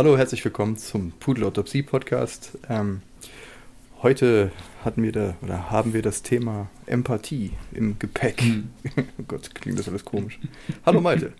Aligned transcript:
Hallo, 0.00 0.16
herzlich 0.16 0.42
willkommen 0.46 0.78
zum 0.78 1.12
Pudelautopsie 1.20 1.82
Podcast. 1.82 2.56
Ähm, 2.70 3.02
heute 4.02 4.50
hatten 4.82 5.02
wir 5.02 5.12
da 5.12 5.34
oder 5.42 5.70
haben 5.70 5.92
wir 5.92 6.00
das 6.00 6.22
Thema 6.22 6.70
Empathie 6.86 7.50
im 7.72 7.98
Gepäck. 7.98 8.40
Hm. 8.40 8.70
oh 8.96 9.24
Gott, 9.28 9.54
klingt 9.54 9.78
das 9.78 9.90
alles 9.90 10.06
komisch. 10.06 10.38
Hallo 10.86 11.02
Malte. 11.02 11.34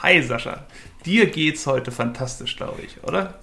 Hi 0.00 0.22
Sascha, 0.22 0.64
dir 1.04 1.26
geht's 1.26 1.66
heute 1.66 1.90
fantastisch, 1.90 2.56
glaube 2.56 2.82
ich, 2.82 3.02
oder? 3.02 3.40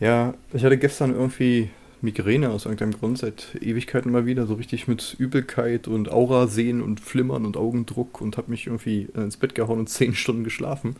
Ja, 0.00 0.32
ich 0.54 0.64
hatte 0.64 0.78
gestern 0.78 1.14
irgendwie 1.14 1.68
Migräne 2.00 2.48
aus 2.48 2.64
irgendeinem 2.64 2.92
Grund 2.92 3.18
seit 3.18 3.54
Ewigkeiten 3.60 4.10
mal 4.10 4.24
wieder, 4.24 4.46
so 4.46 4.54
richtig 4.54 4.88
mit 4.88 5.14
Übelkeit 5.18 5.88
und 5.88 6.10
Aura 6.10 6.46
sehen 6.46 6.80
und 6.80 7.00
Flimmern 7.00 7.44
und 7.44 7.58
Augendruck 7.58 8.22
und 8.22 8.38
habe 8.38 8.50
mich 8.50 8.66
irgendwie 8.66 9.08
ins 9.14 9.36
Bett 9.36 9.54
gehauen 9.54 9.80
und 9.80 9.90
zehn 9.90 10.14
Stunden 10.14 10.42
geschlafen 10.42 10.96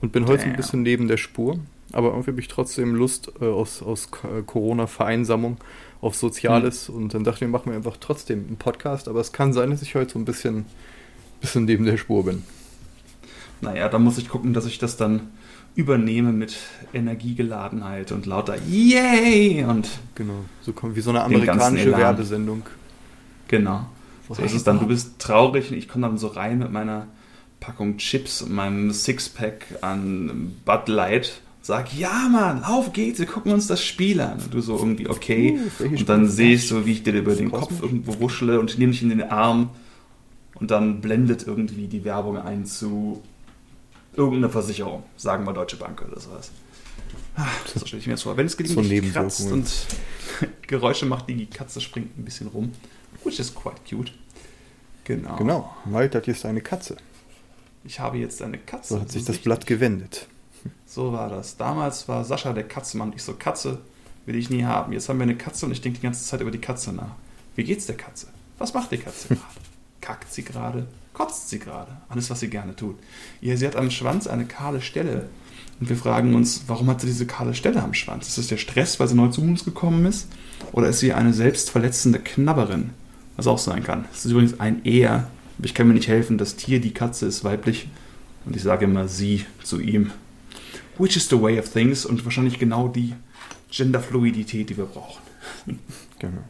und 0.00 0.12
bin 0.12 0.28
heute 0.28 0.42
so 0.42 0.44
ein 0.44 0.52
Damn. 0.52 0.56
bisschen 0.56 0.82
neben 0.82 1.08
der 1.08 1.16
Spur. 1.16 1.58
Aber 1.92 2.08
irgendwie 2.10 2.30
habe 2.32 2.40
ich 2.40 2.48
trotzdem 2.48 2.94
Lust 2.94 3.32
äh, 3.40 3.44
aus, 3.46 3.82
aus 3.82 4.10
K- 4.10 4.42
Corona-Vereinsamung 4.46 5.56
auf 6.00 6.14
Soziales 6.14 6.88
und 6.88 7.14
dann 7.14 7.24
dachte 7.24 7.44
ich, 7.44 7.50
machen 7.50 7.70
wir 7.70 7.76
einfach 7.76 7.96
trotzdem 7.98 8.44
einen 8.46 8.56
Podcast, 8.56 9.08
aber 9.08 9.20
es 9.20 9.32
kann 9.32 9.52
sein, 9.52 9.70
dass 9.70 9.82
ich 9.82 9.94
heute 9.94 10.12
so 10.12 10.18
ein 10.18 10.24
bisschen, 10.24 10.66
bisschen 11.40 11.64
neben 11.64 11.84
der 11.84 11.96
Spur 11.96 12.24
bin. 12.24 12.44
Naja, 13.60 13.88
da 13.88 13.98
muss 13.98 14.18
ich 14.18 14.28
gucken, 14.28 14.52
dass 14.52 14.66
ich 14.66 14.78
das 14.78 14.96
dann 14.96 15.28
übernehme 15.74 16.32
mit 16.32 16.56
Energiegeladenheit 16.92 18.12
und 18.12 18.26
lauter 18.26 18.56
Yay! 18.68 19.64
Und 19.64 19.88
Genau, 20.14 20.44
so 20.62 20.72
kommt 20.72 20.94
wie 20.96 21.00
so 21.00 21.10
eine 21.10 21.22
amerikanische. 21.24 21.96
Werbesendung. 21.96 22.62
genau. 23.48 23.86
So, 24.30 24.42
ist 24.42 24.54
es 24.54 24.62
dann. 24.62 24.78
Du 24.78 24.86
bist 24.86 25.18
traurig 25.18 25.70
und 25.70 25.78
ich 25.78 25.88
komme 25.88 26.06
dann 26.06 26.18
so 26.18 26.26
rein 26.26 26.58
mit 26.58 26.70
meiner 26.70 27.06
Packung 27.60 27.96
Chips 27.96 28.42
und 28.42 28.52
meinem 28.52 28.90
Sixpack 28.92 29.64
an 29.80 30.54
Bud 30.66 30.86
Light. 30.88 31.40
Sag, 31.68 31.94
ja 31.94 32.30
Mann, 32.30 32.64
auf 32.64 32.94
geht's, 32.94 33.18
wir 33.18 33.26
gucken 33.26 33.52
uns 33.52 33.66
das 33.66 33.84
Spiel 33.84 34.22
an. 34.22 34.38
Und 34.40 34.54
du 34.54 34.62
so 34.62 34.78
irgendwie, 34.78 35.06
okay. 35.06 35.60
Uh, 35.80 35.84
und 35.84 36.08
dann 36.08 36.26
sehe 36.26 36.54
ich 36.54 36.66
so, 36.66 36.86
wie 36.86 36.92
ich 36.92 37.02
dir 37.02 37.12
über 37.12 37.34
den? 37.34 37.52
Kopf 37.52 37.82
irgendwo 37.82 38.18
wuschle 38.20 38.58
und 38.58 38.78
nehme 38.78 38.92
dich 38.92 39.02
in 39.02 39.10
den 39.10 39.22
Arm. 39.22 39.68
Und 40.54 40.70
dann 40.70 41.02
blendet 41.02 41.46
irgendwie 41.46 41.86
die 41.86 42.06
Werbung 42.06 42.38
ein 42.38 42.64
zu 42.64 43.22
irgendeiner 44.16 44.48
Versicherung. 44.48 45.02
Sagen 45.18 45.44
wir 45.44 45.52
Deutsche 45.52 45.76
Bank 45.76 46.02
oder 46.10 46.18
sowas. 46.18 46.52
Ah, 47.36 47.44
So 47.66 47.84
stelle 47.84 48.00
ich 48.00 48.06
mir 48.06 48.14
das 48.14 48.22
vor. 48.22 48.38
Wenn 48.38 48.46
es 48.46 48.52
So 48.52 48.76
gelegentlich 48.76 49.12
kratzt 49.12 49.52
und 49.52 49.70
Geräusche 50.66 51.04
macht, 51.04 51.28
die 51.28 51.44
Katze 51.44 51.82
springt 51.82 52.16
ein 52.16 52.24
bisschen 52.24 52.46
rum. 52.46 52.72
Which 53.24 53.40
is 53.40 53.54
quite 53.54 53.76
cute. 53.86 54.10
Genau. 55.04 55.36
Genau, 55.36 55.76
Malte 55.84 56.16
hat 56.16 56.28
jetzt 56.28 56.46
eine 56.46 56.62
Katze. 56.62 56.96
Ich 57.84 58.00
habe 58.00 58.16
jetzt 58.16 58.40
eine 58.40 58.56
Katze. 58.56 58.94
So 58.94 59.00
hat 59.02 59.12
sich 59.12 59.26
das. 59.26 59.36
Blatt 59.36 59.66
gewendet. 59.66 60.28
So 60.98 61.12
war 61.12 61.28
das. 61.28 61.56
Damals 61.56 62.08
war 62.08 62.24
Sascha 62.24 62.52
der 62.52 62.64
Katzenmann. 62.64 63.12
Ich 63.14 63.22
so, 63.22 63.34
Katze 63.34 63.78
will 64.26 64.34
ich 64.34 64.50
nie 64.50 64.64
haben. 64.64 64.92
Jetzt 64.92 65.08
haben 65.08 65.20
wir 65.20 65.22
eine 65.22 65.36
Katze 65.36 65.64
und 65.64 65.70
ich 65.70 65.80
denke 65.80 66.00
die 66.00 66.02
ganze 66.02 66.24
Zeit 66.24 66.40
über 66.40 66.50
die 66.50 66.58
Katze 66.58 66.92
nach. 66.92 67.14
Wie 67.54 67.62
geht's 67.62 67.86
der 67.86 67.96
Katze? 67.96 68.26
Was 68.58 68.74
macht 68.74 68.90
die 68.90 68.98
Katze 68.98 69.28
gerade? 69.28 69.60
Kackt 70.00 70.32
sie 70.32 70.42
gerade? 70.42 70.88
Kotzt 71.12 71.50
sie 71.50 71.60
gerade? 71.60 71.96
Alles, 72.08 72.30
was 72.30 72.40
sie 72.40 72.50
gerne 72.50 72.74
tut. 72.74 72.96
Ja, 73.40 73.56
sie 73.56 73.64
hat 73.64 73.76
am 73.76 73.92
Schwanz 73.92 74.26
eine 74.26 74.44
kahle 74.44 74.80
Stelle. 74.80 75.28
Und 75.78 75.88
wir 75.88 75.94
fragen 75.94 76.34
uns, 76.34 76.64
warum 76.66 76.90
hat 76.90 77.00
sie 77.00 77.06
diese 77.06 77.26
kahle 77.26 77.54
Stelle 77.54 77.80
am 77.80 77.94
Schwanz? 77.94 78.26
Ist 78.26 78.38
das 78.38 78.48
der 78.48 78.56
Stress, 78.56 78.98
weil 78.98 79.06
sie 79.06 79.14
neu 79.14 79.28
zu 79.28 79.40
uns 79.40 79.64
gekommen 79.64 80.04
ist? 80.04 80.26
Oder 80.72 80.88
ist 80.88 80.98
sie 80.98 81.12
eine 81.12 81.32
selbstverletzende 81.32 82.18
Knabberin? 82.18 82.90
Was 83.36 83.46
auch 83.46 83.58
sein 83.58 83.84
kann. 83.84 84.06
Es 84.12 84.24
ist 84.24 84.32
übrigens 84.32 84.58
ein 84.58 84.84
Er. 84.84 85.30
Aber 85.58 85.64
ich 85.64 85.74
kann 85.74 85.86
mir 85.86 85.94
nicht 85.94 86.08
helfen. 86.08 86.38
Das 86.38 86.56
Tier, 86.56 86.80
die 86.80 86.92
Katze, 86.92 87.26
ist 87.26 87.44
weiblich. 87.44 87.88
Und 88.44 88.56
ich 88.56 88.64
sage 88.64 88.86
immer 88.86 89.06
sie 89.06 89.46
zu 89.62 89.78
ihm. 89.78 90.10
Which 90.98 91.16
is 91.16 91.28
the 91.28 91.40
way 91.40 91.58
of 91.58 91.68
things 91.68 92.04
und 92.04 92.24
wahrscheinlich 92.24 92.58
genau 92.58 92.88
die 92.88 93.14
Genderfluidität, 93.70 94.70
die 94.70 94.76
wir 94.76 94.86
brauchen. 94.86 95.22
Genau. 96.20 96.42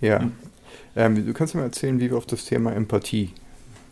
Ja. 0.00 0.20
Hm. 0.20 0.32
Ähm, 0.94 1.26
du 1.26 1.32
kannst 1.32 1.56
mir 1.56 1.62
erzählen, 1.62 1.98
wie 1.98 2.10
wir 2.10 2.16
auf 2.16 2.26
das 2.26 2.44
Thema 2.44 2.72
Empathie 2.72 3.30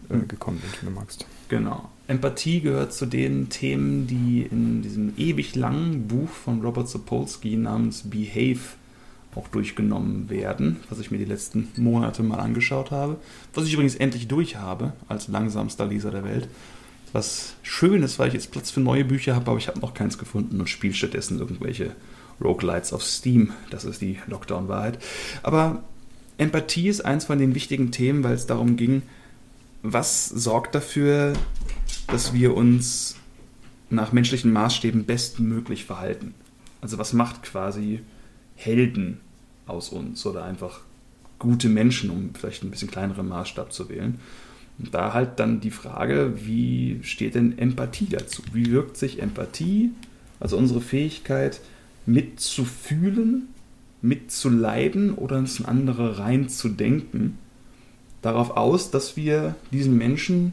äh, 0.09 0.13
Hm. 0.15 0.29
gekommen 0.29 0.61
sind, 0.63 0.81
wenn 0.81 0.95
du 0.95 1.01
magst. 1.01 1.27
Genau. 1.49 1.89
Empathie 2.07 2.61
gehört 2.61 2.93
zu 2.95 3.05
den 3.07 3.49
Themen, 3.49 4.07
die 4.07 4.43
in 4.43 4.83
diesem 4.83 5.13
ewig 5.17 5.57
langen 5.57 6.07
Buch 6.07 6.29
von 6.29 6.63
Robert 6.63 6.89
Sapolsky 6.89 7.57
namens 7.57 8.09
Behave 8.09 8.61
auch 9.35 9.49
durchgenommen 9.49 10.31
werden, 10.31 10.77
was 10.89 10.99
ich 11.01 11.11
mir 11.11 11.19
die 11.19 11.25
letzten 11.25 11.69
Monate 11.77 12.23
mal 12.23 12.41
angeschaut 12.41 12.91
habe. 12.91 13.17
Was 13.55 13.67
ich 13.67 13.73
übrigens 13.73 13.95
endlich 13.95 14.29
durch 14.29 14.57
habe, 14.57 14.93
als 15.09 15.29
langsamster 15.29 15.87
Leser 15.87 16.11
der 16.11 16.25
Welt. 16.25 16.49
Was 17.13 17.55
schön 17.63 18.03
ist, 18.03 18.19
weil 18.19 18.29
ich 18.29 18.35
jetzt 18.35 18.51
Platz 18.51 18.71
für 18.71 18.81
neue 18.81 19.05
Bücher 19.05 19.35
habe, 19.35 19.51
aber 19.51 19.59
ich 19.59 19.69
habe 19.69 19.81
noch 19.81 19.95
keins 19.95 20.19
gefunden 20.19 20.61
und 20.61 20.69
spiele 20.69 20.95
stattdessen 20.95 21.39
irgendwelche 21.39 21.95
Roguelites 22.41 22.93
auf 22.93 23.03
Steam. 23.03 23.53
Das 23.71 23.85
ist 23.85 24.01
die 24.01 24.19
Lockdown-Wahrheit. 24.27 24.99
Aber 25.43 25.83
Empathie 26.37 26.89
ist 26.89 27.05
eins 27.05 27.25
von 27.25 27.39
den 27.39 27.55
wichtigen 27.55 27.91
Themen, 27.91 28.23
weil 28.23 28.35
es 28.35 28.47
darum 28.47 28.77
ging, 28.77 29.03
was 29.83 30.29
sorgt 30.29 30.75
dafür, 30.75 31.33
dass 32.09 32.33
wir 32.33 32.57
uns 32.57 33.17
nach 33.91 34.13
menschlichen 34.13 34.53
Maßstäben 34.53 35.05
bestmöglich 35.05 35.85
verhalten? 35.85 36.35
Also 36.81 36.99
was 36.99 37.13
macht 37.13 37.43
quasi 37.43 38.01
Helden 38.55 39.21
aus 39.67 39.89
uns 39.91 40.25
oder 40.27 40.45
einfach 40.45 40.81
gute 41.39 41.69
Menschen, 41.69 42.11
um 42.11 42.31
vielleicht 42.35 42.63
ein 42.63 42.71
bisschen 42.71 42.91
kleineren 42.91 43.29
Maßstab 43.29 43.73
zu 43.73 43.89
wählen? 43.89 44.21
Da 44.79 45.13
halt 45.13 45.41
dann 45.41 45.61
die 45.61 45.73
Frage, 45.73 46.35
wie 46.45 47.01
steht 47.03 47.35
denn 47.35 47.59
Empathie 47.59 48.07
dazu? 48.07 48.43
Wie 48.53 48.71
wirkt 48.71 48.97
sich 48.97 49.21
Empathie, 49.21 49.91
also 50.39 50.57
unsere 50.57 50.81
Fähigkeit 50.81 51.61
mitzufühlen, 52.07 53.49
mitzuleiden 54.03 55.15
oder 55.15 55.39
ins 55.39 55.65
andere 55.65 56.19
reinzudenken, 56.19 57.39
darauf 58.23 58.57
aus, 58.57 58.93
dass 58.93 59.17
wir 59.17 59.57
diesen 59.73 59.99
Menschen 59.99 60.53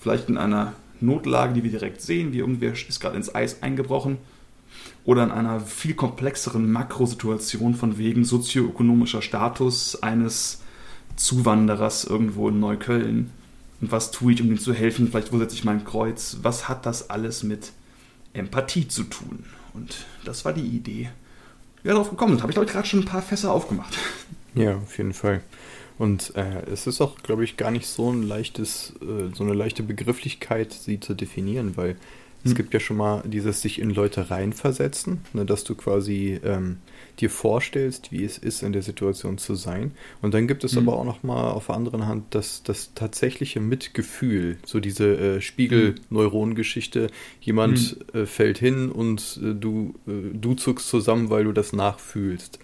vielleicht 0.00 0.30
in 0.30 0.38
einer 0.38 0.72
Notlage, 1.00 1.54
die 1.54 1.64
wir 1.64 1.70
direkt 1.70 2.00
sehen, 2.00 2.32
wie 2.32 2.38
irgendwer 2.38 2.72
ist 2.72 3.00
gerade 3.00 3.16
ins 3.16 3.34
Eis 3.34 3.62
eingebrochen, 3.62 4.18
oder 5.04 5.22
in 5.22 5.30
einer 5.30 5.60
viel 5.60 5.94
komplexeren 5.94 6.70
Makrosituation 6.72 7.74
von 7.74 7.98
wegen 7.98 8.24
sozioökonomischer 8.24 9.22
Status 9.22 10.02
eines 10.02 10.62
Zuwanderers 11.16 12.04
irgendwo 12.04 12.48
in 12.48 12.60
Neukölln. 12.60 13.30
Und 13.80 13.92
was 13.92 14.10
tue 14.10 14.32
ich, 14.32 14.40
um 14.42 14.48
ihm 14.48 14.58
zu 14.58 14.72
helfen? 14.72 15.08
Vielleicht 15.08 15.32
wo 15.32 15.38
setze 15.38 15.54
ich 15.54 15.64
mein 15.64 15.84
Kreuz? 15.84 16.38
Was 16.42 16.68
hat 16.68 16.86
das 16.86 17.10
alles 17.10 17.42
mit 17.42 17.72
Empathie 18.32 18.88
zu 18.88 19.04
tun? 19.04 19.44
Und 19.74 20.06
das 20.24 20.44
war 20.44 20.52
die 20.52 20.66
Idee. 20.66 21.10
Ja, 21.82 21.92
darauf 21.92 22.10
gekommen. 22.10 22.40
Habe 22.40 22.50
ich, 22.50 22.54
glaube 22.54 22.66
ich, 22.66 22.72
gerade 22.72 22.86
schon 22.86 23.00
ein 23.00 23.04
paar 23.06 23.22
Fässer 23.22 23.52
aufgemacht. 23.52 23.96
Ja, 24.56 24.76
auf 24.76 24.96
jeden 24.98 25.14
Fall. 25.14 25.40
Und 25.98 26.36
äh, 26.36 26.62
es 26.70 26.86
ist 26.86 27.00
auch, 27.00 27.16
glaube 27.24 27.42
ich, 27.42 27.56
gar 27.56 27.72
nicht 27.72 27.88
so 27.88 28.12
ein 28.12 28.22
leichtes, 28.22 28.92
äh, 29.02 29.34
so 29.34 29.42
eine 29.42 29.52
leichte 29.52 29.82
Begrifflichkeit, 29.82 30.72
sie 30.72 31.00
zu 31.00 31.14
definieren, 31.14 31.76
weil 31.76 31.96
es 32.44 32.50
Hm. 32.52 32.54
gibt 32.54 32.72
ja 32.72 32.78
schon 32.78 32.96
mal 32.96 33.22
dieses 33.26 33.62
sich 33.62 33.80
in 33.80 33.90
Leute 33.90 34.30
reinversetzen, 34.30 35.22
ne, 35.32 35.44
dass 35.44 35.64
du 35.64 35.74
quasi 35.74 36.38
ähm, 36.44 36.78
dir 37.20 37.30
vorstellst, 37.30 38.12
wie 38.12 38.24
es 38.24 38.38
ist, 38.38 38.62
in 38.62 38.72
der 38.72 38.82
Situation 38.82 39.38
zu 39.38 39.54
sein. 39.54 39.92
Und 40.22 40.34
dann 40.34 40.46
gibt 40.48 40.64
es 40.64 40.72
Hm. 40.76 40.88
aber 40.88 40.98
auch 40.98 41.04
noch 41.04 41.22
mal 41.22 41.50
auf 41.50 41.66
der 41.66 41.76
anderen 41.76 42.06
Hand 42.06 42.24
das, 42.30 42.62
das 42.62 42.92
tatsächliche 42.94 43.60
Mitgefühl, 43.60 44.58
so 44.64 44.80
diese 44.80 45.36
äh, 45.36 45.40
Spiegel-Neuron-Geschichte. 45.40 47.08
Jemand 47.40 47.96
äh, 48.14 48.26
fällt 48.26 48.58
hin 48.58 48.90
und 48.90 49.38
äh, 49.42 49.54
du, 49.54 49.94
äh, 50.06 50.34
du 50.34 50.54
zuckst 50.54 50.88
zusammen, 50.88 51.30
weil 51.30 51.44
du 51.44 51.52
das 51.52 51.72
nachfühlst. 51.72 52.58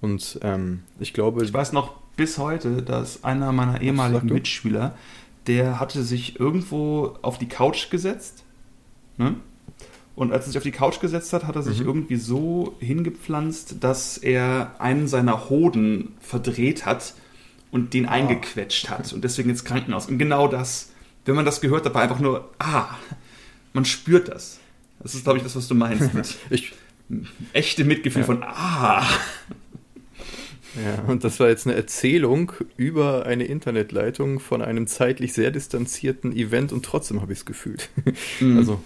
Und 0.00 0.38
ähm, 0.42 0.80
ich 1.00 1.12
glaube, 1.12 1.44
Ich 1.44 1.52
weiß 1.52 1.72
noch 1.72 1.94
bis 2.16 2.38
heute, 2.38 2.82
dass 2.82 3.24
einer 3.24 3.52
meiner 3.52 3.80
ehemaligen? 3.80 4.28
Mitschüler, 4.32 4.96
der 5.46 5.80
hatte 5.80 6.02
sich 6.02 6.38
irgendwo 6.40 7.16
auf 7.22 7.38
die 7.38 7.48
Couch 7.48 7.90
gesetzt. 7.90 8.44
Ne? 9.16 9.36
Und 10.16 10.32
als 10.32 10.44
er 10.46 10.48
sich 10.52 10.56
auf 10.58 10.62
die 10.62 10.70
Couch 10.70 11.00
gesetzt 11.00 11.32
hat, 11.32 11.44
hat 11.44 11.56
er 11.56 11.62
sich 11.62 11.80
Mhm. 11.80 11.86
irgendwie 11.86 12.16
so 12.16 12.76
hingepflanzt, 12.78 13.76
dass 13.80 14.16
er 14.16 14.76
einen 14.78 15.08
seiner 15.08 15.48
Hoden 15.50 16.12
verdreht 16.20 16.86
hat 16.86 17.14
und 17.72 17.94
den 17.94 18.06
eingequetscht 18.06 18.88
hat 18.90 19.12
und 19.12 19.24
deswegen 19.24 19.50
ins 19.50 19.64
Krankenhaus. 19.64 20.06
Und 20.06 20.18
genau 20.18 20.46
das, 20.46 20.90
wenn 21.24 21.34
man 21.34 21.44
das 21.44 21.60
gehört 21.60 21.84
hat, 21.84 21.94
war 21.94 22.02
einfach 22.02 22.20
nur, 22.20 22.48
ah, 22.60 22.86
man 23.72 23.84
spürt 23.84 24.28
das. 24.28 24.60
Das 25.00 25.14
ist, 25.16 25.24
glaube 25.24 25.38
ich, 25.38 25.42
das, 25.42 25.56
was 25.56 25.66
du 25.66 25.74
meinst 25.74 26.14
mit 26.14 26.36
ich, 26.50 26.72
echte 27.52 27.84
Mitgefühl 27.84 28.20
Ja. 28.22 28.26
von, 28.26 28.42
ah. 28.44 29.04
Ja, 30.84 31.04
und 31.06 31.22
das 31.22 31.38
war 31.38 31.48
jetzt 31.48 31.66
eine 31.66 31.76
Erzählung 31.76 32.52
über 32.76 33.26
eine 33.26 33.44
Internetleitung 33.44 34.40
von 34.40 34.60
einem 34.60 34.86
zeitlich 34.88 35.32
sehr 35.32 35.50
distanzierten 35.52 36.32
Event 36.34 36.72
und 36.72 36.84
trotzdem 36.84 37.20
habe 37.20 37.32
ich 37.32 37.40
es 37.40 37.44
gefühlt. 37.44 37.90
Mhm. 38.40 38.58
Also, 38.58 38.80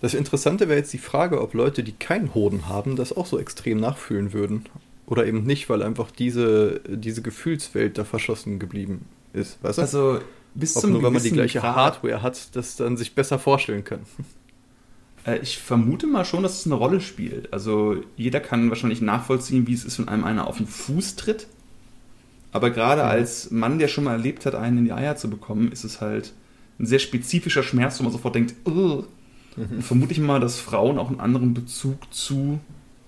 das 0.00 0.14
Interessante 0.14 0.68
wäre 0.68 0.78
jetzt 0.78 0.92
die 0.92 0.98
Frage, 0.98 1.40
ob 1.40 1.54
Leute, 1.54 1.82
die 1.82 1.92
keinen 1.92 2.34
Hoden 2.34 2.68
haben, 2.68 2.96
das 2.96 3.16
auch 3.16 3.26
so 3.26 3.38
extrem 3.38 3.78
nachfühlen 3.78 4.32
würden. 4.32 4.64
Oder 5.06 5.26
eben 5.26 5.42
nicht, 5.42 5.68
weil 5.68 5.82
einfach 5.82 6.10
diese, 6.10 6.80
diese 6.88 7.20
Gefühlswelt 7.20 7.98
da 7.98 8.04
verschossen 8.04 8.58
geblieben 8.58 9.06
ist. 9.32 9.62
Weißt 9.62 9.78
du? 9.78 9.82
Also 9.82 10.20
bis 10.54 10.76
ob 10.76 10.82
zum 10.82 10.92
nur 10.92 11.02
wenn 11.02 11.12
man 11.12 11.22
die 11.22 11.30
gleiche 11.30 11.60
Grad. 11.60 11.76
Hardware 11.76 12.22
hat, 12.22 12.54
das 12.56 12.76
dann 12.76 12.96
sich 12.96 13.14
besser 13.14 13.38
vorstellen 13.38 13.84
kann. 13.84 14.00
Äh, 15.26 15.38
ich 15.38 15.58
vermute 15.58 16.06
mal 16.06 16.24
schon, 16.24 16.42
dass 16.42 16.60
es 16.60 16.66
eine 16.66 16.76
Rolle 16.76 17.00
spielt. 17.00 17.52
Also 17.52 18.02
jeder 18.16 18.40
kann 18.40 18.70
wahrscheinlich 18.70 19.00
nachvollziehen, 19.00 19.66
wie 19.66 19.74
es 19.74 19.84
ist, 19.84 19.98
wenn 19.98 20.08
einem 20.08 20.24
einer 20.24 20.46
auf 20.46 20.56
den 20.56 20.66
Fuß 20.66 21.16
tritt. 21.16 21.46
Aber 22.52 22.70
gerade 22.70 23.02
mhm. 23.02 23.08
als 23.08 23.50
Mann, 23.50 23.78
der 23.78 23.88
schon 23.88 24.04
mal 24.04 24.12
erlebt 24.12 24.46
hat, 24.46 24.54
einen 24.54 24.78
in 24.78 24.84
die 24.86 24.92
Eier 24.92 25.16
zu 25.16 25.28
bekommen, 25.28 25.70
ist 25.72 25.84
es 25.84 26.00
halt 26.00 26.32
ein 26.78 26.86
sehr 26.86 26.98
spezifischer 26.98 27.62
Schmerz, 27.62 27.98
wo 27.98 28.04
man 28.04 28.12
sofort 28.12 28.34
denkt, 28.34 28.54
mhm. 29.56 29.76
und 29.76 29.82
vermute 29.82 30.12
ich 30.12 30.20
mal, 30.20 30.40
dass 30.40 30.58
Frauen 30.58 30.98
auch 30.98 31.08
einen 31.08 31.20
anderen 31.20 31.54
Bezug 31.54 32.12
zu, 32.12 32.60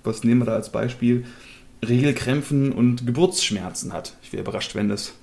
was 0.04 0.24
nehmen 0.24 0.40
wir 0.40 0.46
da 0.46 0.54
als 0.54 0.72
Beispiel, 0.72 1.24
Regelkrämpfen 1.86 2.72
und 2.72 3.06
Geburtsschmerzen 3.06 3.92
hat. 3.92 4.16
Ich 4.22 4.32
wäre 4.32 4.42
überrascht, 4.42 4.74
wenn 4.74 4.88
das 4.88 5.14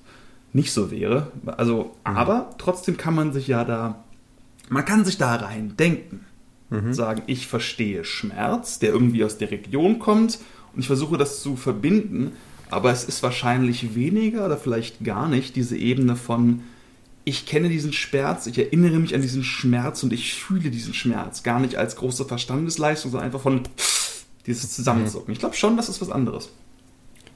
nicht 0.51 0.73
so 0.73 0.91
wäre. 0.91 1.31
Also, 1.45 1.95
mhm. 2.05 2.17
aber 2.17 2.49
trotzdem 2.57 2.97
kann 2.97 3.15
man 3.15 3.33
sich 3.33 3.47
ja 3.47 3.63
da, 3.63 4.03
man 4.69 4.85
kann 4.85 5.05
sich 5.05 5.17
da 5.17 5.35
rein 5.35 5.75
denken. 5.77 6.25
Mhm. 6.69 6.93
Sagen, 6.93 7.23
ich 7.27 7.47
verstehe 7.47 8.03
Schmerz, 8.03 8.79
der 8.79 8.89
irgendwie 8.91 9.23
aus 9.23 9.37
der 9.37 9.49
Region 9.49 9.99
kommt 9.99 10.39
und 10.73 10.81
ich 10.81 10.87
versuche 10.87 11.17
das 11.17 11.41
zu 11.41 11.55
verbinden, 11.55 12.33
aber 12.69 12.91
es 12.91 13.03
ist 13.03 13.23
wahrscheinlich 13.23 13.95
weniger 13.95 14.45
oder 14.45 14.57
vielleicht 14.57 15.03
gar 15.03 15.27
nicht 15.27 15.55
diese 15.55 15.75
Ebene 15.75 16.15
von, 16.15 16.61
ich 17.25 17.45
kenne 17.45 17.69
diesen 17.69 17.93
Schmerz, 17.93 18.47
ich 18.47 18.57
erinnere 18.57 18.99
mich 18.99 19.13
an 19.13 19.21
diesen 19.21 19.43
Schmerz 19.43 20.03
und 20.03 20.13
ich 20.13 20.33
fühle 20.33 20.71
diesen 20.71 20.93
Schmerz. 20.93 21.43
Gar 21.43 21.59
nicht 21.59 21.75
als 21.75 21.95
große 21.95 22.25
Verstandesleistung, 22.25 23.11
sondern 23.11 23.27
einfach 23.27 23.41
von 23.41 23.63
dieses 24.45 24.71
Zusammenzucken. 24.71 25.31
Ich 25.31 25.39
glaube 25.39 25.55
schon, 25.55 25.77
das 25.77 25.89
ist 25.89 26.01
was 26.01 26.09
anderes. 26.09 26.49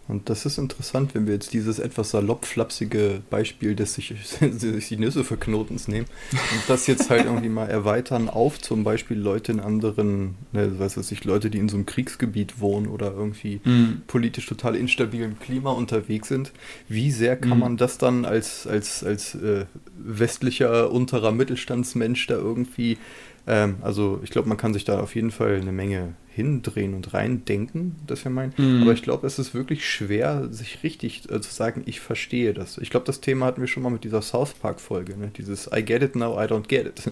Und 0.08 0.30
das 0.30 0.46
ist 0.46 0.58
interessant, 0.58 1.16
wenn 1.16 1.28
wir 1.28 1.34
jetzt 1.34 1.54
dieses 1.54 1.80
etwas 1.80 2.12
salopp-flapsige 2.12 3.22
Beispiel 3.30 3.74
des 3.74 3.94
sich, 3.94 4.14
sich 4.52 4.88
die 4.90 4.98
Nüsse 4.98 5.24
verknotens 5.24 5.88
nehmen 5.88 6.08
und 6.32 6.62
das 6.68 6.88
jetzt 6.88 7.10
halt 7.10 7.26
irgendwie 7.26 7.48
mal 7.48 7.70
erweitern 7.70 8.30
auf 8.30 8.60
zum 8.60 8.84
Beispiel 8.84 9.18
Leute 9.18 9.54
in 9.54 9.60
anderen, 9.62 10.36
ne, 10.52 10.74
was 10.78 10.98
weiß 10.98 11.10
ich, 11.14 11.24
Leute, 11.24 11.50
die 11.50 11.58
in 11.58 11.70
so 11.70 11.78
einem 11.78 11.86
Kriegsgebiet 11.86 12.60
wohnen 12.60 12.88
oder 12.88 13.14
irgendwie 13.14 13.62
mhm. 13.64 14.02
politisch 14.08 14.46
total 14.46 14.76
instabilem 14.76 15.40
Klima 15.40 15.72
unterwegs 15.72 16.28
sind. 16.28 16.52
Wie 16.90 17.12
sehr 17.12 17.38
kann 17.38 17.54
mhm. 17.54 17.60
man 17.60 17.78
das 17.78 17.98
dann 17.98 18.26
als, 18.26 18.68
als, 18.68 19.06
als 19.06 19.36
äh, 19.36 19.66
westlicher 19.98 20.92
unterer 20.92 21.32
Mittelstandsmensch 21.32 22.28
da 22.28 22.36
irgendwie 22.36 22.98
ähm, 23.46 23.78
also 23.82 24.20
ich 24.24 24.30
glaube, 24.30 24.48
man 24.48 24.58
kann 24.58 24.74
sich 24.74 24.86
da 24.86 25.00
auf 25.00 25.16
jeden 25.16 25.32
Fall 25.32 25.56
eine 25.60 25.72
Menge 25.72 26.14
hindrehen 26.30 26.94
und 26.96 27.14
reindenken, 27.14 27.96
das 28.08 28.20
ist 28.20 28.26
ja 28.26 28.32
mein. 28.32 28.54
Mhm. 28.58 28.82
Aber 28.82 28.94
ich 28.94 29.04
glaube, 29.04 29.28
es 29.28 29.38
ist 29.38 29.54
wirklich 29.54 29.88
schwer, 29.88 30.48
sich 30.52 30.84
richtig 30.84 31.30
äh, 31.30 31.42
zu 31.42 31.54
sagen, 31.54 31.84
ich 31.86 32.00
verstehe 32.00 32.54
das. 32.54 32.78
Ich 32.80 32.90
glaube, 32.90 33.06
das 33.06 33.22
Thema 33.22 33.46
hatten 33.46 33.62
wir 33.62 33.68
schon 33.68 33.84
mal 33.84 33.90
mit 33.92 34.04
dieser 34.04 34.22
South 34.22 34.54
Park-Folge, 34.54 35.18
ne? 35.18 35.32
dieses 35.38 35.70
I 35.76 35.84
get 35.84 36.02
it 36.02 36.16
now, 36.16 36.42
I 36.42 36.46
don't 36.46 36.68
get 36.68 36.88
it. 36.88 37.12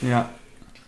Ja. 0.00 0.30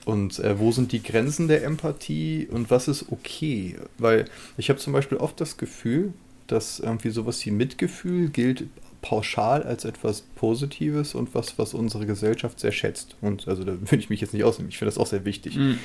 Und 0.04 0.38
äh, 0.38 0.58
wo 0.58 0.70
sind 0.70 0.92
die 0.92 1.02
Grenzen 1.02 1.48
der 1.48 1.64
Empathie 1.64 2.46
und 2.50 2.70
was 2.70 2.88
ist 2.88 3.06
okay? 3.10 3.76
Weil 3.96 4.26
ich 4.58 4.68
habe 4.68 4.78
zum 4.78 4.92
Beispiel 4.92 5.18
oft 5.18 5.40
das 5.40 5.56
Gefühl, 5.56 6.12
dass 6.46 6.78
irgendwie 6.78 7.10
sowas 7.10 7.44
wie 7.46 7.50
Mitgefühl 7.50 8.28
gilt 8.28 8.64
pauschal 9.04 9.64
als 9.64 9.84
etwas 9.84 10.22
Positives 10.22 11.14
und 11.14 11.34
was, 11.34 11.58
was 11.58 11.74
unsere 11.74 12.06
Gesellschaft 12.06 12.58
sehr 12.58 12.72
schätzt. 12.72 13.16
Und 13.20 13.46
also 13.48 13.62
da 13.62 13.72
würde 13.72 13.96
ich 13.96 14.08
mich 14.08 14.22
jetzt 14.22 14.32
nicht 14.32 14.44
ausnehmen. 14.44 14.70
Ich 14.70 14.78
finde 14.78 14.90
das 14.90 14.98
auch 14.98 15.06
sehr 15.06 15.26
wichtig. 15.26 15.56
Mhm. 15.56 15.78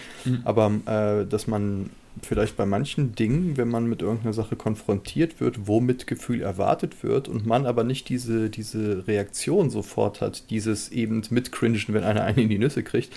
Aber 0.46 0.72
äh, 0.86 1.26
dass 1.26 1.46
man 1.46 1.90
vielleicht 2.22 2.56
bei 2.56 2.66
manchen 2.66 3.16
Dingen, 3.16 3.58
wenn 3.58 3.68
man 3.68 3.88
mit 3.88 4.02
irgendeiner 4.02 4.32
Sache 4.32 4.56
konfrontiert 4.56 5.42
wird, 5.42 5.68
wo 5.68 5.82
Mitgefühl 5.82 6.42
erwartet 6.42 7.04
wird 7.04 7.28
und 7.28 7.46
man 7.46 7.66
aber 7.66 7.84
nicht 7.84 8.08
diese, 8.08 8.50
diese 8.50 9.06
Reaktion 9.06 9.70
sofort 9.70 10.22
hat, 10.22 10.50
dieses 10.50 10.90
eben 10.90 11.22
mitcringen, 11.30 11.84
wenn 11.90 12.06
einer 12.06 12.24
einen 12.24 12.40
in 12.40 12.50
die 12.50 12.58
Nüsse 12.58 12.84
kriegt. 12.84 13.14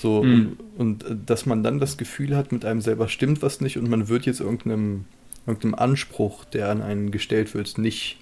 So, 0.00 0.24
mhm. 0.24 0.56
und, 0.76 1.04
und 1.04 1.04
äh, 1.04 1.16
dass 1.26 1.46
man 1.46 1.62
dann 1.62 1.78
das 1.78 1.96
Gefühl 1.96 2.36
hat, 2.36 2.50
mit 2.50 2.64
einem 2.64 2.80
selber 2.80 3.06
stimmt 3.06 3.40
was 3.40 3.60
nicht 3.60 3.78
und 3.78 3.88
man 3.88 4.08
wird 4.08 4.26
jetzt 4.26 4.40
irgendeinem, 4.40 5.04
irgendeinem 5.46 5.76
Anspruch, 5.76 6.44
der 6.44 6.70
an 6.70 6.82
einen 6.82 7.12
gestellt 7.12 7.54
wird, 7.54 7.78
nicht 7.78 8.18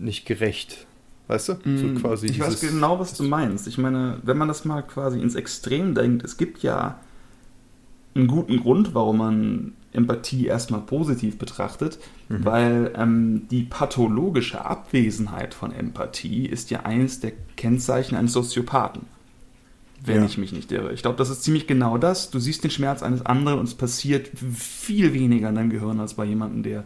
nicht 0.00 0.26
gerecht. 0.26 0.86
Weißt 1.28 1.50
du? 1.50 1.52
So 1.62 1.86
mm, 1.86 1.96
quasi 1.96 2.26
ich 2.26 2.40
weiß 2.40 2.60
genau, 2.60 2.98
was 2.98 3.14
du 3.14 3.22
meinst. 3.22 3.68
Ich 3.68 3.76
meine, 3.76 4.18
wenn 4.22 4.38
man 4.38 4.48
das 4.48 4.64
mal 4.64 4.82
quasi 4.82 5.20
ins 5.20 5.34
Extrem 5.34 5.94
denkt, 5.94 6.24
es 6.24 6.38
gibt 6.38 6.62
ja 6.62 6.98
einen 8.14 8.28
guten 8.28 8.60
Grund, 8.60 8.94
warum 8.94 9.18
man 9.18 9.72
Empathie 9.92 10.46
erstmal 10.46 10.80
positiv 10.80 11.38
betrachtet, 11.38 11.98
mhm. 12.28 12.44
weil 12.44 12.92
ähm, 12.96 13.46
die 13.50 13.62
pathologische 13.62 14.64
Abwesenheit 14.64 15.54
von 15.54 15.72
Empathie 15.72 16.46
ist 16.46 16.70
ja 16.70 16.80
eines 16.80 17.20
der 17.20 17.32
Kennzeichen 17.56 18.16
eines 18.16 18.32
Soziopathen. 18.32 19.02
Wenn 20.04 20.18
ja. 20.18 20.26
ich 20.26 20.38
mich 20.38 20.52
nicht 20.52 20.70
irre. 20.70 20.92
Ich 20.92 21.02
glaube, 21.02 21.16
das 21.16 21.28
ist 21.28 21.42
ziemlich 21.42 21.66
genau 21.66 21.98
das. 21.98 22.30
Du 22.30 22.38
siehst 22.38 22.62
den 22.62 22.70
Schmerz 22.70 23.02
eines 23.02 23.26
anderen 23.26 23.58
und 23.58 23.66
es 23.66 23.74
passiert 23.74 24.30
viel 24.54 25.12
weniger 25.12 25.48
in 25.48 25.56
deinem 25.56 25.70
Gehirn 25.70 25.98
als 25.98 26.14
bei 26.14 26.24
jemandem, 26.24 26.62
der 26.62 26.84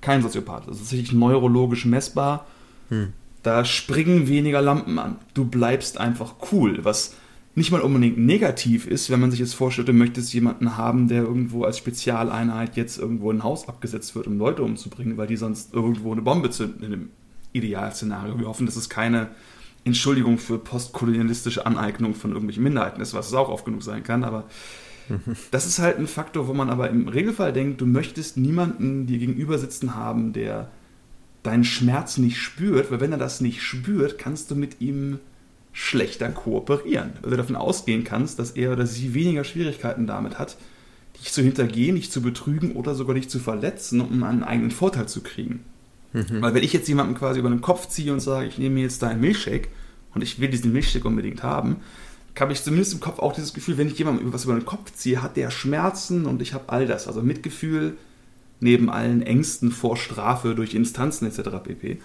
kein 0.00 0.22
Soziopath. 0.22 0.68
Das 0.68 0.76
ist 0.76 0.82
tatsächlich 0.82 1.12
neurologisch 1.12 1.86
messbar. 1.86 2.46
Hm. 2.92 3.14
Da 3.42 3.64
springen 3.64 4.28
weniger 4.28 4.60
Lampen 4.60 4.98
an. 4.98 5.16
Du 5.34 5.46
bleibst 5.46 5.98
einfach 5.98 6.34
cool, 6.52 6.84
was 6.84 7.14
nicht 7.54 7.70
mal 7.70 7.80
unbedingt 7.80 8.18
negativ 8.18 8.86
ist, 8.86 9.10
wenn 9.10 9.20
man 9.20 9.30
sich 9.30 9.40
jetzt 9.40 9.54
vorstellt, 9.54 9.88
du 9.88 9.92
möchtest 9.92 10.32
jemanden 10.32 10.76
haben, 10.76 11.08
der 11.08 11.22
irgendwo 11.22 11.64
als 11.64 11.78
Spezialeinheit 11.78 12.76
jetzt 12.76 12.98
irgendwo 12.98 13.30
in 13.30 13.38
ein 13.38 13.42
Haus 13.42 13.68
abgesetzt 13.68 14.14
wird, 14.14 14.26
um 14.26 14.38
Leute 14.38 14.62
umzubringen, 14.62 15.16
weil 15.16 15.26
die 15.26 15.36
sonst 15.36 15.74
irgendwo 15.74 16.12
eine 16.12 16.22
Bombe 16.22 16.50
zünden 16.50 16.84
in 16.84 16.90
dem 16.90 17.08
Idealszenario. 17.52 18.38
Wir 18.38 18.46
hoffen, 18.46 18.66
dass 18.66 18.76
es 18.76 18.88
keine 18.88 19.28
Entschuldigung 19.84 20.38
für 20.38 20.58
postkolonialistische 20.58 21.66
Aneignung 21.66 22.14
von 22.14 22.30
irgendwelchen 22.30 22.62
Minderheiten 22.62 23.00
ist, 23.00 23.14
was 23.14 23.28
es 23.28 23.34
auch 23.34 23.48
oft 23.48 23.64
genug 23.64 23.82
sein 23.82 24.02
kann, 24.02 24.22
aber 24.22 24.44
das 25.50 25.66
ist 25.66 25.78
halt 25.78 25.98
ein 25.98 26.06
Faktor, 26.06 26.46
wo 26.46 26.54
man 26.54 26.70
aber 26.70 26.88
im 26.88 27.08
Regelfall 27.08 27.52
denkt, 27.52 27.80
du 27.80 27.86
möchtest 27.86 28.36
niemanden 28.36 29.06
dir 29.06 29.18
gegenüber 29.18 29.58
sitzen 29.58 29.94
haben, 29.94 30.32
der 30.32 30.70
deinen 31.42 31.64
Schmerz 31.64 32.18
nicht 32.18 32.38
spürt, 32.38 32.90
weil 32.90 33.00
wenn 33.00 33.12
er 33.12 33.18
das 33.18 33.40
nicht 33.40 33.62
spürt, 33.62 34.18
kannst 34.18 34.50
du 34.50 34.54
mit 34.54 34.80
ihm 34.80 35.18
schlechter 35.72 36.28
kooperieren. 36.28 37.14
Weil 37.22 37.30
du 37.30 37.36
davon 37.36 37.56
ausgehen 37.56 38.04
kannst, 38.04 38.38
dass 38.38 38.52
er 38.52 38.72
oder 38.72 38.86
sie 38.86 39.14
weniger 39.14 39.44
Schwierigkeiten 39.44 40.06
damit 40.06 40.38
hat, 40.38 40.56
dich 41.18 41.32
zu 41.32 41.42
hintergehen, 41.42 41.96
dich 41.96 42.10
zu 42.10 42.22
betrügen 42.22 42.72
oder 42.72 42.94
sogar 42.94 43.14
dich 43.14 43.28
zu 43.28 43.38
verletzen, 43.38 44.00
um 44.00 44.22
einen 44.22 44.42
eigenen 44.42 44.70
Vorteil 44.70 45.08
zu 45.08 45.22
kriegen. 45.22 45.64
Mhm. 46.12 46.42
Weil 46.42 46.54
wenn 46.54 46.62
ich 46.62 46.72
jetzt 46.72 46.88
jemanden 46.88 47.14
quasi 47.14 47.40
über 47.40 47.50
den 47.50 47.60
Kopf 47.60 47.88
ziehe 47.88 48.12
und 48.12 48.20
sage, 48.20 48.46
ich 48.46 48.58
nehme 48.58 48.80
jetzt 48.80 49.02
deinen 49.02 49.20
Milchshake 49.20 49.68
und 50.14 50.22
ich 50.22 50.40
will 50.40 50.48
diesen 50.48 50.72
Milchshake 50.72 51.06
unbedingt 51.06 51.42
haben, 51.42 51.76
habe 52.38 52.52
ich 52.52 52.62
zumindest 52.62 52.94
im 52.94 53.00
Kopf 53.00 53.18
auch 53.18 53.32
dieses 53.32 53.52
Gefühl, 53.52 53.78
wenn 53.78 53.88
ich 53.88 53.98
jemandem 53.98 54.32
was 54.32 54.44
über 54.44 54.54
den 54.54 54.64
Kopf 54.64 54.92
ziehe, 54.92 55.22
hat 55.22 55.36
der 55.36 55.50
Schmerzen 55.50 56.26
und 56.26 56.40
ich 56.40 56.54
habe 56.54 56.64
all 56.68 56.86
das. 56.86 57.06
Also 57.06 57.22
Mitgefühl 57.22 57.96
neben 58.62 58.90
allen 58.90 59.22
Ängsten 59.22 59.70
vor 59.70 59.96
Strafe 59.96 60.54
durch 60.54 60.74
Instanzen 60.74 61.26
etc. 61.26 61.50
pp. 61.62 61.98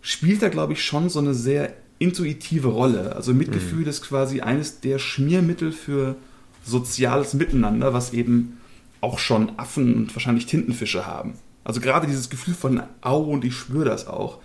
spielt 0.00 0.42
da, 0.42 0.48
glaube 0.48 0.74
ich, 0.74 0.84
schon 0.84 1.08
so 1.08 1.18
eine 1.18 1.34
sehr 1.34 1.74
intuitive 1.98 2.68
Rolle. 2.68 3.16
Also 3.16 3.32
Mitgefühl 3.32 3.82
mhm. 3.82 3.88
ist 3.88 4.02
quasi 4.02 4.40
eines 4.40 4.80
der 4.80 4.98
Schmiermittel 4.98 5.72
für 5.72 6.16
soziales 6.64 7.34
Miteinander, 7.34 7.94
was 7.94 8.12
eben 8.12 8.58
auch 9.00 9.18
schon 9.18 9.58
Affen 9.58 9.94
und 9.94 10.14
wahrscheinlich 10.14 10.46
Tintenfische 10.46 11.06
haben. 11.06 11.34
Also 11.64 11.80
gerade 11.80 12.06
dieses 12.06 12.30
Gefühl 12.30 12.54
von 12.54 12.82
Au 13.00 13.22
und 13.22 13.44
ich 13.44 13.54
spüre 13.54 13.84
das 13.84 14.06
auch, 14.06 14.38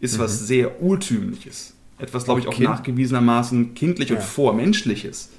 ist 0.00 0.16
mhm. 0.16 0.22
was 0.22 0.46
sehr 0.46 0.82
urtümliches 0.82 1.76
etwas, 1.98 2.24
glaube 2.24 2.40
ich, 2.40 2.48
auch 2.48 2.54
kind. 2.54 2.68
nachgewiesenermaßen 2.68 3.74
kindlich 3.74 4.10
ja. 4.10 4.16
und 4.16 4.22
vormenschliches, 4.22 5.30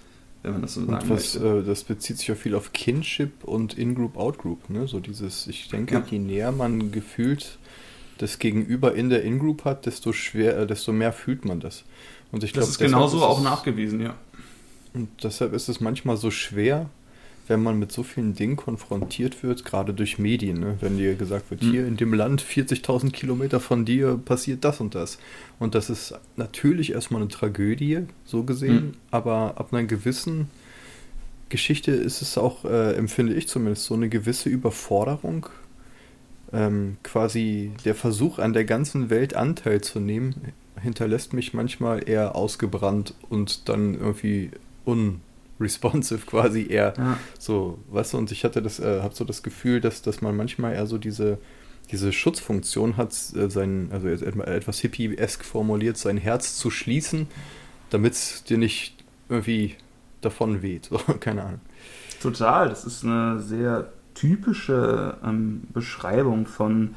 wenn 0.44 0.54
man 0.54 0.62
das 0.62 0.74
so 0.76 0.86
sagen 0.86 1.10
was, 1.10 1.36
möchte. 1.36 1.60
Äh, 1.60 1.64
das 1.64 1.84
bezieht 1.84 2.18
sich 2.18 2.28
ja 2.28 2.36
viel 2.36 2.56
auf 2.56 2.74
Kinship 2.74 3.44
und 3.44 3.78
In-Group, 3.78 4.18
Out-Group. 4.18 4.70
Ne? 4.70 4.88
So 4.88 5.00
dieses, 5.00 5.48
ich 5.48 5.68
denke, 5.70 5.96
ja. 5.96 6.04
je 6.10 6.20
näher 6.20 6.52
man 6.52 6.92
gefühlt 6.92 7.58
das 8.18 8.40
Gegenüber 8.40 8.96
in 8.96 9.10
der 9.10 9.24
In-Group 9.24 9.66
hat, 9.66 9.86
desto 9.86 10.14
schwer, 10.14 10.58
äh, 10.58 10.68
desto 10.68 10.92
mehr 10.92 11.14
fühlt 11.14 11.46
man 11.46 11.60
das. 11.60 11.84
Und 12.32 12.44
ich 12.44 12.52
das 12.52 12.64
glaub, 12.64 12.70
ist 12.70 12.78
genauso 12.80 13.18
ist 13.18 13.24
auch 13.24 13.42
nachgewiesen, 13.42 14.02
ja. 14.02 14.16
Und 14.94 15.10
deshalb 15.24 15.54
ist 15.54 15.70
es 15.70 15.80
manchmal 15.80 16.18
so 16.18 16.32
schwer, 16.32 16.90
wenn 17.48 17.64
man 17.64 17.80
mit 17.80 17.92
so 17.92 18.04
vielen 18.04 18.34
Dingen 18.34 18.56
konfrontiert 18.56 19.44
wird, 19.44 19.66
gerade 19.66 19.94
durch 19.94 20.20
Medien, 20.20 20.60
ne? 20.60 20.78
wenn 20.82 20.98
dir 20.98 21.16
gesagt 21.16 21.50
wird, 21.50 21.64
mhm. 21.64 21.72
hier 21.72 21.88
in 21.88 21.98
dem 21.98 22.14
Land 22.14 22.42
40.000 22.44 23.12
Kilometer 23.12 23.60
von 23.60 23.86
dir 23.86 24.18
passiert 24.18 24.64
das 24.64 24.82
und 24.82 24.96
das. 24.96 25.18
Und 25.60 25.76
das 25.76 25.90
ist 25.90 26.14
natürlich 26.36 26.92
erstmal 26.92 27.22
eine 27.22 27.30
Tragödie, 27.30 28.02
so 28.26 28.44
gesehen, 28.44 28.74
mhm. 28.74 28.94
aber 29.12 29.54
ab 29.58 29.74
einer 29.74 29.86
gewissen 29.86 30.50
Geschichte 31.50 31.92
ist 31.92 32.22
es 32.22 32.38
auch, 32.38 32.66
äh, 32.66 32.94
empfinde 32.96 33.34
ich 33.34 33.48
zumindest, 33.48 33.86
so 33.86 33.94
eine 33.94 34.10
gewisse 34.10 34.50
Überforderung. 34.50 35.48
Ähm, 36.54 36.96
quasi 37.04 37.72
der 37.84 37.94
Versuch 37.94 38.40
an 38.40 38.54
der 38.54 38.64
ganzen 38.64 39.10
Welt 39.10 39.36
Anteil 39.36 39.82
zu 39.82 40.00
nehmen, 40.00 40.54
hinterlässt 40.82 41.34
mich 41.34 41.54
manchmal 41.54 42.08
eher 42.08 42.36
ausgebrannt 42.36 43.14
und 43.30 43.68
dann 43.68 43.96
irgendwie 43.96 44.52
un 44.86 45.22
responsive 45.60 46.26
quasi 46.26 46.68
eher 46.70 46.94
ja. 46.98 47.18
so, 47.40 47.80
weißt 47.90 48.14
du, 48.14 48.18
und 48.18 48.32
ich 48.32 48.44
hatte 48.44 48.62
das, 48.62 48.80
äh, 48.80 49.02
habe 49.02 49.16
so 49.16 49.26
das 49.26 49.44
Gefühl, 49.44 49.82
dass, 49.82 50.02
dass 50.02 50.22
man 50.22 50.36
manchmal 50.36 50.74
eher 50.74 50.86
so 50.86 50.98
diese, 50.98 51.38
diese 51.92 52.12
Schutzfunktion 52.12 52.98
hat, 52.98 53.14
äh, 53.36 53.50
sein, 53.50 53.90
also 53.92 54.08
etwas 54.08 54.80
hippie-esk 54.80 55.44
formuliert, 55.44 55.98
sein 55.98 56.18
Herz 56.18 56.58
zu 56.58 56.70
schließen, 56.70 57.28
damit 57.90 58.14
es 58.14 58.44
dir 58.44 58.58
nicht 58.58 58.96
irgendwie 59.30 59.76
davon 60.22 60.62
weht, 60.62 60.86
so, 60.86 60.98
keine 61.20 61.44
Ahnung. 61.44 61.62
Total, 62.22 62.70
das 62.70 62.86
ist 62.86 63.04
eine 63.04 63.40
sehr 63.40 63.92
typische 64.16 65.18
ähm, 65.24 65.64
Beschreibung 65.74 66.48
von, 66.48 66.96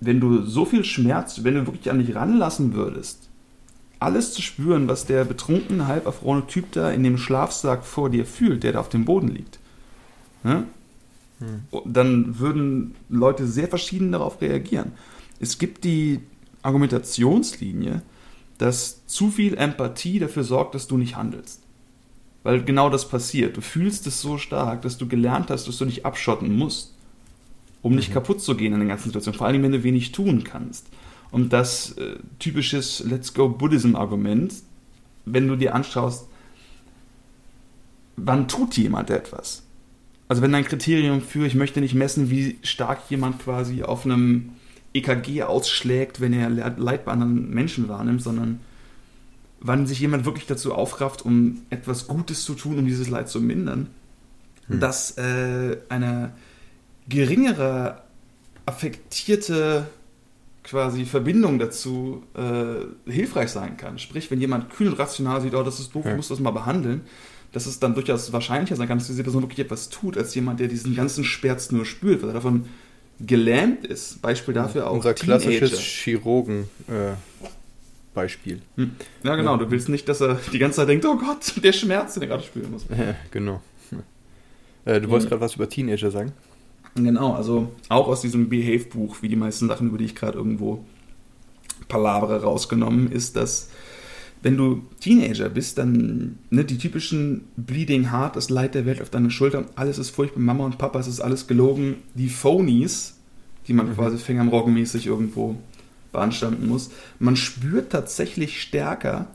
wenn 0.00 0.20
du 0.20 0.42
so 0.42 0.64
viel 0.64 0.84
Schmerz, 0.84 1.42
wenn 1.42 1.54
du 1.54 1.66
wirklich 1.66 1.90
an 1.90 1.98
dich 1.98 2.14
ranlassen 2.14 2.74
würdest, 2.74 3.27
alles 4.00 4.32
zu 4.32 4.42
spüren, 4.42 4.88
was 4.88 5.06
der 5.06 5.24
betrunkene, 5.24 5.86
halb 5.86 6.06
erfrorene 6.06 6.46
Typ 6.46 6.72
da 6.72 6.90
in 6.90 7.02
dem 7.02 7.18
Schlafsack 7.18 7.84
vor 7.84 8.10
dir 8.10 8.24
fühlt, 8.24 8.62
der 8.62 8.72
da 8.72 8.80
auf 8.80 8.88
dem 8.88 9.04
Boden 9.04 9.28
liegt. 9.28 9.58
Ja? 10.44 10.64
Hm. 11.40 11.62
Dann 11.84 12.38
würden 12.38 12.94
Leute 13.08 13.46
sehr 13.46 13.68
verschieden 13.68 14.12
darauf 14.12 14.40
reagieren. 14.40 14.92
Es 15.40 15.58
gibt 15.58 15.84
die 15.84 16.20
Argumentationslinie, 16.62 18.02
dass 18.58 19.06
zu 19.06 19.30
viel 19.30 19.56
Empathie 19.56 20.18
dafür 20.18 20.44
sorgt, 20.44 20.74
dass 20.74 20.88
du 20.88 20.98
nicht 20.98 21.16
handelst. 21.16 21.62
Weil 22.42 22.62
genau 22.62 22.90
das 22.90 23.08
passiert. 23.08 23.56
Du 23.56 23.60
fühlst 23.60 24.06
es 24.06 24.20
so 24.20 24.38
stark, 24.38 24.82
dass 24.82 24.98
du 24.98 25.06
gelernt 25.06 25.50
hast, 25.50 25.68
dass 25.68 25.78
du 25.78 25.84
dich 25.84 26.04
abschotten 26.06 26.56
musst, 26.56 26.94
um 27.82 27.94
nicht 27.94 28.10
mhm. 28.10 28.14
kaputt 28.14 28.40
zu 28.40 28.56
gehen 28.56 28.72
in 28.72 28.80
der 28.80 28.88
ganzen 28.88 29.08
Situation. 29.08 29.34
Vor 29.34 29.46
allem, 29.46 29.62
wenn 29.62 29.72
du 29.72 29.82
wenig 29.82 30.12
tun 30.12 30.44
kannst. 30.44 30.86
Und 31.30 31.52
das 31.52 31.92
äh, 31.92 32.16
typisches 32.38 33.00
Let's 33.00 33.34
Go 33.34 33.48
Buddhism-Argument, 33.48 34.54
wenn 35.24 35.48
du 35.48 35.56
dir 35.56 35.74
anschaust, 35.74 36.26
wann 38.16 38.48
tut 38.48 38.76
jemand 38.76 39.10
etwas? 39.10 39.62
Also 40.28 40.42
wenn 40.42 40.52
dein 40.52 40.64
Kriterium 40.64 41.22
für, 41.22 41.46
ich 41.46 41.54
möchte 41.54 41.80
nicht 41.80 41.94
messen, 41.94 42.30
wie 42.30 42.58
stark 42.62 43.10
jemand 43.10 43.38
quasi 43.40 43.82
auf 43.82 44.04
einem 44.04 44.50
EKG 44.94 45.42
ausschlägt, 45.42 46.20
wenn 46.20 46.32
er 46.32 46.50
Leid 46.50 47.04
bei 47.04 47.12
anderen 47.12 47.50
Menschen 47.50 47.88
wahrnimmt, 47.88 48.22
sondern 48.22 48.60
wann 49.60 49.86
sich 49.86 50.00
jemand 50.00 50.24
wirklich 50.24 50.46
dazu 50.46 50.74
aufrafft, 50.74 51.24
um 51.24 51.62
etwas 51.70 52.06
Gutes 52.06 52.44
zu 52.44 52.54
tun, 52.54 52.78
um 52.78 52.86
dieses 52.86 53.08
Leid 53.08 53.28
zu 53.28 53.40
mindern, 53.40 53.88
hm. 54.66 54.80
dass 54.80 55.16
äh, 55.18 55.78
eine 55.88 56.32
geringere 57.08 58.02
affektierte 58.66 59.86
quasi 60.68 61.04
Verbindung 61.04 61.58
dazu 61.58 62.22
äh, 62.34 63.10
hilfreich 63.10 63.50
sein 63.50 63.76
kann. 63.76 63.98
Sprich, 63.98 64.30
wenn 64.30 64.40
jemand 64.40 64.70
kühl 64.70 64.88
und 64.88 64.98
rational 64.98 65.40
sieht, 65.40 65.54
oh, 65.54 65.62
das 65.62 65.80
ist 65.80 65.94
doof, 65.94 66.04
ja. 66.04 66.14
muss 66.14 66.28
das 66.28 66.40
mal 66.40 66.50
behandeln, 66.50 67.02
dass 67.52 67.66
es 67.66 67.80
dann 67.80 67.94
durchaus 67.94 68.32
wahrscheinlicher 68.32 68.76
sein 68.76 68.86
kann, 68.86 68.98
dass 68.98 69.06
diese 69.06 69.22
Person 69.22 69.42
wirklich 69.42 69.60
etwas 69.60 69.88
tut, 69.88 70.18
als 70.18 70.34
jemand, 70.34 70.60
der 70.60 70.68
diesen 70.68 70.94
ganzen 70.94 71.24
Schmerz 71.24 71.70
nur 71.70 71.86
spürt, 71.86 72.22
weil 72.22 72.30
er 72.30 72.34
davon 72.34 72.66
gelähmt 73.20 73.86
ist. 73.86 74.20
Beispiel 74.20 74.54
dafür 74.54 74.88
auch. 74.88 74.96
Unser 74.96 75.14
klassisches 75.14 75.78
Chirurgen. 75.80 76.64
Äh, 76.86 77.14
Beispiel. 78.14 78.60
Hm. 78.76 78.92
Ja, 79.22 79.36
genau. 79.36 79.56
Du 79.56 79.70
willst 79.70 79.88
nicht, 79.88 80.08
dass 80.08 80.20
er 80.20 80.40
die 80.52 80.58
ganze 80.58 80.76
Zeit 80.76 80.88
denkt, 80.88 81.04
oh 81.06 81.16
Gott, 81.16 81.54
der 81.62 81.72
Schmerz, 81.72 82.14
den 82.14 82.24
er 82.24 82.28
gerade 82.28 82.42
spüren 82.42 82.70
muss. 82.72 82.84
Ja, 82.90 83.14
genau. 83.30 83.62
Äh, 84.84 85.00
du 85.00 85.08
wolltest 85.08 85.28
gerade 85.28 85.40
was 85.40 85.54
über 85.54 85.68
Teenager 85.68 86.10
sagen? 86.10 86.32
Genau, 86.94 87.34
also 87.34 87.72
auch 87.88 88.08
aus 88.08 88.20
diesem 88.20 88.48
Behave-Buch, 88.48 89.18
wie 89.22 89.28
die 89.28 89.36
meisten 89.36 89.68
Sachen, 89.68 89.88
über 89.88 89.98
die 89.98 90.06
ich 90.06 90.14
gerade 90.14 90.36
irgendwo 90.36 90.84
Palavre 91.88 92.42
rausgenommen, 92.42 93.10
ist, 93.10 93.36
dass 93.36 93.70
wenn 94.42 94.56
du 94.56 94.82
Teenager 95.00 95.48
bist, 95.48 95.78
dann 95.78 96.38
ne, 96.50 96.64
die 96.64 96.78
typischen 96.78 97.48
Bleeding 97.56 98.12
Heart, 98.12 98.36
das 98.36 98.50
Leid 98.50 98.74
der 98.74 98.86
Welt 98.86 99.02
auf 99.02 99.10
deine 99.10 99.30
Schulter, 99.30 99.64
alles 99.74 99.98
ist 99.98 100.10
furchtbar, 100.10 100.40
Mama 100.40 100.64
und 100.64 100.78
Papa, 100.78 100.98
es 101.00 101.08
ist 101.08 101.20
alles 101.20 101.46
gelogen. 101.46 101.96
Die 102.14 102.28
Phonies, 102.28 103.16
die 103.66 103.72
man 103.72 103.88
mhm. 103.88 103.94
quasi 103.94 104.18
Finger 104.18 104.42
am 104.42 104.48
Roggenmäßig 104.48 105.06
irgendwo 105.06 105.56
beanstanden 106.12 106.68
muss, 106.68 106.90
man 107.18 107.36
spürt 107.36 107.90
tatsächlich 107.90 108.60
stärker 108.60 109.26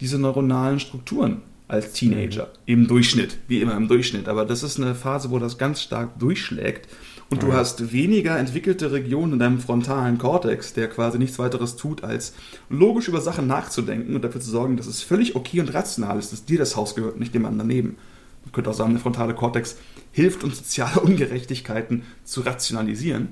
diese 0.00 0.18
neuronalen 0.18 0.80
Strukturen 0.80 1.40
als 1.72 1.92
Teenager. 1.92 2.50
Im 2.66 2.86
Durchschnitt, 2.86 3.38
wie 3.48 3.62
immer 3.62 3.74
im 3.76 3.88
Durchschnitt. 3.88 4.28
Aber 4.28 4.44
das 4.44 4.62
ist 4.62 4.78
eine 4.78 4.94
Phase, 4.94 5.30
wo 5.30 5.38
das 5.38 5.56
ganz 5.56 5.80
stark 5.80 6.18
durchschlägt. 6.18 6.86
Und 7.30 7.42
du 7.42 7.48
ja. 7.48 7.54
hast 7.54 7.92
weniger 7.92 8.38
entwickelte 8.38 8.92
Regionen 8.92 9.32
in 9.32 9.38
deinem 9.38 9.58
frontalen 9.58 10.18
Kortex, 10.18 10.74
der 10.74 10.88
quasi 10.88 11.18
nichts 11.18 11.38
weiteres 11.38 11.76
tut, 11.76 12.04
als 12.04 12.34
logisch 12.68 13.08
über 13.08 13.22
Sachen 13.22 13.46
nachzudenken 13.46 14.14
und 14.14 14.22
dafür 14.22 14.42
zu 14.42 14.50
sorgen, 14.50 14.76
dass 14.76 14.86
es 14.86 15.02
völlig 15.02 15.34
okay 15.34 15.60
und 15.60 15.72
rational 15.72 16.18
ist, 16.18 16.30
dass 16.30 16.44
dir 16.44 16.58
das 16.58 16.76
Haus 16.76 16.94
gehört, 16.94 17.18
nicht 17.18 17.34
dem 17.34 17.46
anderen 17.46 17.70
daneben. 17.70 17.96
Man 18.44 18.52
könnte 18.52 18.68
auch 18.68 18.74
sagen, 18.74 18.92
der 18.92 19.00
frontale 19.00 19.34
Kortex 19.34 19.78
hilft 20.10 20.44
uns, 20.44 20.58
soziale 20.58 21.00
Ungerechtigkeiten 21.00 22.02
zu 22.22 22.42
rationalisieren. 22.42 23.28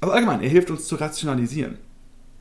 Aber 0.00 0.14
allgemein, 0.14 0.40
er 0.40 0.50
hilft 0.50 0.70
uns 0.70 0.86
zu 0.86 0.94
rationalisieren. 0.94 1.78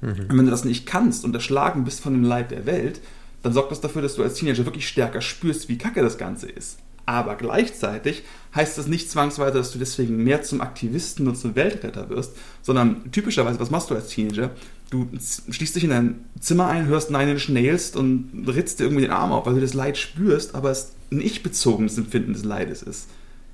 Mhm. 0.01 0.09
Und 0.29 0.37
wenn 0.37 0.45
du 0.45 0.51
das 0.51 0.65
nicht 0.65 0.85
kannst 0.85 1.25
und 1.25 1.33
erschlagen 1.33 1.83
bist 1.83 2.01
von 2.01 2.13
dem 2.13 2.23
Leid 2.23 2.51
der 2.51 2.67
Welt, 2.67 3.01
dann 3.43 3.53
sorgt 3.53 3.71
das 3.71 3.81
dafür, 3.81 4.01
dass 4.01 4.15
du 4.15 4.23
als 4.23 4.35
Teenager 4.35 4.65
wirklich 4.65 4.87
stärker 4.87 5.21
spürst, 5.21 5.69
wie 5.69 5.77
kacke 5.77 6.01
das 6.01 6.17
Ganze 6.17 6.49
ist. 6.49 6.77
Aber 7.05 7.35
gleichzeitig 7.35 8.23
heißt 8.55 8.77
das 8.77 8.87
nicht 8.87 9.09
zwangsweise, 9.09 9.57
dass 9.57 9.71
du 9.71 9.79
deswegen 9.79 10.23
mehr 10.23 10.43
zum 10.43 10.61
Aktivisten 10.61 11.27
und 11.27 11.35
zum 11.35 11.55
Weltretter 11.55 12.09
wirst, 12.09 12.35
sondern 12.61 13.11
typischerweise, 13.11 13.59
was 13.59 13.71
machst 13.71 13.89
du 13.89 13.95
als 13.95 14.07
Teenager? 14.09 14.51
Du 14.91 15.07
schließt 15.49 15.75
dich 15.75 15.85
in 15.85 15.89
dein 15.89 16.25
Zimmer 16.39 16.67
ein, 16.67 16.85
hörst 16.85 17.11
Nine 17.11 17.31
Inch 17.31 17.49
Nails 17.49 17.95
und 17.95 18.45
ritzt 18.47 18.79
dir 18.79 18.83
irgendwie 18.83 19.03
den 19.03 19.11
Arm 19.11 19.31
auf, 19.31 19.45
weil 19.45 19.55
du 19.55 19.61
das 19.61 19.73
Leid 19.73 19.97
spürst, 19.97 20.53
aber 20.53 20.69
es 20.69 20.93
ein 21.11 21.21
ich-bezogenes 21.21 21.97
Empfinden 21.97 22.33
des 22.33 22.43
Leides 22.45 22.83
ist. 22.83 23.07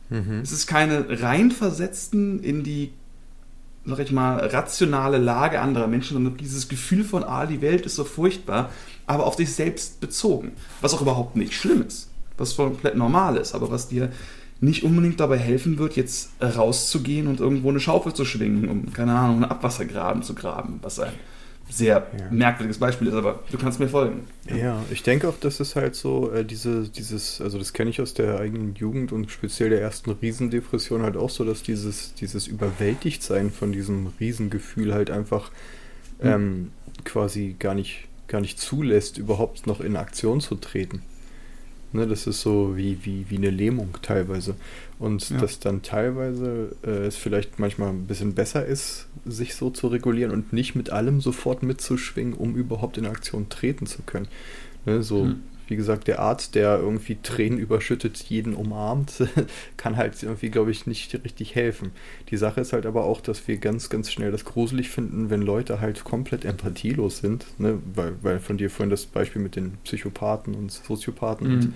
Mhm. 0.10 0.42
Es 0.44 0.52
ist 0.52 0.68
keine 0.68 1.22
reinversetzten 1.22 2.44
in 2.44 2.64
die 2.64 2.92
sag 3.88 4.00
ich 4.00 4.12
mal, 4.12 4.38
rationale 4.48 5.18
Lage 5.18 5.62
anderer 5.62 5.88
Menschen, 5.88 6.14
sondern 6.14 6.38
dieses 6.38 6.68
Gefühl 6.68 7.04
von, 7.04 7.24
ah, 7.24 7.46
die 7.46 7.62
Welt 7.62 7.86
ist 7.86 7.96
so 7.96 8.04
furchtbar, 8.04 8.70
aber 9.06 9.26
auf 9.26 9.36
dich 9.36 9.54
selbst 9.54 10.00
bezogen. 10.00 10.52
Was 10.82 10.94
auch 10.94 11.02
überhaupt 11.02 11.36
nicht 11.36 11.54
schlimm 11.54 11.84
ist, 11.88 12.10
was 12.38 12.56
komplett 12.56 12.96
normal 12.96 13.38
ist, 13.38 13.56
aber 13.56 13.72
was 13.72 13.88
dir 13.88 14.12
nicht 14.60 14.84
unbedingt 14.84 15.20
dabei 15.20 15.38
helfen 15.38 15.78
wird, 15.78 15.96
jetzt 15.96 16.32
rauszugehen 16.42 17.28
und 17.28 17.40
irgendwo 17.40 17.70
eine 17.70 17.80
Schaufel 17.80 18.14
zu 18.14 18.26
schwingen, 18.26 18.68
um, 18.70 18.94
keine 18.94 19.14
Ahnung, 19.14 19.38
einen 19.38 19.52
Abwassergraben 19.52 20.24
zu 20.24 20.34
graben, 20.34 20.80
was 20.82 21.00
ein 21.00 21.14
sehr 21.70 22.08
ja. 22.18 22.32
merkwürdiges 22.32 22.78
Beispiel 22.78 23.08
ist, 23.08 23.14
aber 23.14 23.44
du 23.52 23.58
kannst 23.58 23.80
mir 23.80 23.90
folgen. 23.90 24.28
Ja, 24.50 24.56
ja 24.56 24.86
ich 24.90 25.04
denke 25.04 25.28
auch, 25.28 25.38
dass 25.40 25.60
es 25.60 25.76
halt 25.76 25.96
so, 25.96 26.32
äh, 26.32 26.46
diese, 26.46 26.88
dieses, 26.88 27.42
also 27.42 27.58
das 27.58 27.74
kenne 27.74 27.90
ich 27.90 28.02
aus 28.02 28.14
der 28.14 28.40
eigenen 28.40 28.76
Jugend 28.76 29.12
und 29.12 29.30
speziell 29.32 29.70
der 29.70 29.82
ersten 29.82 30.12
Riesendepression 30.12 31.02
halt 31.02 31.18
auch 31.18 31.30
so, 31.30 31.44
dass 31.44 31.64
dieses, 31.64 32.14
dieses 32.14 32.48
Überwältigtsein 32.48 33.52
von 33.52 33.72
diesem 33.72 34.14
Riesengefühl 34.20 34.94
halt 34.94 35.12
einfach 35.12 35.52
mhm. 36.22 36.28
ähm, 36.28 36.72
quasi 37.04 37.56
gar 37.60 37.74
nicht, 37.74 38.08
gar 38.28 38.42
nicht 38.42 38.60
zulässt, 38.60 39.18
überhaupt 39.18 39.68
noch 39.68 39.82
in 39.82 39.96
Aktion 39.98 40.40
zu 40.40 40.56
treten. 40.56 41.02
Ne, 41.94 42.06
das 42.06 42.28
ist 42.28 42.42
so 42.42 42.76
wie, 42.76 43.06
wie, 43.06 43.30
wie 43.30 43.38
eine 43.38 43.50
Lähmung 43.50 43.98
teilweise. 44.02 44.56
Und 45.00 45.30
ja. 45.30 45.38
dass 45.38 45.60
dann 45.60 45.84
teilweise 45.84 46.76
äh, 46.84 47.06
es 47.06 47.16
vielleicht 47.16 47.60
manchmal 47.60 47.90
ein 47.90 48.08
bisschen 48.08 48.34
besser 48.34 48.66
ist, 48.66 49.08
sich 49.26 49.56
so 49.56 49.70
zu 49.70 49.88
regulieren 49.88 50.32
und 50.32 50.52
nicht 50.52 50.76
mit 50.76 50.90
allem 50.90 51.22
sofort 51.22 51.64
mitzuschwingen, 51.64 52.34
um 52.34 52.56
überhaupt 52.56 52.98
in 52.98 53.06
Aktion 53.06 53.48
treten 53.48 53.86
zu 53.86 54.02
können. 54.02 54.28
Ne, 54.86 55.02
so, 55.02 55.26
hm. 55.26 55.42
Wie 55.68 55.76
gesagt, 55.76 56.08
der 56.08 56.20
Arzt, 56.20 56.56
der 56.56 56.80
irgendwie 56.80 57.18
Tränen 57.22 57.60
überschüttet, 57.60 58.18
jeden 58.18 58.54
umarmt, 58.54 59.24
kann 59.78 59.98
halt 59.98 60.22
irgendwie, 60.24 60.50
glaube 60.50 60.72
ich, 60.72 60.88
nicht 60.88 61.14
richtig 61.24 61.56
helfen. 61.56 61.92
Die 62.30 62.38
Sache 62.38 62.62
ist 62.62 62.74
halt 62.74 62.86
aber 62.86 63.04
auch, 63.04 63.22
dass 63.22 63.48
wir 63.48 63.58
ganz, 63.58 63.90
ganz 63.90 64.12
schnell 64.12 64.32
das 64.32 64.46
gruselig 64.46 64.90
finden, 64.90 65.30
wenn 65.30 65.42
Leute 65.42 65.82
halt 65.82 66.04
komplett 66.04 66.46
empathielos 66.46 67.20
sind, 67.20 67.46
ne? 67.58 67.80
weil, 67.94 68.16
weil 68.22 68.40
von 68.40 68.58
dir 68.58 68.70
vorhin 68.70 68.90
das 68.90 69.06
Beispiel 69.06 69.42
mit 69.42 69.56
den 69.56 69.78
Psychopathen 69.84 70.56
und 70.56 70.72
Soziopathen 70.72 71.48
mhm. 71.48 71.54
und 71.54 71.74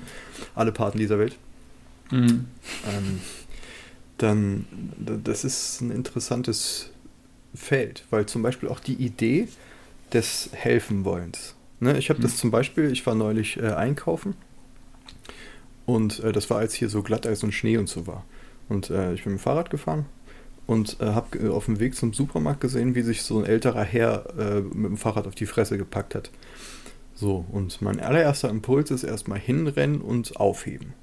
alle 0.55 0.71
Paten 0.71 0.97
dieser 0.97 1.19
Welt 1.19 1.35
Mhm. 2.11 2.45
Ähm, 2.87 3.21
dann, 4.17 4.65
das 4.97 5.43
ist 5.43 5.81
ein 5.81 5.91
interessantes 5.91 6.91
Feld, 7.55 8.05
weil 8.11 8.27
zum 8.27 8.43
Beispiel 8.43 8.69
auch 8.69 8.79
die 8.79 8.93
Idee 8.93 9.47
des 10.13 10.49
Helfenwollens. 10.53 11.55
Ne, 11.81 11.97
ich 11.97 12.09
habe 12.09 12.19
mhm. 12.19 12.23
das 12.23 12.37
zum 12.37 12.51
Beispiel, 12.51 12.91
ich 12.91 13.05
war 13.07 13.15
neulich 13.15 13.57
äh, 13.57 13.71
einkaufen 13.71 14.35
und 15.87 16.19
äh, 16.19 16.31
das 16.31 16.49
war, 16.51 16.59
als 16.59 16.75
hier 16.75 16.89
so 16.89 17.01
Glatteis 17.01 17.43
und 17.43 17.53
Schnee 17.53 17.77
und 17.77 17.89
so 17.89 18.05
war. 18.05 18.23
Und 18.69 18.91
äh, 18.91 19.13
ich 19.13 19.23
bin 19.23 19.33
mit 19.33 19.41
dem 19.41 19.43
Fahrrad 19.43 19.71
gefahren 19.71 20.05
und 20.67 20.97
äh, 21.01 21.05
habe 21.07 21.51
auf 21.51 21.65
dem 21.65 21.79
Weg 21.79 21.95
zum 21.95 22.13
Supermarkt 22.13 22.61
gesehen, 22.61 22.93
wie 22.93 23.01
sich 23.01 23.23
so 23.23 23.39
ein 23.39 23.45
älterer 23.45 23.83
Herr 23.83 24.25
äh, 24.37 24.61
mit 24.61 24.91
dem 24.91 24.97
Fahrrad 24.97 25.25
auf 25.25 25.33
die 25.33 25.47
Fresse 25.47 25.79
gepackt 25.79 26.13
hat. 26.13 26.29
So, 27.15 27.45
und 27.51 27.81
mein 27.81 27.99
allererster 27.99 28.49
Impuls 28.49 28.91
ist 28.91 29.03
erstmal 29.03 29.39
hinrennen 29.39 30.01
und 30.01 30.37
aufheben. 30.37 30.93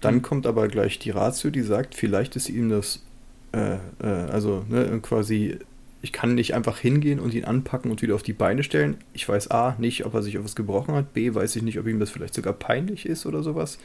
Dann 0.00 0.16
mhm. 0.16 0.22
kommt 0.22 0.46
aber 0.48 0.66
gleich 0.66 0.98
die 0.98 1.10
Ratio, 1.10 1.50
die 1.50 1.62
sagt, 1.62 1.94
vielleicht 1.94 2.34
ist 2.34 2.48
ihm 2.48 2.70
das, 2.70 3.04
äh, 3.52 3.78
also 4.04 4.64
ne, 4.68 4.98
quasi, 5.00 5.58
ich 6.00 6.12
kann 6.12 6.34
nicht 6.34 6.54
einfach 6.54 6.78
hingehen 6.78 7.18
und 7.18 7.34
ihn 7.34 7.44
anpacken 7.44 7.90
und 7.90 8.02
wieder 8.02 8.14
auf 8.14 8.22
die 8.22 8.32
Beine 8.32 8.62
stellen. 8.62 8.98
Ich 9.14 9.28
weiß 9.28 9.50
A, 9.50 9.74
nicht, 9.78 10.06
ob 10.06 10.14
er 10.14 10.22
sich 10.22 10.38
auf 10.38 10.44
was 10.44 10.54
gebrochen 10.54 10.94
hat. 10.94 11.12
B, 11.12 11.34
weiß 11.34 11.56
ich 11.56 11.62
nicht, 11.62 11.78
ob 11.78 11.88
ihm 11.88 11.98
das 11.98 12.10
vielleicht 12.10 12.34
sogar 12.34 12.52
peinlich 12.52 13.04
ist 13.04 13.26
oder 13.26 13.42
sowas. 13.42 13.78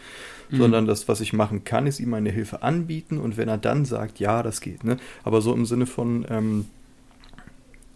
Mhm. 0.51 0.57
Sondern 0.57 0.85
das, 0.85 1.07
was 1.07 1.21
ich 1.21 1.33
machen 1.33 1.63
kann, 1.63 1.87
ist 1.87 1.99
ihm 1.99 2.13
eine 2.13 2.29
Hilfe 2.29 2.61
anbieten 2.61 3.17
und 3.17 3.35
wenn 3.35 3.49
er 3.49 3.57
dann 3.57 3.85
sagt, 3.85 4.19
ja, 4.19 4.43
das 4.43 4.61
geht. 4.61 4.83
Ne? 4.83 4.97
Aber 5.23 5.41
so 5.41 5.53
im 5.53 5.65
Sinne 5.65 5.87
von, 5.87 6.25
ähm, 6.29 6.65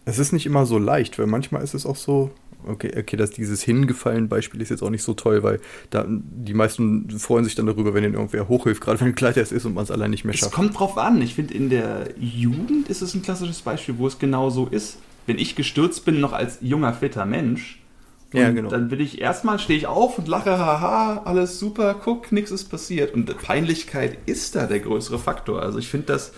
es 0.04 0.18
ist 0.18 0.32
nicht 0.32 0.46
immer 0.46 0.66
so 0.66 0.78
leicht, 0.78 1.18
weil 1.18 1.26
manchmal 1.26 1.62
ist 1.62 1.74
es 1.74 1.86
auch 1.86 1.96
so, 1.96 2.32
Okay, 2.66 2.92
okay, 2.98 3.16
dass 3.16 3.30
dieses 3.30 3.62
hingefallen 3.62 4.28
Beispiel 4.28 4.60
ist 4.60 4.68
jetzt 4.68 4.82
auch 4.82 4.90
nicht 4.90 5.02
so 5.02 5.14
toll, 5.14 5.42
weil 5.42 5.60
da 5.90 6.06
die 6.08 6.54
meisten 6.54 7.08
freuen 7.18 7.44
sich 7.44 7.54
dann 7.54 7.66
darüber, 7.66 7.94
wenn 7.94 8.04
ihnen 8.04 8.14
irgendwer 8.14 8.48
hochhilft, 8.48 8.80
gerade 8.80 9.00
wenn 9.00 9.08
ein 9.08 9.14
Kleid 9.14 9.36
erst 9.36 9.52
ist 9.52 9.64
und 9.64 9.74
man 9.74 9.84
es 9.84 9.90
allein 9.90 10.10
nicht 10.10 10.24
mehr 10.24 10.34
schafft. 10.34 10.52
Es 10.52 10.56
kommt 10.56 10.78
drauf 10.78 10.98
an. 10.98 11.22
Ich 11.22 11.34
finde, 11.34 11.54
in 11.54 11.70
der 11.70 12.08
Jugend 12.18 12.88
ist 12.88 13.00
es 13.00 13.14
ein 13.14 13.22
klassisches 13.22 13.62
Beispiel, 13.62 13.98
wo 13.98 14.06
es 14.06 14.18
genau 14.18 14.50
so 14.50 14.66
ist. 14.66 14.98
Wenn 15.26 15.38
ich 15.38 15.56
gestürzt 15.56 16.04
bin, 16.04 16.20
noch 16.20 16.32
als 16.32 16.58
junger, 16.60 16.92
fitter 16.94 17.26
Mensch, 17.26 17.78
ja, 18.32 18.50
genau. 18.50 18.68
dann 18.68 18.90
will 18.90 19.00
ich 19.00 19.20
erstmal, 19.20 19.58
stehe 19.58 19.78
ich 19.78 19.86
auf 19.86 20.18
und 20.18 20.28
lache, 20.28 20.58
haha, 20.58 21.22
alles 21.24 21.58
super, 21.58 21.94
guck, 21.94 22.30
nichts 22.30 22.50
ist 22.50 22.64
passiert. 22.64 23.14
Und 23.14 23.36
Peinlichkeit 23.38 24.18
ist 24.26 24.54
da 24.54 24.66
der 24.66 24.80
größere 24.80 25.18
Faktor. 25.18 25.62
Also 25.62 25.78
ich 25.78 25.88
finde 25.88 26.06
das 26.08 26.32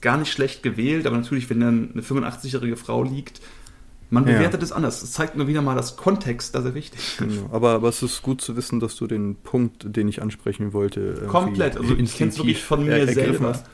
gar 0.00 0.16
nicht 0.16 0.32
schlecht 0.32 0.62
gewählt, 0.62 1.06
aber 1.06 1.16
natürlich, 1.16 1.48
wenn 1.48 1.60
dann 1.60 1.90
eine 1.92 2.02
85-jährige 2.02 2.76
Frau 2.76 3.04
liegt, 3.04 3.40
man 4.10 4.24
bewertet 4.24 4.62
es 4.62 4.72
anders. 4.72 5.00
Das 5.00 5.12
zeigt 5.12 5.36
nur 5.36 5.48
wieder 5.48 5.62
mal, 5.62 5.74
dass 5.74 5.96
Kontext 5.96 6.54
da 6.54 6.62
sehr 6.62 6.74
wichtig 6.74 7.00
ist. 7.00 7.18
Genau. 7.18 7.48
Aber, 7.52 7.70
aber 7.70 7.88
es 7.88 8.02
ist 8.02 8.22
gut 8.22 8.40
zu 8.40 8.56
wissen, 8.56 8.80
dass 8.80 8.96
du 8.96 9.06
den 9.06 9.36
Punkt, 9.36 9.84
den 9.96 10.08
ich 10.08 10.22
ansprechen 10.22 10.72
wollte, 10.72 11.26
komplett. 11.28 11.76
Also 11.76 11.94
ich 11.96 12.16
kenne 12.16 12.30
es 12.30 12.38
wirklich 12.38 12.62
von 12.62 12.84
mir 12.84 13.06
selber. 13.06 13.48
Hast. 13.48 13.66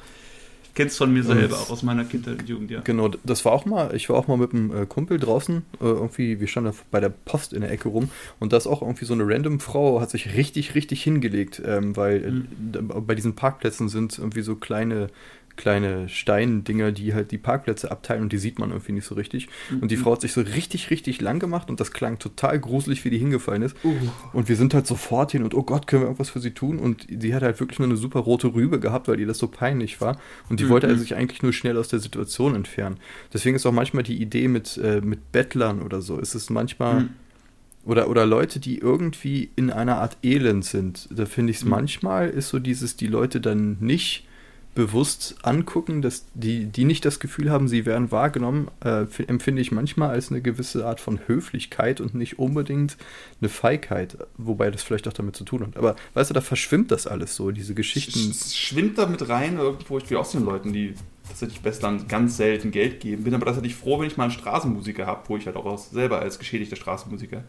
Ich 0.73 0.77
kenne 0.77 0.89
es 0.89 0.97
von 0.97 1.13
mir 1.13 1.23
selber, 1.23 1.57
auch 1.57 1.69
aus 1.69 1.83
meiner 1.83 2.07
Kindheit 2.07 2.41
und 2.41 2.49
Jugend, 2.49 2.71
ja. 2.71 2.81
Genau, 2.81 3.11
das 3.25 3.45
war 3.45 3.53
auch 3.53 3.67
mal, 3.67 3.95
ich 3.95 4.09
war 4.09 4.17
auch 4.17 4.27
mal 4.27 4.39
mit 4.39 4.55
einem 4.55 4.75
äh, 4.75 4.87
Kumpel 4.87 5.19
draußen, 5.19 5.59
äh, 5.59 5.85
irgendwie, 5.85 6.41
wir 6.41 6.47
standen 6.47 6.73
bei 6.91 6.99
der 6.99 7.11
Post 7.11 7.53
in 7.53 7.61
der 7.61 7.71
Ecke 7.71 7.91
rum 7.91 8.09
und 8.41 8.55
da 8.55 8.57
ist 8.57 8.67
auch 8.67 8.81
irgendwie 8.81 9.05
so 9.05 9.13
eine 9.13 9.29
random 9.29 9.61
Frau, 9.61 10.01
hat 10.01 10.09
sich 10.09 10.35
richtig, 10.35 10.75
richtig 10.75 11.03
hingelegt, 11.03 11.61
ähm, 11.63 11.95
weil 11.95 12.47
mhm. 12.73 12.89
bei 13.07 13.15
diesen 13.15 13.35
Parkplätzen 13.35 13.91
sind 13.91 14.17
irgendwie 14.17 14.41
so 14.41 14.57
kleine 14.57 15.09
kleine 15.57 16.09
Steindinger, 16.09 16.93
die 16.93 17.15
halt 17.15 17.31
die 17.31 17.39
Parkplätze 17.39 17.91
abteilen 17.91 18.23
und 18.23 18.33
die 18.33 18.39
sieht 18.39 18.59
man 18.59 18.71
irgendwie 18.71 18.93
nicht 18.93 19.05
so 19.05 19.15
richtig. 19.15 19.49
Mhm. 19.71 19.81
Und 19.81 19.91
die 19.91 19.97
Frau 19.97 20.13
hat 20.13 20.21
sich 20.21 20.33
so 20.33 20.41
richtig, 20.41 20.91
richtig 20.91 21.21
lang 21.21 21.39
gemacht 21.39 21.71
und 21.71 21.81
das 21.81 21.93
klang 21.93 22.19
total 22.19 22.59
gruselig, 22.59 23.05
wie 23.05 23.11
die 23.11 23.19
hingefallen 23.19 23.63
ist. 23.63 23.77
Uh. 23.85 23.95
Und 24.33 24.49
wir 24.49 24.57
sind 24.57 24.75
halt 24.75 24.87
sofort 24.87 25.33
hin 25.33 25.43
und 25.43 25.55
oh 25.55 25.63
Gott, 25.63 25.87
können 25.87 26.03
wir 26.03 26.07
irgendwas 26.07 26.31
für 26.31 26.41
sie 26.41 26.53
tun? 26.53 26.79
Und 26.79 27.07
sie 27.09 27.35
hat 27.35 27.43
halt 27.43 27.61
wirklich 27.61 27.79
nur 27.79 27.89
eine 27.89 27.97
super 27.97 28.21
rote 28.21 28.55
Rübe 28.55 28.81
gehabt, 28.81 29.09
weil 29.09 29.21
ihr 29.21 29.27
das 29.27 29.39
so 29.39 29.49
peinlich 29.49 30.01
war. 30.01 30.19
Und 30.49 30.61
die 30.61 30.65
mhm. 30.65 30.71
wollte 30.71 30.87
also 30.87 31.01
sich 31.01 31.15
eigentlich 31.15 31.43
nur 31.43 31.53
schnell 31.53 31.77
aus 31.77 31.89
der 31.89 31.99
Situation 31.99 32.55
entfernen. 32.55 32.97
Deswegen 33.33 33.57
ist 33.57 33.67
auch 33.67 33.73
manchmal 33.73 34.03
die 34.03 34.21
Idee 34.21 34.49
mit, 34.49 34.79
äh, 34.79 35.01
mit 35.01 35.33
Bettlern 35.33 35.83
oder 35.83 36.03
so, 36.03 36.19
ist 36.19 36.35
es 36.35 36.51
manchmal. 36.51 37.01
Mhm. 37.03 37.11
Oder, 37.85 38.09
oder 38.09 38.27
Leute, 38.27 38.61
die 38.61 38.79
irgendwie 38.79 39.51
in 39.57 39.71
einer 39.71 39.97
Art 39.97 40.17
Elend 40.23 40.65
sind. 40.65 41.09
Da 41.11 41.27
finde 41.27 41.51
ich 41.51 41.59
es 41.59 41.65
mhm. 41.65 41.71
manchmal, 41.71 42.29
ist 42.29 42.49
so 42.49 42.59
dieses, 42.59 42.97
die 42.97 43.09
Leute 43.09 43.41
dann 43.41 43.77
nicht 43.81 44.25
bewusst 44.75 45.37
angucken, 45.43 46.01
dass 46.01 46.25
die, 46.35 46.65
die 46.65 46.85
nicht 46.85 47.05
das 47.05 47.21
Gefühl 47.21 47.51
haben, 47.51 47.69
sie 47.69 47.85
werden 47.85 48.11
wahrgenommen, 48.11 48.71
äh, 48.83 49.05
empfinde 49.27 49.61
ich 49.61 49.71
manchmal 49.71 50.11
als 50.11 50.31
eine 50.31 50.41
gewisse 50.41 50.87
Art 50.87 51.01
von 51.01 51.21
Höflichkeit 51.27 52.01
und 52.01 52.15
nicht 52.15 52.39
unbedingt 52.39 52.97
eine 53.41 53.51
Feigheit, 53.51 54.17
wobei 54.39 54.71
das 54.71 54.83
vielleicht 54.83 55.07
auch 55.09 55.13
damit 55.13 55.37
zu 55.37 55.45
tun 55.45 55.61
hat. 55.63 55.77
Aber 55.77 55.97
weißt 56.15 56.31
du, 56.31 56.35
da 56.35 56.41
verschwimmt 56.41 56.91
das 56.91 57.07
alles 57.07 57.37
so, 57.37 57.51
diese 57.51 57.75
Geschichten. 57.75 58.31
Es 58.31 58.57
schwimmt 58.57 58.97
da 58.97 59.07
mit 59.07 59.29
rein, 59.29 59.59
irgendwo, 59.59 59.99
ich 59.99 60.17
auch 60.17 60.25
so 60.25 60.39
den 60.39 60.47
Leuten, 60.47 60.73
die 60.73 60.95
tatsächlich 61.29 61.61
Bestland 61.61 62.09
ganz 62.09 62.37
selten 62.39 62.71
Geld 62.71 63.01
geben, 63.01 63.25
bin 63.25 63.35
aber 63.35 63.47
tatsächlich 63.47 63.75
froh, 63.75 64.01
wenn 64.01 64.07
ich 64.07 64.17
mal 64.17 64.25
einen 64.25 64.33
Straßenmusiker 64.33 65.07
habe, 65.07 65.29
wo 65.29 65.37
ich 65.37 65.47
halt 65.47 65.57
auch 65.57 65.79
selber 65.79 66.21
als 66.21 66.39
geschädigter 66.39 66.77
Straßenmusiker 66.77 67.45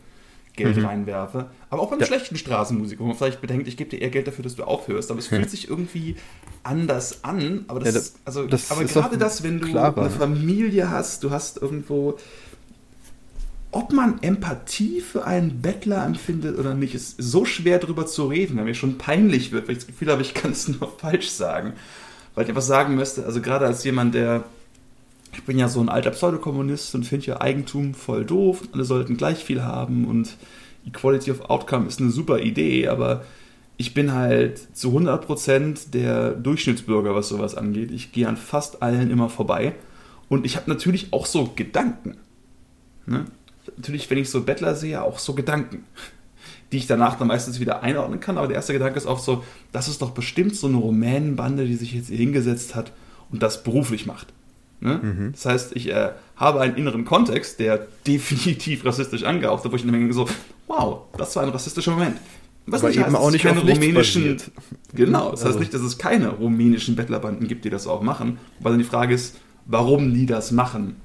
Geld 0.55 0.77
mhm. 0.77 0.85
reinwerfe. 0.85 1.47
Aber 1.69 1.81
auch 1.81 1.89
beim 1.89 1.99
ja. 1.99 2.05
schlechten 2.05 2.37
Straßenmusik, 2.37 2.99
wo 2.99 3.05
man 3.05 3.15
vielleicht 3.15 3.41
bedenkt, 3.41 3.67
ich 3.67 3.75
gebe 3.75 3.89
dir 3.89 4.01
eher 4.01 4.09
Geld 4.09 4.27
dafür, 4.27 4.43
dass 4.43 4.55
du 4.55 4.63
aufhörst. 4.63 5.09
Aber 5.09 5.19
es 5.19 5.27
fühlt 5.27 5.49
sich 5.49 5.67
irgendwie 5.67 6.15
anders 6.61 7.23
an. 7.23 7.65
Aber, 7.67 7.79
das, 7.79 7.87
ja, 7.87 7.99
das 7.99 8.13
also, 8.25 8.45
das 8.45 8.71
aber 8.71 8.83
gerade 8.85 9.17
das, 9.17 9.41
wenn 9.43 9.59
du 9.59 9.67
klarer. 9.67 10.01
eine 10.01 10.09
Familie 10.11 10.91
hast, 10.91 11.23
du 11.23 11.31
hast 11.31 11.61
irgendwo. 11.61 12.17
Ob 13.71 13.91
man 13.91 14.21
Empathie 14.21 15.01
für 15.01 15.25
einen 15.25 15.63
Bettler 15.63 16.05
empfindet 16.05 16.59
oder 16.59 16.75
nicht, 16.75 16.93
ist 16.93 17.15
so 17.17 17.43
schwer 17.43 17.79
darüber 17.79 18.05
zu 18.05 18.27
reden, 18.27 18.55
weil 18.57 18.65
mir 18.65 18.75
schon 18.75 18.99
peinlich 18.99 19.51
wird, 19.51 19.67
weil 19.67 19.71
ich 19.71 19.79
das 19.79 19.87
Gefühl 19.87 20.11
habe, 20.11 20.21
ich 20.21 20.35
kann 20.35 20.51
es 20.51 20.67
nur 20.67 20.91
falsch 20.99 21.29
sagen. 21.29 21.73
Weil 22.35 22.43
ich 22.43 22.51
etwas 22.51 22.67
sagen 22.67 22.93
müsste, 22.93 23.25
also 23.25 23.41
gerade 23.41 23.65
als 23.65 23.83
jemand, 23.83 24.13
der 24.13 24.43
ich 25.33 25.43
bin 25.43 25.57
ja 25.59 25.67
so 25.67 25.79
ein 25.79 25.89
alter 25.89 26.11
Pseudokommunist 26.11 26.93
und 26.95 27.05
finde 27.05 27.25
ja 27.25 27.41
Eigentum 27.41 27.93
voll 27.93 28.25
doof. 28.25 28.61
Alle 28.71 28.85
sollten 28.85 29.17
gleich 29.17 29.43
viel 29.43 29.63
haben 29.63 30.05
und 30.05 30.37
Equality 30.85 31.31
of 31.31 31.49
Outcome 31.49 31.87
ist 31.87 31.99
eine 31.99 32.11
super 32.11 32.39
Idee, 32.39 32.87
aber 32.87 33.23
ich 33.77 33.93
bin 33.93 34.13
halt 34.13 34.75
zu 34.75 34.97
100% 34.97 35.91
der 35.91 36.31
Durchschnittsbürger, 36.31 37.15
was 37.15 37.29
sowas 37.29 37.55
angeht. 37.55 37.91
Ich 37.91 38.11
gehe 38.11 38.27
an 38.27 38.37
fast 38.37 38.83
allen 38.83 39.09
immer 39.09 39.29
vorbei. 39.29 39.73
Und 40.29 40.45
ich 40.45 40.55
habe 40.55 40.69
natürlich 40.69 41.11
auch 41.11 41.25
so 41.25 41.51
Gedanken. 41.55 42.17
Ne? 43.05 43.25
Natürlich, 43.75 44.09
wenn 44.09 44.17
ich 44.17 44.29
so 44.29 44.43
Bettler 44.43 44.75
sehe, 44.75 45.01
auch 45.01 45.19
so 45.19 45.33
Gedanken, 45.33 45.85
die 46.71 46.77
ich 46.77 46.87
danach 46.87 47.17
dann 47.17 47.27
meistens 47.27 47.59
wieder 47.59 47.81
einordnen 47.81 48.19
kann. 48.19 48.37
Aber 48.37 48.47
der 48.47 48.57
erste 48.57 48.73
Gedanke 48.73 48.97
ist 48.97 49.07
auch 49.07 49.19
so, 49.19 49.43
das 49.71 49.87
ist 49.87 50.01
doch 50.01 50.11
bestimmt 50.11 50.55
so 50.55 50.67
eine 50.67 50.77
Rumänenbande, 50.77 51.65
die 51.65 51.75
sich 51.75 51.93
jetzt 51.93 52.09
hier 52.09 52.17
hingesetzt 52.17 52.75
hat 52.75 52.91
und 53.31 53.41
das 53.41 53.63
beruflich 53.63 54.05
macht. 54.05 54.33
Ne? 54.83 54.99
Mhm. 55.01 55.31
Das 55.31 55.45
heißt, 55.45 55.75
ich 55.75 55.89
äh, 55.89 56.09
habe 56.35 56.59
einen 56.59 56.75
inneren 56.75 57.05
Kontext, 57.05 57.59
der 57.59 57.87
definitiv 58.07 58.85
rassistisch 58.85 59.23
angehaucht 59.23 59.63
ist, 59.65 59.71
wo 59.71 59.75
ich 59.75 59.83
dann 59.83 59.93
denke 59.93 60.13
so, 60.13 60.27
wow, 60.67 61.03
das 61.17 61.35
war 61.35 61.43
ein 61.43 61.49
rassistischer 61.49 61.91
Moment. 61.91 62.17
Was 62.65 62.81
Aber 62.81 62.89
nicht 62.89 62.99
eben 62.99 63.07
heißt, 63.07 63.15
auch 63.15 63.31
nicht 63.31 63.43
keine 63.43 63.59
rumänischen. 63.59 64.37
Genau, 64.93 65.31
das 65.31 65.41
heißt 65.41 65.47
also. 65.47 65.59
nicht, 65.59 65.73
dass 65.73 65.81
es 65.81 65.97
keine 65.97 66.29
rumänischen 66.29 66.95
Bettlerbanden 66.95 67.47
gibt, 67.47 67.65
die 67.65 67.69
das 67.69 67.87
auch 67.87 68.01
machen, 68.01 68.39
weil 68.59 68.73
dann 68.73 68.79
die 68.79 68.85
Frage 68.85 69.13
ist, 69.13 69.37
warum 69.65 70.13
die 70.13 70.25
das 70.25 70.51
machen 70.51 70.95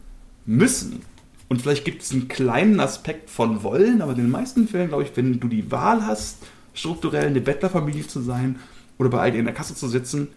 müssen. 0.47 1.03
Und 1.49 1.63
vielleicht 1.63 1.85
gibt 1.85 2.03
es 2.03 2.13
einen 2.13 2.29
kleinen 2.29 2.79
Aspekt 2.79 3.31
von 3.31 3.63
Wollen, 3.63 4.03
aber 4.03 4.13
in 4.13 4.19
den 4.19 4.31
meisten 4.31 4.69
Fällen, 4.69 4.89
glaube 4.89 5.05
ich, 5.05 5.17
wenn 5.17 5.41
du 5.41 5.49
die 5.49 5.71
Wahl 5.71 6.07
hast, 6.07 6.39
strukturell 6.75 7.27
eine 7.27 7.41
Bettlerfamilie 7.41 8.07
zu 8.07 8.21
sein 8.21 8.57
oder 8.99 9.09
bei 9.09 9.31
dir 9.31 9.39
in 9.39 9.47
der 9.47 9.55
Kasse 9.55 9.75
zu 9.75 9.89
sitzen, 9.89 10.29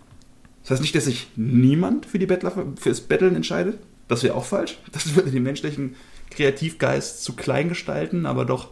das 0.62 0.72
heißt 0.72 0.82
nicht, 0.82 0.96
dass 0.96 1.06
sich 1.06 1.28
niemand 1.36 2.06
für 2.06 2.20
die 2.20 2.26
Bettler, 2.26 2.54
fürs 2.80 3.02
Betteln 3.02 3.36
entscheidet. 3.36 3.80
Das 4.08 4.24
wäre 4.24 4.36
auch 4.36 4.46
falsch. 4.46 4.78
Das 4.92 5.16
würde 5.16 5.32
den 5.32 5.44
menschlichen 5.44 5.96
Kreativgeist 6.30 7.24
zu 7.24 7.34
klein 7.34 7.70
gestalten, 7.70 8.26
aber 8.26 8.46
doch 8.46 8.70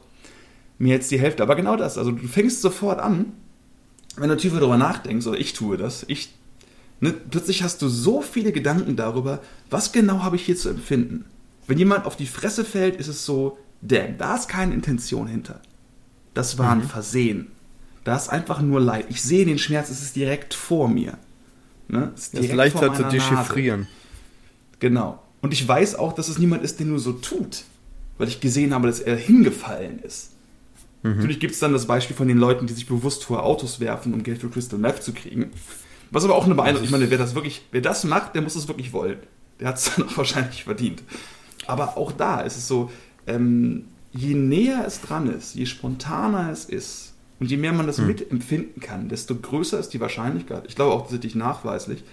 mehr 0.78 0.98
als 0.98 1.08
die 1.08 1.20
Hälfte. 1.20 1.44
Aber 1.44 1.56
genau 1.56 1.76
das. 1.76 1.98
Also 1.98 2.12
du 2.12 2.28
fängst 2.28 2.62
sofort 2.62 3.00
an, 3.00 3.34
wenn 4.18 4.30
du 4.30 4.38
tiefer 4.38 4.60
darüber 4.60 4.78
nachdenkst, 4.78 5.28
oder 5.28 5.40
ich 5.40 5.54
tue 5.54 5.78
das, 5.78 6.06
ich, 6.08 6.34
ne, 7.00 7.14
plötzlich 7.14 7.64
hast 7.64 7.82
du 7.82 7.88
so 7.88 8.22
viele 8.22 8.52
Gedanken 8.52 8.96
darüber, 8.96 9.42
was 9.70 9.92
genau 9.92 10.24
habe 10.24 10.36
ich 10.36 10.46
hier 10.46 10.58
zu 10.58 10.70
empfinden. 10.70 11.26
Wenn 11.68 11.78
jemand 11.78 12.06
auf 12.06 12.16
die 12.16 12.26
Fresse 12.26 12.66
fällt, 12.66 12.96
ist 12.96 13.08
es 13.08 13.26
so, 13.26 13.58
damn, 13.82 14.18
da 14.18 14.36
ist 14.36 14.50
keine 14.50 14.74
Intention 14.74 15.28
hinter. 15.28 15.62
Das 16.34 16.58
war 16.58 16.72
ein 16.72 16.80
mhm. 16.80 16.90
Versehen. 16.90 17.48
Da 18.04 18.16
ist 18.16 18.30
einfach 18.30 18.62
nur 18.62 18.80
Leid. 18.80 19.06
Ich 19.10 19.22
sehe 19.22 19.46
den 19.46 19.60
Schmerz, 19.60 19.90
es 19.90 20.02
ist 20.02 20.16
direkt 20.16 20.54
vor 20.54 20.88
mir. 20.88 21.18
Ne? 21.90 22.12
Ist, 22.16 22.34
ist 22.36 22.54
leichter 22.54 22.94
zu 22.94 23.04
dechiffrieren. 23.04 23.82
Nase. 23.82 23.92
Genau. 24.80 25.24
Und 25.42 25.54
ich 25.54 25.68
weiß 25.68 25.96
auch, 25.96 26.14
dass 26.14 26.30
es 26.30 26.38
niemand 26.38 26.64
ist, 26.64 26.80
der 26.80 26.86
nur 26.86 27.00
so 27.00 27.14
tut, 27.14 27.64
weil 28.18 28.28
ich 28.28 28.40
gesehen 28.40 28.74
habe, 28.74 28.88
dass 28.88 29.00
er 29.00 29.16
hingefallen 29.16 30.00
ist. 30.00 30.32
Mhm. 31.04 31.18
Natürlich 31.18 31.40
gibt 31.40 31.54
es 31.54 31.60
dann 31.60 31.74
das 31.74 31.88
Beispiel 31.88 32.16
von 32.16 32.28
den 32.28 32.38
Leuten, 32.38 32.68
die 32.68 32.74
sich 32.74 32.88
bewusst 32.88 33.24
vor 33.24 33.44
Autos 33.44 33.80
werfen, 33.80 34.14
um 34.14 34.24
Geld 34.24 34.40
für 34.40 34.50
Crystal 34.50 34.80
Meth 34.80 35.02
zu 35.02 35.14
kriegen. 35.14 35.52
Was 36.12 36.24
aber 36.24 36.36
auch 36.36 36.46
eine 36.46 36.56
Beeindruckung. 36.56 36.86
Ich 36.86 36.92
meine, 36.92 37.10
wer 37.10 37.18
das 37.18 37.36
wirklich, 37.36 37.66
wer 37.72 37.82
das 37.82 38.04
macht, 38.04 38.36
der 38.36 38.42
muss 38.42 38.56
es 38.56 38.68
wirklich 38.68 38.94
wollen. 38.94 39.20
Der 39.60 39.70
hat 39.70 39.78
es 39.78 39.92
dann 39.96 40.08
auch 40.08 40.18
wahrscheinlich 40.18 40.64
verdient. 40.64 41.04
Aber 41.68 41.98
auch 41.98 42.12
da 42.12 42.42
ist 42.42 42.58
es 42.58 42.68
so, 42.68 42.92
ähm, 43.28 43.86
je 44.12 44.34
näher 44.34 44.84
es 44.86 45.02
dran 45.02 45.30
ist, 45.30 45.56
je 45.56 45.66
spontaner 45.66 46.52
es 46.52 46.66
ist, 46.66 47.14
und 47.40 47.50
je 47.50 47.58
mehr 47.58 47.74
man 47.74 47.88
das 47.88 47.98
hm. 47.98 48.08
mitempfinden 48.08 48.82
kann, 48.82 49.10
desto 49.10 49.36
größer 49.36 49.80
ist 49.80 49.90
die 49.90 50.00
Wahrscheinlichkeit, 50.00 50.66
ich 50.68 50.76
glaube 50.76 50.94
auch 50.94 51.02
tatsächlich 51.02 51.36
nachweislich, 51.36 52.04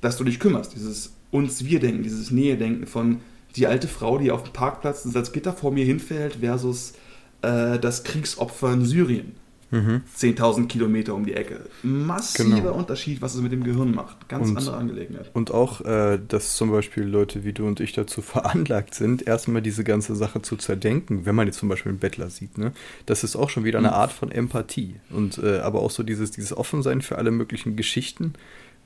dass 0.00 0.16
du 0.16 0.24
dich 0.24 0.40
kümmerst. 0.40 0.74
Dieses 0.74 1.14
Uns-Wir-Denken, 1.30 2.02
dieses 2.02 2.30
Nähe-Denken 2.30 2.86
von 2.86 3.20
die 3.56 3.66
alte 3.66 3.88
Frau, 3.88 4.18
die 4.18 4.30
auf 4.30 4.42
dem 4.42 4.52
Parkplatz 4.52 5.04
ins 5.04 5.32
Gitter 5.32 5.52
vor 5.52 5.72
mir 5.72 5.84
hinfällt, 5.84 6.38
versus 6.40 6.94
äh, 7.42 7.78
das 7.78 8.04
Kriegsopfer 8.04 8.72
in 8.72 8.84
Syrien. 8.84 9.34
Mhm. 9.72 10.02
10.000 10.16 10.68
Kilometer 10.68 11.14
um 11.14 11.24
die 11.24 11.32
Ecke. 11.32 11.60
Massiver 11.82 12.60
genau. 12.60 12.74
Unterschied, 12.74 13.22
was 13.22 13.34
es 13.34 13.40
mit 13.40 13.52
dem 13.52 13.64
Gehirn 13.64 13.94
macht. 13.94 14.28
Ganz 14.28 14.50
und, 14.50 14.58
andere 14.58 14.76
Angelegenheit. 14.76 15.30
Und 15.32 15.50
auch, 15.50 15.80
äh, 15.80 16.18
dass 16.28 16.56
zum 16.56 16.70
Beispiel 16.70 17.04
Leute 17.04 17.42
wie 17.42 17.54
du 17.54 17.66
und 17.66 17.80
ich 17.80 17.94
dazu 17.94 18.20
veranlagt 18.22 18.94
sind, 18.94 19.26
erstmal 19.26 19.62
diese 19.62 19.82
ganze 19.82 20.14
Sache 20.14 20.42
zu 20.42 20.56
zerdenken, 20.56 21.24
wenn 21.24 21.34
man 21.34 21.46
jetzt 21.46 21.58
zum 21.58 21.70
Beispiel 21.70 21.90
einen 21.90 21.98
Bettler 21.98 22.28
sieht. 22.28 22.58
Ne? 22.58 22.72
Das 23.06 23.24
ist 23.24 23.34
auch 23.34 23.48
schon 23.48 23.64
wieder 23.64 23.78
eine 23.78 23.88
mhm. 23.88 23.94
Art 23.94 24.12
von 24.12 24.30
Empathie. 24.30 24.96
Und 25.08 25.38
äh, 25.38 25.60
aber 25.60 25.80
auch 25.80 25.90
so 25.90 26.02
dieses, 26.02 26.30
dieses 26.30 26.54
Offensein 26.54 27.00
für 27.00 27.16
alle 27.16 27.30
möglichen 27.30 27.74
Geschichten, 27.74 28.34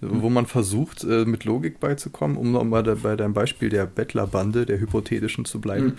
mhm. 0.01 0.23
wo 0.23 0.31
man 0.31 0.47
versucht, 0.47 1.03
äh, 1.03 1.25
mit 1.25 1.45
Logik 1.45 1.81
beizukommen, 1.81 2.37
um 2.37 2.53
nochmal 2.53 2.85
bei 2.85 3.17
deinem 3.17 3.35
Beispiel 3.35 3.71
der 3.71 3.87
Bettlerbande, 3.87 4.67
der 4.67 4.79
hypothetischen 4.79 5.47
zu 5.47 5.61
bleiben. 5.61 5.99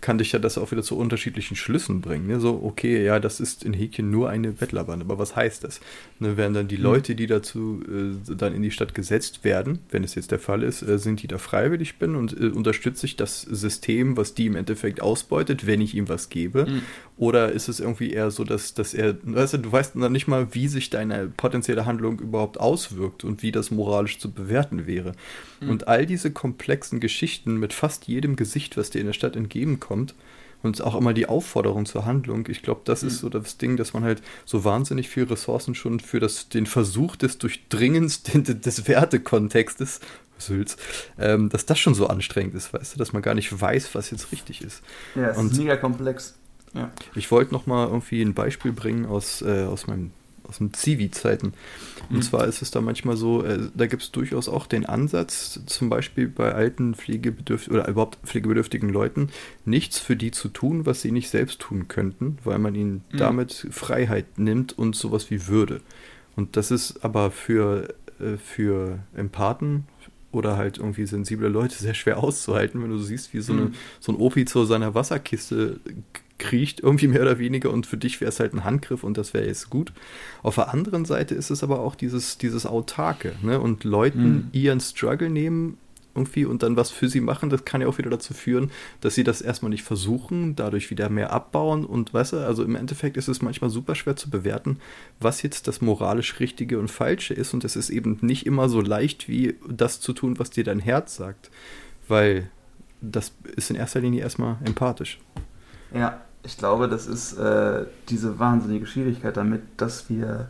Kann 0.00 0.18
dich 0.18 0.32
ja 0.32 0.38
das 0.38 0.58
auch 0.58 0.70
wieder 0.70 0.82
zu 0.82 0.96
unterschiedlichen 0.96 1.56
Schlüssen 1.56 2.00
bringen. 2.00 2.26
Ne? 2.26 2.40
So, 2.40 2.60
okay, 2.62 3.04
ja, 3.04 3.18
das 3.18 3.40
ist 3.40 3.64
in 3.64 3.72
Häkchen 3.72 4.10
nur 4.10 4.30
eine 4.30 4.52
Bettlerbande, 4.52 5.04
aber 5.04 5.18
was 5.18 5.34
heißt 5.34 5.64
das? 5.64 5.80
Ne, 6.20 6.36
werden 6.36 6.54
dann 6.54 6.68
die 6.68 6.76
mhm. 6.76 6.84
Leute, 6.84 7.14
die 7.14 7.26
dazu 7.26 7.82
äh, 7.88 8.34
dann 8.34 8.54
in 8.54 8.62
die 8.62 8.70
Stadt 8.70 8.94
gesetzt 8.94 9.44
werden, 9.44 9.80
wenn 9.90 10.04
es 10.04 10.14
jetzt 10.14 10.30
der 10.30 10.38
Fall 10.38 10.62
ist, 10.62 10.82
äh, 10.82 10.98
sind 10.98 11.22
die 11.22 11.28
da 11.28 11.38
freiwillig 11.38 11.98
bin 11.98 12.14
und 12.14 12.38
äh, 12.38 12.46
unterstütze 12.46 13.06
ich 13.06 13.16
das 13.16 13.42
System, 13.42 14.16
was 14.16 14.34
die 14.34 14.46
im 14.46 14.56
Endeffekt 14.56 15.00
ausbeutet, 15.00 15.66
wenn 15.66 15.80
ich 15.80 15.94
ihm 15.94 16.08
was 16.08 16.28
gebe? 16.28 16.66
Mhm. 16.66 16.82
Oder 17.18 17.50
ist 17.50 17.68
es 17.68 17.80
irgendwie 17.80 18.12
eher 18.12 18.30
so, 18.30 18.44
dass, 18.44 18.74
dass 18.74 18.94
er, 18.94 19.16
weißt 19.24 19.54
du, 19.54 19.58
du 19.58 19.72
weißt 19.72 19.96
dann 19.96 20.12
nicht 20.12 20.28
mal, 20.28 20.54
wie 20.54 20.68
sich 20.68 20.88
deine 20.88 21.26
potenzielle 21.26 21.84
Handlung 21.84 22.20
überhaupt 22.20 22.60
auswirkt 22.60 23.24
und 23.24 23.42
wie 23.42 23.50
das 23.50 23.72
moralisch 23.72 24.18
zu 24.20 24.30
bewerten 24.30 24.86
wäre. 24.86 25.12
Mhm. 25.60 25.70
Und 25.70 25.88
all 25.88 26.06
diese 26.06 26.30
komplexen 26.30 27.00
Geschichten 27.00 27.56
mit 27.56 27.72
fast 27.72 28.06
jedem 28.06 28.36
Gesicht, 28.36 28.76
was 28.76 28.90
dir 28.90 29.00
in 29.00 29.06
der 29.06 29.14
Stadt 29.14 29.34
entgegenkommt, 29.34 29.87
und 29.90 30.14
auch 30.82 30.96
immer 30.96 31.14
die 31.14 31.28
Aufforderung 31.28 31.86
zur 31.86 32.04
Handlung. 32.04 32.46
Ich 32.48 32.62
glaube, 32.62 32.80
das 32.84 33.02
mhm. 33.02 33.08
ist 33.08 33.18
so 33.18 33.28
das 33.28 33.58
Ding, 33.58 33.76
dass 33.76 33.94
man 33.94 34.02
halt 34.02 34.22
so 34.44 34.64
wahnsinnig 34.64 35.08
viel 35.08 35.24
Ressourcen 35.24 35.74
schon 35.74 36.00
für 36.00 36.20
das, 36.20 36.48
den 36.48 36.66
Versuch 36.66 37.16
des 37.16 37.38
Durchdringens 37.38 38.22
des 38.34 38.88
Wertekontextes, 38.88 40.00
Sülz, 40.40 40.76
ähm, 41.18 41.48
dass 41.48 41.66
das 41.66 41.78
schon 41.78 41.94
so 41.94 42.06
anstrengend 42.06 42.54
ist, 42.54 42.72
weißt 42.72 42.94
du, 42.94 42.98
dass 42.98 43.12
man 43.12 43.22
gar 43.22 43.34
nicht 43.34 43.60
weiß, 43.60 43.94
was 43.94 44.10
jetzt 44.10 44.30
richtig 44.30 44.62
ist. 44.62 44.82
Ja, 45.16 45.30
es 45.30 45.36
und 45.36 45.52
ist 45.52 45.58
mega 45.58 45.76
komplex. 45.76 46.34
Ja. 46.74 46.92
Ich 47.14 47.30
wollte 47.30 47.52
noch 47.52 47.66
mal 47.66 47.86
irgendwie 47.86 48.22
ein 48.22 48.34
Beispiel 48.34 48.72
bringen 48.72 49.06
aus, 49.06 49.42
äh, 49.42 49.64
aus 49.64 49.86
meinem 49.86 50.12
aus 50.48 50.58
den 50.58 50.72
Zivi-Zeiten. 50.72 51.52
Und 52.08 52.16
mhm. 52.16 52.22
zwar 52.22 52.46
ist 52.46 52.62
es 52.62 52.70
da 52.70 52.80
manchmal 52.80 53.16
so, 53.16 53.44
äh, 53.44 53.58
da 53.74 53.86
gibt 53.86 54.02
es 54.02 54.10
durchaus 54.10 54.48
auch 54.48 54.66
den 54.66 54.86
Ansatz, 54.86 55.60
zum 55.66 55.88
Beispiel 55.88 56.28
bei 56.28 56.52
alten 56.54 56.94
pflegebedürftigen 56.94 57.78
oder 57.78 57.88
überhaupt 57.88 58.18
pflegebedürftigen 58.24 58.88
Leuten, 58.88 59.28
nichts 59.64 59.98
für 59.98 60.16
die 60.16 60.30
zu 60.30 60.48
tun, 60.48 60.86
was 60.86 61.02
sie 61.02 61.12
nicht 61.12 61.28
selbst 61.28 61.60
tun 61.60 61.88
könnten, 61.88 62.38
weil 62.44 62.58
man 62.58 62.74
ihnen 62.74 63.04
mhm. 63.12 63.18
damit 63.18 63.66
Freiheit 63.70 64.38
nimmt 64.38 64.76
und 64.76 64.96
sowas 64.96 65.30
wie 65.30 65.48
Würde. 65.48 65.80
Und 66.36 66.56
das 66.56 66.70
ist 66.70 67.04
aber 67.04 67.30
für, 67.30 67.94
äh, 68.20 68.36
für 68.36 69.00
Empathen 69.14 69.84
oder 70.30 70.56
halt 70.56 70.78
irgendwie 70.78 71.06
sensible 71.06 71.48
Leute 71.48 71.74
sehr 71.78 71.94
schwer 71.94 72.22
auszuhalten, 72.22 72.82
wenn 72.82 72.90
du 72.90 72.98
siehst, 72.98 73.34
wie 73.34 73.40
so, 73.40 73.52
eine, 73.52 73.62
mhm. 73.62 73.74
so 74.00 74.12
ein 74.12 74.16
Opi 74.16 74.44
zu 74.44 74.64
seiner 74.64 74.94
Wasserkiste 74.94 75.80
kriecht, 76.38 76.80
irgendwie 76.80 77.08
mehr 77.08 77.22
oder 77.22 77.38
weniger, 77.38 77.70
und 77.70 77.86
für 77.86 77.96
dich 77.96 78.20
wäre 78.20 78.30
es 78.30 78.40
halt 78.40 78.54
ein 78.54 78.64
Handgriff 78.64 79.04
und 79.04 79.18
das 79.18 79.34
wäre 79.34 79.46
jetzt 79.46 79.70
gut. 79.70 79.92
Auf 80.42 80.56
der 80.56 80.72
anderen 80.72 81.04
Seite 81.04 81.34
ist 81.34 81.50
es 81.50 81.62
aber 81.62 81.80
auch 81.80 81.94
dieses, 81.94 82.38
dieses 82.38 82.66
Autarke, 82.66 83.34
ne? 83.42 83.60
Und 83.60 83.84
Leuten 83.84 84.28
mhm. 84.28 84.48
ihren 84.52 84.80
Struggle 84.80 85.30
nehmen 85.30 85.78
irgendwie 86.18 86.44
und 86.44 86.62
dann 86.62 86.76
was 86.76 86.90
für 86.90 87.08
sie 87.08 87.20
machen, 87.20 87.48
das 87.48 87.64
kann 87.64 87.80
ja 87.80 87.86
auch 87.86 87.98
wieder 87.98 88.10
dazu 88.10 88.34
führen, 88.34 88.70
dass 89.00 89.14
sie 89.14 89.24
das 89.24 89.40
erstmal 89.40 89.70
nicht 89.70 89.84
versuchen, 89.84 90.56
dadurch 90.56 90.90
wieder 90.90 91.08
mehr 91.08 91.32
abbauen 91.32 91.84
und 91.84 92.12
weißt 92.12 92.32
du, 92.32 92.36
also 92.38 92.64
im 92.64 92.74
Endeffekt 92.74 93.16
ist 93.16 93.28
es 93.28 93.40
manchmal 93.40 93.70
super 93.70 93.94
schwer 93.94 94.16
zu 94.16 94.28
bewerten, 94.28 94.78
was 95.20 95.42
jetzt 95.42 95.68
das 95.68 95.80
moralisch 95.80 96.40
Richtige 96.40 96.78
und 96.78 96.90
Falsche 96.90 97.34
ist 97.34 97.54
und 97.54 97.64
es 97.64 97.76
ist 97.76 97.90
eben 97.90 98.18
nicht 98.20 98.46
immer 98.46 98.68
so 98.68 98.80
leicht, 98.80 99.28
wie 99.28 99.54
das 99.68 100.00
zu 100.00 100.12
tun, 100.12 100.38
was 100.38 100.50
dir 100.50 100.64
dein 100.64 100.80
Herz 100.80 101.14
sagt, 101.14 101.50
weil 102.08 102.50
das 103.00 103.32
ist 103.56 103.70
in 103.70 103.76
erster 103.76 104.00
Linie 104.00 104.22
erstmal 104.22 104.56
empathisch. 104.64 105.20
Ja, 105.94 106.20
ich 106.44 106.56
glaube, 106.56 106.88
das 106.88 107.06
ist 107.06 107.34
äh, 107.34 107.84
diese 108.08 108.38
wahnsinnige 108.38 108.86
Schwierigkeit 108.86 109.36
damit, 109.36 109.62
dass 109.76 110.08
wir 110.08 110.48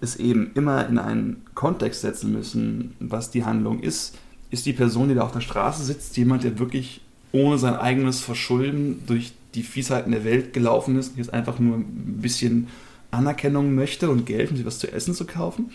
es 0.00 0.16
eben 0.16 0.52
immer 0.54 0.86
in 0.88 0.98
einen 0.98 1.44
Kontext 1.54 2.02
setzen 2.02 2.32
müssen, 2.32 2.94
was 3.00 3.30
die 3.30 3.44
Handlung 3.44 3.80
ist. 3.80 4.16
Ist 4.50 4.66
die 4.66 4.72
Person, 4.72 5.08
die 5.08 5.14
da 5.14 5.22
auf 5.22 5.32
der 5.32 5.40
Straße 5.40 5.84
sitzt, 5.84 6.16
jemand, 6.16 6.44
der 6.44 6.58
wirklich 6.58 7.00
ohne 7.32 7.58
sein 7.58 7.74
eigenes 7.74 8.20
Verschulden 8.20 9.02
durch 9.06 9.32
die 9.54 9.62
Fiesheiten 9.62 10.12
der 10.12 10.24
Welt 10.24 10.52
gelaufen 10.52 10.96
ist 10.98 11.10
und 11.10 11.18
jetzt 11.18 11.34
einfach 11.34 11.58
nur 11.58 11.78
ein 11.78 12.18
bisschen 12.20 12.68
Anerkennung 13.10 13.74
möchte 13.74 14.10
und 14.10 14.26
Geld, 14.26 14.50
um 14.50 14.56
sich 14.56 14.66
was 14.66 14.78
zu 14.78 14.92
essen 14.92 15.14
zu 15.14 15.24
kaufen? 15.24 15.70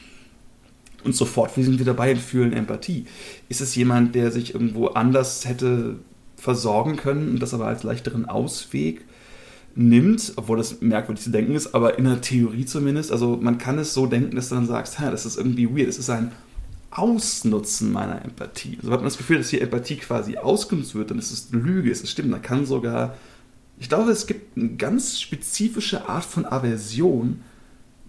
Und 1.04 1.15
sofort, 1.15 1.56
wir 1.58 1.63
sind 1.63 1.73
wieder 1.73 1.93
dabei 1.93 2.12
und 2.12 2.19
fühlen 2.19 2.54
Empathie. 2.54 3.06
Ist 3.49 3.62
es 3.62 3.76
jemand, 3.76 4.15
der 4.15 4.32
sich 4.32 4.54
irgendwo 4.54 4.88
anders 4.88 5.45
hätte 5.45 5.97
versorgen 6.38 6.95
können 6.95 7.32
und 7.32 7.39
das 7.41 7.54
aber 7.54 7.67
als 7.67 7.84
leichteren 7.84 8.26
Ausweg 8.26 9.02
nimmt, 9.75 10.33
obwohl 10.36 10.57
das 10.57 10.81
merkwürdig 10.81 11.23
zu 11.23 11.31
denken 11.31 11.55
ist, 11.55 11.73
aber 11.73 11.97
in 11.97 12.05
der 12.05 12.21
Theorie 12.21 12.65
zumindest, 12.65 13.12
also 13.12 13.38
man 13.41 13.57
kann 13.57 13.79
es 13.79 13.93
so 13.93 14.05
denken, 14.05 14.36
dass 14.36 14.49
du 14.49 14.55
dann 14.55 14.67
sagst, 14.67 14.99
das 14.99 15.25
ist 15.25 15.38
irgendwie 15.38 15.69
weird, 15.69 15.88
das 15.88 15.97
ist 15.97 16.09
ein 16.09 16.31
Ausnutzen 16.91 17.91
meiner 17.91 18.23
Empathie. 18.23 18.77
Also 18.77 18.91
hat 18.91 18.99
man 18.99 19.05
das 19.05 19.17
Gefühl, 19.17 19.39
dass 19.39 19.49
hier 19.49 19.63
Empathie 19.63 19.95
quasi 19.95 20.38
ausgenutzt 20.38 20.93
wird, 20.93 21.09
dann 21.09 21.17
ist 21.17 21.31
es 21.31 21.51
Lüge, 21.51 21.89
ist 21.89 22.03
es 22.03 22.12
stimmt, 22.12 22.31
da 22.31 22.38
kann 22.38 22.67
sogar, 22.67 23.17
ich 23.79 23.89
glaube, 23.89 24.12
es 24.12 24.27
gibt 24.27 24.55
eine 24.57 24.75
ganz 24.75 25.19
spezifische 25.19 26.07
Art 26.07 26.25
von 26.25 26.45
Aversion, 26.45 27.41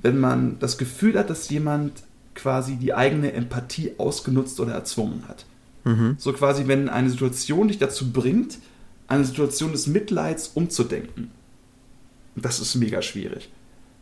wenn 0.02 0.18
man 0.18 0.58
das 0.58 0.76
Gefühl 0.76 1.18
hat, 1.18 1.30
dass 1.30 1.48
jemand 1.48 1.92
quasi 2.34 2.76
die 2.76 2.92
eigene 2.92 3.32
Empathie 3.32 3.92
ausgenutzt 3.96 4.60
oder 4.60 4.72
erzwungen 4.72 5.22
hat. 5.28 5.46
Mhm. 5.84 6.16
So 6.18 6.32
quasi, 6.34 6.66
wenn 6.66 6.90
eine 6.90 7.08
Situation 7.08 7.68
dich 7.68 7.78
dazu 7.78 8.12
bringt, 8.12 8.58
eine 9.06 9.24
Situation 9.24 9.72
des 9.72 9.86
Mitleids 9.86 10.50
umzudenken. 10.54 11.30
Das 12.36 12.60
ist 12.60 12.74
mega 12.74 13.02
schwierig. 13.02 13.50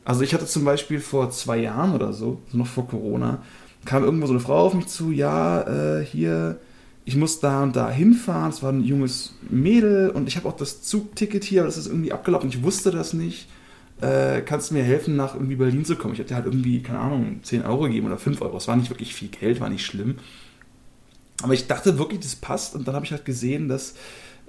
Also 0.04 0.22
ich 0.22 0.34
hatte 0.34 0.46
zum 0.46 0.64
Beispiel 0.64 1.00
vor 1.00 1.30
zwei 1.30 1.58
Jahren 1.58 1.94
oder 1.94 2.12
so, 2.12 2.40
noch 2.52 2.66
vor 2.66 2.88
Corona, 2.88 3.42
kam 3.84 4.04
irgendwo 4.04 4.26
so 4.26 4.32
eine 4.32 4.40
Frau 4.40 4.66
auf 4.66 4.74
mich 4.74 4.86
zu, 4.86 5.10
ja, 5.10 5.98
äh, 5.98 6.04
hier, 6.04 6.58
ich 7.04 7.16
muss 7.16 7.40
da 7.40 7.62
und 7.62 7.76
da 7.76 7.90
hinfahren, 7.90 8.50
es 8.50 8.62
war 8.62 8.72
ein 8.72 8.82
junges 8.82 9.34
Mädel 9.48 10.10
und 10.10 10.28
ich 10.28 10.36
habe 10.36 10.48
auch 10.48 10.56
das 10.56 10.82
Zugticket 10.82 11.44
hier, 11.44 11.60
aber 11.60 11.68
das 11.68 11.76
ist 11.76 11.86
irgendwie 11.86 12.12
abgelaufen, 12.12 12.48
ich 12.48 12.62
wusste 12.62 12.90
das 12.90 13.12
nicht. 13.12 13.48
Äh, 14.00 14.42
kannst 14.42 14.70
du 14.70 14.74
mir 14.74 14.82
helfen, 14.82 15.14
nach 15.14 15.34
irgendwie 15.34 15.54
Berlin 15.54 15.84
zu 15.84 15.94
kommen? 15.94 16.14
Ich 16.14 16.20
hatte 16.20 16.34
halt 16.34 16.46
irgendwie, 16.46 16.82
keine 16.82 16.98
Ahnung, 16.98 17.40
10 17.44 17.62
Euro 17.62 17.82
gegeben 17.84 18.08
oder 18.08 18.18
5 18.18 18.42
Euro. 18.42 18.56
Es 18.56 18.66
war 18.66 18.74
nicht 18.74 18.90
wirklich 18.90 19.14
viel 19.14 19.28
Geld, 19.28 19.60
war 19.60 19.68
nicht 19.68 19.86
schlimm. 19.86 20.16
Aber 21.40 21.54
ich 21.54 21.68
dachte 21.68 21.98
wirklich, 21.98 22.20
das 22.20 22.34
passt 22.34 22.74
und 22.74 22.88
dann 22.88 22.96
habe 22.96 23.04
ich 23.04 23.12
halt 23.12 23.24
gesehen, 23.24 23.68
dass 23.68 23.94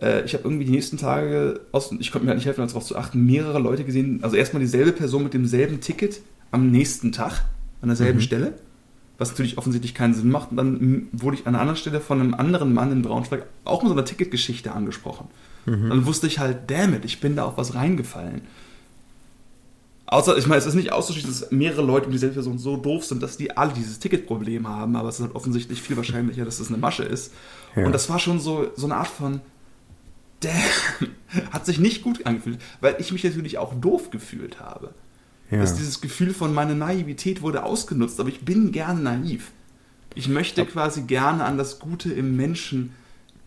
äh, 0.03 0.25
ich 0.25 0.33
habe 0.33 0.43
irgendwie 0.43 0.65
die 0.65 0.71
nächsten 0.71 0.97
Tage, 0.97 1.61
aus, 1.71 1.91
ich 1.99 2.11
konnte 2.11 2.25
mir 2.25 2.31
halt 2.31 2.37
nicht 2.37 2.45
helfen, 2.45 2.65
darauf 2.65 2.85
zu 2.85 2.97
achten, 2.97 3.25
mehrere 3.25 3.59
Leute 3.59 3.83
gesehen, 3.83 4.19
also 4.21 4.35
erstmal 4.35 4.61
dieselbe 4.61 4.91
Person 4.91 5.23
mit 5.23 5.33
demselben 5.33 5.79
Ticket 5.79 6.21
am 6.51 6.69
nächsten 6.71 7.11
Tag 7.11 7.45
an 7.81 7.87
derselben 7.87 8.19
mhm. 8.19 8.23
Stelle, 8.23 8.53
was 9.17 9.29
natürlich 9.29 9.57
offensichtlich 9.57 9.93
keinen 9.93 10.13
Sinn 10.13 10.29
macht. 10.29 10.51
Und 10.51 10.57
dann 10.57 11.07
wurde 11.11 11.37
ich 11.37 11.47
an 11.47 11.55
einer 11.55 11.61
anderen 11.61 11.77
Stelle 11.77 12.01
von 12.01 12.19
einem 12.19 12.33
anderen 12.33 12.73
Mann 12.73 12.91
in 12.91 13.01
Braunschweig 13.01 13.45
auch 13.63 13.81
mit 13.81 13.89
so 13.89 13.95
einer 13.95 14.05
Ticketgeschichte 14.05 14.71
angesprochen. 14.71 15.27
Mhm. 15.65 15.89
Dann 15.89 16.05
wusste 16.05 16.27
ich 16.27 16.39
halt, 16.39 16.69
damn 16.69 16.93
it, 16.93 17.05
ich 17.05 17.19
bin 17.19 17.35
da 17.35 17.45
auf 17.45 17.57
was 17.57 17.73
reingefallen. 17.73 18.41
Außer, 20.05 20.37
ich 20.37 20.45
meine, 20.45 20.59
es 20.59 20.65
ist 20.67 20.75
nicht 20.75 20.91
auszuschließen, 20.91 21.31
dass 21.31 21.51
mehrere 21.51 21.81
Leute 21.81 22.05
mit 22.05 22.15
dieselbe 22.15 22.35
Person 22.35 22.59
so 22.59 22.77
doof 22.77 23.05
sind, 23.05 23.23
dass 23.23 23.37
die 23.37 23.55
alle 23.55 23.73
dieses 23.73 23.97
Ticketproblem 23.99 24.67
haben, 24.67 24.95
aber 24.95 25.09
es 25.09 25.15
ist 25.15 25.21
halt 25.21 25.35
offensichtlich 25.35 25.81
viel 25.81 25.97
wahrscheinlicher, 25.97 26.45
dass 26.45 26.59
das 26.59 26.67
eine 26.67 26.77
Masche 26.77 27.03
ist. 27.03 27.33
Ja. 27.75 27.85
Und 27.85 27.93
das 27.93 28.09
war 28.09 28.19
schon 28.19 28.39
so, 28.39 28.67
so 28.75 28.85
eine 28.85 28.97
Art 28.97 29.07
von, 29.07 29.41
damn, 30.43 31.09
hat 31.51 31.65
sich 31.65 31.79
nicht 31.79 32.03
gut 32.03 32.25
angefühlt, 32.25 32.59
weil 32.81 32.95
ich 32.99 33.11
mich 33.11 33.23
natürlich 33.23 33.57
auch 33.57 33.73
doof 33.73 34.11
gefühlt 34.11 34.59
habe. 34.59 34.93
Ja. 35.51 35.59
Dass 35.59 35.75
dieses 35.75 36.01
Gefühl 36.01 36.33
von 36.33 36.53
meiner 36.53 36.73
Naivität 36.73 37.41
wurde 37.41 37.63
ausgenutzt, 37.63 38.19
aber 38.19 38.29
ich 38.29 38.41
bin 38.41 38.71
gerne 38.71 39.01
naiv. 39.01 39.51
Ich 40.15 40.27
möchte 40.27 40.65
quasi 40.65 41.03
gerne 41.03 41.43
an 41.43 41.57
das 41.57 41.79
Gute 41.79 42.11
im 42.11 42.35
Menschen 42.35 42.93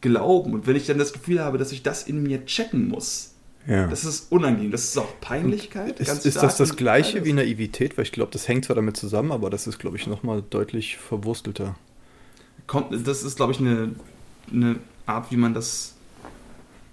glauben. 0.01 0.53
Und 0.53 0.67
wenn 0.67 0.77
ich 0.77 0.87
dann 0.87 0.99
das 0.99 1.13
Gefühl 1.13 1.41
habe, 1.41 1.59
dass 1.59 1.73
ich 1.73 1.83
das 1.83 2.05
in 2.05 2.23
mir 2.23 2.45
checken 2.47 2.89
muss, 2.89 3.35
ja. 3.67 3.87
das 3.89 4.05
ist 4.05 4.31
unangenehm. 4.31 4.71
Das 4.71 4.85
ist 4.85 4.99
auch 4.99 5.21
Peinlichkeit. 5.21 5.99
Ist, 5.99 6.27
ist 6.27 6.37
das 6.37 6.57
das 6.57 6.77
gleiche 6.77 7.25
wie 7.25 7.33
Naivität? 7.33 7.97
Weil 7.97 8.05
ich 8.05 8.13
glaube, 8.13 8.31
das 8.33 8.47
hängt 8.47 8.67
zwar 8.67 8.77
damit 8.77 8.97
zusammen, 8.97 9.33
aber 9.33 9.51
das 9.51 9.67
ist, 9.67 9.79
glaube 9.79 9.97
ich, 9.97 10.07
nochmal 10.07 10.43
deutlich 10.49 10.97
verwurstelter. 10.97 11.77
Kommt, 12.67 13.07
das 13.07 13.23
ist, 13.23 13.37
glaube 13.37 13.53
ich, 13.53 13.61
eine, 13.61 13.95
eine 14.53 14.77
Art, 15.07 15.31
wie 15.31 15.37
man 15.37 15.55
das 15.55 15.96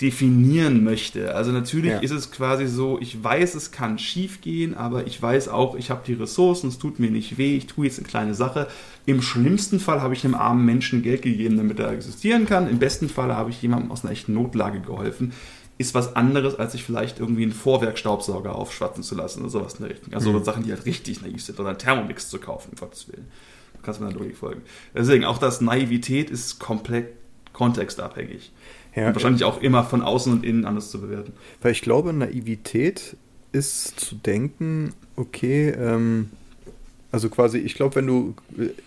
definieren 0.01 0.83
möchte. 0.83 1.35
Also 1.35 1.51
natürlich 1.51 1.91
ja. 1.91 1.99
ist 1.99 2.11
es 2.11 2.31
quasi 2.31 2.67
so, 2.67 2.99
ich 2.99 3.23
weiß, 3.23 3.55
es 3.55 3.71
kann 3.71 3.99
schief 3.99 4.41
gehen, 4.41 4.75
aber 4.75 5.05
ich 5.05 5.21
weiß 5.21 5.49
auch, 5.49 5.75
ich 5.75 5.91
habe 5.91 6.01
die 6.05 6.13
Ressourcen, 6.13 6.69
es 6.69 6.79
tut 6.79 6.99
mir 6.99 7.11
nicht 7.11 7.37
weh, 7.37 7.55
ich 7.55 7.67
tue 7.67 7.85
jetzt 7.85 7.99
eine 7.99 8.07
kleine 8.07 8.33
Sache. 8.33 8.67
Im 9.05 9.21
schlimmsten 9.21 9.79
Fall 9.79 10.01
habe 10.01 10.13
ich 10.13 10.25
einem 10.25 10.35
armen 10.35 10.65
Menschen 10.65 11.03
Geld 11.03 11.21
gegeben, 11.21 11.57
damit 11.57 11.79
er 11.79 11.91
existieren 11.91 12.45
kann. 12.45 12.69
Im 12.69 12.79
besten 12.79 13.07
Fall 13.07 13.33
habe 13.35 13.51
ich 13.51 13.61
jemandem 13.61 13.91
aus 13.91 14.03
einer 14.03 14.11
echten 14.11 14.33
Notlage 14.33 14.81
geholfen. 14.81 15.33
Ist 15.77 15.93
was 15.93 16.15
anderes, 16.15 16.55
als 16.55 16.71
sich 16.71 16.83
vielleicht 16.83 17.19
irgendwie 17.19 17.43
einen 17.43 17.51
Vorwerkstaubsauger 17.51 18.55
aufschwatzen 18.55 19.03
zu 19.03 19.15
lassen 19.15 19.41
oder 19.41 19.49
sowas 19.49 19.75
in 19.75 19.81
der 19.81 19.91
Richtung. 19.91 20.13
Also 20.13 20.31
mhm. 20.31 20.43
Sachen, 20.43 20.63
die 20.63 20.71
halt 20.71 20.85
richtig 20.85 21.21
naiv 21.21 21.43
sind 21.43 21.59
oder 21.59 21.69
einen 21.69 21.79
Thermomix 21.79 22.29
zu 22.29 22.39
kaufen, 22.39 22.71
um 22.71 22.77
Gottes 22.77 23.07
Willen. 23.07 23.27
Du 23.75 23.81
kannst 23.83 24.01
mir 24.01 24.09
da 24.09 24.17
Logik 24.17 24.37
folgen. 24.37 24.61
Deswegen, 24.95 25.25
auch 25.25 25.37
das 25.37 25.61
Naivität 25.61 26.29
ist 26.29 26.59
komplett 26.59 27.07
kontextabhängig. 27.53 28.51
Ja, 28.95 29.07
und 29.07 29.15
wahrscheinlich 29.15 29.43
auch 29.43 29.61
immer 29.61 29.83
von 29.83 30.01
außen 30.01 30.31
und 30.31 30.45
innen 30.45 30.65
anders 30.65 30.91
zu 30.91 31.01
bewerten. 31.01 31.33
Weil 31.61 31.71
ich 31.71 31.81
glaube, 31.81 32.13
Naivität 32.13 33.15
ist 33.51 33.99
zu 33.99 34.15
denken, 34.15 34.93
okay, 35.15 35.69
ähm, 35.69 36.29
Also 37.11 37.29
quasi, 37.29 37.59
ich 37.59 37.75
glaube, 37.75 37.93
wenn 37.97 38.07
du 38.07 38.33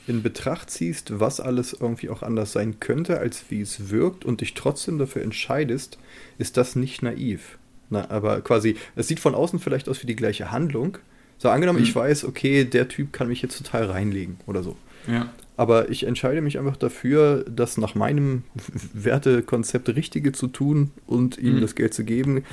in 0.09 0.21
Betracht 0.21 0.69
ziehst, 0.69 1.21
was 1.21 1.39
alles 1.39 1.73
irgendwie 1.73 2.09
auch 2.09 2.25
anders 2.25 2.51
sein 2.51 2.81
könnte, 2.81 3.21
als 3.21 3.45
wie 3.51 3.61
es 3.61 3.91
wirkt 3.91 4.25
und 4.25 4.41
dich 4.41 4.55
trotzdem 4.55 4.99
dafür 4.99 5.23
entscheidest, 5.23 5.97
ist 6.37 6.57
das 6.57 6.75
nicht 6.75 7.03
naiv. 7.03 7.57
Na, 7.89 8.11
aber 8.11 8.41
quasi, 8.41 8.75
es 8.97 9.07
sieht 9.07 9.21
von 9.21 9.37
außen 9.37 9.61
vielleicht 9.61 9.89
aus 9.89 10.03
wie 10.03 10.09
die 10.09 10.17
gleiche 10.17 10.51
Handlung. 10.51 10.99
So 11.39 11.51
angenommen, 11.51 11.79
mhm. 11.79 11.85
ich 11.85 11.95
weiß, 11.95 12.25
okay, 12.25 12.65
der 12.65 12.89
Typ 12.89 13.13
kann 13.13 13.29
mich 13.29 13.43
jetzt 13.43 13.59
total 13.59 13.85
reinlegen 13.85 14.39
oder 14.47 14.65
so. 14.65 14.77
Ja. 15.07 15.31
Aber 15.57 15.91
ich 15.91 16.05
entscheide 16.05 16.41
mich 16.43 16.59
einfach 16.59 16.77
dafür, 16.77 17.45
das 17.49 17.79
nach 17.79 17.95
meinem 17.95 18.45
Wertekonzept 18.93 19.89
Richtige 19.89 20.33
zu 20.33 20.49
tun 20.49 20.91
und 21.07 21.39
ihm 21.39 21.57
mhm. 21.57 21.61
das 21.63 21.75
Geld 21.75 21.95
zu 21.95 22.05
geben. 22.05 22.45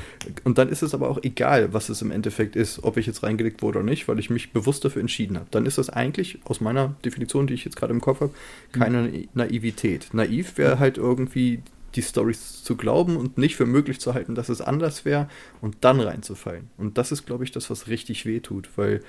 Und 0.43 0.57
dann 0.57 0.69
ist 0.69 0.83
es 0.83 0.93
aber 0.93 1.09
auch 1.09 1.19
egal, 1.21 1.73
was 1.73 1.89
es 1.89 2.01
im 2.01 2.11
Endeffekt 2.11 2.55
ist, 2.55 2.83
ob 2.83 2.97
ich 2.97 3.05
jetzt 3.05 3.23
reingelegt 3.23 3.61
wurde 3.61 3.79
oder 3.79 3.89
nicht, 3.89 4.07
weil 4.07 4.19
ich 4.19 4.29
mich 4.29 4.51
bewusst 4.53 4.85
dafür 4.85 5.01
entschieden 5.01 5.37
habe. 5.37 5.47
Dann 5.51 5.65
ist 5.65 5.77
das 5.77 5.89
eigentlich 5.89 6.39
aus 6.45 6.61
meiner 6.61 6.95
Definition, 7.03 7.47
die 7.47 7.53
ich 7.53 7.65
jetzt 7.65 7.75
gerade 7.75 7.93
im 7.93 8.01
Kopf 8.01 8.21
habe, 8.21 8.33
keine 8.71 9.03
mhm. 9.03 9.27
Naivität. 9.33 10.07
Naiv 10.13 10.57
wäre 10.57 10.79
halt 10.79 10.97
irgendwie 10.97 11.61
die 11.95 12.01
Stories 12.01 12.63
zu 12.63 12.75
glauben 12.75 13.17
und 13.17 13.37
nicht 13.37 13.55
für 13.55 13.65
möglich 13.65 13.99
zu 13.99 14.13
halten, 14.13 14.35
dass 14.35 14.49
es 14.49 14.61
anders 14.61 15.05
wäre 15.05 15.29
und 15.61 15.77
dann 15.81 15.99
reinzufallen. 15.99 16.69
Und 16.77 16.97
das 16.97 17.11
ist, 17.11 17.25
glaube 17.25 17.43
ich, 17.43 17.51
das, 17.51 17.69
was 17.69 17.87
richtig 17.87 18.25
weh 18.25 18.39
tut, 18.39 18.69
weil 18.75 19.01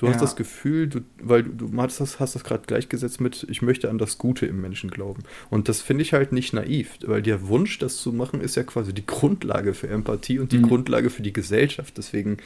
Du 0.00 0.06
ja. 0.06 0.12
hast 0.12 0.22
das 0.22 0.34
Gefühl, 0.34 0.86
du, 0.86 1.00
weil 1.22 1.42
du, 1.42 1.66
du 1.66 1.76
hast 1.82 2.00
das, 2.00 2.20
hast 2.20 2.34
das 2.34 2.42
gerade 2.42 2.62
gleichgesetzt 2.66 3.20
mit, 3.20 3.46
ich 3.50 3.60
möchte 3.60 3.90
an 3.90 3.98
das 3.98 4.16
Gute 4.16 4.46
im 4.46 4.58
Menschen 4.58 4.90
glauben. 4.90 5.24
Und 5.50 5.68
das 5.68 5.82
finde 5.82 6.00
ich 6.00 6.14
halt 6.14 6.32
nicht 6.32 6.54
naiv, 6.54 6.92
weil 7.04 7.20
der 7.20 7.48
Wunsch, 7.48 7.78
das 7.78 7.98
zu 7.98 8.10
machen, 8.10 8.40
ist 8.40 8.56
ja 8.56 8.62
quasi 8.62 8.94
die 8.94 9.04
Grundlage 9.04 9.74
für 9.74 9.88
Empathie 9.88 10.38
und 10.38 10.52
die 10.52 10.58
mhm. 10.58 10.68
Grundlage 10.68 11.10
für 11.10 11.20
die 11.20 11.34
Gesellschaft. 11.34 11.98
Deswegen 11.98 12.38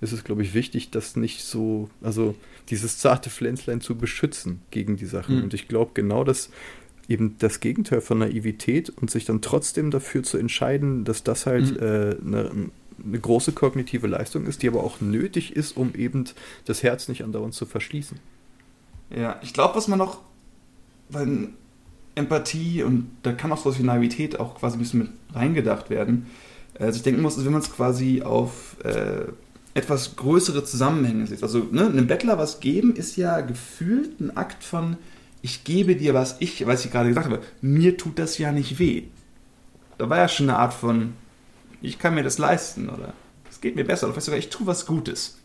ist 0.00 0.12
es, 0.12 0.22
glaube 0.22 0.44
ich, 0.44 0.54
wichtig, 0.54 0.92
das 0.92 1.16
nicht 1.16 1.42
so, 1.42 1.90
also 2.00 2.36
dieses 2.68 2.98
zarte 2.98 3.28
Pflänzlein 3.28 3.80
zu 3.80 3.98
beschützen 3.98 4.60
gegen 4.70 4.96
die 4.96 5.06
Sachen. 5.06 5.38
Mhm. 5.38 5.42
Und 5.42 5.54
ich 5.54 5.66
glaube 5.66 5.90
genau, 5.94 6.22
dass 6.22 6.50
eben 7.08 7.34
das 7.40 7.58
Gegenteil 7.58 8.02
von 8.02 8.18
Naivität 8.18 8.88
und 8.88 9.10
sich 9.10 9.24
dann 9.24 9.42
trotzdem 9.42 9.90
dafür 9.90 10.22
zu 10.22 10.38
entscheiden, 10.38 11.02
dass 11.02 11.24
das 11.24 11.44
halt 11.44 11.72
mhm. 11.72 11.84
äh, 11.84 12.14
ne, 12.22 12.70
eine 13.04 13.18
große 13.18 13.52
kognitive 13.52 14.06
Leistung 14.06 14.46
ist, 14.46 14.62
die 14.62 14.68
aber 14.68 14.82
auch 14.82 15.00
nötig 15.00 15.56
ist, 15.56 15.76
um 15.76 15.94
eben 15.94 16.24
das 16.64 16.82
Herz 16.82 17.08
nicht 17.08 17.24
andauernd 17.24 17.54
zu 17.54 17.66
verschließen. 17.66 18.18
Ja, 19.14 19.38
ich 19.42 19.52
glaube, 19.52 19.74
was 19.74 19.88
man 19.88 19.98
noch 19.98 20.20
bei 21.10 21.26
Empathie 22.14 22.82
und 22.82 23.10
da 23.22 23.32
kann 23.32 23.52
auch 23.52 23.58
sowas 23.58 23.78
wie 23.78 23.82
Naivität 23.82 24.38
auch 24.38 24.54
quasi 24.56 24.76
ein 24.76 24.80
bisschen 24.80 25.00
mit 25.00 25.10
reingedacht 25.34 25.90
werden. 25.90 26.26
Also 26.78 26.96
ich 26.96 27.02
denken 27.02 27.22
muss, 27.22 27.42
wenn 27.44 27.52
man 27.52 27.60
es 27.60 27.72
quasi 27.72 28.22
auf 28.22 28.76
äh, 28.84 29.24
etwas 29.74 30.16
größere 30.16 30.64
Zusammenhänge 30.64 31.26
sieht. 31.26 31.42
Also 31.42 31.66
ne, 31.70 31.86
einem 31.86 32.06
Bettler 32.06 32.38
was 32.38 32.60
geben 32.60 32.94
ist 32.94 33.16
ja 33.16 33.40
gefühlt 33.40 34.20
ein 34.20 34.36
Akt 34.36 34.64
von 34.64 34.96
ich 35.42 35.64
gebe 35.64 35.96
dir 35.96 36.14
was 36.14 36.36
ich, 36.40 36.66
was 36.66 36.84
ich 36.84 36.90
gerade 36.90 37.08
gesagt 37.08 37.26
habe, 37.26 37.40
mir 37.60 37.96
tut 37.96 38.18
das 38.18 38.38
ja 38.38 38.52
nicht 38.52 38.78
weh. 38.78 39.04
Da 39.98 40.08
war 40.08 40.18
ja 40.18 40.28
schon 40.28 40.48
eine 40.48 40.58
Art 40.58 40.74
von 40.74 41.12
ich 41.82 41.98
kann 41.98 42.14
mir 42.14 42.22
das 42.22 42.38
leisten 42.38 42.88
oder 42.88 43.14
es 43.50 43.60
geht 43.60 43.76
mir 43.76 43.84
besser 43.84 44.06
oder 44.06 44.14
vielleicht 44.14 44.26
sogar 44.26 44.38
ich 44.38 44.48
tue 44.48 44.66
was 44.66 44.86
Gutes. 44.86 45.38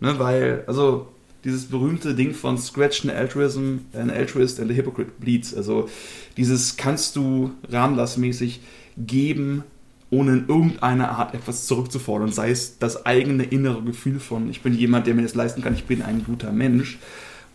Ne, 0.00 0.18
weil, 0.18 0.64
also 0.66 1.12
dieses 1.44 1.66
berühmte 1.66 2.14
Ding 2.14 2.34
von 2.34 2.58
Scratch 2.58 3.04
an 3.04 3.10
Altruism, 3.10 3.78
an 3.92 4.10
Altruist 4.10 4.60
and 4.60 4.70
a 4.70 4.74
Hypocrite 4.74 5.12
Bleeds, 5.18 5.54
also 5.54 5.88
dieses 6.36 6.76
kannst 6.76 7.16
du 7.16 7.52
rahmenlassmäßig 7.68 8.60
geben, 8.96 9.64
ohne 10.10 10.32
in 10.32 10.48
irgendeiner 10.48 11.10
Art 11.10 11.34
etwas 11.34 11.66
zurückzufordern, 11.66 12.32
sei 12.32 12.50
es 12.50 12.78
das 12.78 13.06
eigene 13.06 13.44
innere 13.44 13.82
Gefühl 13.82 14.20
von, 14.20 14.50
ich 14.50 14.62
bin 14.62 14.74
jemand, 14.74 15.06
der 15.06 15.14
mir 15.14 15.22
das 15.22 15.34
leisten 15.34 15.62
kann, 15.62 15.74
ich 15.74 15.84
bin 15.84 16.02
ein 16.02 16.24
guter 16.24 16.52
Mensch. 16.52 16.98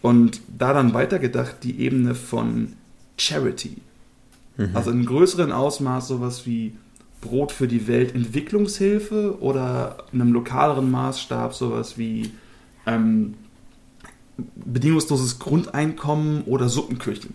Und 0.02 0.42
da 0.48 0.74
dann 0.74 0.94
weitergedacht 0.94 1.58
die 1.64 1.80
Ebene 1.80 2.16
von 2.16 2.74
Charity. 3.18 3.78
Mhm. 4.58 4.70
Also 4.74 4.92
in 4.92 5.06
größeren 5.06 5.52
Ausmaß 5.52 6.08
sowas 6.08 6.46
wie 6.46 6.74
Brot 7.22 7.52
für 7.52 7.68
die 7.68 7.88
Welt 7.88 8.14
Entwicklungshilfe 8.14 9.42
oder 9.42 10.06
in 10.14 10.22
einem 10.22 10.34
lokaleren 10.34 10.92
Maßstab 10.92 11.54
sowas 11.54 11.98
wie 11.98 12.32
ähm, 12.86 13.36
bedingungsloses 14.38 15.40
Grundeinkommen 15.40 16.44
oder 16.44 16.70
Suppenküchen. 16.70 17.34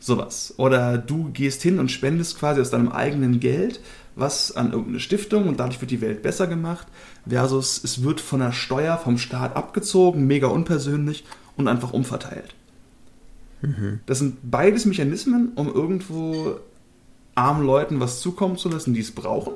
Sowas. 0.00 0.54
Oder 0.58 0.98
du 0.98 1.30
gehst 1.32 1.62
hin 1.62 1.78
und 1.78 1.90
spendest 1.90 2.38
quasi 2.38 2.60
aus 2.60 2.70
deinem 2.70 2.90
eigenen 2.90 3.40
Geld 3.40 3.80
was 4.16 4.54
an 4.54 4.70
irgendeine 4.70 5.00
Stiftung 5.00 5.48
und 5.48 5.58
dadurch 5.58 5.80
wird 5.80 5.90
die 5.90 6.00
Welt 6.00 6.22
besser 6.22 6.46
gemacht, 6.46 6.86
versus 7.28 7.82
es 7.82 8.02
wird 8.02 8.20
von 8.20 8.40
der 8.40 8.52
Steuer 8.52 8.96
vom 8.98 9.18
Staat 9.18 9.56
abgezogen, 9.56 10.26
mega 10.26 10.46
unpersönlich 10.46 11.24
und 11.56 11.68
einfach 11.68 11.92
umverteilt. 11.92 12.54
Mhm. 13.62 14.00
Das 14.06 14.18
sind 14.18 14.38
beides 14.50 14.84
Mechanismen, 14.84 15.52
um 15.54 15.72
irgendwo 15.72 16.60
armen 17.34 17.64
Leuten 17.64 18.00
was 18.00 18.20
zukommen 18.20 18.56
zu 18.56 18.68
lassen, 18.68 18.94
die 18.94 19.00
es 19.00 19.12
brauchen. 19.12 19.54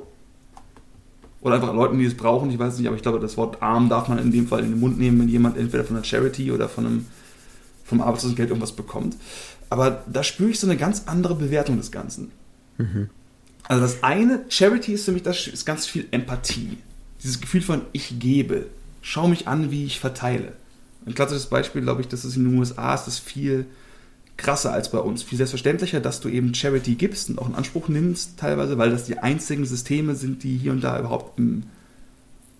Oder 1.41 1.55
einfach 1.55 1.73
Leuten, 1.73 1.97
die 1.99 2.05
es 2.05 2.17
brauchen, 2.17 2.51
ich 2.51 2.59
weiß 2.59 2.77
nicht, 2.77 2.87
aber 2.87 2.97
ich 2.97 3.01
glaube, 3.01 3.19
das 3.19 3.37
Wort 3.37 3.61
arm 3.61 3.87
darf 3.87 4.09
man 4.09 4.19
in 4.19 4.31
dem 4.31 4.47
Fall 4.47 4.63
in 4.63 4.71
den 4.71 4.79
Mund 4.79 4.99
nehmen, 4.99 5.19
wenn 5.21 5.29
jemand 5.29 5.57
entweder 5.57 5.85
von 5.85 5.95
einer 5.95 6.03
Charity 6.03 6.51
oder 6.51 6.67
von 6.67 6.85
einem 6.85 7.05
vom 7.85 8.01
Arbeitslosengeld 8.01 8.49
irgendwas 8.49 8.73
bekommt. 8.73 9.15
Aber 9.69 10.03
da 10.07 10.23
spüre 10.23 10.49
ich 10.49 10.59
so 10.59 10.67
eine 10.67 10.77
ganz 10.77 11.03
andere 11.05 11.35
Bewertung 11.35 11.77
des 11.77 11.91
Ganzen. 11.91 12.31
Mhm. 12.77 13.09
Also 13.63 13.81
das 13.81 14.03
eine, 14.03 14.45
Charity 14.49 14.93
ist 14.93 15.05
für 15.05 15.11
mich, 15.11 15.23
das 15.23 15.47
ist 15.47 15.65
ganz 15.65 15.85
viel 15.85 16.07
Empathie. 16.11 16.77
Dieses 17.23 17.39
Gefühl 17.39 17.61
von 17.61 17.83
ich 17.93 18.19
gebe, 18.19 18.67
schau 19.01 19.27
mich 19.27 19.47
an, 19.47 19.71
wie 19.71 19.85
ich 19.85 19.99
verteile. 19.99 20.53
Ein 21.05 21.15
klassisches 21.15 21.47
Beispiel, 21.47 21.81
glaube 21.81 22.01
ich, 22.01 22.07
das 22.07 22.25
ist 22.25 22.35
in 22.35 22.45
den 22.45 22.57
USA, 22.57 22.93
ist 22.93 23.05
das 23.05 23.19
viel 23.19 23.65
krasser 24.39 24.73
als 24.73 24.91
bei 24.91 24.99
uns. 24.99 25.21
Viel 25.21 25.37
selbstverständlicher, 25.37 25.99
dass 25.99 26.21
du 26.21 26.29
eben 26.29 26.53
Charity 26.53 26.95
gibst 26.95 27.29
und 27.29 27.37
auch 27.37 27.47
in 27.47 27.55
Anspruch 27.55 27.87
nimmst, 27.89 28.37
teilweise, 28.37 28.77
weil 28.77 28.89
das 28.89 29.05
die 29.05 29.19
einzigen 29.19 29.65
Systeme 29.65 30.15
sind, 30.15 30.43
die 30.43 30.57
hier 30.57 30.71
und 30.71 30.83
da 30.83 30.99
überhaupt 30.99 31.37
im, 31.37 31.63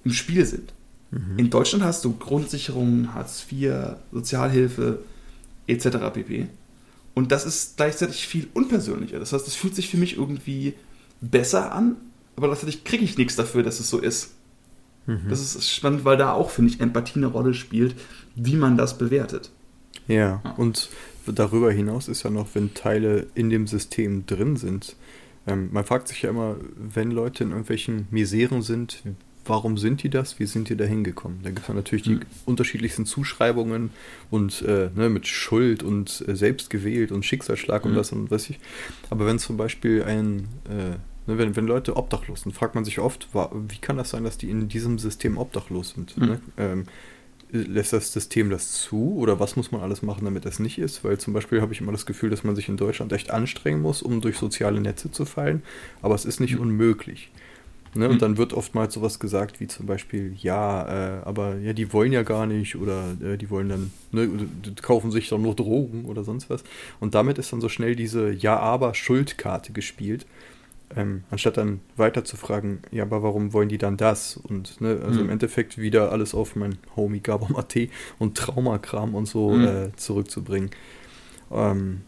im 0.03 0.11
Spiel 0.11 0.45
sind. 0.45 0.73
Mhm. 1.11 1.37
In 1.37 1.49
Deutschland 1.49 1.83
hast 1.83 2.05
du 2.05 2.15
Grundsicherung, 2.15 3.13
Hartz 3.13 3.45
IV, 3.51 3.95
Sozialhilfe 4.11 4.99
etc. 5.67 5.87
pp. 6.13 6.47
Und 7.15 7.31
das 7.31 7.45
ist 7.45 7.77
gleichzeitig 7.77 8.27
viel 8.27 8.47
unpersönlicher. 8.53 9.19
Das 9.19 9.33
heißt, 9.33 9.47
es 9.47 9.55
fühlt 9.55 9.75
sich 9.75 9.89
für 9.89 9.97
mich 9.97 10.17
irgendwie 10.17 10.73
besser 11.21 11.73
an, 11.73 11.97
aber 12.35 12.47
gleichzeitig 12.47 12.83
kriege 12.83 13.03
ich 13.03 13.17
nichts 13.17 13.35
dafür, 13.35 13.63
dass 13.63 13.79
es 13.79 13.89
so 13.89 13.97
ist. 13.99 14.31
Mhm. 15.05 15.27
Das 15.29 15.41
ist 15.41 15.69
spannend, 15.69 16.05
weil 16.05 16.17
da 16.17 16.33
auch, 16.33 16.49
finde 16.51 16.71
ich, 16.71 16.79
Empathie 16.79 17.19
eine 17.19 17.27
Rolle 17.27 17.53
spielt, 17.53 17.95
wie 18.35 18.55
man 18.55 18.77
das 18.77 18.97
bewertet. 18.97 19.51
Ja, 20.07 20.41
ja. 20.43 20.53
und 20.57 20.89
darüber 21.31 21.71
hinaus 21.71 22.07
ist 22.07 22.23
ja 22.23 22.29
noch, 22.29 22.47
wenn 22.53 22.73
Teile 22.73 23.27
in 23.35 23.49
dem 23.49 23.67
System 23.67 24.25
drin 24.25 24.55
sind. 24.57 24.95
Ähm, 25.47 25.69
man 25.71 25.85
fragt 25.85 26.07
sich 26.07 26.21
ja 26.21 26.29
immer, 26.29 26.57
wenn 26.75 27.11
Leute 27.11 27.43
in 27.43 27.51
irgendwelchen 27.51 28.07
Miseren 28.11 28.61
sind, 28.61 29.03
warum 29.45 29.77
sind 29.77 30.03
die 30.03 30.09
das? 30.09 30.39
Wie 30.39 30.45
sind 30.45 30.69
die 30.69 30.77
da 30.77 30.85
hingekommen? 30.85 31.39
Da 31.43 31.49
gibt 31.49 31.61
es 31.61 31.67
ja 31.67 31.73
natürlich 31.73 32.03
die 32.03 32.15
mhm. 32.15 32.21
unterschiedlichsten 32.45 33.05
Zuschreibungen 33.05 33.89
und 34.29 34.61
äh, 34.61 34.89
ne, 34.95 35.09
mit 35.09 35.27
Schuld 35.27 35.83
und 35.83 36.23
äh, 36.27 36.35
selbst 36.35 36.69
gewählt 36.69 37.11
und 37.11 37.25
Schicksalsschlag 37.25 37.83
mhm. 37.83 37.91
und 37.91 37.97
was 37.97 38.11
und 38.11 38.31
was 38.31 38.49
ich. 38.49 38.59
Aber 39.09 39.25
wenn 39.25 39.39
zum 39.39 39.57
Beispiel 39.57 40.03
ein, 40.03 40.47
äh, 40.69 40.91
ne, 41.31 41.37
wenn, 41.37 41.55
wenn 41.55 41.65
Leute 41.65 41.97
obdachlos 41.97 42.41
sind, 42.41 42.53
fragt 42.53 42.75
man 42.75 42.85
sich 42.85 42.99
oft, 42.99 43.27
wie 43.33 43.79
kann 43.79 43.97
das 43.97 44.11
sein, 44.11 44.23
dass 44.23 44.37
die 44.37 44.49
in 44.49 44.69
diesem 44.69 44.99
System 44.99 45.37
obdachlos 45.37 45.89
sind? 45.89 46.15
Mhm. 46.17 46.25
Ne? 46.25 46.41
Ähm, 46.57 46.83
lässt 47.51 47.93
das 47.93 48.13
System 48.13 48.49
das 48.49 48.73
zu 48.73 49.15
oder 49.17 49.39
was 49.39 49.55
muss 49.55 49.71
man 49.71 49.81
alles 49.81 50.01
machen, 50.01 50.25
damit 50.25 50.45
das 50.45 50.59
nicht 50.59 50.77
ist? 50.77 51.03
Weil 51.03 51.17
zum 51.17 51.33
Beispiel 51.33 51.61
habe 51.61 51.73
ich 51.73 51.81
immer 51.81 51.91
das 51.91 52.05
Gefühl, 52.05 52.29
dass 52.29 52.43
man 52.43 52.55
sich 52.55 52.69
in 52.69 52.77
Deutschland 52.77 53.11
echt 53.11 53.31
anstrengen 53.31 53.81
muss, 53.81 54.01
um 54.01 54.21
durch 54.21 54.37
soziale 54.37 54.79
Netze 54.79 55.11
zu 55.11 55.25
fallen, 55.25 55.63
aber 56.01 56.15
es 56.15 56.25
ist 56.25 56.39
nicht 56.39 56.55
mhm. 56.55 56.61
unmöglich. 56.61 57.31
Ne? 57.95 58.07
Und 58.07 58.15
mhm. 58.15 58.19
dann 58.19 58.37
wird 58.37 58.53
oftmals 58.53 58.93
sowas 58.93 59.19
gesagt 59.19 59.59
wie 59.59 59.67
zum 59.67 59.87
Beispiel, 59.87 60.35
ja, 60.37 61.17
äh, 61.17 61.21
aber 61.23 61.57
ja, 61.57 61.73
die 61.73 61.91
wollen 61.91 62.11
ja 62.11 62.21
gar 62.21 62.45
nicht 62.45 62.75
oder 62.75 63.15
äh, 63.21 63.37
die 63.37 63.49
wollen 63.49 63.69
dann, 63.69 63.91
ne, 64.11 64.29
kaufen 64.81 65.09
sich 65.09 65.27
dann 65.29 65.41
nur 65.41 65.55
Drogen 65.55 66.05
oder 66.05 66.23
sonst 66.23 66.49
was. 66.49 66.63
Und 66.99 67.15
damit 67.15 67.39
ist 67.39 67.51
dann 67.51 67.61
so 67.61 67.69
schnell 67.69 67.95
diese 67.95 68.31
Ja-Aber-Schuldkarte 68.31 69.71
gespielt 69.71 70.27
ähm, 70.95 71.23
anstatt 71.29 71.57
dann 71.57 71.81
weiter 71.97 72.25
zu 72.25 72.35
fragen, 72.37 72.81
ja, 72.91 73.03
aber 73.03 73.21
warum 73.23 73.53
wollen 73.53 73.69
die 73.69 73.77
dann 73.77 73.97
das? 73.97 74.37
Und 74.37 74.81
ne, 74.81 74.99
also 75.03 75.19
mhm. 75.19 75.25
im 75.25 75.29
Endeffekt 75.31 75.77
wieder 75.77 76.11
alles 76.11 76.33
auf 76.33 76.55
mein 76.55 76.77
Homie 76.95 77.19
Gabom.at 77.19 77.75
und 78.17 78.37
Traumakram 78.37 79.15
und 79.15 79.27
so 79.27 79.51
mhm. 79.51 79.65
äh, 79.65 79.95
zurückzubringen. 79.95 80.71
Ähm, 81.51 82.01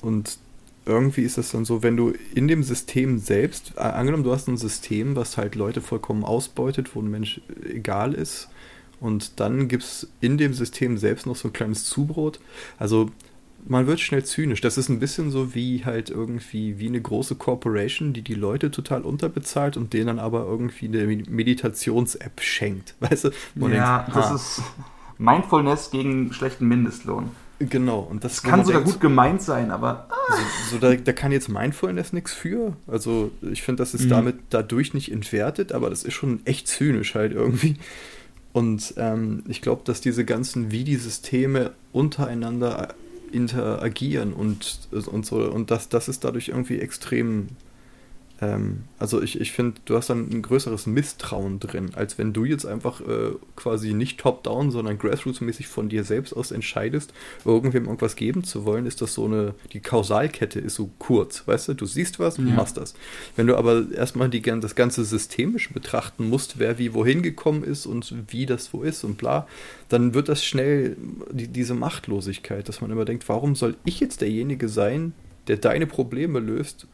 und 0.00 0.38
irgendwie 0.86 1.22
ist 1.22 1.38
es 1.38 1.50
dann 1.50 1.64
so, 1.64 1.82
wenn 1.82 1.96
du 1.96 2.12
in 2.34 2.46
dem 2.46 2.62
System 2.62 3.18
selbst, 3.18 3.72
äh, 3.76 3.80
angenommen, 3.80 4.24
du 4.24 4.32
hast 4.32 4.48
ein 4.48 4.58
System, 4.58 5.16
was 5.16 5.36
halt 5.36 5.54
Leute 5.54 5.80
vollkommen 5.80 6.24
ausbeutet, 6.24 6.94
wo 6.94 7.00
ein 7.00 7.10
Mensch 7.10 7.40
egal 7.64 8.14
ist, 8.14 8.48
und 9.00 9.40
dann 9.40 9.68
gibt 9.68 9.82
es 9.82 10.08
in 10.20 10.38
dem 10.38 10.54
System 10.54 10.96
selbst 10.96 11.26
noch 11.26 11.36
so 11.36 11.48
ein 11.48 11.52
kleines 11.52 11.84
Zubrot. 11.84 12.40
Also 12.78 13.10
man 13.66 13.86
wird 13.86 14.00
schnell 14.00 14.24
zynisch. 14.24 14.60
Das 14.60 14.78
ist 14.78 14.88
ein 14.88 15.00
bisschen 15.00 15.30
so 15.30 15.54
wie 15.54 15.84
halt 15.84 16.10
irgendwie 16.10 16.78
wie 16.78 16.88
eine 16.88 17.00
große 17.00 17.36
Corporation, 17.36 18.12
die 18.12 18.22
die 18.22 18.34
Leute 18.34 18.70
total 18.70 19.02
unterbezahlt 19.02 19.76
und 19.76 19.92
denen 19.92 20.06
dann 20.06 20.18
aber 20.18 20.44
irgendwie 20.44 20.86
eine 20.86 21.06
Meditations-App 21.06 22.40
schenkt. 22.40 22.94
Weißt 23.00 23.24
du? 23.24 23.30
Man 23.54 23.72
ja, 23.72 24.02
denkt, 24.02 24.16
das 24.16 24.30
ist. 24.32 24.62
Mindfulness 25.16 25.90
gegen 25.90 26.32
schlechten 26.32 26.66
Mindestlohn. 26.66 27.30
Genau. 27.60 28.00
Und 28.00 28.24
das, 28.24 28.32
das 28.32 28.42
kann 28.42 28.64
sogar 28.64 28.80
denkt, 28.80 28.94
gut 28.94 29.00
gemeint 29.00 29.40
sein, 29.40 29.70
aber. 29.70 30.08
Ah. 30.10 30.36
So, 30.68 30.76
so 30.76 30.78
da, 30.78 30.94
da, 30.96 31.12
kann 31.12 31.30
jetzt 31.30 31.48
Mindfulness 31.48 32.12
nichts 32.12 32.32
für. 32.32 32.76
Also 32.86 33.30
ich 33.40 33.62
finde, 33.62 33.82
das 33.82 33.94
ist 33.94 34.06
mhm. 34.06 34.10
damit 34.10 34.36
dadurch 34.50 34.92
nicht 34.92 35.12
entwertet, 35.12 35.72
aber 35.72 35.88
das 35.88 36.02
ist 36.02 36.14
schon 36.14 36.44
echt 36.44 36.66
zynisch 36.66 37.14
halt 37.14 37.32
irgendwie. 37.32 37.76
Und 38.52 38.94
ähm, 38.96 39.44
ich 39.48 39.62
glaube, 39.62 39.82
dass 39.84 40.00
diese 40.00 40.24
ganzen, 40.24 40.70
wie 40.70 40.84
die 40.84 40.96
Systeme 40.96 41.72
untereinander 41.92 42.94
interagieren 43.34 44.32
und, 44.32 44.88
und 44.92 45.26
so, 45.26 45.36
und 45.50 45.70
das, 45.70 45.88
das 45.88 46.08
ist 46.08 46.24
dadurch 46.24 46.48
irgendwie 46.48 46.78
extrem 46.78 47.48
ähm, 48.40 48.84
also 48.98 49.22
ich, 49.22 49.40
ich 49.40 49.52
finde, 49.52 49.80
du 49.84 49.96
hast 49.96 50.10
dann 50.10 50.28
ein 50.28 50.42
größeres 50.42 50.86
Misstrauen 50.86 51.60
drin, 51.60 51.90
als 51.94 52.18
wenn 52.18 52.32
du 52.32 52.44
jetzt 52.44 52.66
einfach 52.66 53.00
äh, 53.00 53.32
quasi 53.54 53.94
nicht 53.94 54.18
top-down, 54.18 54.70
sondern 54.70 54.98
grassroots-mäßig 54.98 55.66
von 55.66 55.88
dir 55.88 56.02
selbst 56.02 56.32
aus 56.32 56.50
entscheidest, 56.50 57.12
irgendwem 57.44 57.84
irgendwas 57.84 58.16
geben 58.16 58.42
zu 58.42 58.64
wollen, 58.64 58.86
ist 58.86 59.02
das 59.02 59.14
so 59.14 59.26
eine, 59.26 59.54
die 59.72 59.80
Kausalkette 59.80 60.58
ist 60.58 60.74
so 60.74 60.90
kurz, 60.98 61.46
weißt 61.46 61.68
du, 61.68 61.74
du 61.74 61.86
siehst 61.86 62.18
was, 62.18 62.38
ja. 62.38 62.44
machst 62.44 62.76
das. 62.76 62.94
Wenn 63.36 63.46
du 63.46 63.56
aber 63.56 63.84
erstmal 63.92 64.28
die, 64.28 64.42
das 64.42 64.74
ganze 64.74 65.04
systemisch 65.04 65.72
betrachten 65.72 66.28
musst, 66.28 66.58
wer 66.58 66.78
wie 66.78 66.92
wohin 66.92 67.22
gekommen 67.22 67.62
ist 67.62 67.86
und 67.86 68.14
wie 68.28 68.46
das 68.46 68.72
wo 68.72 68.82
ist 68.82 69.04
und 69.04 69.16
bla, 69.16 69.46
dann 69.88 70.14
wird 70.14 70.28
das 70.28 70.44
schnell 70.44 70.96
die, 71.30 71.46
diese 71.46 71.74
Machtlosigkeit, 71.74 72.68
dass 72.68 72.80
man 72.80 72.90
immer 72.90 73.04
denkt, 73.04 73.28
warum 73.28 73.54
soll 73.54 73.76
ich 73.84 74.00
jetzt 74.00 74.22
derjenige 74.22 74.68
sein, 74.68 75.12
der 75.46 75.58
deine 75.58 75.86
Probleme 75.86 76.40
löst 76.40 76.86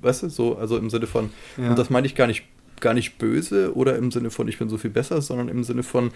weißt 0.00 0.24
du, 0.24 0.28
so, 0.28 0.56
also 0.56 0.76
im 0.76 0.90
Sinne 0.90 1.06
von, 1.06 1.30
ja. 1.56 1.70
und 1.70 1.78
das 1.78 1.90
meine 1.90 2.06
ich 2.06 2.14
gar 2.14 2.26
nicht, 2.26 2.44
gar 2.80 2.94
nicht 2.94 3.18
böse 3.18 3.74
oder 3.74 3.96
im 3.96 4.10
Sinne 4.10 4.30
von, 4.30 4.48
ich 4.48 4.58
bin 4.58 4.68
so 4.68 4.78
viel 4.78 4.90
besser, 4.90 5.22
sondern 5.22 5.48
im 5.48 5.64
Sinne 5.64 5.82
von, 5.82 6.10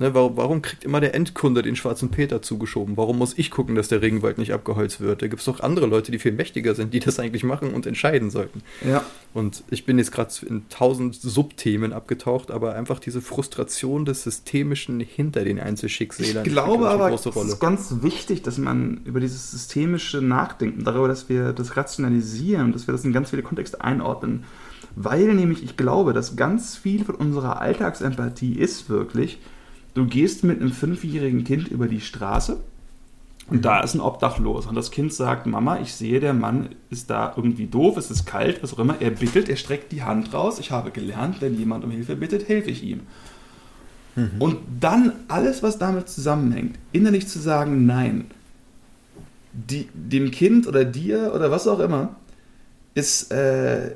Ne, 0.00 0.14
warum, 0.14 0.36
warum, 0.36 0.62
kriegt 0.62 0.84
immer 0.84 1.00
der 1.00 1.14
Endkunde 1.14 1.60
den 1.60 1.74
schwarzen 1.74 2.10
Peter 2.10 2.40
zugeschoben? 2.40 2.96
Warum 2.96 3.18
muss 3.18 3.36
ich 3.36 3.50
gucken, 3.50 3.74
dass 3.74 3.88
der 3.88 4.00
Regenwald 4.00 4.38
nicht 4.38 4.52
abgeholzt 4.52 5.00
wird? 5.00 5.22
Da 5.22 5.26
gibt 5.26 5.40
es 5.40 5.46
doch 5.46 5.58
andere 5.58 5.86
Leute, 5.86 6.12
die 6.12 6.20
viel 6.20 6.30
mächtiger 6.30 6.76
sind, 6.76 6.94
die 6.94 7.00
das 7.00 7.18
eigentlich 7.18 7.42
machen 7.42 7.74
und 7.74 7.84
entscheiden 7.84 8.30
sollten. 8.30 8.62
Ja. 8.88 9.04
Und 9.34 9.64
ich 9.70 9.86
bin 9.86 9.98
jetzt 9.98 10.12
gerade 10.12 10.32
in 10.46 10.68
tausend 10.68 11.16
Subthemen 11.16 11.92
abgetaucht, 11.92 12.52
aber 12.52 12.76
einfach 12.76 13.00
diese 13.00 13.20
Frustration 13.20 14.04
des 14.04 14.22
Systemischen 14.22 15.00
hinter 15.00 15.42
den 15.42 15.58
Einzelschicksälern. 15.58 16.46
Ich 16.46 16.52
glaube 16.52 16.88
aber, 16.88 17.10
es 17.10 17.26
ist 17.26 17.58
ganz 17.58 17.96
wichtig, 18.02 18.42
dass 18.42 18.56
man 18.56 19.00
über 19.04 19.18
dieses 19.18 19.50
Systemische 19.50 20.22
nachdenkt 20.22 20.78
und 20.78 20.84
darüber, 20.84 21.08
dass 21.08 21.28
wir 21.28 21.52
das 21.52 21.76
rationalisieren, 21.76 22.72
dass 22.72 22.86
wir 22.86 22.92
das 22.92 23.04
in 23.04 23.12
ganz 23.12 23.30
viele 23.30 23.42
Kontexte 23.42 23.80
einordnen. 23.80 24.44
Weil 24.94 25.34
nämlich 25.34 25.64
ich 25.64 25.76
glaube, 25.76 26.12
dass 26.12 26.36
ganz 26.36 26.76
viel 26.76 27.04
von 27.04 27.16
unserer 27.16 27.60
Alltagsempathie 27.60 28.54
ist 28.54 28.88
wirklich, 28.88 29.40
Du 29.94 30.06
gehst 30.06 30.44
mit 30.44 30.60
einem 30.60 30.72
fünfjährigen 30.72 31.44
Kind 31.44 31.68
über 31.68 31.88
die 31.88 32.00
Straße 32.00 32.60
und 33.48 33.58
mhm. 33.58 33.62
da 33.62 33.80
ist 33.80 33.94
ein 33.94 34.00
Obdachlos. 34.00 34.66
Und 34.66 34.74
das 34.74 34.90
Kind 34.90 35.12
sagt, 35.12 35.46
Mama, 35.46 35.80
ich 35.80 35.94
sehe, 35.94 36.20
der 36.20 36.34
Mann 36.34 36.70
ist 36.90 37.10
da 37.10 37.32
irgendwie 37.36 37.66
doof, 37.66 37.96
es 37.96 38.10
ist 38.10 38.26
kalt, 38.26 38.62
was 38.62 38.74
auch 38.74 38.78
immer. 38.78 39.00
Er 39.00 39.10
bittet, 39.10 39.48
er 39.48 39.56
streckt 39.56 39.92
die 39.92 40.02
Hand 40.02 40.34
raus. 40.34 40.58
Ich 40.58 40.70
habe 40.70 40.90
gelernt, 40.90 41.40
wenn 41.40 41.58
jemand 41.58 41.84
um 41.84 41.90
Hilfe 41.90 42.16
bittet, 42.16 42.48
helfe 42.48 42.70
ich 42.70 42.82
ihm. 42.82 43.00
Mhm. 44.16 44.30
Und 44.38 44.58
dann 44.80 45.12
alles, 45.28 45.62
was 45.62 45.78
damit 45.78 46.08
zusammenhängt, 46.08 46.78
innerlich 46.92 47.26
zu 47.26 47.38
sagen, 47.38 47.86
nein, 47.86 48.30
die, 49.52 49.88
dem 49.94 50.30
Kind 50.30 50.66
oder 50.66 50.84
dir 50.84 51.32
oder 51.34 51.50
was 51.50 51.66
auch 51.66 51.80
immer, 51.80 52.16
ist 52.94 53.32
äh, 53.32 53.94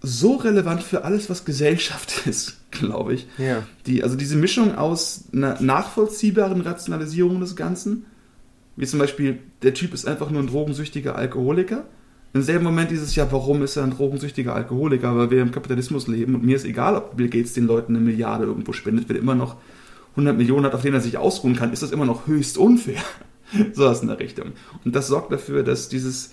so 0.00 0.36
relevant 0.36 0.82
für 0.82 1.04
alles, 1.04 1.28
was 1.28 1.44
Gesellschaft 1.44 2.26
ist 2.26 2.57
glaube 2.70 3.14
ich. 3.14 3.26
Ja. 3.38 3.66
Die, 3.86 4.02
also 4.02 4.16
diese 4.16 4.36
Mischung 4.36 4.76
aus 4.76 5.24
einer 5.32 5.60
nachvollziehbaren 5.60 6.60
Rationalisierung 6.60 7.40
des 7.40 7.56
Ganzen, 7.56 8.06
wie 8.76 8.86
zum 8.86 8.98
Beispiel, 8.98 9.38
der 9.62 9.74
Typ 9.74 9.92
ist 9.94 10.06
einfach 10.06 10.30
nur 10.30 10.42
ein 10.42 10.46
drogensüchtiger 10.46 11.16
Alkoholiker. 11.16 11.84
Im 12.34 12.42
selben 12.42 12.64
Moment 12.64 12.90
dieses 12.90 13.16
Jahr, 13.16 13.32
warum 13.32 13.62
ist 13.62 13.76
er 13.76 13.84
ein 13.84 13.90
drogensüchtiger 13.90 14.54
Alkoholiker? 14.54 15.16
Weil 15.16 15.30
wir 15.30 15.42
im 15.42 15.50
Kapitalismus 15.50 16.06
leben 16.06 16.34
und 16.34 16.44
mir 16.44 16.56
ist 16.56 16.64
egal, 16.64 16.94
ob 16.94 17.16
Bill 17.16 17.28
Gates 17.28 17.54
den 17.54 17.66
Leuten 17.66 17.96
eine 17.96 18.04
Milliarde 18.04 18.44
irgendwo 18.44 18.72
spendet, 18.72 19.08
wenn 19.08 19.16
er 19.16 19.22
immer 19.22 19.34
noch 19.34 19.56
100 20.10 20.36
Millionen 20.36 20.66
hat, 20.66 20.74
auf 20.74 20.82
denen 20.82 20.94
er 20.94 21.00
sich 21.00 21.16
ausruhen 21.16 21.56
kann, 21.56 21.72
ist 21.72 21.82
das 21.82 21.90
immer 21.90 22.04
noch 22.04 22.26
höchst 22.26 22.58
unfair. 22.58 23.02
so 23.72 23.84
was 23.84 24.02
in 24.02 24.08
der 24.08 24.20
Richtung. 24.20 24.52
Und 24.84 24.94
das 24.94 25.08
sorgt 25.08 25.32
dafür, 25.32 25.62
dass 25.62 25.88
dieses, 25.88 26.32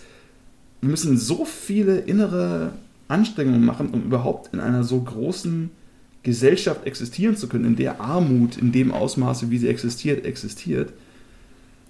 wir 0.82 0.90
müssen 0.90 1.18
so 1.18 1.46
viele 1.46 2.00
innere 2.00 2.74
Anstrengungen 3.08 3.64
machen, 3.64 3.90
um 3.90 4.04
überhaupt 4.04 4.54
in 4.54 4.60
einer 4.60 4.84
so 4.84 5.00
großen 5.02 5.72
Gesellschaft 6.26 6.86
existieren 6.86 7.38
zu 7.38 7.48
können, 7.48 7.66
in 7.66 7.76
der 7.78 8.02
Armut 8.02 8.58
in 8.58 8.72
dem 8.72 8.92
Ausmaße, 8.92 9.52
wie 9.52 9.60
sie 9.60 9.70
existiert, 9.70 10.26
existiert, 10.26 10.92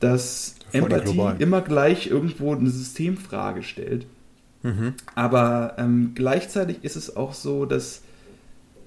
dass 0.02 0.56
Empathie 0.74 1.19
immer 1.39 1.62
gleich 1.62 2.08
irgendwo 2.08 2.54
eine 2.54 2.69
Systemfrage 2.69 3.63
stellt. 3.63 4.06
Mhm. 4.62 4.93
Aber 5.15 5.76
ähm, 5.78 6.12
gleichzeitig 6.15 6.80
ist 6.84 6.98
es 6.98 7.15
auch 7.15 7.34
so, 7.34 7.65
dass 7.65 8.02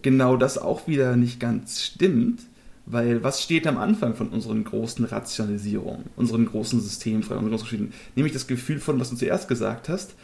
genau 0.03 0.37
das 0.37 0.59
auch 0.59 0.87
wieder 0.87 1.17
nicht 1.17 1.41
ganz 1.41 1.83
stimmt, 1.83 2.43
weil 2.85 3.25
was 3.25 3.43
steht 3.43 3.67
am 3.67 3.79
Anfang 3.79 4.15
von 4.15 4.29
unseren 4.29 4.65
großen 4.65 5.07
Rationalisierungen, 5.07 6.05
unseren 6.15 6.45
großen 6.45 6.79
Systemfragen, 6.81 7.45
unseren 7.45 7.67
großen 7.67 7.93
Nämlich 8.17 8.35
das 8.35 8.47
Gefühl 8.47 8.81
von, 8.81 9.01
was 9.01 9.09
du 9.09 9.17
zuerst 9.17 9.49
gesagt 9.49 9.89
hast, 9.89 10.15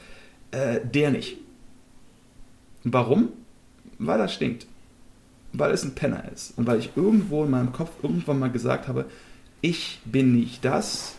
äh, 0.50 0.80
der 0.84 1.10
nicht. 1.10 1.38
Warum? 2.84 3.28
Weil 3.98 4.18
das 4.18 4.34
stinkt 4.34 4.66
weil 5.54 5.72
es 5.72 5.84
ein 5.84 5.94
Penner 5.94 6.24
ist 6.32 6.52
und 6.56 6.66
weil 6.66 6.78
ich 6.78 6.90
irgendwo 6.96 7.44
in 7.44 7.50
meinem 7.50 7.72
Kopf 7.72 7.90
irgendwann 8.02 8.38
mal 8.38 8.50
gesagt 8.50 8.88
habe, 8.88 9.06
ich 9.60 10.00
bin 10.04 10.34
nicht 10.34 10.64
das, 10.64 11.14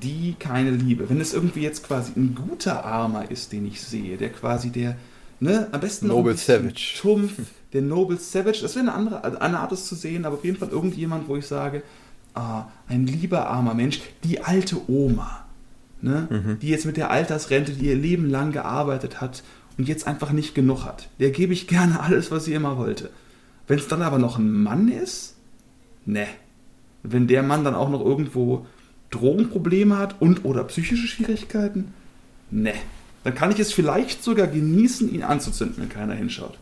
die 0.00 0.36
keine 0.38 0.70
Liebe. 0.70 1.08
Wenn 1.10 1.20
es 1.20 1.34
irgendwie 1.34 1.62
jetzt 1.62 1.84
quasi 1.86 2.12
ein 2.16 2.34
guter 2.34 2.84
Armer 2.84 3.30
ist, 3.30 3.52
den 3.52 3.66
ich 3.66 3.80
sehe, 3.80 4.16
der 4.16 4.30
quasi 4.30 4.70
der, 4.70 4.96
ne, 5.40 5.68
am 5.72 5.80
besten 5.80 6.08
Noble 6.08 6.36
Savage. 6.36 6.96
Tumpf, 7.00 7.32
der 7.72 7.82
Noble 7.82 8.18
Savage, 8.18 8.60
das 8.62 8.76
wäre 8.76 8.86
eine 8.86 8.94
andere 8.94 9.40
eine 9.40 9.58
Art, 9.58 9.72
es 9.72 9.86
zu 9.86 9.94
sehen, 9.94 10.24
aber 10.24 10.36
auf 10.36 10.44
jeden 10.44 10.58
Fall 10.58 10.68
irgendjemand, 10.68 11.28
wo 11.28 11.36
ich 11.36 11.46
sage, 11.46 11.82
ah, 12.34 12.66
ein 12.88 13.06
lieber 13.06 13.48
armer 13.48 13.74
Mensch, 13.74 14.00
die 14.22 14.40
alte 14.40 14.76
Oma, 14.88 15.44
ne, 16.02 16.28
mhm. 16.30 16.58
die 16.60 16.68
jetzt 16.68 16.86
mit 16.86 16.96
der 16.96 17.10
Altersrente, 17.10 17.72
die 17.72 17.86
ihr 17.86 17.96
Leben 17.96 18.28
lang 18.28 18.52
gearbeitet 18.52 19.20
hat 19.20 19.42
und 19.78 19.88
jetzt 19.88 20.06
einfach 20.06 20.30
nicht 20.30 20.54
genug 20.54 20.84
hat. 20.84 21.08
Der 21.18 21.30
gebe 21.30 21.52
ich 21.52 21.66
gerne 21.66 22.00
alles, 22.04 22.30
was 22.30 22.44
sie 22.44 22.54
immer 22.54 22.76
wollte. 22.76 23.10
Wenn 23.70 23.78
es 23.78 23.86
dann 23.86 24.02
aber 24.02 24.18
noch 24.18 24.36
ein 24.36 24.50
Mann 24.50 24.88
ist, 24.88 25.36
ne. 26.04 26.26
Wenn 27.04 27.28
der 27.28 27.44
Mann 27.44 27.62
dann 27.62 27.76
auch 27.76 27.88
noch 27.88 28.04
irgendwo 28.04 28.66
Drogenprobleme 29.10 29.96
hat 29.96 30.20
und 30.20 30.44
oder 30.44 30.64
psychische 30.64 31.06
Schwierigkeiten, 31.06 31.94
ne. 32.50 32.72
Dann 33.22 33.36
kann 33.36 33.52
ich 33.52 33.60
es 33.60 33.72
vielleicht 33.72 34.24
sogar 34.24 34.48
genießen, 34.48 35.14
ihn 35.14 35.22
anzuzünden, 35.22 35.76
wenn 35.80 35.88
keiner 35.88 36.14
hinschaut. 36.14 36.58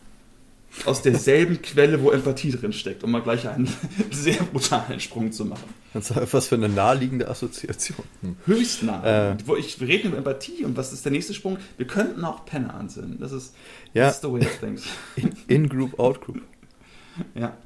Aus 0.84 1.00
derselben 1.00 1.62
Quelle, 1.62 2.02
wo 2.02 2.10
Empathie 2.10 2.50
drin 2.50 2.74
steckt, 2.74 3.02
um 3.02 3.10
mal 3.10 3.22
gleich 3.22 3.48
einen 3.48 3.70
sehr 4.10 4.42
brutalen 4.42 5.00
Sprung 5.00 5.32
zu 5.32 5.46
machen. 5.46 5.64
Was 5.94 6.48
für 6.48 6.56
eine 6.56 6.68
naheliegende 6.68 7.26
Assoziation. 7.26 8.04
Hm. 8.20 8.36
Höchst 8.44 8.82
nah. 8.82 9.30
Äh, 9.30 9.36
wo 9.46 9.56
ich, 9.56 9.80
wir 9.80 9.88
reden 9.88 10.08
über 10.08 10.18
Empathie 10.18 10.62
und 10.62 10.76
was 10.76 10.92
ist 10.92 11.06
der 11.06 11.12
nächste 11.12 11.32
Sprung? 11.32 11.56
Wir 11.78 11.86
könnten 11.86 12.22
auch 12.26 12.44
Penner 12.44 12.74
anzünden. 12.74 13.18
Das 13.18 13.32
ist 13.32 13.54
ja, 13.94 14.12
the 14.12 14.30
way 14.30 14.42
of 14.42 14.58
things. 14.60 14.84
In-Group, 15.46 15.98
Out-Group. 15.98 16.42
Ja. 17.34 17.56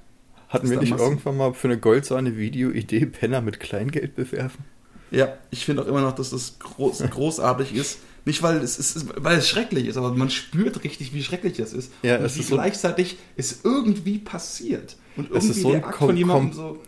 Hatten 0.48 0.68
wir 0.68 0.78
nicht 0.78 0.96
irgendwann 0.96 1.36
mal 1.36 1.54
für 1.54 1.68
eine 1.68 1.78
Goldsahne 1.78 2.36
Video-Idee 2.36 3.06
Penner 3.06 3.40
mit 3.40 3.58
Kleingeld 3.58 4.14
bewerfen? 4.14 4.64
Ja, 5.10 5.36
ich 5.50 5.64
finde 5.64 5.82
auch 5.82 5.86
immer 5.86 6.00
noch, 6.02 6.14
dass 6.14 6.30
das 6.30 6.58
groß, 6.58 7.04
großartig 7.10 7.74
ist. 7.74 7.98
Nicht, 8.24 8.42
weil 8.42 8.58
es, 8.58 8.78
ist, 8.78 9.06
weil 9.16 9.38
es 9.38 9.48
schrecklich 9.48 9.86
ist, 9.86 9.96
aber 9.96 10.14
man 10.14 10.30
spürt 10.30 10.84
richtig, 10.84 11.12
wie 11.12 11.22
schrecklich 11.22 11.56
das 11.56 11.72
ist. 11.72 11.92
Ja, 12.02 12.18
und 12.18 12.24
es 12.24 12.36
ist 12.36 12.50
gleichzeitig 12.50 13.10
so 13.10 13.16
es 13.36 13.64
irgendwie 13.64 14.18
passiert. 14.18 14.96
Und 15.16 15.30
irgendwie 15.30 15.52
so 15.52 15.72
der 15.72 15.86
Akt 15.86 15.98
von 15.98 16.16
jemandem 16.16 16.52
so 16.52 16.80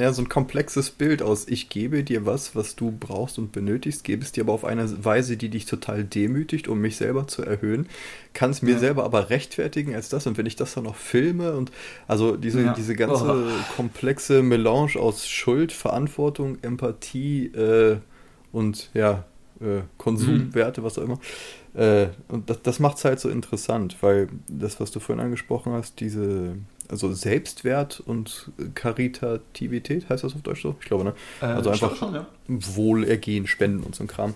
ja, 0.00 0.12
so 0.12 0.22
ein 0.22 0.28
komplexes 0.28 0.90
Bild 0.90 1.22
aus, 1.22 1.48
ich 1.48 1.70
gebe 1.70 2.04
dir 2.04 2.24
was, 2.24 2.54
was 2.54 2.76
du 2.76 2.92
brauchst 2.92 3.36
und 3.36 3.50
benötigst, 3.50 4.04
gebe 4.04 4.22
es 4.22 4.30
dir 4.30 4.44
aber 4.44 4.52
auf 4.52 4.64
eine 4.64 5.04
Weise, 5.04 5.36
die 5.36 5.48
dich 5.48 5.66
total 5.66 6.04
demütigt, 6.04 6.68
um 6.68 6.78
mich 6.78 6.96
selber 6.96 7.26
zu 7.26 7.42
erhöhen, 7.42 7.88
kann 8.32 8.50
es 8.50 8.62
mir 8.62 8.74
ja. 8.74 8.78
selber 8.78 9.02
aber 9.04 9.28
rechtfertigen 9.28 9.96
als 9.96 10.08
das. 10.08 10.28
Und 10.28 10.38
wenn 10.38 10.46
ich 10.46 10.54
das 10.54 10.74
dann 10.74 10.84
noch 10.84 10.94
filme 10.94 11.56
und 11.56 11.72
also 12.06 12.36
diese, 12.36 12.62
ja. 12.62 12.74
diese 12.74 12.94
ganze 12.94 13.24
oh. 13.24 13.74
komplexe 13.74 14.42
Melange 14.44 14.94
aus 15.00 15.26
Schuld, 15.26 15.72
Verantwortung, 15.72 16.58
Empathie 16.62 17.46
äh, 17.46 17.96
und 18.52 18.90
ja, 18.94 19.24
äh, 19.60 19.80
Konsumwerte, 19.96 20.80
mhm. 20.80 20.84
was 20.84 20.98
auch 20.98 21.02
immer. 21.02 21.18
Äh, 21.74 22.10
und 22.28 22.48
das, 22.48 22.62
das 22.62 22.78
macht 22.78 22.98
es 22.98 23.04
halt 23.04 23.18
so 23.18 23.28
interessant, 23.28 23.96
weil 24.00 24.28
das, 24.46 24.78
was 24.78 24.92
du 24.92 25.00
vorhin 25.00 25.24
angesprochen 25.24 25.72
hast, 25.72 25.98
diese 25.98 26.56
also 26.88 27.12
Selbstwert 27.12 28.00
und 28.00 28.50
Karitativität, 28.74 30.08
heißt 30.08 30.24
das 30.24 30.34
auf 30.34 30.42
Deutsch 30.42 30.62
so? 30.62 30.76
Ich 30.80 30.86
glaube, 30.86 31.04
ne? 31.04 31.14
Äh, 31.40 31.46
also 31.46 31.70
einfach 31.70 31.96
schon, 31.96 32.14
ja. 32.14 32.26
Wohlergehen, 32.48 33.46
Spenden 33.46 33.82
und 33.82 33.94
so 33.94 34.04
ein 34.04 34.06
Kram. 34.06 34.34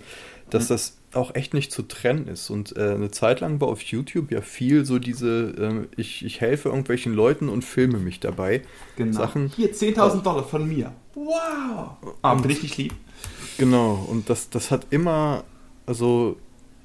Dass 0.50 0.64
mhm. 0.64 0.74
das 0.74 0.96
auch 1.14 1.34
echt 1.34 1.54
nicht 1.54 1.72
zu 1.72 1.82
trennen 1.82 2.26
ist. 2.26 2.50
Und 2.50 2.76
äh, 2.76 2.92
eine 2.94 3.10
Zeit 3.10 3.40
lang 3.40 3.60
war 3.60 3.68
auf 3.68 3.82
YouTube 3.82 4.30
ja 4.30 4.40
viel 4.40 4.84
so 4.84 4.98
diese, 4.98 5.86
äh, 5.96 6.00
ich, 6.00 6.24
ich 6.24 6.40
helfe 6.40 6.68
irgendwelchen 6.68 7.12
Leuten 7.14 7.48
und 7.48 7.64
filme 7.64 7.98
mich 7.98 8.20
dabei. 8.20 8.62
Genau. 8.96 9.18
Sachen. 9.18 9.52
Hier, 9.54 9.72
10.000 9.72 10.22
Dollar 10.22 10.44
von 10.44 10.66
mir. 10.66 10.92
Wow! 11.14 11.96
Ah, 12.22 12.34
bin 12.34 12.50
ich 12.50 12.62
nicht 12.62 12.76
lieb. 12.78 12.94
Genau, 13.58 14.06
und 14.10 14.30
das, 14.30 14.48
das 14.48 14.70
hat 14.70 14.86
immer, 14.90 15.44
also 15.86 16.36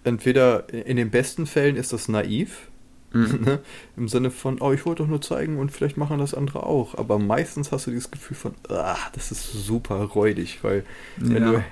entweder 0.03 0.72
in 0.74 0.97
den 0.97 1.09
besten 1.09 1.45
Fällen 1.45 1.76
ist 1.76 1.93
das 1.93 2.09
naiv, 2.09 2.70
mhm. 3.14 3.39
ne? 3.45 3.60
im 3.95 4.08
Sinne 4.08 4.32
von, 4.32 4.62
oh, 4.62 4.72
ich 4.72 4.86
wollte 4.86 5.03
doch 5.03 5.10
nur 5.10 5.22
zeigen 5.22 5.60
und 5.60 5.72
vielleicht 5.72 5.97
machen 5.97 6.20
das 6.20 6.34
andere 6.34 6.64
auch. 6.64 6.95
Aber 6.95 7.20
meistens 7.20 7.72
hast 7.72 7.88
du 7.88 7.91
dieses 7.91 8.12
Gefühl 8.12 8.38
von, 8.38 8.53
ah, 8.70 8.97
das 9.14 9.32
ist 9.32 9.51
super 9.51 9.95
räudig, 9.95 10.60
weil 10.64 10.84
ja. 11.22 11.34
wenn 11.34 11.43
du 11.43 11.64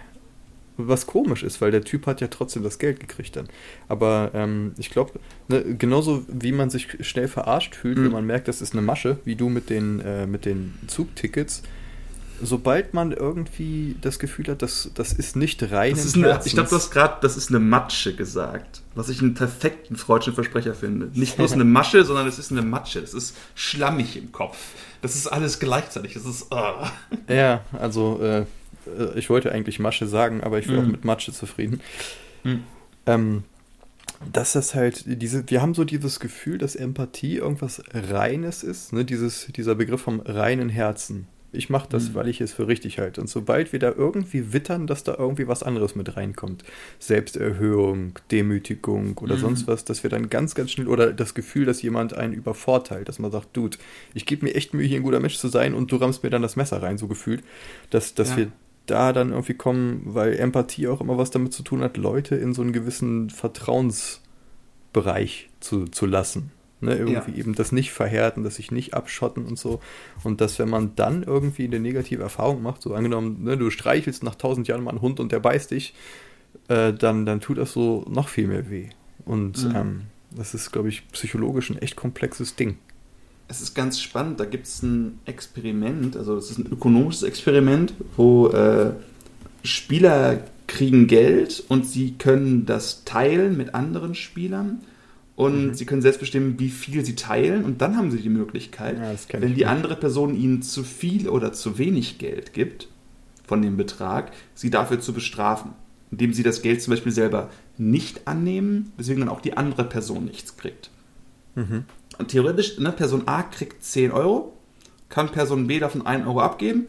was 0.78 1.08
komisch 1.08 1.44
ist, 1.44 1.62
weil 1.62 1.72
der 1.72 1.84
Typ 1.84 2.06
hat 2.06 2.22
ja 2.22 2.28
trotzdem 2.28 2.64
das 2.64 2.80
Geld 2.80 3.00
gekriegt 3.00 3.36
dann. 3.36 3.48
Aber 3.88 4.32
ähm, 4.34 4.74
ich 4.78 4.90
glaube, 4.90 5.14
ne, 5.48 5.64
genauso 5.78 6.26
wie 6.28 6.52
man 6.52 6.70
sich 6.70 6.98
schnell 7.00 7.28
verarscht 7.28 7.76
fühlt, 7.76 7.98
mhm. 7.98 8.06
wenn 8.06 8.12
man 8.12 8.26
merkt, 8.26 8.48
das 8.48 8.62
ist 8.62 8.74
eine 8.74 8.82
Masche, 8.82 9.18
wie 9.24 9.36
du 9.36 9.50
mit 9.50 9.70
den, 9.70 10.00
äh, 10.02 10.28
mit 10.28 10.46
den 10.46 10.74
Zugtickets, 10.88 11.64
sobald 12.42 12.94
man 12.94 13.12
irgendwie 13.12 13.96
das 14.02 14.20
Gefühl 14.20 14.48
hat, 14.48 14.62
dass 14.62 14.92
das 14.94 15.14
ist 15.14 15.36
nicht 15.36 15.62
rein. 15.72 15.96
Das 15.96 16.06
ist 16.06 16.16
eine, 16.16 16.40
ich 16.46 16.54
glaube, 16.54 16.70
du 16.70 16.76
hast 16.76 16.92
gerade, 16.92 17.18
das 17.22 17.38
ist 17.38 17.50
eine 17.50 17.60
Matsche 17.60 18.16
gesagt, 18.16 18.82
was 18.96 19.10
ich 19.10 19.22
einen 19.22 19.34
perfekten 19.34 19.96
freudschen 19.96 20.34
Versprecher 20.34 20.74
finde. 20.74 21.10
Nicht 21.14 21.38
bloß 21.38 21.54
eine 21.54 21.66
Masche, 21.66 22.04
sondern 22.04 22.28
es 22.28 22.40
ist 22.40 22.52
eine 22.52 22.62
Matsche. 22.62 23.00
Es 23.00 23.14
ist 23.14 23.36
schlammig 23.56 24.18
im 24.18 24.32
Kopf. 24.32 24.58
Das 25.02 25.16
ist 25.16 25.28
alles 25.28 25.60
gleichzeitig. 25.60 26.14
Das 26.14 26.26
ist. 26.26 26.48
Oh. 26.52 26.88
Ja, 27.28 27.62
also 27.74 28.20
äh, 28.22 28.46
ich 29.16 29.30
wollte 29.30 29.52
eigentlich 29.52 29.80
Masche 29.80 30.08
sagen, 30.08 30.42
aber 30.44 30.60
ich 30.60 30.68
bin 30.68 30.76
mhm. 30.76 30.82
auch 30.82 30.92
mit 30.92 31.06
Matsche 31.06 31.34
zufrieden. 31.34 31.82
Mhm. 32.44 32.64
Ähm, 33.06 33.44
dass 34.32 34.54
das 34.54 34.76
halt 34.76 35.04
diese, 35.06 35.50
wir 35.50 35.62
haben 35.62 35.74
so 35.74 35.84
dieses 35.84 36.20
Gefühl, 36.20 36.58
dass 36.58 36.76
Empathie 36.76 37.38
irgendwas 37.38 37.84
Reines 37.94 38.64
ist, 38.64 38.94
ne? 38.94 39.06
Dieses, 39.06 39.48
dieser 39.56 39.76
Begriff 39.76 40.02
vom 40.02 40.20
reinen 40.22 40.70
Herzen. 40.70 41.28
Ich 41.56 41.70
mache 41.70 41.88
das, 41.90 42.10
mhm. 42.10 42.16
weil 42.16 42.28
ich 42.28 42.42
es 42.42 42.54
für 42.54 42.68
richtig 42.68 43.00
halte. 43.00 43.22
Und 43.22 43.28
sobald 43.28 43.74
wir 43.74 43.80
da 43.80 43.92
irgendwie 43.92 44.54
wittern, 44.54 44.88
dass 44.88 45.04
da 45.04 45.16
irgendwie 45.18 45.48
was 45.48 45.64
anderes 45.64 45.96
mit 45.96 46.16
reinkommt, 46.16 46.64
Selbsterhöhung, 47.00 48.14
Demütigung 48.32 49.18
oder 49.18 49.36
mhm. 49.36 49.42
sonst 49.42 49.68
was, 49.68 49.86
dass 49.86 50.04
wir 50.04 50.10
dann 50.10 50.30
ganz, 50.30 50.56
ganz 50.56 50.72
schnell, 50.72 50.88
oder 50.88 51.14
das 51.14 51.34
Gefühl, 51.34 51.66
dass 51.66 51.82
jemand 51.82 52.14
einen 52.14 52.34
übervorteilt, 52.34 53.10
dass 53.10 53.20
man 53.20 53.32
sagt, 53.32 53.56
Dude, 53.56 53.78
ich 54.14 54.26
gebe 54.26 54.46
mir 54.46 54.56
echt 54.56 54.74
Mühe, 54.74 54.86
hier 54.86 55.00
ein 55.00 55.04
guter 55.04 55.20
Mensch 55.20 55.38
zu 55.38 55.48
sein 55.48 55.74
und 55.74 55.92
du 55.92 55.98
rammst 55.98 56.24
mir 56.24 56.30
dann 56.30 56.42
das 56.42 56.56
Messer 56.56 56.82
rein, 56.82 56.98
so 56.98 57.08
gefühlt, 57.08 57.44
dass, 57.90 58.14
dass 58.14 58.32
ja. 58.32 58.38
wir 58.38 58.52
da 58.86 59.14
dann 59.14 59.32
irgendwie 59.32 59.56
kommen, 59.56 60.02
weil 60.06 60.36
Empathie 60.36 60.88
auch 60.88 61.02
immer 61.02 61.18
was 61.18 61.32
damit 61.32 61.54
zu 61.54 61.64
tun 61.64 61.82
hat, 61.82 61.98
Leute 61.98 62.36
in 62.36 62.54
so 62.54 62.62
einen 62.62 62.74
gewissen 62.74 63.32
Vertrauensbereich 63.32 65.50
zu, 65.60 65.86
zu 65.86 66.06
lassen. 66.06 66.52
Ne, 66.82 66.98
irgendwie 66.98 67.32
ja. 67.32 67.38
eben 67.38 67.56
das 67.56 67.72
nicht 67.72 67.92
verhärten, 67.92 68.44
das 68.44 68.56
sich 68.56 68.70
nicht 68.70 68.94
abschotten 68.94 69.46
und 69.46 69.58
so. 69.58 69.80
Und 70.24 70.42
dass, 70.42 70.60
wenn 70.60 70.70
man 70.70 70.94
dann 70.96 71.24
irgendwie 71.24 71.64
eine 71.64 71.80
negative 71.80 72.22
Erfahrung 72.22 72.62
macht, 72.62 72.82
so 72.82 72.94
angenommen, 72.94 73.44
ne, 73.44 73.58
du 73.58 73.70
streichelst 73.70 74.24
nach 74.24 74.36
tausend 74.36 74.68
Jahren 74.68 74.84
mal 74.84 74.92
einen 74.92 75.02
Hund 75.02 75.22
und 75.22 75.32
der 75.32 75.40
beißt 75.40 75.72
dich, 75.72 75.94
äh, 76.68 76.92
dann, 76.92 77.26
dann 77.26 77.40
tut 77.40 77.58
das 77.58 77.72
so 77.72 78.06
noch 78.10 78.28
viel 78.28 78.48
mehr 78.48 78.70
weh. 78.70 78.90
Und 79.24 79.64
mhm. 79.64 79.76
ähm, 79.76 80.02
das 80.32 80.54
ist, 80.54 80.72
glaube 80.72 80.90
ich, 80.90 81.08
psychologisch 81.14 81.70
ein 81.70 81.78
echt 81.78 81.96
komplexes 81.96 82.56
Ding 82.56 82.78
es 83.48 83.62
ist 83.62 83.76
ganz 83.76 84.02
spannend, 84.02 84.40
da 84.40 84.46
gibt 84.46 84.66
es 84.66 84.82
ein 84.82 85.20
Experiment, 85.26 86.18
also 86.18 86.36
es 86.38 86.50
ist 86.52 86.58
ein 86.58 86.72
ökonomisches 86.72 87.24
Experiment, 87.24 87.94
wo 88.16 88.48
äh, 88.48 88.94
Spieler 89.64 90.44
kriegen 90.68 91.08
Geld 91.08 91.64
und 91.68 91.86
sie 91.86 92.16
können 92.18 92.66
das 92.66 93.04
teilen 93.06 93.56
mit 93.56 93.76
anderen 93.76 94.16
Spielern 94.16 94.82
und 95.36 95.68
mhm. 95.68 95.74
sie 95.74 95.86
können 95.86 96.02
selbst 96.02 96.20
bestimmen, 96.20 96.60
wie 96.60 96.70
viel 96.70 97.06
sie 97.06 97.16
teilen 97.16 97.66
und 97.66 97.82
dann 97.82 97.98
haben 97.98 98.12
sie 98.12 98.20
die 98.20 98.30
Möglichkeit, 98.30 98.98
ja, 98.98 99.42
wenn 99.42 99.56
die 99.56 99.66
andere 99.66 99.96
Person 99.96 100.36
ihnen 100.36 100.62
zu 100.62 100.84
viel 100.84 101.30
oder 101.30 101.54
zu 101.54 101.78
wenig 101.78 102.18
Geld 102.18 102.54
gibt 102.54 102.88
von 103.46 103.62
dem 103.62 103.78
Betrag, 103.78 104.32
sie 104.54 104.70
dafür 104.70 105.00
zu 105.00 105.14
bestrafen, 105.14 105.74
indem 106.12 106.34
sie 106.34 106.44
das 106.44 106.62
Geld 106.62 106.82
zum 106.82 106.92
Beispiel 106.92 107.12
selber 107.12 107.50
nicht 107.78 108.28
annehmen, 108.28 108.94
weswegen 108.98 109.22
dann 109.22 109.30
auch 109.30 109.42
die 109.42 109.58
andere 109.58 109.84
Person 109.84 110.26
nichts 110.26 110.58
kriegt. 110.58 110.90
Mhm 111.56 111.86
theoretisch, 112.24 112.80
ne, 112.80 112.92
Person 112.92 113.28
A 113.28 113.44
kriegt 113.44 113.84
10 113.84 114.12
Euro, 114.12 114.54
kann 115.10 115.32
Person 115.32 115.68
B 115.68 115.80
davon 115.80 116.06
1 116.06 116.26
Euro 116.26 116.42
abgeben. 116.42 116.88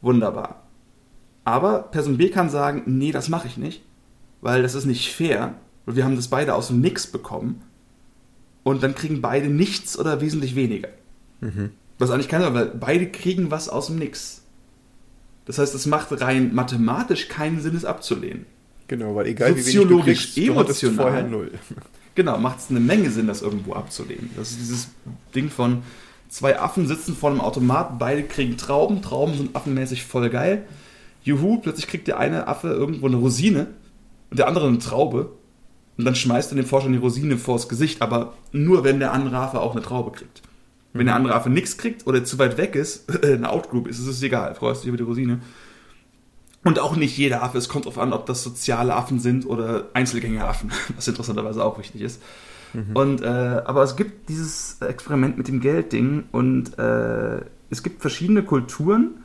Wunderbar. 0.00 0.62
Aber 1.44 1.82
Person 1.82 2.16
B 2.16 2.28
kann 2.28 2.50
sagen, 2.50 2.82
nee, 2.86 3.12
das 3.12 3.28
mache 3.28 3.46
ich 3.46 3.56
nicht, 3.56 3.82
weil 4.40 4.62
das 4.62 4.74
ist 4.74 4.84
nicht 4.84 5.12
fair. 5.12 5.54
Und 5.86 5.96
wir 5.96 6.04
haben 6.04 6.16
das 6.16 6.28
beide 6.28 6.54
aus 6.54 6.68
dem 6.68 6.80
Nix 6.80 7.06
bekommen. 7.06 7.62
Und 8.64 8.82
dann 8.82 8.94
kriegen 8.94 9.22
beide 9.22 9.48
nichts 9.48 9.98
oder 9.98 10.20
wesentlich 10.20 10.56
weniger. 10.56 10.88
Mhm. 11.40 11.70
Was 11.98 12.10
eigentlich 12.10 12.28
keiner, 12.28 12.52
weil 12.52 12.66
beide 12.66 13.10
kriegen 13.10 13.50
was 13.50 13.68
aus 13.68 13.86
dem 13.86 13.96
Nix. 13.96 14.42
Das 15.46 15.58
heißt, 15.58 15.74
es 15.74 15.86
macht 15.86 16.20
rein 16.20 16.54
mathematisch 16.54 17.28
keinen 17.28 17.60
Sinn, 17.60 17.76
es 17.76 17.84
abzulehnen. 17.84 18.46
Genau, 18.88 19.14
weil 19.14 19.26
egal 19.26 19.56
wie 19.56 19.64
wenig 19.64 19.88
du 19.88 20.02
kriegst, 20.02 20.36
emotional, 20.36 20.94
du 20.94 21.02
vorher 21.02 21.22
null. 21.22 21.50
Genau, 22.16 22.38
macht 22.38 22.60
es 22.60 22.70
eine 22.70 22.80
Menge 22.80 23.10
Sinn, 23.10 23.26
das 23.26 23.42
irgendwo 23.42 23.74
abzulehnen. 23.74 24.30
Das 24.36 24.50
ist 24.50 24.58
dieses 24.58 24.88
Ding 25.34 25.50
von 25.50 25.82
zwei 26.30 26.58
Affen 26.58 26.86
sitzen 26.86 27.14
vor 27.14 27.30
einem 27.30 27.42
Automat, 27.42 27.98
beide 27.98 28.22
kriegen 28.22 28.56
Trauben, 28.56 29.02
Trauben 29.02 29.36
sind 29.36 29.54
affenmäßig 29.54 30.04
voll 30.04 30.30
geil. 30.30 30.64
Juhu, 31.24 31.58
plötzlich 31.58 31.88
kriegt 31.88 32.08
der 32.08 32.18
eine 32.18 32.48
Affe 32.48 32.68
irgendwo 32.68 33.06
eine 33.06 33.16
Rosine 33.16 33.66
und 34.30 34.38
der 34.38 34.48
andere 34.48 34.66
eine 34.66 34.78
Traube. 34.78 35.30
Und 35.98 36.04
dann 36.04 36.14
schmeißt 36.14 36.52
er 36.52 36.56
dem 36.56 36.66
Forscher 36.66 36.88
die 36.88 36.96
Rosine 36.96 37.38
vors 37.38 37.68
Gesicht, 37.68 38.02
aber 38.02 38.34
nur 38.52 38.84
wenn 38.84 39.00
der 39.00 39.12
andere 39.12 39.38
Affe 39.38 39.60
auch 39.60 39.72
eine 39.72 39.82
Traube 39.82 40.10
kriegt. 40.10 40.42
Wenn 40.92 41.06
der 41.06 41.14
andere 41.14 41.34
Affe 41.34 41.50
nichts 41.50 41.76
kriegt 41.76 42.06
oder 42.06 42.24
zu 42.24 42.38
weit 42.38 42.56
weg 42.56 42.74
ist, 42.74 43.24
eine 43.24 43.50
Outgroup 43.50 43.86
ist, 43.86 43.98
ist 43.98 44.06
es 44.06 44.22
egal, 44.22 44.54
freust 44.54 44.82
dich 44.82 44.88
über 44.88 44.96
die 44.96 45.04
Rosine. 45.04 45.40
Und 46.64 46.80
auch 46.80 46.96
nicht 46.96 47.16
jeder 47.16 47.42
Affe. 47.42 47.58
Es 47.58 47.68
kommt 47.68 47.84
darauf 47.84 47.98
an, 47.98 48.12
ob 48.12 48.26
das 48.26 48.42
soziale 48.42 48.94
Affen 48.94 49.20
sind 49.20 49.46
oder 49.46 49.88
Einzelgängeraffen, 49.94 50.72
was 50.96 51.06
interessanterweise 51.06 51.64
auch 51.64 51.78
wichtig 51.78 52.00
ist. 52.00 52.20
Mhm. 52.72 52.96
Und, 52.96 53.22
äh, 53.22 53.26
aber 53.26 53.82
es 53.82 53.96
gibt 53.96 54.28
dieses 54.28 54.78
Experiment 54.80 55.38
mit 55.38 55.48
dem 55.48 55.60
Geldding 55.60 56.24
und 56.32 56.78
äh, 56.78 57.40
es 57.70 57.82
gibt 57.82 58.00
verschiedene 58.00 58.42
Kulturen, 58.42 59.22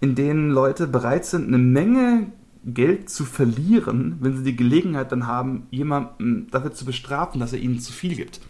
in 0.00 0.14
denen 0.14 0.50
Leute 0.50 0.86
bereit 0.86 1.24
sind, 1.24 1.48
eine 1.48 1.58
Menge 1.58 2.26
Geld 2.64 3.10
zu 3.10 3.24
verlieren, 3.24 4.18
wenn 4.20 4.36
sie 4.36 4.44
die 4.44 4.56
Gelegenheit 4.56 5.12
dann 5.12 5.26
haben, 5.26 5.66
jemanden 5.70 6.48
dafür 6.50 6.72
zu 6.72 6.84
bestrafen, 6.84 7.40
dass 7.40 7.52
er 7.52 7.58
ihnen 7.58 7.80
zu 7.80 7.92
viel 7.92 8.14
gibt. 8.14 8.40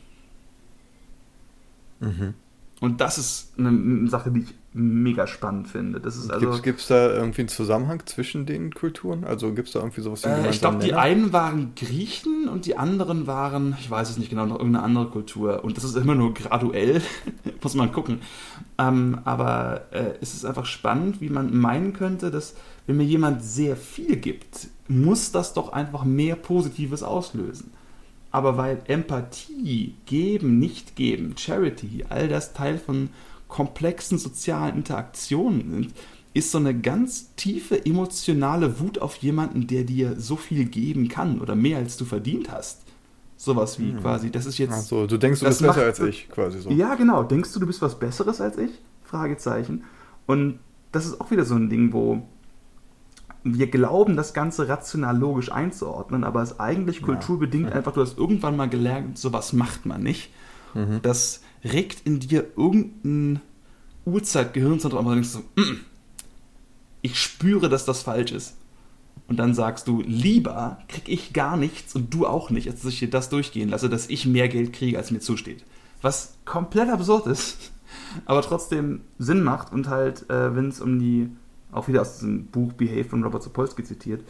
Mhm. 2.00 2.34
Und 2.80 3.00
das 3.00 3.16
ist 3.16 3.52
eine 3.58 4.08
Sache, 4.08 4.32
die 4.32 4.40
ich 4.40 4.54
mega 4.72 5.28
spannend 5.28 5.68
finde. 5.68 6.00
Das 6.00 6.16
ist 6.16 6.32
also, 6.32 6.60
Gibt 6.62 6.80
es 6.80 6.88
da 6.88 7.14
irgendwie 7.14 7.42
einen 7.42 7.48
Zusammenhang 7.48 8.02
zwischen 8.06 8.44
den 8.44 8.74
Kulturen? 8.74 9.22
Also 9.22 9.52
gibt 9.52 9.68
es 9.68 9.74
da 9.74 9.80
irgendwie 9.80 10.00
sowas 10.00 10.24
wie 10.24 10.28
äh, 10.28 10.50
Ich 10.50 10.60
glaube, 10.60 10.78
die 10.78 10.94
einen 10.94 11.32
waren 11.32 11.76
Griechen 11.76 12.48
und 12.48 12.66
die 12.66 12.76
anderen 12.76 13.28
waren, 13.28 13.76
ich 13.78 13.88
weiß 13.88 14.10
es 14.10 14.18
nicht 14.18 14.30
genau, 14.30 14.46
noch 14.46 14.58
irgendeine 14.58 14.84
andere 14.84 15.06
Kultur. 15.06 15.62
Und 15.62 15.76
das 15.76 15.84
ist 15.84 15.96
immer 15.96 16.16
nur 16.16 16.34
graduell, 16.34 17.02
muss 17.62 17.74
man 17.74 17.92
gucken. 17.92 18.20
Ähm, 18.78 19.20
aber 19.24 19.82
äh, 19.92 20.14
es 20.20 20.34
ist 20.34 20.44
einfach 20.44 20.66
spannend, 20.66 21.20
wie 21.20 21.28
man 21.28 21.56
meinen 21.56 21.92
könnte, 21.92 22.32
dass 22.32 22.56
wenn 22.86 22.96
mir 22.96 23.04
jemand 23.04 23.42
sehr 23.42 23.76
viel 23.76 24.16
gibt, 24.16 24.68
muss 24.88 25.32
das 25.32 25.54
doch 25.54 25.72
einfach 25.72 26.04
mehr 26.04 26.36
Positives 26.36 27.02
auslösen. 27.02 27.72
Aber 28.30 28.56
weil 28.56 28.82
Empathie, 28.86 29.94
Geben, 30.06 30.58
Nicht-Geben, 30.58 31.34
Charity, 31.36 32.04
all 32.08 32.28
das 32.28 32.54
Teil 32.54 32.78
von 32.78 33.10
komplexen 33.48 34.18
sozialen 34.18 34.76
Interaktionen 34.76 35.70
sind, 35.70 35.94
ist 36.34 36.50
so 36.50 36.58
eine 36.58 36.78
ganz 36.78 37.34
tiefe 37.36 37.84
emotionale 37.84 38.80
Wut 38.80 38.98
auf 38.98 39.16
jemanden, 39.16 39.66
der 39.66 39.84
dir 39.84 40.18
so 40.18 40.36
viel 40.36 40.64
geben 40.64 41.08
kann 41.08 41.40
oder 41.40 41.54
mehr 41.54 41.76
als 41.76 41.98
du 41.98 42.06
verdient 42.06 42.50
hast. 42.50 42.80
Sowas 43.36 43.78
wie 43.78 43.90
hm. 43.90 44.00
quasi, 44.00 44.30
das 44.30 44.46
ist 44.46 44.56
jetzt. 44.56 44.72
Achso, 44.72 45.06
du 45.06 45.18
denkst, 45.18 45.40
du 45.40 45.46
bist 45.46 45.60
besser 45.60 45.82
als 45.82 46.00
ich, 46.00 46.28
quasi 46.30 46.60
so. 46.60 46.70
Ja, 46.70 46.94
genau. 46.94 47.22
Denkst 47.24 47.52
du, 47.52 47.60
du 47.60 47.66
bist 47.66 47.82
was 47.82 47.98
Besseres 47.98 48.40
als 48.40 48.56
ich? 48.56 48.70
Fragezeichen. 49.04 49.84
Und 50.26 50.60
das 50.92 51.06
ist 51.06 51.20
auch 51.20 51.30
wieder 51.30 51.44
so 51.44 51.56
ein 51.56 51.68
Ding, 51.68 51.92
wo 51.92 52.22
wir 53.44 53.68
glauben, 53.68 54.16
das 54.16 54.34
Ganze 54.34 54.68
rational 54.68 55.16
logisch 55.16 55.50
einzuordnen, 55.50 56.24
aber 56.24 56.42
es 56.42 56.52
ist 56.52 56.60
eigentlich 56.60 57.02
kulturbedingt 57.02 57.70
ja. 57.70 57.76
einfach, 57.76 57.92
du 57.92 58.00
hast 58.00 58.16
irgendwann 58.18 58.56
mal 58.56 58.68
gelernt, 58.68 59.18
sowas 59.18 59.52
macht 59.52 59.84
man 59.86 60.02
nicht. 60.02 60.30
Mhm. 60.74 61.00
Das 61.02 61.42
regt 61.64 62.06
in 62.06 62.20
dir 62.20 62.46
irgendein 62.56 63.40
Urzeitgehirnzentrum, 64.04 65.00
aber 65.00 65.10
du 65.10 65.22
denkst 65.22 65.30
so, 65.30 65.40
mm, 65.60 65.80
ich 67.02 67.20
spüre, 67.20 67.68
dass 67.68 67.84
das 67.84 68.02
falsch 68.02 68.32
ist. 68.32 68.56
Und 69.28 69.38
dann 69.38 69.54
sagst 69.54 69.88
du, 69.88 70.02
lieber 70.02 70.78
krieg 70.88 71.08
ich 71.08 71.32
gar 71.32 71.56
nichts 71.56 71.94
und 71.94 72.12
du 72.12 72.26
auch 72.26 72.50
nicht, 72.50 72.68
als 72.68 72.82
dass 72.82 72.92
ich 72.92 72.98
dir 72.98 73.10
das 73.10 73.28
durchgehen 73.28 73.68
lasse, 73.68 73.88
dass 73.88 74.10
ich 74.10 74.26
mehr 74.26 74.48
Geld 74.48 74.72
kriege, 74.72 74.98
als 74.98 75.10
mir 75.10 75.20
zusteht. 75.20 75.64
Was 76.00 76.34
komplett 76.44 76.90
absurd 76.90 77.26
ist, 77.26 77.72
aber 78.24 78.42
trotzdem 78.42 79.02
Sinn 79.18 79.42
macht 79.42 79.72
und 79.72 79.88
halt, 79.88 80.28
äh, 80.30 80.54
wenn 80.54 80.68
es 80.68 80.80
um 80.80 80.98
die, 80.98 81.30
auch 81.72 81.88
wieder 81.88 82.02
aus 82.02 82.14
diesem 82.14 82.46
Buch 82.46 82.72
Behave 82.74 83.04
von 83.04 83.24
Robert 83.24 83.42
Sapolsky 83.42 83.82
zitiert, 83.82 84.22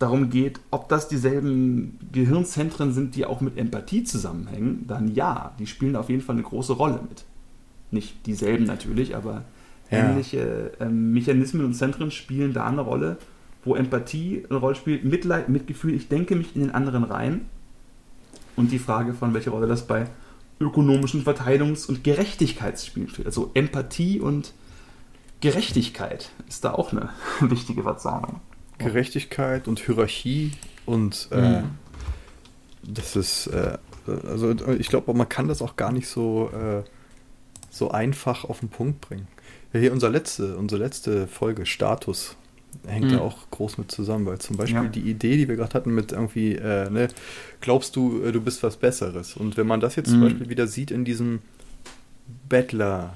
darum 0.00 0.30
geht, 0.30 0.60
ob 0.70 0.88
das 0.88 1.08
dieselben 1.08 1.98
Gehirnzentren 2.10 2.92
sind, 2.92 3.14
die 3.14 3.26
auch 3.26 3.40
mit 3.40 3.58
Empathie 3.58 4.02
zusammenhängen, 4.02 4.86
dann 4.86 5.14
ja, 5.14 5.54
die 5.58 5.66
spielen 5.66 5.94
auf 5.94 6.08
jeden 6.08 6.22
Fall 6.22 6.36
eine 6.36 6.42
große 6.42 6.72
Rolle 6.72 7.00
mit. 7.08 7.24
Nicht 7.90 8.26
dieselben 8.26 8.64
natürlich, 8.64 9.14
aber 9.14 9.44
ja. 9.90 9.98
ähnliche 9.98 10.72
ähm, 10.80 11.12
Mechanismen 11.12 11.64
und 11.64 11.74
Zentren 11.74 12.10
spielen 12.10 12.54
da 12.54 12.66
eine 12.66 12.80
Rolle, 12.80 13.18
wo 13.64 13.74
Empathie 13.74 14.44
eine 14.48 14.58
Rolle 14.58 14.74
spielt, 14.74 15.04
Mitleid, 15.04 15.48
Mitgefühl, 15.48 15.94
ich 15.94 16.08
denke 16.08 16.34
mich 16.34 16.56
in 16.56 16.62
den 16.62 16.70
anderen 16.70 17.04
rein. 17.04 17.42
Und 18.56 18.72
die 18.72 18.78
Frage 18.78 19.14
von 19.14 19.32
welche 19.34 19.50
Rolle 19.50 19.66
das 19.66 19.86
bei 19.86 20.06
ökonomischen 20.60 21.24
Verteilungs- 21.24 21.88
und 21.88 22.04
Gerechtigkeitsspielen 22.04 23.08
spielt. 23.08 23.26
Also 23.26 23.50
Empathie 23.54 24.20
und 24.20 24.52
Gerechtigkeit 25.40 26.30
ist 26.48 26.64
da 26.64 26.72
auch 26.72 26.92
eine 26.92 27.10
wichtige 27.40 27.82
Verzahnung. 27.82 28.40
Gerechtigkeit 28.78 29.68
und 29.68 29.78
Hierarchie 29.80 30.52
und 30.86 31.28
äh, 31.32 31.60
mhm. 31.60 31.70
das 32.82 33.16
ist, 33.16 33.46
äh, 33.48 33.78
also 34.06 34.54
ich 34.78 34.88
glaube, 34.88 35.12
man 35.14 35.28
kann 35.28 35.48
das 35.48 35.60
auch 35.62 35.76
gar 35.76 35.92
nicht 35.92 36.08
so, 36.08 36.50
äh, 36.50 36.82
so 37.70 37.90
einfach 37.90 38.44
auf 38.44 38.60
den 38.60 38.70
Punkt 38.70 39.00
bringen. 39.00 39.28
Ja, 39.72 39.80
hier 39.80 39.92
unser 39.92 40.10
letzte, 40.10 40.56
unsere 40.56 40.82
letzte 40.82 41.26
Folge, 41.26 41.66
Status, 41.66 42.36
hängt 42.86 43.06
mhm. 43.06 43.12
da 43.12 43.20
auch 43.20 43.50
groß 43.50 43.78
mit 43.78 43.90
zusammen, 43.90 44.26
weil 44.26 44.38
zum 44.38 44.56
Beispiel 44.56 44.84
ja. 44.84 44.88
die 44.88 45.10
Idee, 45.10 45.36
die 45.36 45.48
wir 45.48 45.56
gerade 45.56 45.74
hatten 45.74 45.94
mit 45.94 46.12
irgendwie, 46.12 46.54
äh, 46.54 46.88
ne, 46.90 47.08
glaubst 47.60 47.96
du, 47.96 48.22
äh, 48.22 48.32
du 48.32 48.40
bist 48.40 48.62
was 48.62 48.76
Besseres. 48.76 49.36
Und 49.36 49.56
wenn 49.56 49.66
man 49.66 49.80
das 49.80 49.96
jetzt 49.96 50.08
mhm. 50.08 50.12
zum 50.12 50.20
Beispiel 50.22 50.48
wieder 50.48 50.66
sieht 50.66 50.90
in 50.90 51.04
diesem 51.04 51.40
Bettler, 52.48 53.14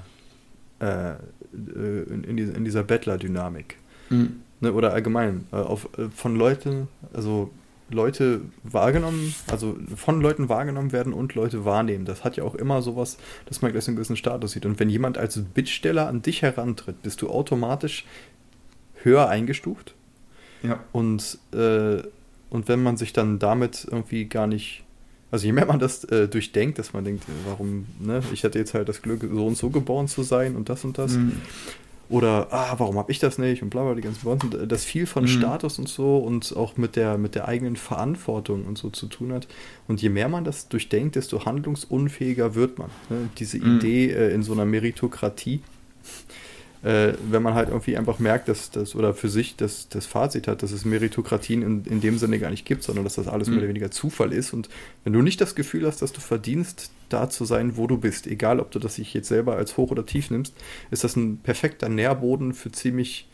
äh, 1.75 2.13
in, 2.13 2.23
in, 2.23 2.37
in, 2.37 2.65
dieser 2.65 2.83
Bettler-Dynamik, 2.83 3.77
mhm. 4.09 4.41
ne, 4.61 4.73
oder 4.73 4.93
allgemein, 4.93 5.45
äh, 5.51 5.57
auf, 5.57 5.89
äh, 5.97 6.09
von 6.09 6.35
Leuten, 6.35 6.87
also 7.13 7.51
Leute 7.89 8.41
wahrgenommen, 8.63 9.35
also 9.47 9.77
von 9.95 10.19
Leuten 10.21 10.49
wahrgenommen 10.49 10.91
werden 10.91 11.13
und 11.13 11.35
Leute 11.35 11.65
wahrnehmen. 11.65 12.05
Das 12.05 12.23
hat 12.23 12.35
ja 12.35 12.43
auch 12.43 12.55
immer 12.55 12.81
sowas, 12.81 13.17
dass 13.45 13.61
man 13.61 13.71
gleich 13.71 13.87
einen 13.87 13.95
gewissen 13.95 14.17
Status 14.17 14.51
sieht. 14.51 14.65
Und 14.65 14.79
wenn 14.79 14.89
jemand 14.89 15.17
als 15.17 15.39
Bittsteller 15.39 16.07
an 16.07 16.21
dich 16.21 16.41
herantritt, 16.41 17.03
bist 17.03 17.21
du 17.21 17.29
automatisch 17.29 18.05
höher 19.03 19.29
eingestuft. 19.29 19.93
Ja. 20.63 20.83
Und, 20.91 21.37
äh, 21.53 22.01
und 22.49 22.67
wenn 22.67 22.81
man 22.81 22.97
sich 22.97 23.13
dann 23.13 23.37
damit 23.37 23.87
irgendwie 23.89 24.25
gar 24.25 24.47
nicht, 24.47 24.83
also 25.31 25.45
je 25.45 25.51
mehr 25.51 25.65
man 25.65 25.79
das 25.79 26.03
äh, 26.05 26.27
durchdenkt, 26.27 26.79
dass 26.79 26.93
man 26.93 27.03
denkt, 27.03 27.23
warum, 27.45 27.85
ne, 27.99 28.21
ich 28.31 28.43
hatte 28.43 28.59
jetzt 28.59 28.73
halt 28.73 28.87
das 28.87 29.01
Glück, 29.01 29.21
so 29.21 29.45
und 29.45 29.57
so 29.57 29.69
geboren 29.69 30.07
zu 30.07 30.23
sein 30.23 30.55
und 30.55 30.69
das 30.69 30.85
und 30.85 30.97
das. 30.97 31.13
Mhm. 31.13 31.33
Oder, 32.07 32.49
ah, 32.51 32.75
warum 32.77 32.97
habe 32.99 33.11
ich 33.11 33.17
das 33.17 33.39
nicht? 33.39 33.63
Und 33.63 33.71
bla 33.71 33.83
bla, 33.83 33.95
die 33.95 34.01
ganzen 34.01 34.23
Worte. 34.25 34.67
Das 34.67 34.85
viel 34.85 35.07
von 35.07 35.23
mhm. 35.23 35.27
Status 35.27 35.79
und 35.79 35.89
so 35.89 36.17
und 36.17 36.55
auch 36.55 36.77
mit 36.77 36.95
der, 36.95 37.17
mit 37.17 37.33
der 37.33 37.47
eigenen 37.47 37.75
Verantwortung 37.75 38.65
und 38.65 38.77
so 38.77 38.91
zu 38.91 39.07
tun 39.07 39.33
hat. 39.33 39.47
Und 39.87 40.01
je 40.01 40.09
mehr 40.09 40.29
man 40.29 40.43
das 40.43 40.67
durchdenkt, 40.67 41.15
desto 41.15 41.45
handlungsunfähiger 41.45 42.53
wird 42.53 42.77
man. 42.77 42.89
Ne? 43.09 43.29
Diese 43.39 43.57
mhm. 43.57 43.77
Idee 43.77 44.11
äh, 44.11 44.33
in 44.33 44.43
so 44.43 44.53
einer 44.53 44.65
Meritokratie 44.65 45.61
äh, 46.85 47.13
wenn 47.31 47.41
man 47.41 47.55
halt 47.55 47.69
irgendwie 47.69 47.97
einfach 47.97 48.19
merkt, 48.19 48.47
dass 48.47 48.69
das 48.69 48.95
oder 48.95 49.15
für 49.15 49.27
sich 49.27 49.55
das, 49.55 49.89
das 49.89 50.05
Fazit 50.05 50.47
hat, 50.47 50.61
dass 50.61 50.71
es 50.71 50.85
Meritokratien 50.85 51.63
in, 51.63 51.83
in 51.85 51.99
dem 51.99 52.19
Sinne 52.19 52.37
gar 52.37 52.51
nicht 52.51 52.63
gibt, 52.63 52.83
sondern 52.83 53.03
dass 53.03 53.15
das 53.15 53.27
alles 53.27 53.47
mhm. 53.47 53.55
mehr 53.55 53.63
oder 53.63 53.69
weniger 53.69 53.89
Zufall 53.89 54.31
ist. 54.31 54.53
Und 54.53 54.69
wenn 55.03 55.11
du 55.11 55.23
nicht 55.23 55.41
das 55.41 55.55
Gefühl 55.55 55.87
hast, 55.87 56.03
dass 56.03 56.13
du 56.13 56.21
verdienst, 56.21 56.91
da 57.09 57.27
zu 57.27 57.43
sein, 57.43 57.75
wo 57.77 57.87
du 57.87 57.97
bist, 57.97 58.27
egal 58.27 58.59
ob 58.59 58.69
du 58.69 58.77
das 58.77 58.95
sich 58.95 59.15
jetzt 59.15 59.27
selber 59.27 59.55
als 59.55 59.77
hoch 59.77 59.89
oder 59.89 60.05
tief 60.05 60.29
nimmst, 60.29 60.53
ist 60.91 61.03
das 61.03 61.15
ein 61.15 61.37
perfekter 61.37 61.89
Nährboden 61.89 62.53
für 62.53 62.71
ziemlich 62.71 63.27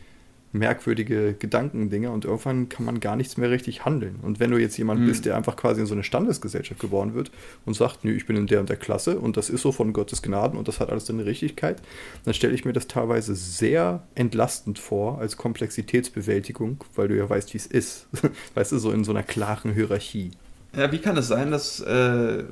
merkwürdige 0.53 1.33
Gedankendinge 1.33 2.11
und 2.11 2.25
irgendwann 2.25 2.67
kann 2.67 2.85
man 2.85 2.99
gar 2.99 3.15
nichts 3.15 3.37
mehr 3.37 3.49
richtig 3.49 3.85
handeln. 3.85 4.17
Und 4.21 4.39
wenn 4.39 4.51
du 4.51 4.57
jetzt 4.57 4.77
jemand 4.77 5.01
mhm. 5.01 5.05
bist, 5.05 5.25
der 5.25 5.37
einfach 5.37 5.55
quasi 5.55 5.81
in 5.81 5.87
so 5.87 5.93
eine 5.93 6.03
Standesgesellschaft 6.03 6.79
geboren 6.79 7.13
wird 7.13 7.31
und 7.65 7.73
sagt, 7.73 8.03
nö, 8.03 8.11
ich 8.11 8.25
bin 8.25 8.35
in 8.35 8.47
der 8.47 8.59
und 8.59 8.69
der 8.69 8.77
Klasse 8.77 9.17
und 9.19 9.37
das 9.37 9.49
ist 9.49 9.61
so 9.61 9.71
von 9.71 9.93
Gottes 9.93 10.21
Gnaden 10.21 10.57
und 10.57 10.67
das 10.67 10.79
hat 10.79 10.89
alles 10.89 11.05
seine 11.05 11.25
Richtigkeit, 11.25 11.81
dann 12.25 12.33
stelle 12.33 12.53
ich 12.53 12.65
mir 12.65 12.73
das 12.73 12.87
teilweise 12.87 13.35
sehr 13.35 14.03
entlastend 14.15 14.77
vor 14.77 15.19
als 15.19 15.37
Komplexitätsbewältigung, 15.37 16.83
weil 16.95 17.07
du 17.07 17.17
ja 17.17 17.29
weißt, 17.29 17.53
wie 17.53 17.57
es 17.57 17.67
ist. 17.67 18.07
weißt 18.55 18.73
du, 18.73 18.79
so 18.79 18.91
in 18.91 19.03
so 19.03 19.11
einer 19.11 19.23
klaren 19.23 19.73
Hierarchie. 19.73 20.31
Ja, 20.75 20.91
wie 20.91 20.99
kann 20.99 21.17
es 21.17 21.27
sein, 21.27 21.51
dass 21.51 21.79
äh, 21.81 22.43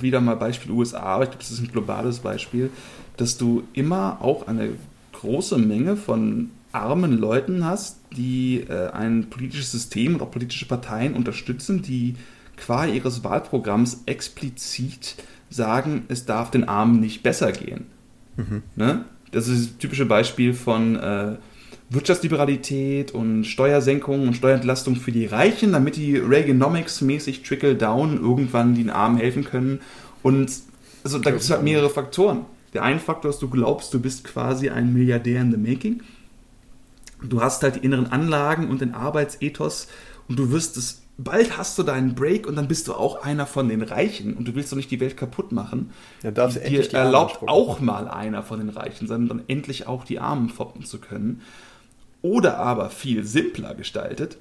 wieder 0.00 0.20
mal 0.20 0.36
Beispiel 0.36 0.72
USA, 0.72 1.00
aber 1.00 1.24
ich 1.24 1.30
glaube, 1.30 1.42
das 1.42 1.50
ist 1.50 1.60
ein 1.60 1.68
globales 1.68 2.18
Beispiel, 2.18 2.70
dass 3.16 3.36
du 3.36 3.64
immer 3.72 4.18
auch 4.20 4.46
eine 4.46 4.70
große 5.12 5.58
Menge 5.58 5.96
von 5.96 6.50
armen 6.78 7.18
Leuten 7.18 7.64
hast, 7.64 8.00
die 8.16 8.64
äh, 8.68 8.90
ein 8.90 9.30
politisches 9.30 9.72
System 9.72 10.14
und 10.14 10.22
auch 10.22 10.30
politische 10.30 10.66
Parteien 10.66 11.14
unterstützen, 11.14 11.82
die 11.82 12.16
qua 12.56 12.86
ihres 12.86 13.24
Wahlprogramms 13.24 14.02
explizit 14.06 15.16
sagen, 15.50 16.04
es 16.08 16.26
darf 16.26 16.50
den 16.50 16.68
Armen 16.68 17.00
nicht 17.00 17.22
besser 17.22 17.52
gehen. 17.52 17.86
Mhm. 18.36 18.62
Ne? 18.76 19.04
Das 19.30 19.48
ist 19.48 19.70
das 19.70 19.78
typische 19.78 20.06
Beispiel 20.06 20.54
von 20.54 20.96
äh, 20.96 21.36
Wirtschaftsliberalität 21.90 23.12
und 23.12 23.44
Steuersenkung 23.44 24.28
und 24.28 24.34
Steuerentlastung 24.34 24.96
für 24.96 25.12
die 25.12 25.26
Reichen, 25.26 25.72
damit 25.72 25.96
die 25.96 26.16
Reaganomics-mäßig 26.16 27.42
Trickle-Down 27.44 28.20
irgendwann 28.20 28.74
den 28.74 28.90
Armen 28.90 29.18
helfen 29.18 29.44
können. 29.44 29.80
Und 30.22 30.50
also, 31.04 31.18
da 31.18 31.30
gibt 31.30 31.42
es 31.42 31.50
halt 31.50 31.62
mehrere 31.62 31.88
Faktoren. 31.88 32.44
Der 32.74 32.82
eine 32.82 32.98
Faktor 32.98 33.30
ist, 33.30 33.40
du 33.40 33.48
glaubst, 33.48 33.94
du 33.94 34.00
bist 34.00 34.24
quasi 34.24 34.68
ein 34.68 34.92
Milliardär 34.92 35.40
in 35.40 35.50
the 35.50 35.56
making 35.56 36.02
du 37.22 37.42
hast 37.42 37.62
halt 37.62 37.76
die 37.76 37.80
inneren 37.80 38.06
Anlagen 38.06 38.68
und 38.68 38.80
den 38.80 38.94
Arbeitsethos 38.94 39.88
und 40.28 40.38
du 40.38 40.50
wirst 40.50 40.76
es, 40.76 41.02
bald 41.16 41.58
hast 41.58 41.78
du 41.78 41.82
deinen 41.82 42.14
Break 42.14 42.46
und 42.46 42.56
dann 42.56 42.68
bist 42.68 42.88
du 42.88 42.94
auch 42.94 43.22
einer 43.22 43.46
von 43.46 43.68
den 43.68 43.82
Reichen 43.82 44.34
und 44.34 44.46
du 44.46 44.54
willst 44.54 44.70
doch 44.72 44.76
nicht 44.76 44.90
die 44.90 45.00
Welt 45.00 45.16
kaputt 45.16 45.52
machen. 45.52 45.90
Ja, 46.22 46.30
darfst 46.30 46.58
die, 46.64 46.70
dir 46.70 46.92
erlaubt 46.94 47.40
auch 47.46 47.80
mal 47.80 48.08
einer 48.08 48.42
von 48.42 48.60
den 48.60 48.68
Reichen, 48.68 49.08
sondern 49.08 49.38
dann 49.38 49.48
endlich 49.48 49.86
auch 49.86 50.04
die 50.04 50.20
Armen 50.20 50.48
foppen 50.48 50.84
zu 50.84 50.98
können. 50.98 51.42
Oder 52.22 52.58
aber 52.58 52.90
viel 52.90 53.24
simpler 53.24 53.74
gestaltet, 53.74 54.38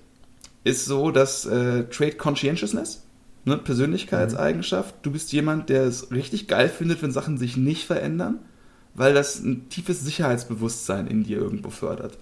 ist 0.63 0.85
so, 0.85 1.11
dass 1.11 1.45
äh, 1.45 1.85
Trade 1.85 2.13
Conscientiousness, 2.13 3.03
ne, 3.45 3.57
Persönlichkeitseigenschaft, 3.57 4.95
du 5.03 5.11
bist 5.11 5.31
jemand, 5.31 5.69
der 5.69 5.83
es 5.83 6.11
richtig 6.11 6.47
geil 6.47 6.69
findet, 6.69 7.01
wenn 7.01 7.11
Sachen 7.11 7.37
sich 7.37 7.55
nicht 7.55 7.85
verändern, 7.85 8.39
weil 8.93 9.13
das 9.13 9.39
ein 9.39 9.69
tiefes 9.69 10.01
Sicherheitsbewusstsein 10.01 11.07
in 11.07 11.23
dir 11.23 11.37
irgendwo 11.37 11.69
fördert. 11.69 12.17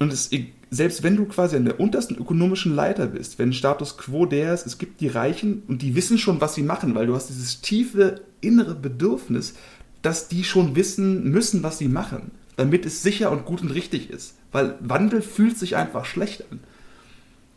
Und 0.00 0.12
es, 0.14 0.30
selbst 0.70 1.02
wenn 1.02 1.16
du 1.16 1.26
quasi 1.26 1.56
an 1.56 1.66
der 1.66 1.78
untersten 1.78 2.16
ökonomischen 2.16 2.74
Leiter 2.74 3.06
bist, 3.06 3.38
wenn 3.38 3.52
Status 3.52 3.98
quo 3.98 4.24
der 4.24 4.54
ist, 4.54 4.66
es 4.66 4.78
gibt 4.78 5.00
die 5.02 5.08
Reichen 5.08 5.62
und 5.68 5.82
die 5.82 5.94
wissen 5.94 6.16
schon, 6.16 6.40
was 6.40 6.54
sie 6.54 6.62
machen, 6.62 6.94
weil 6.94 7.06
du 7.06 7.14
hast 7.14 7.28
dieses 7.28 7.60
tiefe 7.60 8.22
innere 8.40 8.74
Bedürfnis, 8.74 9.54
dass 10.00 10.28
die 10.28 10.42
schon 10.42 10.74
wissen 10.74 11.30
müssen, 11.30 11.62
was 11.62 11.76
sie 11.76 11.88
machen, 11.88 12.30
damit 12.56 12.86
es 12.86 13.02
sicher 13.02 13.30
und 13.30 13.44
gut 13.44 13.60
und 13.60 13.70
richtig 13.72 14.08
ist. 14.08 14.36
Weil 14.52 14.76
Wandel 14.80 15.20
fühlt 15.20 15.58
sich 15.58 15.76
einfach 15.76 16.06
schlecht 16.06 16.44
an. 16.50 16.60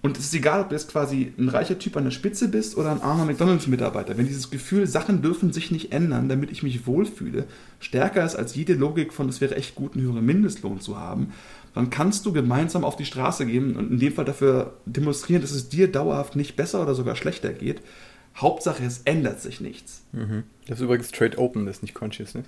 Und 0.01 0.17
es 0.17 0.25
ist 0.25 0.33
egal, 0.33 0.59
ob 0.59 0.67
du 0.67 0.75
jetzt 0.75 0.91
quasi 0.91 1.31
ein 1.37 1.47
reicher 1.47 1.79
Typ 1.79 1.95
an 1.95 2.03
der 2.03 2.11
Spitze 2.11 2.49
bist 2.49 2.75
oder 2.75 2.91
ein 2.91 3.01
armer 3.01 3.23
McDonalds-Mitarbeiter. 3.23 4.17
Wenn 4.17 4.27
dieses 4.27 4.51
Gefühl, 4.51 4.85
Sachen 4.85 5.21
dürfen 5.21 5.53
sich 5.53 5.71
nicht 5.71 5.93
ändern, 5.93 6.27
damit 6.27 6.51
ich 6.51 6.61
mich 6.61 6.85
wohlfühle, 6.85 7.45
stärker 7.79 8.25
ist 8.25 8.35
als 8.35 8.53
jede 8.53 8.73
Logik 8.73 9.13
von, 9.13 9.29
es 9.29 9.39
wäre 9.39 9.55
echt 9.55 9.75
gut, 9.75 9.93
einen 9.95 10.03
höheren 10.03 10.25
Mindestlohn 10.25 10.81
zu 10.81 10.99
haben, 10.99 11.31
dann 11.73 11.89
kannst 11.89 12.25
du 12.25 12.33
gemeinsam 12.33 12.83
auf 12.83 12.95
die 12.95 13.05
Straße 13.05 13.45
gehen 13.45 13.75
und 13.75 13.91
in 13.91 13.99
dem 13.99 14.13
Fall 14.13 14.25
dafür 14.25 14.73
demonstrieren, 14.85 15.41
dass 15.41 15.51
es 15.51 15.69
dir 15.69 15.91
dauerhaft 15.91 16.35
nicht 16.35 16.55
besser 16.55 16.81
oder 16.81 16.95
sogar 16.95 17.15
schlechter 17.15 17.53
geht. 17.53 17.81
Hauptsache, 18.35 18.83
es 18.83 19.01
ändert 19.05 19.41
sich 19.41 19.61
nichts. 19.61 20.03
Mhm. 20.11 20.43
Das 20.67 20.79
ist 20.79 20.83
übrigens 20.83 21.11
Trade 21.11 21.37
Open, 21.37 21.65
das 21.65 21.77
ist 21.77 21.81
nicht 21.83 21.93
Consciousness. 21.93 22.45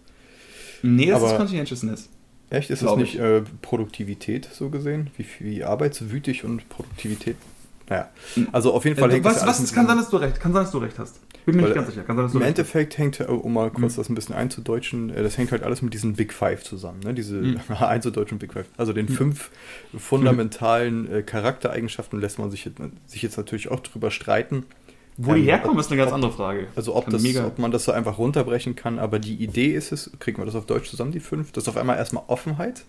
Nee, 0.81 1.07
das 1.07 1.21
Aber 1.21 1.31
ist 1.31 1.37
Conscientiousness. 1.37 2.09
Echt? 2.49 2.69
Ist 2.69 2.83
das 2.83 2.95
nicht 2.95 3.17
äh, 3.17 3.41
Produktivität 3.61 4.47
so 4.51 4.69
gesehen? 4.69 5.09
Wie, 5.17 5.25
wie 5.39 5.63
arbeitswütig 5.63 6.43
und 6.43 6.69
Produktivität? 6.69 7.37
Naja, 7.89 8.09
also 8.51 8.73
auf 8.73 8.85
jeden 8.85 8.97
Fall 8.97 9.09
äh, 9.09 9.13
hängt 9.13 9.25
was, 9.25 9.41
das 9.41 9.61
was, 9.61 9.73
kann 9.73 9.87
sein, 9.87 9.97
dass 9.97 10.09
du 10.09 10.17
recht, 10.17 10.39
kann 10.39 10.53
sein, 10.53 10.63
dass 10.63 10.71
du 10.71 10.79
recht 10.79 10.97
hast. 10.97 11.19
Bin 11.45 11.57
mir 11.57 11.63
nicht 11.63 11.75
ganz 11.75 11.89
sicher. 11.89 12.03
Kann 12.03 12.15
sein, 12.15 12.25
dass 12.25 12.33
Im 12.33 12.41
Endeffekt 12.41 12.97
hängt, 12.97 13.19
um 13.21 13.53
mal 13.53 13.69
kurz 13.69 13.93
mhm. 13.93 13.97
das 13.97 14.09
ein 14.09 14.15
bisschen 14.15 14.35
einzudeutschen, 14.35 15.09
äh, 15.11 15.21
das 15.21 15.37
hängt 15.37 15.51
halt 15.51 15.63
alles 15.63 15.81
mit 15.81 15.93
diesen 15.93 16.13
Big 16.13 16.33
Five 16.33 16.63
zusammen, 16.63 17.01
ne? 17.01 17.13
diese 17.13 17.35
mhm. 17.35 17.59
einzudeutschen 17.79 18.39
Big 18.39 18.53
Five. 18.53 18.65
Also 18.77 18.93
den 18.93 19.05
mhm. 19.05 19.13
fünf 19.13 19.51
fundamentalen 19.95 21.11
äh, 21.11 21.21
Charaktereigenschaften 21.21 22.19
lässt 22.19 22.39
man 22.39 22.49
sich, 22.49 22.69
sich 23.05 23.21
jetzt 23.21 23.37
natürlich 23.37 23.69
auch 23.69 23.79
drüber 23.79 24.11
streiten. 24.11 24.63
Wo 25.17 25.31
ähm, 25.31 25.41
die 25.41 25.43
herkommen, 25.43 25.79
ist 25.79 25.91
eine 25.91 25.97
ganz 25.97 26.09
ob, 26.09 26.15
andere 26.15 26.31
Frage. 26.31 26.67
Also 26.75 26.95
ob, 26.95 27.09
das, 27.09 27.23
ob 27.37 27.59
man 27.59 27.71
das 27.71 27.85
so 27.85 27.91
einfach 27.91 28.17
runterbrechen 28.17 28.75
kann, 28.75 28.99
aber 28.99 29.19
die 29.19 29.35
Idee 29.35 29.73
ist 29.73 29.91
es, 29.91 30.11
kriegen 30.19 30.39
wir 30.39 30.45
das 30.45 30.55
auf 30.55 30.65
Deutsch 30.65 30.89
zusammen, 30.89 31.11
die 31.11 31.19
fünf, 31.19 31.51
das 31.51 31.65
ist 31.65 31.67
auf 31.69 31.77
einmal 31.77 31.97
erstmal 31.97 32.23
Offenheit. 32.27 32.83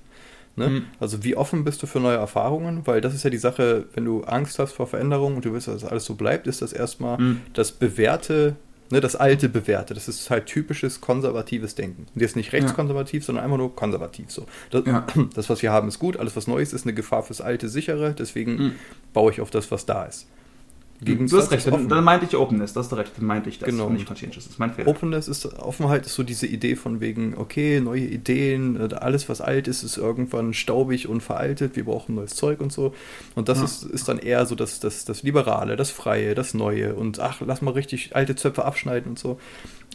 Ne? 0.56 0.68
Mhm. 0.68 0.84
Also 0.98 1.22
wie 1.22 1.36
offen 1.36 1.64
bist 1.64 1.82
du 1.82 1.86
für 1.86 2.00
neue 2.00 2.16
Erfahrungen? 2.16 2.86
Weil 2.86 3.00
das 3.00 3.14
ist 3.14 3.22
ja 3.22 3.30
die 3.30 3.38
Sache, 3.38 3.84
wenn 3.94 4.04
du 4.04 4.24
Angst 4.24 4.58
hast 4.58 4.72
vor 4.72 4.86
Veränderungen 4.86 5.36
und 5.36 5.44
du 5.44 5.52
willst, 5.52 5.68
dass 5.68 5.82
das 5.82 5.90
alles 5.90 6.04
so 6.04 6.14
bleibt, 6.14 6.46
ist 6.46 6.62
das 6.62 6.72
erstmal 6.72 7.18
mhm. 7.18 7.40
das 7.52 7.72
bewährte 7.72 8.56
Ne, 8.88 9.00
das 9.00 9.16
alte 9.16 9.48
Bewährte, 9.48 9.94
das 9.94 10.06
ist 10.06 10.30
halt 10.30 10.46
typisches 10.46 11.00
konservatives 11.00 11.74
Denken. 11.74 12.06
Und 12.14 12.20
jetzt 12.20 12.36
nicht 12.36 12.52
rechtskonservativ, 12.52 13.22
ja. 13.22 13.26
sondern 13.26 13.44
einfach 13.44 13.58
nur 13.58 13.74
konservativ 13.74 14.30
so. 14.30 14.46
Das, 14.70 14.86
ja. 14.86 15.04
das, 15.34 15.50
was 15.50 15.60
wir 15.62 15.72
haben, 15.72 15.88
ist 15.88 15.98
gut, 15.98 16.16
alles 16.16 16.36
was 16.36 16.46
Neues 16.46 16.72
ist 16.72 16.84
eine 16.84 16.94
Gefahr 16.94 17.24
fürs 17.24 17.40
alte, 17.40 17.68
sichere, 17.68 18.14
deswegen 18.16 18.52
mhm. 18.56 18.72
baue 19.12 19.32
ich 19.32 19.40
auf 19.40 19.50
das, 19.50 19.72
was 19.72 19.86
da 19.86 20.04
ist. 20.04 20.28
Gegensatz 21.00 21.30
du 21.30 21.44
hast 21.44 21.52
recht, 21.52 21.66
dann, 21.66 21.88
dann, 21.88 22.04
meinte 22.04 22.26
ich 22.26 22.36
Openness, 22.36 22.72
das 22.72 22.86
hast 22.86 22.96
recht, 22.96 23.12
dann 23.16 23.26
meinte 23.26 23.50
ich 23.50 23.58
das, 23.58 23.68
genau. 23.68 23.90
nicht 23.90 24.06
Conscientious, 24.06 24.44
das 24.44 24.52
ist 24.54 24.58
mein 24.58 24.72
Fehler. 24.72 24.88
Openness 24.88 25.28
ist, 25.28 25.46
Offenheit 25.58 26.06
ist 26.06 26.14
so 26.14 26.22
diese 26.22 26.46
Idee 26.46 26.76
von 26.76 27.00
wegen, 27.00 27.36
okay, 27.36 27.80
neue 27.80 28.06
Ideen, 28.06 28.76
äh, 28.80 28.94
alles 28.94 29.28
was 29.28 29.40
alt 29.40 29.68
ist, 29.68 29.82
ist 29.82 29.96
irgendwann 29.98 30.54
staubig 30.54 31.08
und 31.08 31.22
veraltet, 31.22 31.76
wir 31.76 31.84
brauchen 31.84 32.14
neues 32.14 32.34
Zeug 32.34 32.60
und 32.60 32.72
so. 32.72 32.94
Und 33.34 33.48
das 33.48 33.58
ja. 33.58 33.64
ist, 33.64 33.82
ist 33.82 34.08
dann 34.08 34.18
eher 34.18 34.46
so 34.46 34.54
das, 34.54 34.80
das, 34.80 35.04
das 35.04 35.22
Liberale, 35.22 35.76
das 35.76 35.90
Freie, 35.90 36.34
das 36.34 36.54
Neue 36.54 36.94
und 36.94 37.20
ach, 37.20 37.40
lass 37.44 37.62
mal 37.62 37.72
richtig 37.72 38.16
alte 38.16 38.34
Zöpfe 38.34 38.64
abschneiden 38.64 39.10
und 39.10 39.18
so. 39.18 39.38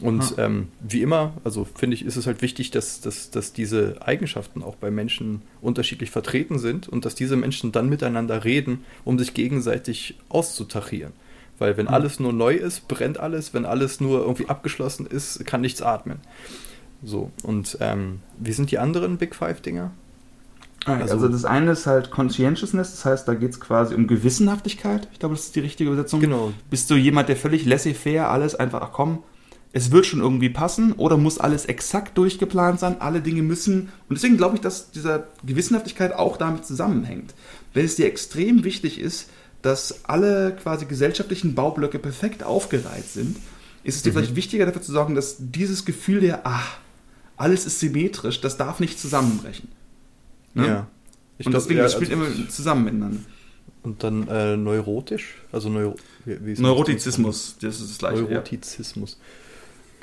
Und 0.02 0.36
ähm, 0.38 0.70
wie 0.80 1.02
immer, 1.02 1.34
also 1.44 1.66
finde 1.76 1.96
ich, 1.96 2.06
ist 2.06 2.16
es 2.16 2.26
halt 2.26 2.42
wichtig, 2.42 2.72
dass, 2.72 3.02
dass, 3.02 3.30
dass 3.30 3.54
diese 3.54 3.96
Eigenschaften 4.02 4.64
auch 4.64 4.76
bei 4.76 4.90
Menschen 4.90 5.42
unterschiedlich 5.62 6.12
vertreten 6.12 6.60
sind 6.60 6.90
und 6.90 7.06
dass 7.06 7.16
diese 7.16 7.38
Menschen 7.38 7.72
dann 7.72 7.90
miteinander 7.90 8.44
reden, 8.44 8.84
um 9.06 9.20
sich 9.20 9.34
gegenseitig 9.34 10.18
auszutachieren. 10.30 11.14
Weil 11.60 11.78
wenn 11.78 11.86
mhm. 11.86 11.94
alles 11.94 12.20
nur 12.20 12.34
neu 12.34 12.56
ist, 12.56 12.88
brennt 12.88 13.20
alles. 13.20 13.54
Wenn 13.54 13.66
alles 13.66 14.02
nur 14.02 14.22
irgendwie 14.22 14.50
abgeschlossen 14.50 15.06
ist, 15.06 15.46
kann 15.46 15.62
nichts 15.62 15.82
atmen. 15.82 16.18
So, 17.04 17.32
und 17.44 17.78
ähm, 17.80 18.20
wie 18.38 18.52
sind 18.52 18.72
die 18.72 18.80
anderen 18.80 19.18
Big 19.18 19.36
Five-Dinger? 19.36 19.92
Ah, 20.86 20.96
also, 20.96 21.14
also, 21.14 21.28
das 21.28 21.46
eine 21.46 21.72
ist 21.72 21.86
halt 21.86 22.10
Conscientiousness, 22.10 22.92
das 22.92 23.06
heißt, 23.06 23.28
da 23.28 23.36
geht 23.36 23.52
es 23.52 23.60
quasi 23.60 23.94
um 23.94 24.08
Gewissenhaftigkeit. 24.08 25.08
Ich 25.12 25.20
glaube, 25.20 25.36
das 25.36 25.46
ist 25.46 25.56
die 25.56 25.60
richtige 25.60 25.92
Übersetzung. 25.92 26.20
Genau. 26.20 26.54
Bist 26.72 26.90
du 26.90 26.96
jemand, 26.96 27.30
der 27.30 27.36
völlig 27.36 27.66
laissez-faire 27.66 28.30
alles 28.30 28.56
einfach, 28.56 28.82
ach 28.82 28.92
komm, 28.92 29.20
es 29.74 29.92
wird 29.92 30.06
schon 30.06 30.20
irgendwie 30.20 30.50
passen 30.50 30.94
oder 30.94 31.18
muss 31.18 31.38
alles 31.38 31.66
exakt 31.66 32.18
durchgeplant 32.18 32.80
sein, 32.80 33.00
alle 33.00 33.22
Dinge 33.22 33.42
müssen. 33.42 33.90
Und 34.10 34.16
deswegen 34.16 34.38
glaube 34.38 34.56
ich, 34.56 34.62
dass 34.62 34.92
diese 34.92 35.28
Gewissenhaftigkeit 35.46 36.14
auch 36.14 36.38
damit 36.38 36.66
zusammenhängt. 36.66 37.34
Wenn 37.74 37.86
es 37.86 37.96
dir 37.96 38.06
extrem 38.06 38.64
wichtig 38.64 39.00
ist, 39.00 39.30
dass 39.62 40.06
alle 40.06 40.56
quasi 40.62 40.86
gesellschaftlichen 40.86 41.56
Baublöcke 41.56 42.00
perfekt 42.00 42.44
aufgereiht 42.44 43.08
sind, 43.08 43.38
ist 43.84 43.96
es 43.96 44.02
dir 44.04 44.10
mhm. 44.10 44.16
vielleicht 44.16 44.36
wichtiger 44.36 44.66
dafür 44.66 44.82
zu 44.82 44.92
sorgen, 44.92 45.16
dass 45.16 45.38
dieses 45.40 45.86
Gefühl 45.86 46.20
der, 46.20 46.42
ach, 46.46 46.78
alles 47.38 47.66
ist 47.66 47.80
symmetrisch, 47.80 48.42
das 48.42 48.58
darf 48.58 48.80
nicht 48.80 49.00
zusammenbrechen. 49.00 49.70
Ne? 50.54 50.68
Ja. 50.68 50.88
Ich 51.38 51.46
und 51.46 51.54
glaub, 51.54 51.64
deswegen, 51.64 51.78
ja, 51.78 51.84
das 51.84 51.94
spielt 51.94 52.12
also 52.12 52.26
immer 52.26 52.50
zusammen 52.50 52.84
miteinander. 52.84 53.20
Und 53.84 54.04
dann 54.04 54.28
äh, 54.28 54.58
neurotisch? 54.58 55.42
Also 55.52 55.70
Neuro 55.70 55.96
wie, 56.26 56.46
wie 56.46 56.62
Neurotizismus, 56.62 57.56
das 57.60 57.80
ist 57.80 57.92
das 57.92 57.98
gleiche. 57.98 58.22
Neurotizismus. 58.22 59.18
Ja. 59.20 59.26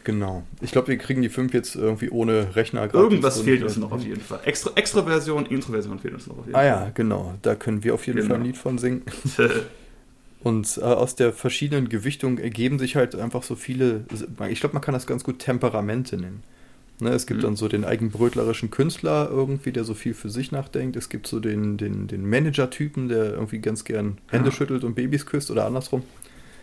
Genau. 0.09 0.43
Ich 0.63 0.73
glaube, 0.73 0.89
wir 0.89 0.97
kriegen 0.97 1.21
die 1.21 1.29
5 1.29 1.53
jetzt 1.53 1.77
irgendwie 1.77 2.09
ohne 2.09 2.57
Rechner. 2.57 2.89
Irgendwas 2.95 3.43
fehlt 3.43 3.63
uns 3.63 3.77
noch 3.77 3.93
auf 3.93 4.03
jeden 4.03 4.23
Fall. 4.23 4.41
Extra, 4.43 4.71
Extroversion, 4.75 5.45
Introversion 5.45 5.99
fehlt 5.99 6.15
uns 6.15 6.27
noch 6.27 6.39
auf 6.39 6.47
jeden 6.47 6.57
ah, 6.57 6.61
Fall. 6.61 6.73
Ah 6.73 6.85
ja, 6.87 6.91
genau. 6.95 7.35
Da 7.43 7.55
können 7.55 7.85
wir 7.85 7.93
auf 7.93 8.07
jeden 8.07 8.21
genau. 8.21 8.31
Fall 8.31 8.39
ein 8.39 8.47
Lied 8.47 8.57
von 8.57 8.79
singen. 8.79 9.03
Und 10.43 10.79
äh, 10.79 10.81
aus 10.81 11.15
der 11.15 11.35
verschiedenen 11.35 11.91
Gewichtung 11.91 12.39
ergeben 12.39 12.79
sich 12.79 12.97
halt 12.97 13.17
einfach 13.17 13.43
so 13.43 13.55
viele, 13.55 14.07
ich 14.49 14.61
glaube, 14.61 14.73
man 14.73 14.81
kann 14.81 14.95
das 14.95 15.07
ganz 15.07 15.25
gut 15.25 15.41
Temperamente 15.41 16.17
nennen. 16.17 16.43
Ne, 17.01 17.11
es 17.11 17.27
gibt 17.27 17.41
mhm. 17.41 17.45
dann 17.45 17.57
so 17.57 17.69
den 17.69 17.85
eigenbrötlerischen 17.85 18.71
Künstler 18.71 19.29
irgendwie, 19.31 19.73
der 19.73 19.85
so 19.85 19.93
viel 19.93 20.15
für 20.15 20.31
sich 20.31 20.53
nachdenkt. 20.53 20.97
Es 20.97 21.11
gibt 21.11 21.27
so 21.27 21.39
den, 21.39 21.77
den, 21.77 22.07
den 22.07 22.27
Manager-Typen, 22.27 23.11
der 23.11 23.35
irgendwie 23.35 23.59
ganz 23.59 23.85
gern 23.85 24.17
Hände 24.29 24.49
ja. 24.49 24.55
schüttelt 24.55 24.85
und 24.85 24.95
Babys 24.95 25.27
küsst 25.27 25.51
oder 25.51 25.67
andersrum. 25.67 26.03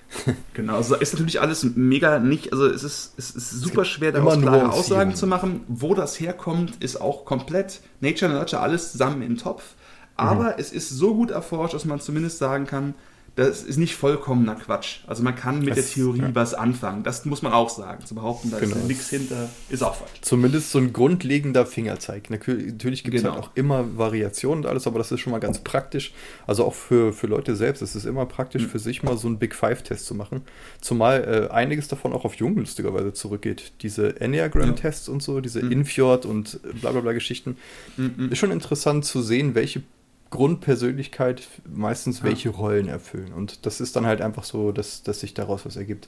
Genau, 0.53 0.77
also 0.77 0.95
ist 0.95 1.13
natürlich 1.13 1.41
alles 1.41 1.63
mega 1.75 2.19
nicht, 2.19 2.53
also 2.53 2.67
es 2.67 2.83
ist, 2.83 3.13
es 3.17 3.31
ist 3.31 3.51
super 3.51 3.85
schwer, 3.85 4.11
daraus 4.11 4.39
klare 4.39 4.71
Aussagen 4.71 5.15
zu 5.15 5.27
machen. 5.27 5.63
Wo 5.67 5.93
das 5.93 6.19
herkommt, 6.19 6.75
ist 6.83 7.01
auch 7.01 7.25
komplett 7.25 7.81
Nature 7.99 8.31
und 8.31 8.37
Nurture 8.37 8.61
alles 8.61 8.91
zusammen 8.91 9.21
den 9.21 9.37
Topf. 9.37 9.75
Aber 10.15 10.51
mhm. 10.51 10.55
es 10.57 10.71
ist 10.71 10.89
so 10.89 11.15
gut 11.15 11.31
erforscht, 11.31 11.73
dass 11.73 11.85
man 11.85 11.99
zumindest 11.99 12.37
sagen 12.37 12.65
kann, 12.65 12.93
das 13.35 13.63
ist 13.63 13.77
nicht 13.77 13.95
vollkommener 13.95 14.55
Quatsch. 14.55 14.99
Also 15.07 15.21
man 15.21 15.35
kann 15.35 15.59
mit 15.59 15.71
das, 15.71 15.75
der 15.75 15.85
Theorie 15.85 16.21
ja. 16.21 16.33
was 16.33 16.53
anfangen. 16.53 17.03
Das 17.03 17.25
muss 17.25 17.41
man 17.41 17.51
auch 17.51 17.69
sagen. 17.69 18.05
Zu 18.05 18.15
behaupten, 18.15 18.49
da 18.49 18.59
genau. 18.59 18.77
ist 18.77 18.87
nichts 18.87 19.09
hinter, 19.09 19.49
ist 19.69 19.83
auch 19.83 19.95
falsch. 19.95 20.21
Zumindest 20.21 20.71
so 20.71 20.79
ein 20.79 20.93
grundlegender 20.93 21.65
Fingerzeig. 21.65 22.29
Natürlich 22.29 23.03
gibt 23.03 23.15
es 23.15 23.23
genau. 23.23 23.35
halt 23.35 23.43
auch 23.43 23.51
immer 23.55 23.97
Variationen 23.97 24.63
und 24.63 24.69
alles, 24.69 24.87
aber 24.87 24.99
das 24.99 25.11
ist 25.11 25.19
schon 25.19 25.31
mal 25.31 25.39
ganz 25.39 25.59
praktisch. 25.59 26.13
Also 26.47 26.63
auch 26.63 26.73
für, 26.73 27.11
für 27.11 27.27
Leute 27.27 27.57
selbst 27.57 27.81
ist 27.81 27.95
es 27.95 28.05
immer 28.05 28.25
praktisch, 28.25 28.63
mhm. 28.63 28.69
für 28.69 28.79
sich 28.79 29.03
mal 29.03 29.17
so 29.17 29.27
einen 29.27 29.37
Big 29.37 29.53
Five-Test 29.53 30.05
zu 30.05 30.15
machen. 30.15 30.43
Zumal 30.79 31.49
äh, 31.49 31.53
einiges 31.53 31.89
davon 31.89 32.13
auch 32.13 32.23
auf 32.23 32.35
Jung 32.35 32.55
lustigerweise 32.55 33.11
zurückgeht. 33.11 33.73
Diese 33.81 34.21
Enneagram-Tests 34.21 35.07
ja. 35.07 35.13
und 35.13 35.21
so, 35.21 35.41
diese 35.41 35.61
mhm. 35.61 35.73
Infjord 35.73 36.25
und 36.25 36.61
bla 36.79 36.93
bla 36.93 37.01
bla 37.01 37.11
Geschichten. 37.11 37.57
Mhm. 37.97 38.29
Ist 38.31 38.37
schon 38.37 38.51
interessant 38.51 39.03
zu 39.03 39.21
sehen, 39.21 39.55
welche 39.55 39.83
Grundpersönlichkeit 40.29 41.47
meistens 41.67 42.23
welche 42.23 42.49
ja. 42.49 42.55
Rollen 42.55 42.87
erfüllen. 42.87 43.33
Und 43.33 43.65
das 43.65 43.79
ist 43.79 43.95
dann 43.95 44.05
halt 44.05 44.21
einfach 44.21 44.43
so, 44.43 44.71
dass, 44.71 45.03
dass 45.03 45.19
sich 45.19 45.33
daraus 45.33 45.65
was 45.65 45.75
ergibt. 45.75 46.07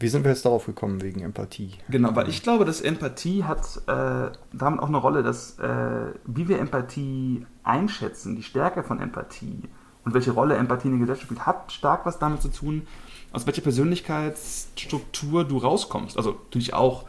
Wie 0.00 0.08
sind 0.08 0.24
wir 0.24 0.30
jetzt 0.30 0.44
darauf 0.44 0.66
gekommen 0.66 1.02
wegen 1.02 1.22
Empathie? 1.22 1.72
Genau, 1.88 2.14
weil 2.14 2.28
ich 2.28 2.42
glaube, 2.42 2.64
dass 2.64 2.80
Empathie 2.80 3.42
hat 3.42 3.80
äh, 3.88 4.30
damit 4.52 4.80
auch 4.80 4.88
eine 4.88 4.96
Rolle, 4.96 5.24
dass 5.24 5.58
äh, 5.58 6.12
wie 6.24 6.48
wir 6.48 6.60
Empathie 6.60 7.44
einschätzen, 7.64 8.36
die 8.36 8.44
Stärke 8.44 8.84
von 8.84 9.00
Empathie 9.00 9.62
und 10.04 10.14
welche 10.14 10.30
Rolle 10.30 10.56
Empathie 10.56 10.86
in 10.86 10.94
der 10.94 11.00
Gesellschaft 11.00 11.26
spielt, 11.26 11.46
hat 11.46 11.72
stark 11.72 12.06
was 12.06 12.20
damit 12.20 12.42
zu 12.42 12.48
tun, 12.48 12.86
aus 13.32 13.46
welcher 13.46 13.62
Persönlichkeitsstruktur 13.62 15.44
du 15.44 15.58
rauskommst. 15.58 16.16
Also 16.16 16.38
natürlich 16.44 16.74
auch 16.74 17.06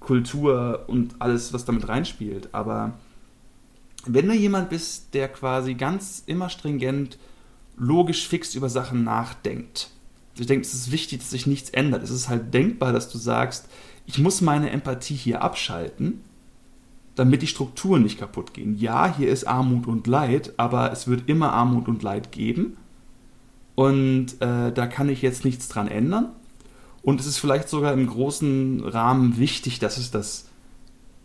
Kultur 0.00 0.84
und 0.88 1.14
alles, 1.20 1.52
was 1.52 1.64
damit 1.64 1.88
reinspielt, 1.88 2.48
aber 2.52 2.92
wenn 4.06 4.28
du 4.28 4.34
jemand 4.34 4.70
bist, 4.70 5.14
der 5.14 5.28
quasi 5.28 5.74
ganz 5.74 6.22
immer 6.26 6.48
stringent, 6.48 7.18
logisch 7.76 8.26
fix 8.28 8.54
über 8.54 8.68
Sachen 8.68 9.04
nachdenkt, 9.04 9.90
ich 10.38 10.46
denke, 10.46 10.66
es 10.66 10.74
ist 10.74 10.92
wichtig, 10.92 11.20
dass 11.20 11.30
sich 11.30 11.46
nichts 11.46 11.70
ändert. 11.70 12.02
Es 12.02 12.10
ist 12.10 12.28
halt 12.28 12.52
denkbar, 12.52 12.92
dass 12.92 13.08
du 13.08 13.16
sagst, 13.16 13.68
ich 14.04 14.18
muss 14.18 14.40
meine 14.40 14.70
Empathie 14.70 15.14
hier 15.14 15.42
abschalten, 15.42 16.20
damit 17.14 17.40
die 17.40 17.46
Strukturen 17.46 18.02
nicht 18.02 18.18
kaputt 18.18 18.52
gehen. 18.52 18.78
Ja, 18.78 19.14
hier 19.16 19.30
ist 19.30 19.46
Armut 19.46 19.86
und 19.86 20.06
Leid, 20.06 20.52
aber 20.58 20.92
es 20.92 21.08
wird 21.08 21.28
immer 21.28 21.52
Armut 21.52 21.88
und 21.88 22.02
Leid 22.02 22.32
geben. 22.32 22.76
Und 23.74 24.40
äh, 24.40 24.72
da 24.72 24.86
kann 24.86 25.08
ich 25.08 25.22
jetzt 25.22 25.44
nichts 25.44 25.68
dran 25.68 25.88
ändern. 25.88 26.28
Und 27.02 27.20
es 27.20 27.26
ist 27.26 27.38
vielleicht 27.38 27.68
sogar 27.68 27.92
im 27.92 28.06
großen 28.06 28.80
Rahmen 28.84 29.38
wichtig, 29.38 29.78
dass 29.78 29.96
es 29.96 30.10
das 30.10 30.45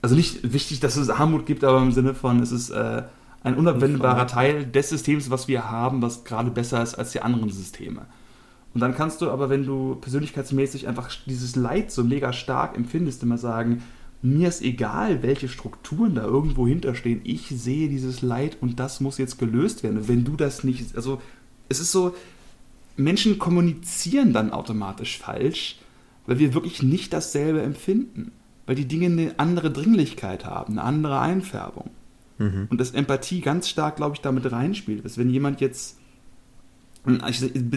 also 0.01 0.15
nicht 0.15 0.53
wichtig, 0.53 0.79
dass 0.79 0.97
es 0.97 1.09
Armut 1.09 1.45
gibt, 1.45 1.63
aber 1.63 1.81
im 1.81 1.91
Sinne 1.91 2.13
von, 2.13 2.41
es 2.41 2.51
ist 2.51 2.69
äh, 2.71 3.03
ein 3.43 3.55
unabwendbarer 3.55 4.27
Teil 4.27 4.65
des 4.65 4.89
Systems, 4.89 5.29
was 5.29 5.47
wir 5.47 5.69
haben, 5.69 6.01
was 6.01 6.23
gerade 6.23 6.51
besser 6.51 6.81
ist 6.81 6.95
als 6.95 7.11
die 7.11 7.21
anderen 7.21 7.49
Systeme. 7.49 8.05
Und 8.73 8.81
dann 8.81 8.95
kannst 8.95 9.21
du 9.21 9.29
aber, 9.29 9.49
wenn 9.49 9.65
du 9.65 9.95
persönlichkeitsmäßig 9.95 10.87
einfach 10.87 11.09
dieses 11.25 11.55
Leid 11.55 11.91
so 11.91 12.03
mega 12.03 12.33
stark 12.33 12.75
empfindest, 12.77 13.21
immer 13.23 13.37
sagen, 13.37 13.83
mir 14.21 14.47
ist 14.47 14.61
egal, 14.61 15.23
welche 15.23 15.49
Strukturen 15.49 16.15
da 16.15 16.23
irgendwo 16.23 16.67
hinterstehen, 16.67 17.21
ich 17.23 17.47
sehe 17.49 17.89
dieses 17.89 18.21
Leid 18.21 18.57
und 18.61 18.79
das 18.79 19.01
muss 19.01 19.17
jetzt 19.17 19.39
gelöst 19.39 19.83
werden. 19.83 19.97
Und 19.97 20.07
wenn 20.07 20.23
du 20.23 20.35
das 20.35 20.63
nicht, 20.63 20.95
also 20.95 21.21
es 21.69 21.79
ist 21.79 21.91
so, 21.91 22.15
Menschen 22.97 23.39
kommunizieren 23.39 24.31
dann 24.31 24.51
automatisch 24.51 25.17
falsch, 25.17 25.79
weil 26.27 26.39
wir 26.39 26.53
wirklich 26.53 26.83
nicht 26.83 27.13
dasselbe 27.13 27.61
empfinden 27.61 28.31
weil 28.71 28.75
die 28.77 28.87
Dinge 28.87 29.07
eine 29.07 29.33
andere 29.37 29.69
Dringlichkeit 29.69 30.45
haben, 30.45 30.79
eine 30.79 30.83
andere 30.83 31.19
Einfärbung. 31.19 31.89
Mhm. 32.37 32.67
Und 32.69 32.79
dass 32.79 32.91
Empathie 32.91 33.41
ganz 33.41 33.67
stark, 33.67 33.97
glaube 33.97 34.15
ich, 34.15 34.21
damit 34.21 34.49
reinspielt. 34.49 35.03
Dass 35.03 35.17
wenn 35.17 35.29
jemand 35.29 35.59
jetzt. 35.59 35.97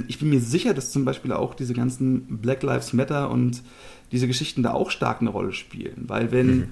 Ich 0.06 0.20
bin 0.20 0.30
mir 0.30 0.38
sicher, 0.38 0.72
dass 0.72 0.92
zum 0.92 1.04
Beispiel 1.04 1.32
auch 1.32 1.54
diese 1.54 1.74
ganzen 1.74 2.38
Black 2.40 2.62
Lives 2.62 2.92
Matter 2.92 3.28
und 3.32 3.64
diese 4.12 4.28
Geschichten 4.28 4.62
da 4.62 4.72
auch 4.72 4.92
stark 4.92 5.20
eine 5.20 5.30
Rolle 5.30 5.52
spielen. 5.52 6.04
Weil 6.06 6.30
wenn 6.30 6.56
mhm. 6.56 6.68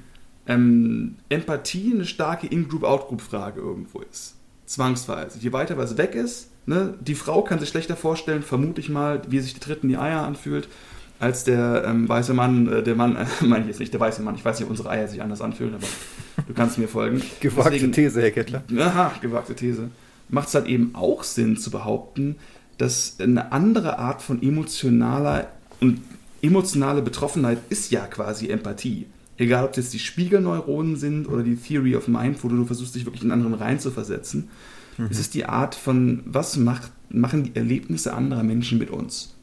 ähm, 0.47 1.17
Empathie 1.29 1.93
eine 1.93 2.05
starke 2.05 2.47
In-Group-Out-Group-Frage 2.47 3.61
irgendwo 3.61 4.03
ist, 4.03 4.37
zwangsweise, 4.67 5.41
je 5.41 5.53
weiter 5.53 5.77
was 5.77 5.99
weg 5.99 6.15
ist, 6.15 6.49
ne, 6.65 6.95
die 7.01 7.17
Frau 7.17 7.43
kann 7.43 7.59
sich 7.59 7.71
schlechter 7.71 7.97
vorstellen, 7.97 8.45
vermute 8.45 8.81
ich 8.81 8.89
mal, 8.89 9.23
wie 9.29 9.41
sich 9.41 9.55
die 9.55 9.61
Dritten 9.61 9.89
die 9.89 9.97
Eier 9.97 10.23
anfühlt, 10.23 10.69
als 11.23 11.45
der 11.45 11.85
ähm, 11.87 12.09
weiße 12.09 12.35
Mann, 12.35 12.67
äh, 12.67 12.83
der 12.83 12.97
Mann, 12.97 13.17
äh, 13.17 13.27
meine 13.45 13.63
ich 13.63 13.69
jetzt 13.69 13.81
nicht, 13.81 13.93
der 13.93 14.01
weiße 14.01 14.23
Mann, 14.23 14.35
ich 14.35 14.45
weiß 14.45 14.59
nicht, 14.59 14.65
ob 14.65 14.71
unsere 14.71 14.91
Eier 14.91 15.07
sich 15.07 15.23
anders 15.23 15.41
anfühlen, 15.41 15.75
aber 15.75 15.87
du 16.47 16.53
kannst 16.53 16.79
mir 16.79 16.89
folgen. 16.89 17.23
gewagte 17.41 17.71
Deswegen, 17.71 17.93
These, 17.93 18.21
Herr 18.21 18.33
Kettler. 18.33 18.65
Aha, 18.77 19.13
gewagte 19.21 19.55
These. 19.55 19.91
Macht 20.29 20.49
es 20.49 20.55
halt 20.55 20.67
eben 20.67 20.95
auch 20.95 21.23
Sinn 21.23 21.57
zu 21.57 21.71
behaupten, 21.71 22.37
dass 22.77 23.17
eine 23.21 23.53
andere 23.53 23.99
Art 23.99 24.21
von 24.21 24.43
emotionaler 24.43 25.47
und 25.81 26.01
emotionale 26.43 27.03
Betroffenheit 27.03 27.59
ist 27.69 27.93
ja 27.93 28.07
quasi 28.07 28.49
Empathie. 28.49 29.07
Egal, 29.37 29.65
ob 29.65 29.77
jetzt 29.77 29.93
die 29.93 30.01
Spiegelneuronen 30.01 30.97
sind 30.97 31.29
oder 31.29 31.45
die 31.45 31.57
Theory 31.57 31.95
of 31.95 32.09
Mind, 32.09 32.43
wo 32.43 32.49
du 32.49 32.65
versuchst, 32.65 32.97
dich 32.97 33.07
wirklich 33.07 33.23
in 33.23 33.31
anderen 33.31 33.55
reinzuversetzen. 33.55 34.49
Mhm. 34.99 35.07
Es 35.11 35.21
ist 35.21 35.35
die 35.35 35.45
Art 35.45 35.77
von, 35.77 36.23
was 36.27 36.57
macht, 36.57 36.91
machen 37.11 37.45
die 37.45 37.55
Erlebnisse 37.55 38.13
anderer 38.13 38.43
Menschen 38.43 38.79
mit 38.79 38.91
uns? 38.91 39.35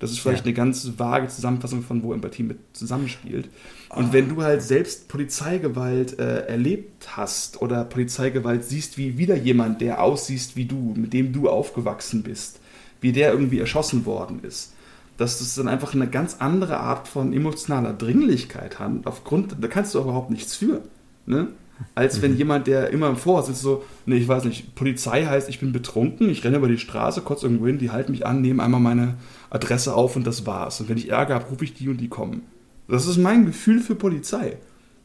Das 0.00 0.10
ist 0.10 0.18
vielleicht 0.18 0.44
ja. 0.44 0.46
eine 0.46 0.54
ganz 0.54 0.92
vage 0.96 1.28
Zusammenfassung 1.28 1.82
von, 1.82 2.02
wo 2.02 2.12
Empathie 2.12 2.42
mit 2.42 2.58
zusammenspielt. 2.72 3.48
Und 3.90 4.06
ah. 4.06 4.12
wenn 4.12 4.28
du 4.30 4.42
halt 4.42 4.62
selbst 4.62 5.08
Polizeigewalt 5.08 6.18
äh, 6.18 6.46
erlebt 6.46 7.16
hast 7.16 7.60
oder 7.60 7.84
Polizeigewalt 7.84 8.64
siehst, 8.64 8.96
wie 8.98 9.18
wieder 9.18 9.36
jemand, 9.36 9.80
der 9.82 10.02
aussiehst 10.02 10.56
wie 10.56 10.64
du, 10.64 10.94
mit 10.96 11.12
dem 11.12 11.32
du 11.32 11.48
aufgewachsen 11.50 12.22
bist, 12.22 12.60
wie 13.02 13.12
der 13.12 13.30
irgendwie 13.30 13.58
erschossen 13.58 14.06
worden 14.06 14.40
ist, 14.42 14.72
dass 15.18 15.38
das 15.38 15.54
dann 15.54 15.68
einfach 15.68 15.92
eine 15.92 16.08
ganz 16.08 16.36
andere 16.38 16.78
Art 16.80 17.06
von 17.06 17.34
emotionaler 17.34 17.92
Dringlichkeit 17.92 18.78
hat. 18.78 18.92
Aufgrund, 19.04 19.56
da 19.60 19.68
kannst 19.68 19.94
du 19.94 20.00
überhaupt 20.00 20.30
nichts 20.30 20.56
für. 20.56 20.80
Ne? 21.26 21.48
Als 21.94 22.22
wenn 22.22 22.32
mhm. 22.32 22.38
jemand, 22.38 22.66
der 22.66 22.90
immer 22.90 23.08
im 23.08 23.16
Voraus 23.16 23.48
ist, 23.48 23.60
so, 23.60 23.84
ne, 24.06 24.16
ich 24.16 24.28
weiß 24.28 24.44
nicht, 24.44 24.74
Polizei 24.74 25.26
heißt, 25.26 25.48
ich 25.48 25.60
bin 25.60 25.72
betrunken, 25.72 26.30
ich 26.30 26.44
renne 26.44 26.56
über 26.56 26.68
die 26.68 26.78
Straße, 26.78 27.22
kurz 27.22 27.42
irgendwo 27.42 27.66
hin, 27.66 27.78
die 27.78 27.90
halten 27.90 28.12
mich 28.12 28.26
an, 28.26 28.40
nehmen 28.40 28.60
einmal 28.60 28.80
meine 28.80 29.14
Adresse 29.50 29.94
auf 29.94 30.16
und 30.16 30.26
das 30.26 30.46
war's. 30.46 30.80
Und 30.80 30.88
wenn 30.88 30.96
ich 30.96 31.10
Ärger 31.10 31.34
habe, 31.34 31.48
rufe 31.50 31.64
ich 31.64 31.74
die 31.74 31.88
und 31.88 31.98
die 31.98 32.08
kommen. 32.08 32.42
Das 32.88 33.06
ist 33.06 33.18
mein 33.18 33.46
Gefühl 33.46 33.80
für 33.80 33.94
Polizei. 33.94 34.56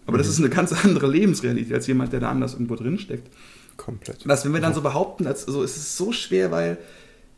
Aber 0.05 0.17
mhm. 0.17 0.19
das 0.19 0.27
ist 0.27 0.39
eine 0.39 0.49
ganz 0.49 0.71
andere 0.85 1.07
Lebensrealität 1.07 1.73
als 1.73 1.87
jemand, 1.87 2.13
der 2.13 2.19
da 2.19 2.29
anders 2.29 2.53
irgendwo 2.53 2.75
drin 2.75 2.97
steckt. 2.99 3.29
Komplett. 3.77 4.19
Das, 4.25 4.45
wenn 4.45 4.53
wir 4.53 4.61
dann 4.61 4.73
so 4.73 4.81
behaupten, 4.81 5.27
als, 5.27 5.47
also 5.47 5.63
es 5.63 5.75
ist 5.75 5.97
so 5.97 6.11
schwer, 6.11 6.51
weil 6.51 6.77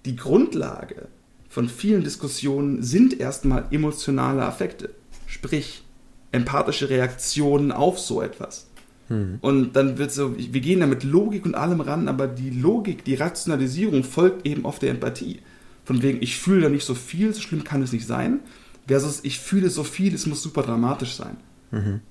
die 0.05 0.15
Grundlage 0.15 1.07
von 1.49 1.69
vielen 1.69 2.03
Diskussionen 2.03 2.83
sind 2.83 3.19
erstmal 3.19 3.65
emotionale 3.71 4.43
Affekte. 4.43 4.91
Sprich, 5.25 5.83
empathische 6.31 6.89
Reaktionen 6.89 7.71
auf 7.71 7.99
so 7.99 8.21
etwas. 8.21 8.67
Mhm. 9.09 9.39
Und 9.41 9.75
dann 9.75 9.97
wird 9.97 10.11
so, 10.11 10.37
wir 10.37 10.61
gehen 10.61 10.81
da 10.81 10.85
mit 10.85 11.03
Logik 11.03 11.45
und 11.45 11.55
allem 11.55 11.81
ran, 11.81 12.07
aber 12.07 12.27
die 12.27 12.49
Logik, 12.49 13.03
die 13.05 13.15
Rationalisierung 13.15 14.03
folgt 14.03 14.45
eben 14.45 14.65
auf 14.65 14.79
der 14.79 14.91
Empathie. 14.91 15.39
Von 15.87 16.01
wegen, 16.01 16.21
ich 16.21 16.35
fühle 16.37 16.63
da 16.63 16.69
nicht 16.69 16.83
so 16.83 16.95
viel, 16.95 17.33
so 17.33 17.39
schlimm 17.39 17.63
kann 17.63 17.81
es 17.81 17.93
nicht 17.93 18.05
sein, 18.05 18.41
versus 18.87 19.21
ich 19.23 19.39
fühle 19.39 19.69
so 19.69 19.85
viel, 19.85 20.13
es 20.13 20.25
muss 20.25 20.43
super 20.43 20.61
dramatisch 20.61 21.15
sein. 21.15 21.37
Mhm. 21.71 22.01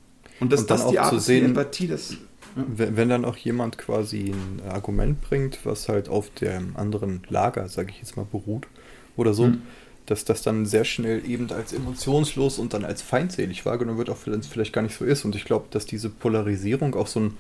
Und 0.40 0.50
das 0.50 0.64
die 0.64 0.98
Art 0.98 1.12
ist, 1.12 1.28
die 1.28 1.40
Empathie, 1.40 1.86
das. 1.86 2.12
Ja. 2.12 2.16
Wenn, 2.54 2.96
wenn, 2.96 3.10
dann 3.10 3.26
auch 3.26 3.36
jemand 3.36 3.76
quasi 3.76 4.32
ein 4.32 4.62
Argument 4.66 5.20
bringt, 5.20 5.58
was 5.64 5.90
halt 5.90 6.08
auf 6.08 6.30
dem 6.30 6.74
anderen 6.74 7.20
Lager, 7.28 7.68
sage 7.68 7.90
ich 7.90 7.98
jetzt 7.98 8.16
mal, 8.16 8.24
beruht 8.24 8.66
oder 9.14 9.34
so, 9.34 9.48
mhm. 9.48 9.60
dass 10.06 10.24
das 10.24 10.40
dann 10.40 10.64
sehr 10.64 10.86
schnell 10.86 11.28
eben 11.28 11.52
als 11.52 11.74
emotionslos 11.74 12.58
und 12.58 12.72
dann 12.72 12.82
als 12.82 13.02
feindselig 13.02 13.66
wahrgenommen 13.66 13.98
wird, 13.98 14.08
auch 14.08 14.16
wenn 14.24 14.40
es 14.40 14.46
vielleicht 14.46 14.72
gar 14.72 14.80
nicht 14.80 14.96
so 14.96 15.04
ist. 15.04 15.26
Und 15.26 15.36
ich 15.36 15.44
glaube, 15.44 15.66
dass 15.70 15.84
diese 15.84 16.08
Polarisierung 16.08 16.94
auch 16.94 17.08
so 17.08 17.20
ein, 17.20 17.34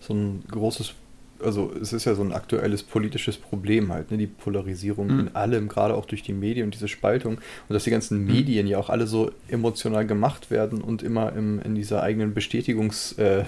so 0.00 0.14
ein 0.14 0.42
großes 0.50 0.94
also 1.42 1.72
es 1.80 1.92
ist 1.92 2.04
ja 2.04 2.14
so 2.14 2.22
ein 2.22 2.32
aktuelles 2.32 2.82
politisches 2.82 3.36
Problem 3.36 3.92
halt, 3.92 4.10
ne? 4.10 4.18
die 4.18 4.26
Polarisierung 4.26 5.08
mhm. 5.08 5.20
in 5.20 5.36
allem, 5.36 5.68
gerade 5.68 5.94
auch 5.94 6.06
durch 6.06 6.22
die 6.22 6.32
Medien 6.32 6.66
und 6.66 6.74
diese 6.74 6.88
Spaltung 6.88 7.34
und 7.34 7.74
dass 7.74 7.84
die 7.84 7.90
ganzen 7.90 8.20
mhm. 8.20 8.26
Medien 8.26 8.66
ja 8.66 8.78
auch 8.78 8.90
alle 8.90 9.06
so 9.06 9.30
emotional 9.48 10.06
gemacht 10.06 10.50
werden 10.50 10.80
und 10.80 11.02
immer 11.02 11.32
im, 11.34 11.60
in 11.60 11.74
dieser 11.74 12.02
eigenen 12.02 12.34
Bestätigungs, 12.34 13.12
äh, 13.12 13.44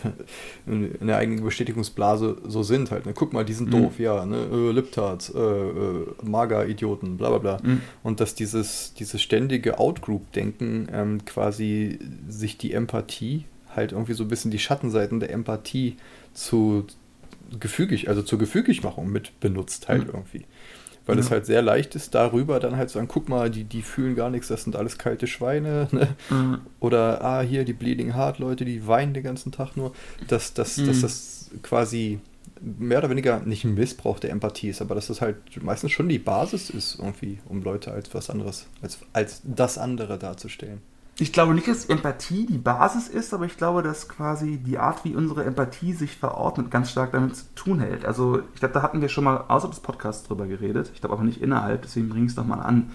in 0.67 1.07
der 1.07 1.17
eigenen 1.17 1.45
Bestätigungsblase 1.45 2.39
so 2.47 2.63
sind 2.63 2.91
halt. 2.91 3.07
Ne? 3.07 3.13
Guck 3.15 3.33
mal, 3.33 3.45
die 3.45 3.55
sind 3.55 3.69
mhm. 3.69 3.83
doof, 3.83 3.99
ja, 3.99 4.25
ne? 4.25 4.47
Äh, 4.53 4.73
Liptards, 4.73 5.33
äh, 5.35 5.39
äh, 5.39 6.07
Mager-Idioten, 6.23 7.17
bla 7.17 7.31
bla 7.31 7.39
bla. 7.39 7.59
Mhm. 7.63 7.81
Und 8.03 8.21
dass 8.21 8.35
dieses, 8.35 8.95
dieses 8.95 9.23
ständige 9.23 9.79
Outgroup-Denken 9.79 10.89
ähm, 10.93 11.25
quasi 11.25 11.99
sich 12.29 12.59
die 12.59 12.73
Empathie 12.73 13.45
halt 13.75 13.93
irgendwie 13.93 14.15
so 14.15 14.25
ein 14.25 14.29
bisschen 14.29 14.51
die 14.51 14.59
Schattenseiten 14.59 15.21
der 15.21 15.31
Empathie 15.31 15.97
zu, 16.35 16.87
gefügig, 17.61 18.09
also 18.09 18.23
zur 18.23 18.39
Gefügigmachung 18.39 19.11
mit 19.11 19.39
benutzt 19.41 19.89
halt 19.89 20.09
mhm. 20.09 20.15
irgendwie. 20.15 20.45
Weil 21.07 21.17
ja. 21.17 21.23
es 21.23 21.31
halt 21.31 21.47
sehr 21.47 21.63
leicht 21.63 21.95
ist, 21.95 22.15
darüber 22.15 22.61
dann 22.61 22.77
halt 22.77 22.91
zu 22.91 22.95
sagen, 22.95 23.09
guck 23.09 23.31
mal, 23.31 23.51
die, 23.51 23.65
die 23.65 23.81
fühlen 23.81 24.15
gar 24.15 24.29
nichts, 24.29 24.49
das 24.49 24.65
sind 24.65 24.77
alles 24.77 24.99
kalte 24.99 25.27
Schweine. 25.27 25.89
Ne? 25.93 26.09
Mhm. 26.29 26.61
Oder, 26.81 27.25
ah, 27.25 27.41
hier 27.41 27.65
die 27.65 27.73
Bleeding 27.73 28.15
Heart 28.15 28.39
Leute, 28.39 28.67
die 28.67 28.87
weinen 28.87 29.15
den 29.15 29.23
ganzen 29.23 29.51
Tag 29.51 29.77
nur. 29.77 29.93
Dass, 30.27 30.53
dass, 30.53 30.77
mhm. 30.77 30.87
dass 30.87 31.01
das 31.01 31.51
quasi 31.63 32.21
mehr 32.61 32.99
oder 32.99 33.09
weniger 33.09 33.41
nicht 33.41 33.65
ein 33.65 33.75
Missbrauch 33.75 34.19
der 34.19 34.31
Empathie 34.31 34.69
ist, 34.69 34.83
aber 34.83 34.95
dass 34.95 35.07
das 35.07 35.21
halt 35.21 35.37
meistens 35.63 35.93
schon 35.93 36.09
die 36.09 36.19
Basis 36.19 36.69
ist, 36.69 36.99
irgendwie, 36.99 37.39
um 37.49 37.63
Leute 37.63 37.93
als 37.93 38.13
was 38.13 38.29
anderes, 38.29 38.67
als, 38.83 38.99
als 39.13 39.41
das 39.45 39.79
andere 39.79 40.19
darzustellen 40.19 40.83
ich 41.21 41.33
glaube 41.33 41.55
nicht, 41.55 41.67
dass 41.67 41.87
Empathie 41.87 42.47
die 42.47 42.59
Basis 42.59 43.09
ist, 43.09 43.35
aber 43.35 43.45
ich 43.45 43.57
glaube, 43.57 43.83
dass 43.83 44.09
quasi 44.09 44.57
die 44.59 44.79
Art, 44.79 45.05
wie 45.05 45.17
unsere 45.17 45.45
Empathie 45.45 45.93
sich 45.93 46.17
verordnet, 46.17 46.71
ganz 46.71 46.93
stark 46.93 47.11
damit 47.11 47.35
zu 47.35 47.45
tun 47.57 47.81
hält. 47.81 48.05
Also 48.05 48.41
ich 48.55 48.61
glaube, 48.61 48.75
da 48.75 48.83
hatten 48.83 49.01
wir 49.01 49.09
schon 49.09 49.25
mal 49.25 49.39
außerhalb 49.49 49.75
des 49.75 49.83
Podcasts 49.83 50.29
drüber 50.29 50.47
geredet. 50.47 50.93
Ich 50.95 51.01
glaube 51.01 51.15
aber 51.17 51.25
nicht 51.25 51.43
innerhalb, 51.43 51.83
deswegen 51.83 52.09
bringe 52.09 52.27
ich 52.27 52.33
es 52.33 52.37
nochmal 52.37 52.61
an. 52.61 52.93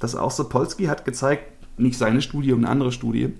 Dass 0.00 0.16
auch 0.16 0.32
Sapolsky 0.32 0.86
hat 0.86 1.04
gezeigt, 1.04 1.44
nicht 1.78 1.96
seine 1.96 2.20
Studie, 2.20 2.52
eine 2.52 2.68
andere 2.68 2.90
Studie, 2.90 3.32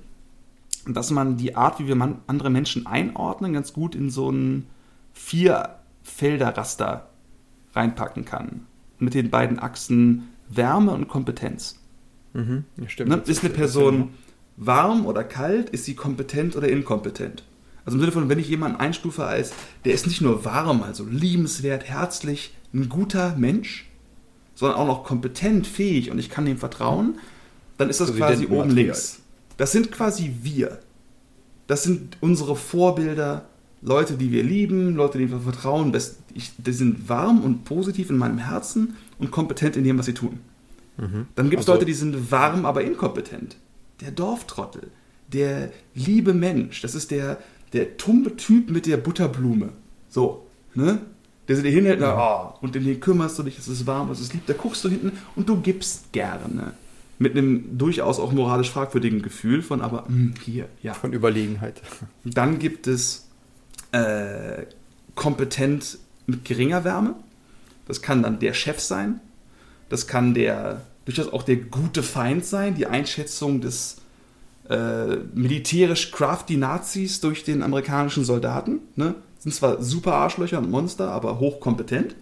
dass 0.87 1.11
man 1.11 1.37
die 1.37 1.57
Art, 1.57 1.81
wie 1.81 1.89
wir 1.89 1.97
man 1.97 2.21
andere 2.29 2.51
Menschen 2.51 2.87
einordnen, 2.87 3.53
ganz 3.53 3.73
gut 3.73 3.97
in 3.97 4.09
so 4.09 4.31
ein 4.31 4.67
Vier-Felder-Raster 5.15 7.09
reinpacken 7.75 8.25
kann. 8.25 8.67
Mit 8.99 9.15
den 9.15 9.31
beiden 9.31 9.59
Achsen 9.59 10.29
Wärme 10.49 10.93
und 10.93 11.09
Kompetenz. 11.09 11.82
Mhm, 12.33 12.65
stimmt. 12.87 13.11
Ne? 13.11 13.23
Ist 13.27 13.45
eine 13.45 13.53
Person 13.53 14.11
warm 14.57 15.07
oder 15.07 15.25
kalt? 15.25 15.71
Ist 15.71 15.85
sie 15.85 15.95
kompetent 15.95 16.57
oder 16.57 16.69
inkompetent? 16.69 17.45
Also 17.85 17.97
im 17.97 18.01
Sinne 18.01 18.13
von, 18.13 18.29
wenn 18.29 18.39
ich 18.39 18.49
jemanden 18.49 18.79
einstufe 18.79 19.25
als, 19.25 19.53
der 19.85 19.93
ist 19.93 20.07
nicht 20.07 20.21
nur 20.21 20.45
warm, 20.45 20.83
also 20.83 21.05
liebenswert, 21.05 21.85
herzlich, 21.85 22.55
ein 22.73 22.89
guter 22.89 23.35
Mensch, 23.37 23.89
sondern 24.55 24.79
auch 24.79 24.87
noch 24.87 25.05
kompetent, 25.05 25.67
fähig 25.67 26.11
und 26.11 26.19
ich 26.19 26.31
kann 26.31 26.47
dem 26.47 26.59
vertrauen, 26.59 27.19
dann 27.79 27.91
ist 27.91 28.01
das 28.01 28.11
also 28.11 28.21
quasi 28.21 28.47
oben 28.47 28.71
links. 28.71 29.21
Das 29.57 29.73
sind 29.73 29.91
quasi 29.91 30.33
wir. 30.43 30.79
Das 31.67 31.83
sind 31.83 32.17
unsere 32.21 32.55
Vorbilder, 32.55 33.47
Leute, 33.81 34.15
die 34.15 34.31
wir 34.31 34.45
lieben, 34.45 34.95
Leute, 34.95 35.19
denen 35.19 35.33
wir 35.33 35.41
vertrauen. 35.41 35.93
Die 35.93 36.73
sind 36.73 37.09
warm 37.09 37.43
und 37.43 37.65
positiv 37.65 38.11
in 38.11 38.17
meinem 38.17 38.39
Herzen 38.39 38.97
und 39.19 39.31
kompetent 39.33 39.77
in 39.77 39.85
dem, 39.85 39.99
was 39.99 40.07
sie 40.07 40.15
tun. 40.15 40.39
Mhm. 40.97 41.27
Dann 41.35 41.51
gibt 41.51 41.63
es 41.63 41.69
also, 41.69 41.75
Leute, 41.75 41.87
die 41.87 41.95
sind 41.95 42.31
warm, 42.31 42.67
aber 42.67 42.83
inkompetent. 42.83 43.57
Der 44.01 44.11
Dorftrottel, 44.11 44.91
der 45.33 45.71
liebe 45.95 46.35
Mensch, 46.35 46.83
das 46.83 46.95
ist 46.95 47.11
der, 47.11 47.39
der 47.73 47.97
tumbe 47.97 48.37
Typ 48.37 48.71
mit 48.71 48.87
der 48.87 48.97
Butterblume. 48.97 49.71
So, 50.09 50.47
ne? 50.75 51.01
Der 51.49 51.57
sich 51.57 51.75
hinhält 51.75 52.01
ja. 52.01 52.55
oh, 52.61 52.65
und 52.65 52.77
in 52.77 52.85
den 52.85 53.01
kümmerst 53.01 53.39
du 53.39 53.43
dich, 53.43 53.59
es 53.59 53.67
ist 53.67 53.87
warm, 53.87 54.11
es 54.11 54.21
ist 54.21 54.33
lieb, 54.33 54.47
da 54.47 54.53
guckst 54.53 54.85
du 54.85 54.89
hinten 54.89 55.13
und 55.35 55.49
du 55.49 55.61
gibst 55.61 56.13
gerne. 56.13 56.75
Mit 57.19 57.37
einem 57.37 57.79
durchaus 57.79 58.19
auch 58.19 58.33
moralisch 58.33 58.71
fragwürdigen 58.71 59.23
Gefühl 59.23 59.63
von, 59.63 59.81
aber 59.81 60.03
mh, 60.03 60.09
hm, 60.09 60.35
hier, 60.45 60.69
ja. 60.83 60.95
Von 60.95 61.13
Überlegenheit. 61.13 61.83
Dann 62.25 62.59
gibt 62.59 62.87
es 62.87 63.29
äh, 63.93 64.67
kompetent 65.15 65.99
mit 66.27 66.45
geringer 66.45 66.85
Wärme. 66.85 67.17
Das 67.87 68.01
kann 68.01 68.23
dann 68.23 68.39
der 68.39 68.55
Chef 68.55 68.81
sein, 68.81 69.21
das 69.93 70.07
kann 70.07 70.33
der 70.33 70.81
durchaus 71.05 71.31
auch 71.31 71.43
der 71.43 71.57
gute 71.57 72.03
Feind 72.03 72.47
sein, 72.47 72.75
die 72.75 72.87
Einschätzung 72.87 73.61
des 73.61 73.97
äh, 74.71 75.17
militärisch 75.35 76.13
crafty 76.13 76.57
Nazis 76.57 77.21
durch 77.21 77.45
den 77.45 77.63
amerikanischen 77.63 78.25
Soldaten. 78.25 78.81
Ne? 78.97 79.17
Sind 79.39 79.55
zwar 79.55 79.83
super 79.83 80.15
Arschlöcher 80.15 80.59
und 80.59 80.71
Monster, 80.71 81.11
aber 81.11 81.41
hochkompetent. 81.41 82.15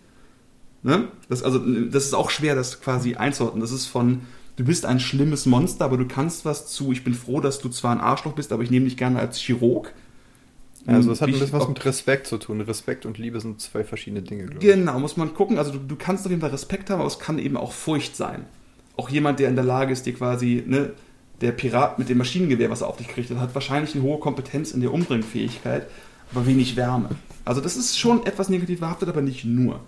Ne? 0.83 1.09
Das, 1.29 1.45
also, 1.45 1.59
das 1.59 2.07
ist 2.07 2.15
auch 2.15 2.31
schwer, 2.31 2.57
das 2.57 2.81
quasi 2.81 3.15
einzuordnen. 3.15 3.61
Das 3.61 3.71
ist 3.71 3.87
von, 3.87 4.23
du 4.57 4.65
bist 4.65 4.85
ein 4.85 4.99
schlimmes 4.99 5.47
Monster, 5.47 5.85
aber 5.85 5.97
du 5.97 6.09
kannst 6.09 6.45
was 6.45 6.67
zu, 6.67 6.91
ich 6.91 7.05
bin 7.05 7.15
froh, 7.15 7.41
dass 7.41 7.61
du 7.61 7.69
zwar 7.69 7.93
ein 7.93 8.01
Arschloch 8.01 8.33
bist, 8.33 8.53
aber 8.53 8.65
ich 8.65 8.71
nehme 8.73 8.87
dich 8.87 8.97
gerne 8.97 9.21
als 9.21 9.39
Chirurg. 9.39 9.93
Also 10.87 11.11
das 11.11 11.21
hat 11.21 11.29
ein 11.29 11.33
bisschen 11.33 11.53
was 11.53 11.69
mit 11.69 11.85
Respekt 11.85 12.27
zu 12.27 12.39
tun. 12.39 12.61
Respekt 12.63 13.05
und 13.05 13.19
Liebe 13.19 13.41
sind 13.41 13.61
zwei 13.61 13.85
verschiedene 13.85 14.23
Dinge, 14.23 14.47
glaube 14.47 14.65
ich. 14.65 14.73
Genau, 14.73 14.99
muss 14.99 15.17
man 15.17 15.35
gucken. 15.35 15.59
Also 15.59 15.73
du, 15.73 15.79
du, 15.79 15.97
kannst 15.97 16.25
auf 16.25 16.31
jeden 16.31 16.41
Fall 16.41 16.51
Respekt 16.51 16.91
haben, 16.91 17.01
aber 17.01 17.09
es 17.09 17.19
kann 17.19 17.39
eben 17.39 17.57
auch 17.57 17.73
Furcht 17.73 18.17
sein. 18.17 18.47
Auch 18.97 19.11
jemand, 19.11 19.41
der 19.41 19.49
in 19.49 19.57
der 19.57 19.65
Lage 19.65 19.93
ist, 19.93 20.07
dir 20.07 20.15
quasi, 20.15 20.65
ne, 20.67 20.93
der 21.41 21.53
Pirat 21.53 21.99
mit 21.99 22.09
dem 22.09 22.19
Maschinengewehr, 22.19 22.71
was 22.71 22.81
er 22.81 22.89
auf 22.89 22.97
dich 22.97 23.09
kriegt, 23.09 23.31
hat 23.31 23.55
wahrscheinlich 23.55 23.95
eine 23.95 24.05
hohe 24.05 24.19
Kompetenz 24.19 24.73
in 24.73 24.81
der 24.81 24.93
Umbringfähigkeit, 24.93 25.87
aber 26.33 26.47
wenig 26.47 26.77
Wärme. 26.77 27.11
Also 27.45 27.61
das 27.61 27.77
ist 27.77 27.99
schon 27.99 28.27
etwas 28.27 28.49
negativ 28.49 28.81
behaftet, 28.81 29.09
aber 29.09 29.23
nicht 29.23 29.45
nur. 29.45 29.81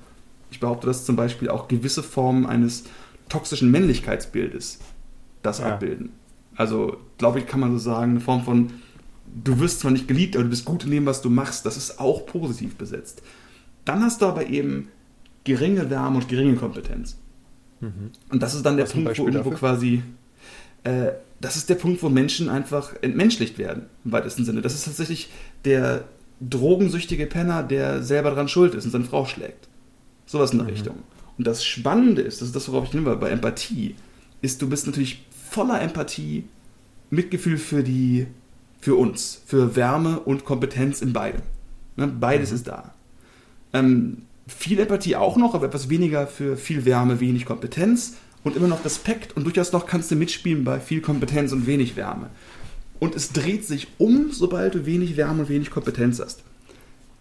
Ich 0.51 0.61
behaupte, 0.61 0.87
dass 0.87 1.05
zum 1.05 1.17
Beispiel 1.17 1.49
auch 1.49 1.69
gewisse 1.69 2.03
Formen 2.03 2.47
eines 2.47 2.85
toxischen 3.29 3.71
Männlichkeitsbildes 3.71 4.79
das 5.43 5.59
ja. 5.59 5.67
abbilden. 5.67 6.11
Also, 6.55 6.99
glaube 7.17 7.39
ich, 7.39 7.47
kann 7.47 7.61
man 7.61 7.73
so 7.73 7.79
sagen, 7.79 8.13
eine 8.13 8.21
Form 8.21 8.45
von 8.45 8.73
du 9.33 9.59
wirst 9.61 9.81
zwar 9.81 9.91
nicht 9.91 10.09
geliebt, 10.09 10.37
aber 10.37 10.45
du 10.45 10.51
bist 10.51 10.65
gut 10.65 10.85
in 10.85 10.91
dem, 10.91 11.07
was 11.07 11.23
du 11.23 11.31
machst. 11.31 11.65
Das 11.67 11.77
ist 11.77 11.99
auch 11.99 12.27
positiv 12.27 12.77
besetzt. 12.77 13.23
Dann 13.85 14.03
hast 14.03 14.23
du 14.23 14.27
aber 14.27 14.47
eben 14.47 14.89
geringe 15.45 15.91
Wärme 15.91 16.19
und 16.19 16.29
geringe 16.29 16.55
Kompetenz. 16.55 17.17
Mhm. 17.81 18.11
Und 18.31 18.43
das 18.43 18.55
ist 18.55 18.65
dann 18.65 18.77
der 18.77 18.87
was 18.87 18.93
Punkt, 18.93 19.19
wo 19.19 19.27
irgendwo 19.27 19.51
quasi. 19.51 20.03
Äh, 20.85 21.13
das 21.41 21.57
ist 21.57 21.69
der 21.69 21.75
Punkt, 21.75 22.03
wo 22.03 22.09
Menschen 22.09 22.49
einfach 22.49 22.95
entmenschlicht 23.03 23.59
werden, 23.59 23.87
im 24.05 24.13
weitesten 24.13 24.45
Sinne. 24.45 24.63
Das 24.63 24.75
ist 24.75 24.85
tatsächlich 24.85 25.29
der 25.65 26.05
drogensüchtige 26.41 27.27
Penner, 27.27 27.65
der 27.65 28.03
selber 28.03 28.31
daran 28.31 28.49
schuld 28.49 28.75
ist 28.75 28.85
und 28.85 28.93
seine 28.93 29.05
Frau 29.05 29.27
schlägt. 29.27 29.69
Sowas 30.27 30.53
in 30.53 30.59
der 30.59 30.67
mhm. 30.69 30.73
Richtung. 30.73 30.97
Und 31.39 31.47
das 31.47 31.65
Spannende 31.65 32.23
ist, 32.23 32.41
das 32.41 32.49
ist 32.49 32.57
das, 32.57 32.71
worauf 32.71 32.85
ich 32.85 32.95
nehme, 32.95 33.17
bei 33.17 33.31
Empathie, 33.31 33.97
ist, 34.41 34.63
du 34.63 34.69
bist 34.69 34.87
natürlich 34.87 35.25
voller 35.51 35.81
Empathie, 35.81 36.45
Mitgefühl 37.11 37.59
für 37.59 37.83
die, 37.83 38.27
für 38.83 38.97
uns, 38.97 39.41
für 39.47 39.75
Wärme 39.77 40.21
und 40.21 40.45
Kompetenz 40.45 41.01
in 41.01 41.15
beidem. 41.15 41.41
Ne? 41.97 42.09
Beides 42.09 42.51
mhm. 42.51 42.57
ist 42.57 42.67
da. 42.67 42.93
Ähm, 43.73 44.19
viel 44.47 44.79
Empathie 44.79 45.17
auch 45.17 45.39
noch, 45.39 45.55
aber 45.55 45.67
etwas 45.67 45.89
weniger 45.89 46.27
für 46.27 46.59
viel 46.59 46.85
Wärme, 46.85 47.21
wenig 47.21 47.47
Kompetenz 47.47 48.17
und 48.45 48.57
immer 48.57 48.69
noch 48.69 48.85
Respekt 48.85 49.37
und 49.37 49.45
durchaus 49.45 49.73
noch 49.73 49.87
kannst 49.87 50.11
du 50.11 50.17
mitspielen 50.17 50.65
bei 50.65 50.81
viel 50.81 51.01
Kompetenz 51.01 51.53
und 51.53 51.67
wenig 51.67 51.97
Wärme. 51.97 52.29
Und 52.99 53.15
es 53.15 53.33
dreht 53.33 53.65
sich 53.65 53.89
um, 53.99 54.31
sobald 54.33 54.75
du 54.75 54.85
wenig 54.85 55.17
Wärme 55.17 55.43
und 55.43 55.49
wenig 55.49 55.71
Kompetenz 55.71 56.21
hast. 56.21 56.43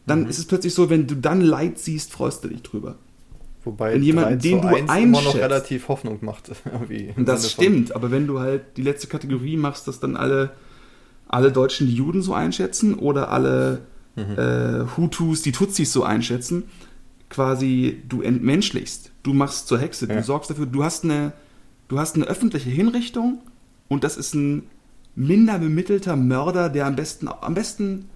Dann 0.07 0.23
mhm. 0.23 0.29
ist 0.29 0.39
es 0.39 0.45
plötzlich 0.45 0.73
so, 0.73 0.89
wenn 0.89 1.07
du 1.07 1.15
dann 1.15 1.41
Leid 1.41 1.79
siehst, 1.79 2.11
freust 2.11 2.43
du 2.43 2.47
dich 2.47 2.63
drüber. 2.63 2.97
Wobei 3.63 3.93
wenn 3.93 4.01
jemand, 4.03 4.43
den 4.43 4.61
du 4.61 4.67
einschätzt, 4.67 4.97
immer 4.97 5.21
noch 5.21 5.35
relativ 5.35 5.87
Hoffnung 5.87 6.17
macht. 6.21 6.51
das 7.17 7.51
stimmt, 7.51 7.95
aber 7.95 8.09
wenn 8.09 8.25
du 8.25 8.39
halt 8.39 8.63
die 8.77 8.81
letzte 8.81 9.05
Kategorie 9.05 9.57
machst, 9.57 9.87
dass 9.87 9.99
dann 9.99 10.15
alle, 10.15 10.51
alle 11.31 11.51
Deutschen 11.51 11.87
die 11.87 11.95
Juden 11.95 12.21
so 12.21 12.33
einschätzen 12.33 12.95
oder 12.95 13.31
alle 13.31 13.81
mhm. 14.15 14.37
äh, 14.37 14.85
Hutus 14.97 15.41
die 15.41 15.51
Tutsis 15.51 15.91
so 15.93 16.03
einschätzen, 16.03 16.63
quasi 17.29 18.03
du 18.07 18.21
entmenschlichst, 18.21 19.11
du 19.23 19.33
machst 19.33 19.67
zur 19.67 19.79
Hexe, 19.79 20.07
ja. 20.07 20.15
du 20.15 20.23
sorgst 20.23 20.49
dafür, 20.49 20.65
du 20.65 20.83
hast 20.83 21.05
eine, 21.05 21.31
du 21.87 21.97
hast 21.97 22.15
eine 22.15 22.25
öffentliche 22.25 22.69
Hinrichtung 22.69 23.39
und 23.87 24.03
das 24.03 24.17
ist 24.17 24.35
ein 24.35 24.63
minder 25.15 25.59
bemittelter 25.59 26.15
Mörder, 26.15 26.69
der 26.69 26.85
am 26.85 26.95
besten, 26.95 27.27
am 27.27 27.53
besten 27.53 28.09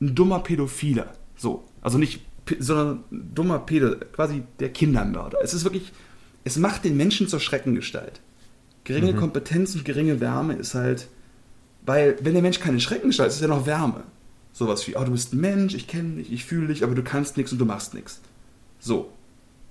ein 0.00 0.14
dummer 0.14 0.40
Pädophiler. 0.40 1.12
So. 1.36 1.64
Also 1.80 1.98
nicht, 1.98 2.20
sondern 2.58 3.04
dummer 3.10 3.60
Pädophiler, 3.60 4.04
quasi 4.12 4.42
der 4.60 4.70
Kindermörder. 4.70 5.38
Es 5.42 5.54
ist 5.54 5.64
wirklich, 5.64 5.92
es 6.44 6.58
macht 6.58 6.84
den 6.84 6.96
Menschen 6.96 7.28
zur 7.28 7.40
Schreckengestalt. 7.40 8.20
Geringe 8.84 9.12
mhm. 9.12 9.16
Kompetenz 9.16 9.74
und 9.74 9.84
geringe 9.84 10.20
Wärme 10.20 10.54
ist 10.54 10.74
halt, 10.74 11.08
weil, 11.84 12.16
wenn 12.20 12.34
der 12.34 12.42
Mensch 12.42 12.60
keine 12.60 12.80
Schreckengestalt 12.80 13.30
ist, 13.30 13.36
ist 13.36 13.42
er 13.42 13.48
noch 13.48 13.66
Wärme. 13.66 14.04
Sowas 14.52 14.86
wie, 14.86 14.96
oh, 14.96 15.04
du 15.04 15.12
bist 15.12 15.32
ein 15.32 15.40
Mensch, 15.40 15.74
ich 15.74 15.86
kenne 15.86 16.16
dich, 16.16 16.32
ich 16.32 16.44
fühle 16.44 16.68
dich, 16.68 16.84
aber 16.84 16.94
du 16.94 17.02
kannst 17.02 17.36
nichts 17.36 17.52
und 17.52 17.58
du 17.58 17.64
machst 17.64 17.94
nichts. 17.94 18.20
So. 18.78 19.10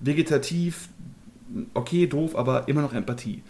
Vegetativ, 0.00 0.88
okay, 1.74 2.06
doof, 2.06 2.36
aber 2.36 2.68
immer 2.68 2.82
noch 2.82 2.92
Empathie. 2.92 3.42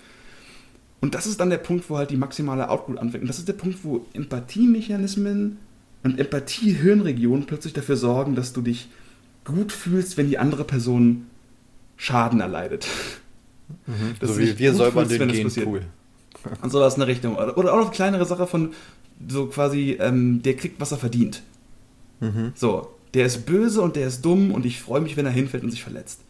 Und 1.01 1.15
das 1.15 1.27
ist 1.27 1.41
dann 1.41 1.51
der 1.51 1.59
Punkt, 1.59 1.89
wo 1.91 1.97
halt 1.97 2.11
die 2.11 2.17
maximale 2.17 2.69
Output 2.69 2.99
anfängt. 2.99 3.23
Und 3.23 3.29
das 3.29 3.39
ist 3.39 3.49
der 3.49 3.55
Punkt, 3.55 3.83
wo 3.83 4.07
Empathiemechanismen 4.13 5.59
und 6.05 6.19
Empathie-Hirnregionen 6.19 7.47
plötzlich 7.47 7.73
dafür 7.73 7.97
sorgen, 7.97 8.37
dass 8.37 8.53
du 8.53 8.61
dich 8.61 8.89
gut 9.45 9.73
fühlst, 9.73 10.17
wenn 10.17 10.29
die 10.29 10.39
andere 10.39 10.65
Person 10.65 11.27
Schaden 11.97 12.41
erleidet. 12.41 12.87
Mhm. 13.87 14.15
So 14.21 14.39
wie 14.39 14.59
wir 14.59 14.75
säubern 14.75 15.09
den 15.09 15.29
Genpool. 15.29 15.83
Und 16.63 16.71
sowas 16.71 16.95
in 16.95 17.01
der 17.01 17.09
Richtung. 17.09 17.37
Oder, 17.37 17.57
auch 17.57 17.63
noch 17.63 17.87
eine 17.87 17.91
kleinere 17.91 18.25
Sache 18.25 18.47
von 18.47 18.73
so 19.29 19.47
quasi, 19.47 19.97
ähm, 20.01 20.43
der 20.43 20.57
kriegt, 20.57 20.81
was 20.81 20.93
er 20.93 20.99
verdient. 20.99 21.43
Mhm. 22.21 22.53
So, 22.55 22.89
der 23.15 23.27
ist 23.27 23.47
böse 23.47 23.83
und 23.83 23.97
der 23.97 24.07
ist 24.07 24.23
dumm 24.23 24.53
und 24.53 24.67
ich 24.67 24.81
freue 24.81 25.01
mich, 25.01 25.17
wenn 25.17 25.27
er 25.27 25.33
hinfällt 25.33 25.63
und 25.63 25.71
sich 25.71 25.83
verletzt. 25.83 26.21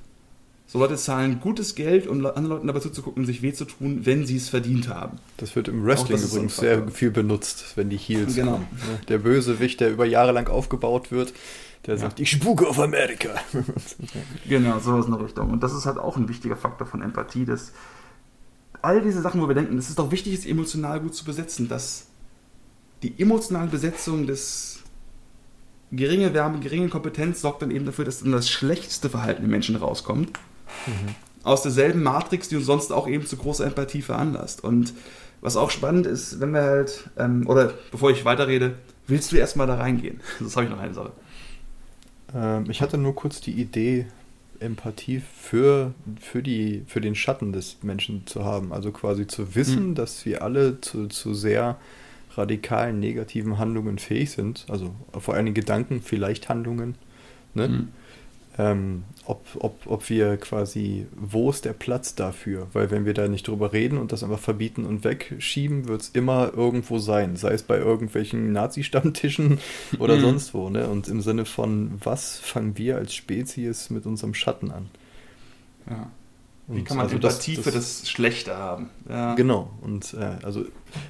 So 0.66 0.78
Leute 0.78 0.96
zahlen 0.96 1.38
gutes 1.40 1.74
Geld, 1.74 2.06
um 2.06 2.24
anderen 2.24 2.46
Leuten 2.46 2.66
dabei 2.66 2.80
zuzugucken, 2.80 3.26
sich 3.26 3.42
weh 3.42 3.52
zu 3.52 3.66
tun, 3.66 4.06
wenn 4.06 4.24
sie 4.24 4.36
es 4.36 4.48
verdient 4.48 4.88
haben. 4.88 5.18
Das 5.36 5.54
wird 5.54 5.68
im 5.68 5.84
Wrestling 5.84 6.18
übrigens 6.18 6.56
sehr 6.56 6.88
viel 6.88 7.10
benutzt, 7.10 7.76
wenn 7.76 7.90
die 7.90 7.98
Heels 7.98 8.34
genau. 8.34 8.52
kommen. 8.52 8.68
Ne? 8.72 9.00
Der 9.08 9.18
Bösewicht, 9.18 9.80
der 9.80 9.90
über 9.90 10.06
Jahre 10.06 10.32
lang 10.32 10.48
aufgebaut 10.48 11.12
wird, 11.12 11.34
der 11.86 11.96
ja. 11.96 12.00
sagt, 12.00 12.20
ich 12.20 12.30
spuke 12.30 12.66
auf 12.66 12.80
Amerika. 12.80 13.34
genau, 14.48 14.78
sowas 14.78 15.04
in 15.04 15.12
der 15.12 15.22
Richtung. 15.22 15.50
Und 15.50 15.62
das 15.62 15.74
ist 15.74 15.84
halt 15.84 15.98
auch 15.98 16.16
ein 16.16 16.28
wichtiger 16.30 16.56
Faktor 16.56 16.86
von 16.86 17.02
Empathie, 17.02 17.44
dass 17.44 17.72
all 18.82 19.00
diese 19.00 19.22
Sachen, 19.22 19.40
wo 19.40 19.48
wir 19.48 19.54
denken, 19.54 19.78
es 19.78 19.88
ist 19.88 19.98
doch 19.98 20.10
wichtig, 20.10 20.34
es 20.34 20.46
emotional 20.46 21.00
gut 21.00 21.14
zu 21.14 21.24
besetzen, 21.24 21.68
dass 21.68 22.06
die 23.02 23.20
emotionale 23.20 23.68
Besetzung 23.68 24.26
des 24.26 24.80
geringe 25.92 26.34
Wärme, 26.34 26.60
geringe 26.60 26.88
Kompetenz 26.88 27.40
sorgt 27.40 27.62
dann 27.62 27.70
eben 27.70 27.86
dafür, 27.86 28.04
dass 28.04 28.20
dann 28.20 28.32
das 28.32 28.48
schlechteste 28.48 29.10
Verhalten 29.10 29.44
im 29.44 29.50
Menschen 29.50 29.76
rauskommt. 29.76 30.38
Mhm. 30.86 31.14
Aus 31.44 31.62
derselben 31.62 32.02
Matrix, 32.02 32.48
die 32.48 32.56
uns 32.56 32.66
sonst 32.66 32.92
auch 32.92 33.08
eben 33.08 33.26
zu 33.26 33.36
großer 33.36 33.66
Empathie 33.66 34.02
veranlasst. 34.02 34.62
Und 34.62 34.94
was 35.40 35.56
auch 35.56 35.70
spannend 35.70 36.06
ist, 36.06 36.40
wenn 36.40 36.52
wir 36.52 36.62
halt, 36.62 37.10
ähm, 37.18 37.46
oder 37.48 37.74
bevor 37.90 38.10
ich 38.10 38.24
weiterrede, 38.24 38.76
willst 39.06 39.32
du 39.32 39.36
erstmal 39.36 39.66
da 39.66 39.76
reingehen? 39.76 40.20
Das 40.40 40.56
habe 40.56 40.66
ich 40.66 40.70
noch 40.70 40.78
eine 40.78 40.94
Sache. 40.94 41.12
Ähm, 42.34 42.70
ich 42.70 42.80
hatte 42.80 42.96
nur 42.96 43.14
kurz 43.14 43.40
die 43.40 43.52
Idee, 43.52 44.06
Empathie 44.62 45.20
für, 45.20 45.94
für, 46.20 46.42
die, 46.42 46.82
für 46.86 47.00
den 47.00 47.14
Schatten 47.14 47.52
des 47.52 47.78
Menschen 47.82 48.26
zu 48.26 48.44
haben. 48.44 48.72
Also 48.72 48.92
quasi 48.92 49.26
zu 49.26 49.54
wissen, 49.54 49.90
mhm. 49.90 49.94
dass 49.94 50.24
wir 50.24 50.42
alle 50.42 50.80
zu, 50.80 51.08
zu 51.08 51.34
sehr 51.34 51.76
radikalen 52.36 53.00
negativen 53.00 53.58
Handlungen 53.58 53.98
fähig 53.98 54.30
sind, 54.30 54.64
also 54.68 54.94
vor 55.18 55.34
allen 55.34 55.44
Dingen 55.44 55.54
Gedanken, 55.54 56.00
vielleicht 56.00 56.48
Handlungen, 56.48 56.94
ne? 57.54 57.68
Mhm. 57.68 57.88
Ähm, 58.58 59.04
ob, 59.24 59.46
ob, 59.60 59.80
ob 59.86 60.10
wir 60.10 60.36
quasi, 60.36 61.06
wo 61.16 61.48
ist 61.48 61.64
der 61.64 61.72
Platz 61.72 62.14
dafür? 62.14 62.66
Weil 62.74 62.90
wenn 62.90 63.06
wir 63.06 63.14
da 63.14 63.26
nicht 63.26 63.48
drüber 63.48 63.72
reden 63.72 63.96
und 63.96 64.12
das 64.12 64.22
einfach 64.22 64.38
verbieten 64.38 64.84
und 64.84 65.04
wegschieben, 65.04 65.88
wird 65.88 66.02
es 66.02 66.08
immer 66.10 66.52
irgendwo 66.54 66.98
sein, 66.98 67.36
sei 67.36 67.52
es 67.52 67.62
bei 67.62 67.78
irgendwelchen 67.78 68.52
Nazi-Stammtischen 68.52 69.58
oder 69.98 70.16
mhm. 70.16 70.20
sonst 70.20 70.54
wo. 70.54 70.68
Ne? 70.68 70.86
Und 70.88 71.08
im 71.08 71.22
Sinne 71.22 71.46
von, 71.46 71.92
was 72.04 72.38
fangen 72.40 72.76
wir 72.76 72.96
als 72.96 73.14
Spezies 73.14 73.88
mit 73.88 74.04
unserem 74.04 74.34
Schatten 74.34 74.70
an? 74.70 74.90
Ja. 75.88 76.10
Wie 76.68 76.84
kann 76.84 76.96
man 76.96 77.06
also 77.06 77.16
Empathie 77.16 77.56
das, 77.56 77.64
das, 77.64 77.72
für 77.72 77.78
das 77.78 78.10
Schlechte 78.10 78.56
haben? 78.56 78.90
Ja. 79.08 79.34
Genau. 79.34 79.70
Und 79.80 80.14
äh, 80.14 80.44
also 80.44 80.64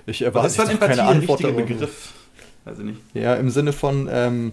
ich 0.07 0.23
erwarte 0.23 0.49
ist 0.49 0.81
keine 0.81 1.03
Antwort 1.03 1.43
darauf. 1.43 1.57
Begriff? 1.57 2.13
Weiß 2.65 2.79
ich 2.79 2.85
nicht. 2.85 3.01
Ja, 3.15 3.35
im 3.35 3.51
Sinne 3.51 3.73
von, 3.73 4.09
ähm, 4.11 4.53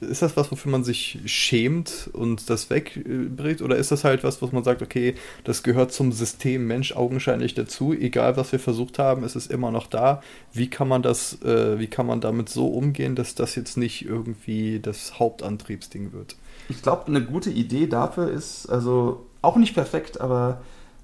ist 0.00 0.22
das 0.22 0.36
was, 0.36 0.50
wofür 0.50 0.70
man 0.70 0.84
sich 0.84 1.18
schämt 1.24 2.10
und 2.12 2.50
das 2.50 2.68
wegbringt? 2.68 3.62
Oder 3.62 3.76
ist 3.76 3.90
das 3.90 4.04
halt 4.04 4.24
was, 4.24 4.42
was 4.42 4.52
man 4.52 4.62
sagt, 4.62 4.82
okay, 4.82 5.14
das 5.44 5.62
gehört 5.62 5.92
zum 5.92 6.12
System 6.12 6.66
Mensch 6.66 6.92
augenscheinlich 6.94 7.54
dazu, 7.54 7.92
egal 7.92 8.36
was 8.36 8.52
wir 8.52 8.58
versucht 8.58 8.98
haben, 8.98 9.24
ist 9.24 9.36
es 9.36 9.46
immer 9.46 9.70
noch 9.70 9.86
da. 9.86 10.22
Wie 10.52 10.68
kann 10.68 10.88
man 10.88 11.02
das, 11.02 11.40
äh, 11.42 11.78
wie 11.78 11.86
kann 11.86 12.06
man 12.06 12.20
damit 12.20 12.48
so 12.48 12.66
umgehen, 12.66 13.14
dass 13.14 13.34
das 13.34 13.54
jetzt 13.54 13.76
nicht 13.76 14.04
irgendwie 14.04 14.80
das 14.80 15.18
Hauptantriebsding 15.18 16.12
wird? 16.12 16.36
Ich 16.68 16.82
glaube, 16.82 17.06
eine 17.06 17.24
gute 17.24 17.50
Idee 17.50 17.86
dafür 17.86 18.30
ist, 18.30 18.66
also 18.66 19.26
auch 19.40 19.56
nicht 19.56 19.74
perfekt, 19.74 20.20
aber 20.20 20.60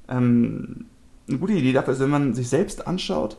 ähm, 0.08 0.86
eine 1.28 1.38
gute 1.38 1.54
Idee 1.54 1.72
dafür 1.72 1.94
ist, 1.94 2.00
wenn 2.00 2.10
man 2.10 2.34
sich 2.34 2.48
selbst 2.48 2.86
anschaut, 2.86 3.38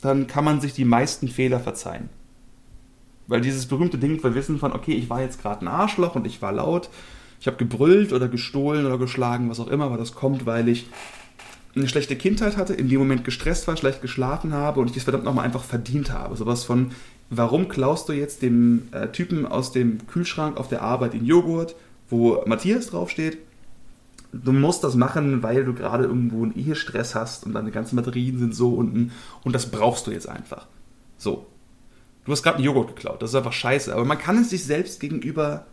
dann 0.00 0.26
kann 0.26 0.44
man 0.44 0.60
sich 0.60 0.72
die 0.72 0.84
meisten 0.84 1.28
Fehler 1.28 1.60
verzeihen. 1.60 2.08
Weil 3.28 3.42
dieses 3.42 3.66
berühmte 3.66 3.98
Ding 3.98 4.22
wir 4.22 4.34
wissen 4.34 4.58
von, 4.58 4.72
okay, 4.72 4.94
ich 4.94 5.08
war 5.08 5.20
jetzt 5.20 5.40
gerade 5.40 5.64
ein 5.64 5.68
Arschloch 5.68 6.16
und 6.16 6.26
ich 6.26 6.42
war 6.42 6.52
laut, 6.52 6.88
ich 7.40 7.46
habe 7.46 7.58
gebrüllt 7.58 8.12
oder 8.12 8.26
gestohlen 8.26 8.84
oder 8.86 8.98
geschlagen, 8.98 9.48
was 9.48 9.60
auch 9.60 9.68
immer, 9.68 9.84
aber 9.84 9.98
das 9.98 10.14
kommt, 10.14 10.44
weil 10.46 10.68
ich 10.68 10.86
eine 11.76 11.88
schlechte 11.88 12.16
Kindheit 12.16 12.56
hatte, 12.56 12.74
in 12.74 12.88
dem 12.88 12.98
Moment 12.98 13.24
gestresst 13.24 13.68
war, 13.68 13.76
schlecht 13.76 14.02
geschlafen 14.02 14.52
habe 14.52 14.80
und 14.80 14.88
ich 14.88 14.94
das 14.94 15.04
verdammt 15.04 15.24
nochmal 15.24 15.44
einfach 15.44 15.62
verdient 15.62 16.10
habe. 16.10 16.36
Sowas 16.36 16.64
von, 16.64 16.90
warum 17.30 17.68
klaust 17.68 18.08
du 18.08 18.14
jetzt 18.14 18.42
dem 18.42 18.88
äh, 18.90 19.08
Typen 19.08 19.46
aus 19.46 19.70
dem 19.70 20.06
Kühlschrank 20.06 20.56
auf 20.56 20.68
der 20.68 20.82
Arbeit 20.82 21.12
den 21.12 21.24
Joghurt, 21.24 21.76
wo 22.08 22.42
Matthias 22.46 22.88
draufsteht? 22.88 23.38
Du 24.32 24.52
musst 24.52 24.84
das 24.84 24.94
machen, 24.94 25.42
weil 25.42 25.64
du 25.64 25.72
gerade 25.72 26.04
irgendwo 26.04 26.42
einen 26.42 26.56
Ehestress 26.56 27.14
hast 27.14 27.46
und 27.46 27.54
deine 27.54 27.70
ganzen 27.70 27.96
Batterien 27.96 28.38
sind 28.38 28.54
so 28.54 28.74
unten 28.74 29.12
und 29.44 29.54
das 29.54 29.70
brauchst 29.70 30.06
du 30.06 30.10
jetzt 30.10 30.28
einfach. 30.28 30.66
So. 31.16 31.46
Du 32.28 32.32
hast 32.32 32.42
gerade 32.42 32.56
einen 32.56 32.66
Joghurt 32.66 32.94
geklaut, 32.94 33.22
das 33.22 33.30
ist 33.30 33.36
einfach 33.36 33.54
scheiße, 33.54 33.90
aber 33.90 34.04
man 34.04 34.18
kann 34.18 34.36
es 34.36 34.50
sich 34.50 34.62
selbst 34.62 35.00
gegenüber 35.00 35.64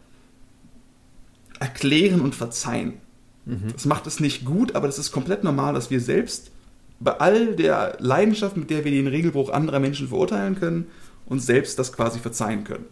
erklären 1.60 2.22
und 2.22 2.34
verzeihen. 2.34 2.94
Mhm. 3.44 3.74
Das 3.74 3.84
macht 3.84 4.08
es 4.08 4.22
nicht 4.22 4.46
gut, 4.46 4.74
aber 4.74 4.88
das 4.88 4.98
ist 4.98 5.12
komplett 5.12 5.44
normal, 5.44 5.74
dass 5.74 5.92
wir 5.92 6.00
selbst 6.00 6.52
bei 7.02 7.12
all 7.12 7.58
der 7.58 7.98
Leidenschaft, 8.00 8.56
mit 8.56 8.70
der 8.70 8.86
wir 8.86 8.92
den 8.92 9.08
Regelbruch 9.08 9.50
anderer 9.50 9.82
Menschen 9.82 10.08
verurteilen 10.08 10.58
können, 10.58 10.88
uns 11.26 11.46
selbst 11.46 11.78
das 11.78 11.92
quasi 11.92 12.20
verzeihen 12.20 12.64
können. 12.64 12.86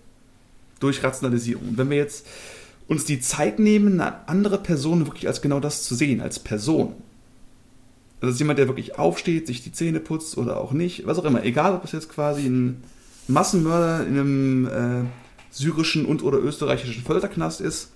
Durch 0.82 1.02
Rationalisierung. 1.02 1.70
Und 1.70 1.78
wenn 1.78 1.90
wir 1.90 1.96
jetzt 1.96 2.28
uns 2.90 3.06
die 3.06 3.22
Zeit 3.22 3.60
nehmen, 3.60 4.02
eine 4.02 4.28
andere 4.28 4.58
Person 4.58 5.06
wirklich 5.08 5.26
als 5.26 5.42
genau 5.42 5.62
das 5.62 5.84
zu 5.84 5.96
sehen, 5.96 6.20
als 6.20 6.38
Person. 6.38 6.96
Das 8.20 8.32
ist 8.32 8.40
jemand, 8.40 8.60
der 8.60 8.68
wirklich 8.68 9.00
aufsteht, 9.00 9.48
sich 9.48 9.64
die 9.64 9.72
Zähne 9.72 10.02
putzt 10.02 10.38
oder 10.38 10.58
auch 10.58 10.74
nicht, 10.74 11.08
was 11.08 11.18
auch 11.18 11.24
immer. 11.24 11.46
Egal, 11.46 11.76
ob 11.76 11.86
es 11.86 11.94
jetzt 11.94 12.10
quasi 12.10 12.46
ein 12.46 12.84
Massenmörder 13.28 14.06
in 14.06 14.20
einem 14.20 14.68
äh, 14.68 15.06
syrischen 15.52 16.06
und 16.06 16.24
oder 16.24 16.40
österreichischen 16.40 17.04
Folterknast 17.04 17.62
ist. 17.62 17.92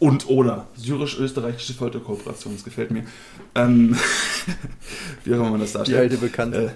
Und 0.00 0.28
oder 0.28 0.68
syrisch-österreichische 0.76 1.74
Folterkooperation, 1.74 2.52
das 2.52 2.62
gefällt 2.62 2.92
mir. 2.92 3.04
Ähm, 3.56 3.96
wie 5.24 5.34
auch 5.34 5.38
immer 5.38 5.50
man 5.50 5.60
das 5.60 5.72
darstellt. 5.72 5.96
Die 5.96 6.14
alte 6.14 6.16
Bekannte. 6.18 6.66
Äh, 6.66 6.70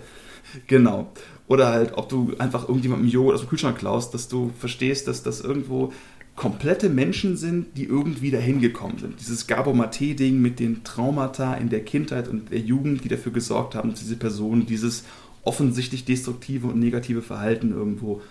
genau. 0.66 1.12
Oder 1.46 1.68
halt, 1.68 1.92
ob 1.94 2.08
du 2.08 2.34
einfach 2.38 2.68
irgendjemandem 2.68 3.08
Joghurt 3.08 3.34
aus 3.34 3.40
dem 3.42 3.48
Kühlschrank 3.48 3.78
klaust, 3.78 4.12
dass 4.14 4.26
du 4.26 4.50
verstehst, 4.58 5.06
dass 5.06 5.22
das 5.22 5.40
irgendwo 5.40 5.92
komplette 6.34 6.88
Menschen 6.88 7.36
sind, 7.36 7.76
die 7.76 7.84
irgendwie 7.84 8.30
dahin 8.30 8.60
gekommen 8.60 8.98
sind. 8.98 9.20
Dieses 9.20 9.46
Gabo 9.46 9.74
Mate-Ding 9.74 10.40
mit 10.40 10.58
den 10.60 10.82
Traumata 10.82 11.54
in 11.54 11.68
der 11.68 11.84
Kindheit 11.84 12.26
und 12.26 12.50
der 12.50 12.60
Jugend, 12.60 13.04
die 13.04 13.08
dafür 13.08 13.32
gesorgt 13.32 13.74
haben, 13.74 13.90
dass 13.90 14.00
diese 14.00 14.16
Person 14.16 14.66
dieses 14.66 15.04
offensichtlich 15.44 16.04
destruktive 16.04 16.68
und 16.68 16.78
negative 16.78 17.22
Verhalten 17.22 17.72
irgendwo 17.72 18.22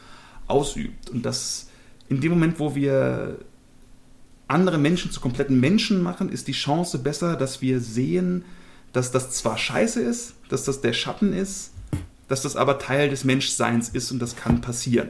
ausübt. 0.48 1.10
Und 1.10 1.26
das 1.26 1.70
in 2.10 2.22
dem 2.22 2.32
Moment, 2.32 2.60
wo 2.60 2.76
wir 2.76 3.40
andere 4.48 4.78
Menschen 4.78 5.12
zu 5.12 5.22
kompletten 5.22 5.60
Menschen 5.60 6.04
machen, 6.04 6.30
ist 6.30 6.48
die 6.48 6.54
Chance 6.54 7.00
besser, 7.00 7.36
dass 7.36 7.62
wir 7.62 7.80
sehen, 7.80 8.44
dass 8.92 9.12
das 9.12 9.32
zwar 9.32 9.58
scheiße 9.58 10.02
ist, 10.02 10.36
dass 10.50 10.66
das 10.66 10.82
der 10.82 10.94
Schatten 10.94 11.32
ist, 11.32 11.72
dass 12.28 12.42
das 12.42 12.56
aber 12.56 12.80
Teil 12.80 13.10
des 13.10 13.24
Menschseins 13.24 13.90
ist 13.90 14.12
und 14.12 14.22
das 14.22 14.36
kann 14.36 14.62
passieren. 14.62 15.10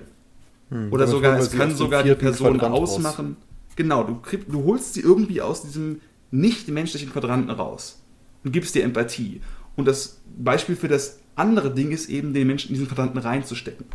Hm, 0.69 0.93
Oder 0.93 1.07
sogar, 1.07 1.37
es 1.39 1.51
kann 1.51 1.75
sogar 1.75 2.03
die 2.03 2.13
Person 2.15 2.57
Quadrant 2.57 2.75
ausmachen. 2.75 3.25
Raus. 3.25 3.75
Genau, 3.75 4.03
du, 4.03 4.15
krieg, 4.15 4.45
du 4.47 4.63
holst 4.63 4.93
sie 4.93 5.01
irgendwie 5.01 5.41
aus 5.41 5.63
diesem 5.63 6.01
nicht-menschlichen 6.29 7.11
Quadranten 7.11 7.49
raus 7.49 8.01
und 8.43 8.51
gibst 8.51 8.75
dir 8.75 8.83
Empathie. 8.83 9.41
Und 9.75 9.85
das 9.85 10.21
Beispiel 10.37 10.75
für 10.75 10.87
das 10.87 11.20
andere 11.35 11.73
Ding 11.73 11.91
ist 11.91 12.09
eben, 12.09 12.33
den 12.33 12.47
Menschen 12.47 12.69
in 12.69 12.75
diesen 12.75 12.87
Quadranten 12.87 13.19
reinzustecken. 13.19 13.85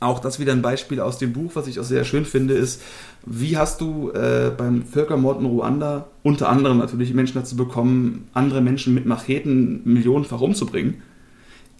Auch 0.00 0.18
das 0.18 0.38
wieder 0.38 0.52
ein 0.52 0.62
Beispiel 0.62 1.00
aus 1.00 1.18
dem 1.18 1.32
Buch, 1.32 1.52
was 1.54 1.66
ich 1.66 1.80
auch 1.80 1.84
sehr 1.84 2.04
schön 2.04 2.24
finde, 2.26 2.54
ist, 2.54 2.82
wie 3.24 3.56
hast 3.56 3.80
du 3.80 4.10
äh, 4.10 4.52
beim 4.56 4.84
Völkermord 4.84 5.40
in 5.40 5.46
Ruanda 5.46 6.08
unter 6.22 6.48
anderem 6.48 6.78
natürlich 6.78 7.14
Menschen 7.14 7.36
dazu 7.36 7.56
bekommen, 7.56 8.28
andere 8.34 8.60
Menschen 8.60 8.92
mit 8.92 9.06
Macheten 9.06 9.80
millionenfach 9.84 10.40
umzubringen, 10.40 11.02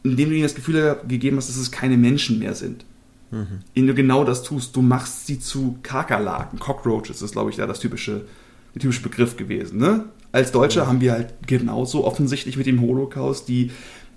indem 0.04 0.30
du 0.30 0.36
ihnen 0.36 0.44
das 0.44 0.54
Gefühl 0.54 0.96
gegeben 1.06 1.36
hast, 1.36 1.48
dass 1.48 1.56
es 1.56 1.70
keine 1.70 1.96
Menschen 1.96 2.38
mehr 2.38 2.54
sind. 2.54 2.84
Mhm. 3.30 3.60
Indem 3.74 3.88
du 3.88 3.94
genau 3.94 4.24
das 4.24 4.42
tust, 4.42 4.74
du 4.76 4.80
machst 4.80 5.26
sie 5.26 5.38
zu 5.40 5.78
Kakerlaken, 5.82 6.58
Cockroaches 6.58 7.20
ist, 7.20 7.32
glaube 7.32 7.50
ich, 7.50 7.56
da 7.56 7.66
das 7.66 7.80
typische, 7.80 8.22
der 8.74 8.80
typische 8.80 9.02
Begriff 9.02 9.36
gewesen. 9.36 9.78
Ne? 9.78 10.06
Als 10.32 10.50
Deutsche 10.52 10.80
ja. 10.80 10.86
haben 10.86 11.00
wir 11.00 11.12
halt 11.12 11.34
genauso 11.46 12.04
offensichtlich 12.04 12.56
mit 12.56 12.66
dem 12.66 12.80
Holocaust 12.80 13.48
die 13.48 13.70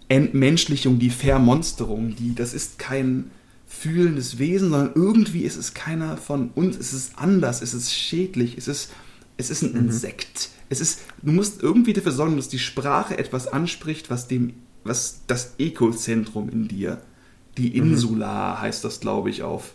Entmenschlichung, 0.09 0.99
die 0.99 1.09
Vermonsterung, 1.09 2.15
die, 2.15 2.33
das 2.33 2.53
ist 2.53 2.79
kein 2.79 3.31
fühlendes 3.67 4.39
Wesen, 4.39 4.69
sondern 4.69 4.91
irgendwie 4.95 5.41
ist 5.41 5.57
es 5.57 5.73
keiner 5.73 6.17
von 6.17 6.49
uns, 6.55 6.77
es 6.77 6.93
ist 6.93 7.17
anders, 7.17 7.61
es 7.61 7.73
ist 7.73 7.93
schädlich, 7.93 8.57
es 8.57 8.67
ist, 8.67 8.91
es 9.35 9.49
ist 9.49 9.63
ein 9.63 9.73
mhm. 9.73 9.87
Insekt. 9.87 10.49
Es 10.69 10.81
ist, 10.81 11.01
du 11.21 11.31
musst 11.31 11.61
irgendwie 11.61 11.93
dafür 11.93 12.11
sorgen, 12.11 12.37
dass 12.37 12.49
die 12.49 12.59
Sprache 12.59 13.17
etwas 13.17 13.47
anspricht, 13.47 14.09
was 14.09 14.27
dem, 14.27 14.53
was 14.83 15.21
das 15.27 15.55
Ekozentrum 15.59 16.49
in 16.49 16.67
dir, 16.67 17.01
die 17.57 17.69
mhm. 17.69 17.91
Insula 17.91 18.55
mhm. 18.55 18.61
heißt 18.61 18.83
das, 18.83 18.99
glaube 19.01 19.29
ich, 19.29 19.43
auf 19.43 19.73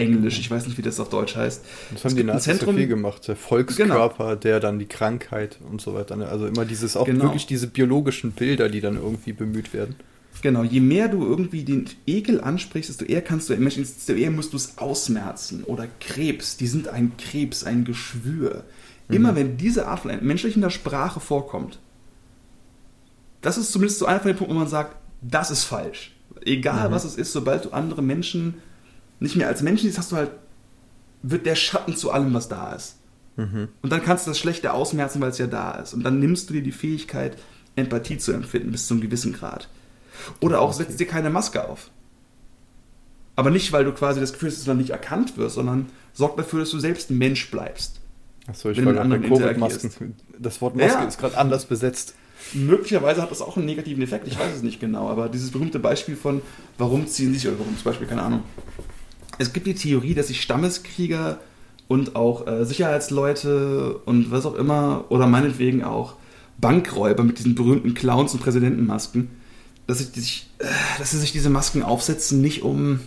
Englisch. 0.00 0.38
Ich 0.38 0.50
weiß 0.50 0.66
nicht, 0.66 0.78
wie 0.78 0.82
das 0.82 1.00
auf 1.00 1.08
Deutsch 1.08 1.36
heißt. 1.36 1.64
Das 1.92 2.04
haben 2.04 2.16
die 2.16 2.24
Nazis 2.24 2.44
Zentrum, 2.44 2.74
so 2.74 2.78
viel 2.78 2.88
gemacht. 2.88 3.26
Der 3.28 3.36
Volkskörper, 3.36 4.24
genau. 4.24 4.34
der 4.36 4.60
dann 4.60 4.78
die 4.78 4.86
Krankheit 4.86 5.58
und 5.70 5.80
so 5.80 5.94
weiter. 5.94 6.18
Also 6.28 6.46
immer 6.46 6.64
dieses, 6.64 6.96
auch 6.96 7.06
genau. 7.06 7.24
wirklich 7.24 7.46
diese 7.46 7.66
biologischen 7.66 8.32
Bilder, 8.32 8.68
die 8.68 8.80
dann 8.80 8.96
irgendwie 8.96 9.32
bemüht 9.32 9.72
werden. 9.72 9.96
Genau, 10.42 10.62
je 10.62 10.80
mehr 10.80 11.08
du 11.08 11.26
irgendwie 11.26 11.64
den 11.64 11.86
Ekel 12.06 12.40
ansprichst, 12.40 12.88
desto 12.88 13.04
eher 13.04 13.20
kannst 13.20 13.50
du 13.50 13.56
Menschen, 13.56 13.82
desto 13.82 14.12
eher 14.14 14.30
musst 14.30 14.52
du 14.52 14.56
es 14.56 14.78
ausmerzen. 14.78 15.64
Oder 15.64 15.86
Krebs, 16.00 16.56
die 16.56 16.66
sind 16.66 16.88
ein 16.88 17.12
Krebs, 17.18 17.64
ein 17.64 17.84
Geschwür. 17.84 18.64
Mhm. 19.08 19.14
Immer 19.14 19.36
wenn 19.36 19.56
diese 19.56 19.86
Art 19.86 20.00
von 20.00 20.24
menschlichen 20.24 20.68
Sprache 20.70 21.20
vorkommt, 21.20 21.78
das 23.42 23.58
ist 23.58 23.72
zumindest 23.72 23.98
so 23.98 24.06
einer 24.06 24.20
von 24.20 24.28
den 24.28 24.36
Punkten, 24.36 24.54
wo 24.54 24.58
man 24.58 24.68
sagt, 24.68 24.96
das 25.22 25.50
ist 25.50 25.64
falsch. 25.64 26.12
Egal 26.44 26.88
mhm. 26.88 26.92
was 26.92 27.04
es 27.04 27.16
ist, 27.16 27.32
sobald 27.32 27.66
du 27.66 27.70
andere 27.70 28.02
Menschen 28.02 28.54
nicht 29.20 29.36
mehr 29.36 29.48
als 29.48 29.62
Menschen 29.62 29.86
siehst, 29.86 29.98
hast 29.98 30.12
du 30.12 30.16
halt, 30.16 30.30
wird 31.22 31.46
der 31.46 31.54
Schatten 31.54 31.96
zu 31.96 32.10
allem, 32.10 32.34
was 32.34 32.48
da 32.48 32.72
ist. 32.72 32.96
Mhm. 33.36 33.68
Und 33.82 33.90
dann 33.90 34.02
kannst 34.02 34.26
du 34.26 34.30
das 34.30 34.38
Schlechte 34.38 34.72
ausmerzen, 34.72 35.20
weil 35.20 35.30
es 35.30 35.38
ja 35.38 35.46
da 35.46 35.72
ist. 35.72 35.94
Und 35.94 36.02
dann 36.02 36.18
nimmst 36.18 36.48
du 36.48 36.54
dir 36.54 36.62
die 36.62 36.72
Fähigkeit, 36.72 37.36
Empathie 37.76 38.18
zu 38.18 38.32
empfinden 38.32 38.72
bis 38.72 38.86
zu 38.86 38.94
einem 38.94 39.02
gewissen 39.02 39.32
Grad. 39.32 39.68
Oder 40.40 40.60
auch 40.60 40.72
setzt 40.72 40.98
dir 41.00 41.06
keine 41.06 41.30
Maske 41.30 41.68
auf. 41.68 41.90
Aber 43.36 43.50
nicht, 43.50 43.72
weil 43.72 43.84
du 43.84 43.92
quasi 43.92 44.20
das 44.20 44.32
Gefühl 44.32 44.48
hast, 44.48 44.56
dass 44.56 44.64
du 44.64 44.70
dann 44.70 44.78
nicht 44.78 44.90
erkannt 44.90 45.36
wirst, 45.36 45.54
sondern 45.54 45.86
sorgt 46.12 46.38
dafür, 46.38 46.60
dass 46.60 46.70
du 46.70 46.78
selbst 46.78 47.10
ein 47.10 47.18
Mensch 47.18 47.50
bleibst. 47.50 48.00
Achso, 48.46 48.70
ich 48.70 48.84
war 48.84 49.04
mit 49.04 49.28
Covid-Masken. 49.28 50.16
Das 50.38 50.60
Wort 50.60 50.76
Maske 50.76 50.98
ja. 50.98 51.04
ist 51.04 51.18
gerade 51.18 51.38
anders 51.38 51.66
besetzt. 51.66 52.14
Möglicherweise 52.52 53.22
hat 53.22 53.30
das 53.30 53.42
auch 53.42 53.56
einen 53.56 53.66
negativen 53.66 54.02
Effekt, 54.02 54.26
ich 54.26 54.38
weiß 54.38 54.56
es 54.56 54.62
nicht 54.62 54.80
genau, 54.80 55.08
aber 55.08 55.28
dieses 55.28 55.50
berühmte 55.50 55.78
Beispiel 55.78 56.16
von, 56.16 56.40
warum 56.78 57.06
ziehen 57.06 57.34
sich, 57.34 57.46
oder 57.46 57.58
warum 57.58 57.76
zum 57.76 57.84
Beispiel, 57.84 58.06
keine 58.06 58.22
Ahnung. 58.22 58.42
Es 59.40 59.54
gibt 59.54 59.66
die 59.66 59.74
Theorie, 59.74 60.12
dass 60.12 60.28
sich 60.28 60.42
Stammeskrieger 60.42 61.38
und 61.88 62.14
auch 62.14 62.46
äh, 62.46 62.66
Sicherheitsleute 62.66 63.98
und 64.04 64.30
was 64.30 64.44
auch 64.44 64.54
immer, 64.54 65.06
oder 65.08 65.26
meinetwegen 65.26 65.82
auch 65.82 66.16
Bankräuber 66.58 67.24
mit 67.24 67.38
diesen 67.38 67.54
berühmten 67.54 67.94
Clowns 67.94 68.34
und 68.34 68.42
Präsidentenmasken, 68.42 69.30
dass, 69.86 69.96
sie 70.00 70.20
sich, 70.20 70.50
äh, 70.58 70.66
dass 70.98 71.12
sie 71.12 71.18
sich 71.18 71.32
diese 71.32 71.48
Masken 71.48 71.82
aufsetzen, 71.82 72.42
nicht 72.42 72.60
um 72.60 73.00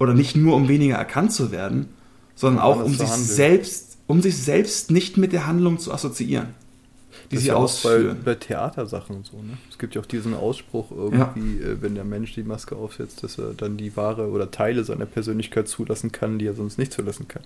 oder 0.00 0.14
nicht 0.14 0.34
nur 0.34 0.56
um 0.56 0.66
weniger 0.66 0.96
erkannt 0.96 1.32
zu 1.32 1.52
werden, 1.52 1.90
sondern 2.34 2.60
auch 2.60 2.82
um 2.82 2.92
sich 2.92 3.08
selbst, 3.08 3.98
um 4.08 4.22
sich 4.22 4.36
selbst 4.36 4.90
nicht 4.90 5.16
mit 5.16 5.32
der 5.32 5.46
Handlung 5.46 5.78
zu 5.78 5.92
assoziieren, 5.94 6.48
die 7.30 7.36
das 7.36 7.44
sie 7.44 7.52
ausführen. 7.52 8.18
Bei, 8.24 8.32
bei 8.32 8.34
Theatersachen 8.34 9.16
und 9.16 9.26
so. 9.26 9.36
Ne? 9.36 9.56
Es 9.70 9.78
gibt 9.78 9.94
ja 9.94 10.00
auch 10.00 10.06
diesen 10.06 10.34
Ausspruch 10.34 10.90
irgendwie, 10.90 11.60
ja. 11.60 11.68
äh, 11.68 11.82
wenn 11.82 11.94
der 11.94 12.04
Mensch 12.04 12.34
die 12.34 12.42
Maske 12.42 12.76
aufsetzt, 12.76 13.22
dass 13.22 13.38
er 13.38 13.54
dann 13.54 13.76
die 13.76 13.96
Ware 13.96 14.30
oder 14.30 14.50
Teile 14.50 14.84
seiner 14.84 15.06
Persönlichkeit 15.06 15.68
zulassen 15.68 16.10
kann, 16.12 16.38
die 16.38 16.46
er 16.46 16.54
sonst 16.54 16.78
nicht 16.78 16.92
zulassen 16.92 17.28
kann. 17.28 17.42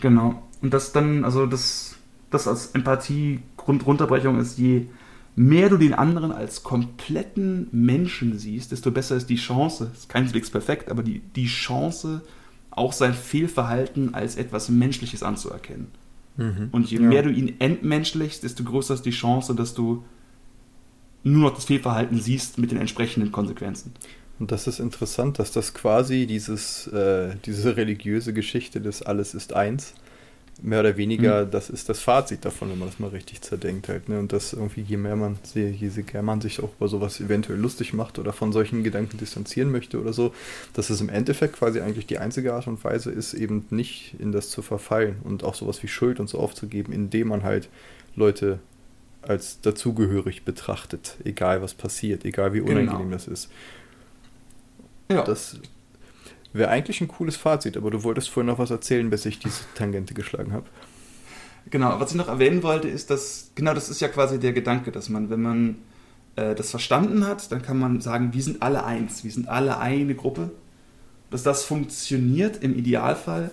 Genau. 0.00 0.42
Und 0.60 0.74
das 0.74 0.92
dann, 0.92 1.24
also 1.24 1.46
das, 1.46 1.96
das 2.30 2.46
als 2.46 2.72
Empathie 2.72 3.40
Grundrunterbrechung 3.56 4.38
ist, 4.38 4.58
je 4.58 4.86
mehr 5.36 5.70
du 5.70 5.78
den 5.78 5.94
anderen 5.94 6.32
als 6.32 6.62
kompletten 6.62 7.68
Menschen 7.72 8.38
siehst, 8.38 8.72
desto 8.72 8.90
besser 8.90 9.16
ist 9.16 9.30
die 9.30 9.36
Chance, 9.36 9.90
ist 9.94 10.08
keineswegs 10.08 10.50
perfekt, 10.50 10.90
aber 10.90 11.02
die, 11.02 11.20
die 11.20 11.46
Chance, 11.46 12.22
auch 12.70 12.92
sein 12.92 13.14
Fehlverhalten 13.14 14.14
als 14.14 14.36
etwas 14.36 14.68
Menschliches 14.68 15.22
anzuerkennen. 15.22 15.88
Mhm. 16.36 16.68
Und 16.72 16.90
je 16.90 16.98
ja. 16.98 17.08
mehr 17.08 17.22
du 17.22 17.30
ihn 17.30 17.56
entmenschlichst, 17.58 18.42
desto 18.42 18.64
größer 18.64 18.94
ist 18.94 19.04
die 19.04 19.10
Chance, 19.10 19.54
dass 19.54 19.74
du 19.74 20.04
nur 21.24 21.50
noch 21.50 21.54
das 21.54 21.66
Fehlverhalten 21.66 22.20
siehst 22.20 22.58
mit 22.58 22.70
den 22.70 22.78
entsprechenden 22.78 23.30
Konsequenzen. 23.32 23.92
Und 24.38 24.50
das 24.50 24.66
ist 24.66 24.80
interessant, 24.80 25.38
dass 25.38 25.52
das 25.52 25.72
quasi 25.72 26.26
dieses, 26.26 26.88
äh, 26.88 27.36
diese 27.44 27.76
religiöse 27.76 28.32
Geschichte 28.32 28.80
des 28.80 29.02
Alles 29.02 29.34
ist 29.34 29.52
eins 29.52 29.94
mehr 30.60 30.80
oder 30.80 30.96
weniger, 30.96 31.46
mhm. 31.46 31.50
das 31.50 31.70
ist 31.70 31.88
das 31.88 32.00
Fazit 32.00 32.44
davon, 32.44 32.70
wenn 32.70 32.78
man 32.78 32.88
das 32.88 32.98
mal 32.98 33.08
richtig 33.08 33.40
zerdenkt 33.42 33.88
halt. 33.88 34.08
Ne? 34.08 34.18
Und 34.18 34.32
das 34.32 34.52
irgendwie, 34.52 34.82
je 34.82 34.96
mehr 34.96 35.16
man, 35.16 35.38
je 35.54 35.90
mehr 36.12 36.22
man 36.22 36.40
sich 36.40 36.62
auch 36.62 36.70
über 36.78 36.88
sowas 36.88 37.20
eventuell 37.20 37.58
lustig 37.58 37.92
macht 37.92 38.18
oder 38.18 38.32
von 38.32 38.52
solchen 38.52 38.84
Gedanken 38.84 39.18
distanzieren 39.18 39.70
möchte 39.70 40.00
oder 40.00 40.12
so, 40.12 40.32
dass 40.74 40.90
es 40.90 41.00
im 41.00 41.08
Endeffekt 41.08 41.54
quasi 41.54 41.80
eigentlich 41.80 42.06
die 42.06 42.18
einzige 42.18 42.54
Art 42.54 42.66
und 42.66 42.82
Weise 42.84 43.10
ist, 43.10 43.34
eben 43.34 43.66
nicht 43.70 44.14
in 44.18 44.32
das 44.32 44.50
zu 44.50 44.62
verfallen 44.62 45.16
und 45.24 45.42
auch 45.42 45.54
sowas 45.54 45.82
wie 45.82 45.88
Schuld 45.88 46.20
und 46.20 46.28
so 46.28 46.38
aufzugeben, 46.38 46.92
indem 46.92 47.28
man 47.28 47.42
halt 47.42 47.68
Leute 48.14 48.58
als 49.22 49.60
dazugehörig 49.60 50.44
betrachtet, 50.44 51.16
egal 51.24 51.62
was 51.62 51.74
passiert, 51.74 52.24
egal 52.24 52.52
wie 52.52 52.58
genau. 52.58 52.72
unangenehm 52.72 52.98
genau. 53.04 53.12
das 53.12 53.28
ist. 53.28 53.50
Ja. 55.10 55.22
Das 55.22 55.58
Wäre 56.52 56.70
eigentlich 56.70 57.00
ein 57.00 57.08
cooles 57.08 57.36
Fazit, 57.36 57.76
aber 57.76 57.90
du 57.90 58.02
wolltest 58.02 58.28
vorhin 58.28 58.48
noch 58.48 58.58
was 58.58 58.70
erzählen, 58.70 59.08
bis 59.08 59.24
ich 59.24 59.38
diese 59.38 59.64
Tangente 59.74 60.14
geschlagen 60.14 60.52
habe. 60.52 60.66
Genau, 61.70 61.98
was 61.98 62.10
ich 62.10 62.16
noch 62.16 62.28
erwähnen 62.28 62.62
wollte, 62.62 62.88
ist, 62.88 63.10
dass, 63.10 63.52
genau 63.54 63.72
das 63.72 63.88
ist 63.88 64.00
ja 64.00 64.08
quasi 64.08 64.38
der 64.38 64.52
Gedanke, 64.52 64.92
dass 64.92 65.08
man, 65.08 65.30
wenn 65.30 65.40
man 65.40 65.76
äh, 66.36 66.54
das 66.54 66.70
verstanden 66.70 67.26
hat, 67.26 67.50
dann 67.52 67.62
kann 67.62 67.78
man 67.78 68.00
sagen, 68.00 68.32
wir 68.32 68.42
sind 68.42 68.62
alle 68.62 68.84
eins, 68.84 69.24
wir 69.24 69.30
sind 69.30 69.48
alle 69.48 69.78
eine 69.78 70.14
Gruppe. 70.14 70.50
Dass 71.30 71.42
das 71.42 71.64
funktioniert 71.64 72.62
im 72.62 72.76
Idealfall, 72.76 73.50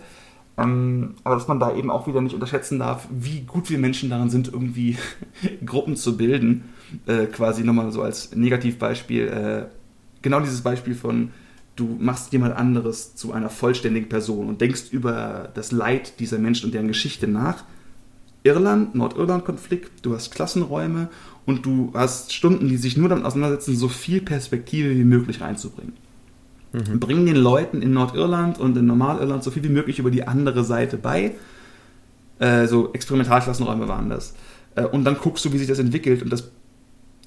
ähm, 0.58 1.16
aber 1.24 1.36
dass 1.36 1.47
man 1.47 1.62
da 1.62 1.74
eben 1.74 1.89
auch 1.89 2.08
wieder 2.08 2.20
nicht 2.20 2.34
unterschätzen 2.34 2.80
darf, 2.80 3.08
wie 3.10 3.41
gut 3.41 3.70
wir 3.70 3.78
Menschen 3.78 4.10
darin 4.10 4.30
sind, 4.30 4.52
irgendwie 4.52 4.97
Gruppen 5.66 5.95
zu 5.95 6.18
bilden. 6.18 6.74
Äh, 7.06 7.28
quasi 7.28 7.64
nochmal 7.64 7.91
so 7.91 8.02
als 8.02 8.36
Negativbeispiel, 8.36 9.28
äh, 9.28 9.66
genau 10.22 10.39
dieses 10.39 10.62
Beispiel 10.62 10.95
von, 10.95 11.32
du 11.80 11.97
machst 11.99 12.34
jemand 12.34 12.55
anderes 12.55 13.15
zu 13.15 13.32
einer 13.32 13.49
vollständigen 13.49 14.09
Person 14.09 14.49
und 14.49 14.61
denkst 14.61 14.91
über 14.91 15.49
das 15.53 15.71
Leid 15.71 16.19
dieser 16.19 16.38
Menschen 16.38 16.65
und 16.65 16.73
deren 16.73 16.88
Geschichte 16.88 17.27
nach. 17.27 17.63
Irland, 18.43 18.95
Nordirland-Konflikt, 18.95 20.05
du 20.05 20.13
hast 20.13 20.32
Klassenräume 20.32 21.09
und 21.45 21.65
du 21.65 21.91
hast 21.93 22.34
Stunden, 22.34 22.67
die 22.67 22.77
sich 22.77 22.97
nur 22.97 23.09
damit 23.09 23.25
auseinandersetzen, 23.25 23.75
so 23.75 23.88
viel 23.88 24.21
Perspektive 24.21 24.95
wie 24.95 25.03
möglich 25.03 25.41
reinzubringen. 25.41 25.93
Mhm. 26.71 26.99
Bring 26.99 27.25
den 27.25 27.36
Leuten 27.36 27.82
in 27.82 27.91
Nordirland 27.93 28.59
und 28.59 28.77
in 28.77 28.86
Normalirland 28.86 29.43
so 29.43 29.51
viel 29.51 29.63
wie 29.63 29.69
möglich 29.69 29.99
über 29.99 30.11
die 30.11 30.27
andere 30.27 30.63
Seite 30.63 30.97
bei. 30.97 31.36
Äh, 32.39 32.67
so 32.67 32.93
Experimentalklassenräume 32.93 33.88
waren 33.88 34.09
das. 34.09 34.36
Äh, 34.75 34.86
und 34.86 35.03
dann 35.03 35.17
guckst 35.17 35.43
du, 35.45 35.51
wie 35.51 35.57
sich 35.57 35.67
das 35.67 35.80
entwickelt. 35.80 36.21
Und 36.21 36.30
das 36.30 36.51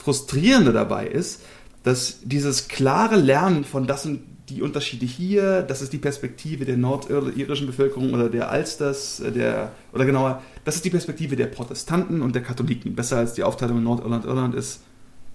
Frustrierende 0.02 0.72
dabei 0.72 1.06
ist, 1.06 1.42
dass 1.82 2.20
dieses 2.22 2.68
klare 2.68 3.16
Lernen 3.16 3.64
von 3.64 3.86
das 3.86 4.02
sind 4.02 4.20
die 4.48 4.62
Unterschiede 4.62 5.06
hier, 5.06 5.62
das 5.62 5.82
ist 5.82 5.92
die 5.92 5.98
Perspektive 5.98 6.64
der 6.64 6.76
nordirischen 6.76 7.66
Bevölkerung 7.66 8.12
oder 8.12 8.28
der 8.28 8.50
Alsters, 8.50 9.20
äh, 9.20 9.32
der, 9.32 9.72
oder 9.92 10.04
genauer, 10.04 10.42
das 10.64 10.76
ist 10.76 10.84
die 10.84 10.90
Perspektive 10.90 11.36
der 11.36 11.46
Protestanten 11.46 12.22
und 12.22 12.34
der 12.34 12.42
Katholiken. 12.42 12.94
Besser 12.94 13.18
als 13.18 13.34
die 13.34 13.42
Aufteilung 13.42 13.78
in 13.78 13.84
Nordirland, 13.84 14.24
Irland 14.24 14.54
ist 14.54 14.82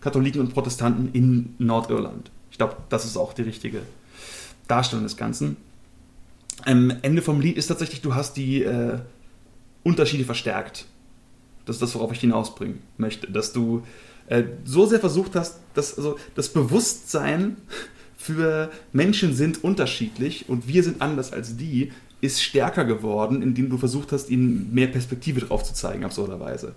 Katholiken 0.01 0.41
und 0.41 0.53
Protestanten 0.53 1.09
in 1.13 1.55
Nordirland. 1.57 2.31
Ich 2.51 2.57
glaube, 2.57 2.77
das 2.89 3.05
ist 3.05 3.17
auch 3.17 3.33
die 3.33 3.41
richtige 3.41 3.81
Darstellung 4.67 5.03
des 5.03 5.17
Ganzen. 5.17 5.57
Am 6.65 6.91
Ende 7.01 7.21
vom 7.21 7.39
Lied 7.39 7.57
ist 7.57 7.67
tatsächlich, 7.67 8.01
du 8.01 8.15
hast 8.15 8.37
die 8.37 8.63
äh, 8.63 8.99
Unterschiede 9.83 10.25
verstärkt. 10.25 10.85
Das 11.65 11.77
ist 11.77 11.81
das, 11.81 11.95
worauf 11.95 12.11
ich 12.11 12.19
hinausbringen 12.19 12.79
möchte. 12.97 13.31
Dass 13.31 13.53
du 13.53 13.83
äh, 14.27 14.43
so 14.65 14.85
sehr 14.85 14.99
versucht 14.99 15.35
hast, 15.35 15.59
dass 15.73 15.97
also 15.97 16.17
das 16.35 16.49
Bewusstsein 16.49 17.57
für 18.17 18.71
Menschen 18.91 19.33
sind 19.33 19.63
unterschiedlich 19.63 20.49
und 20.49 20.67
wir 20.67 20.83
sind 20.83 21.01
anders 21.01 21.31
als 21.31 21.55
die, 21.55 21.91
ist 22.19 22.41
stärker 22.41 22.83
geworden, 22.83 23.41
indem 23.41 23.69
du 23.69 23.77
versucht 23.77 24.11
hast, 24.11 24.29
ihnen 24.29 24.73
mehr 24.73 24.87
Perspektive 24.87 25.39
drauf 25.39 25.63
zu 25.63 25.73
zeigen, 25.73 26.03
absurderweise. 26.03 26.73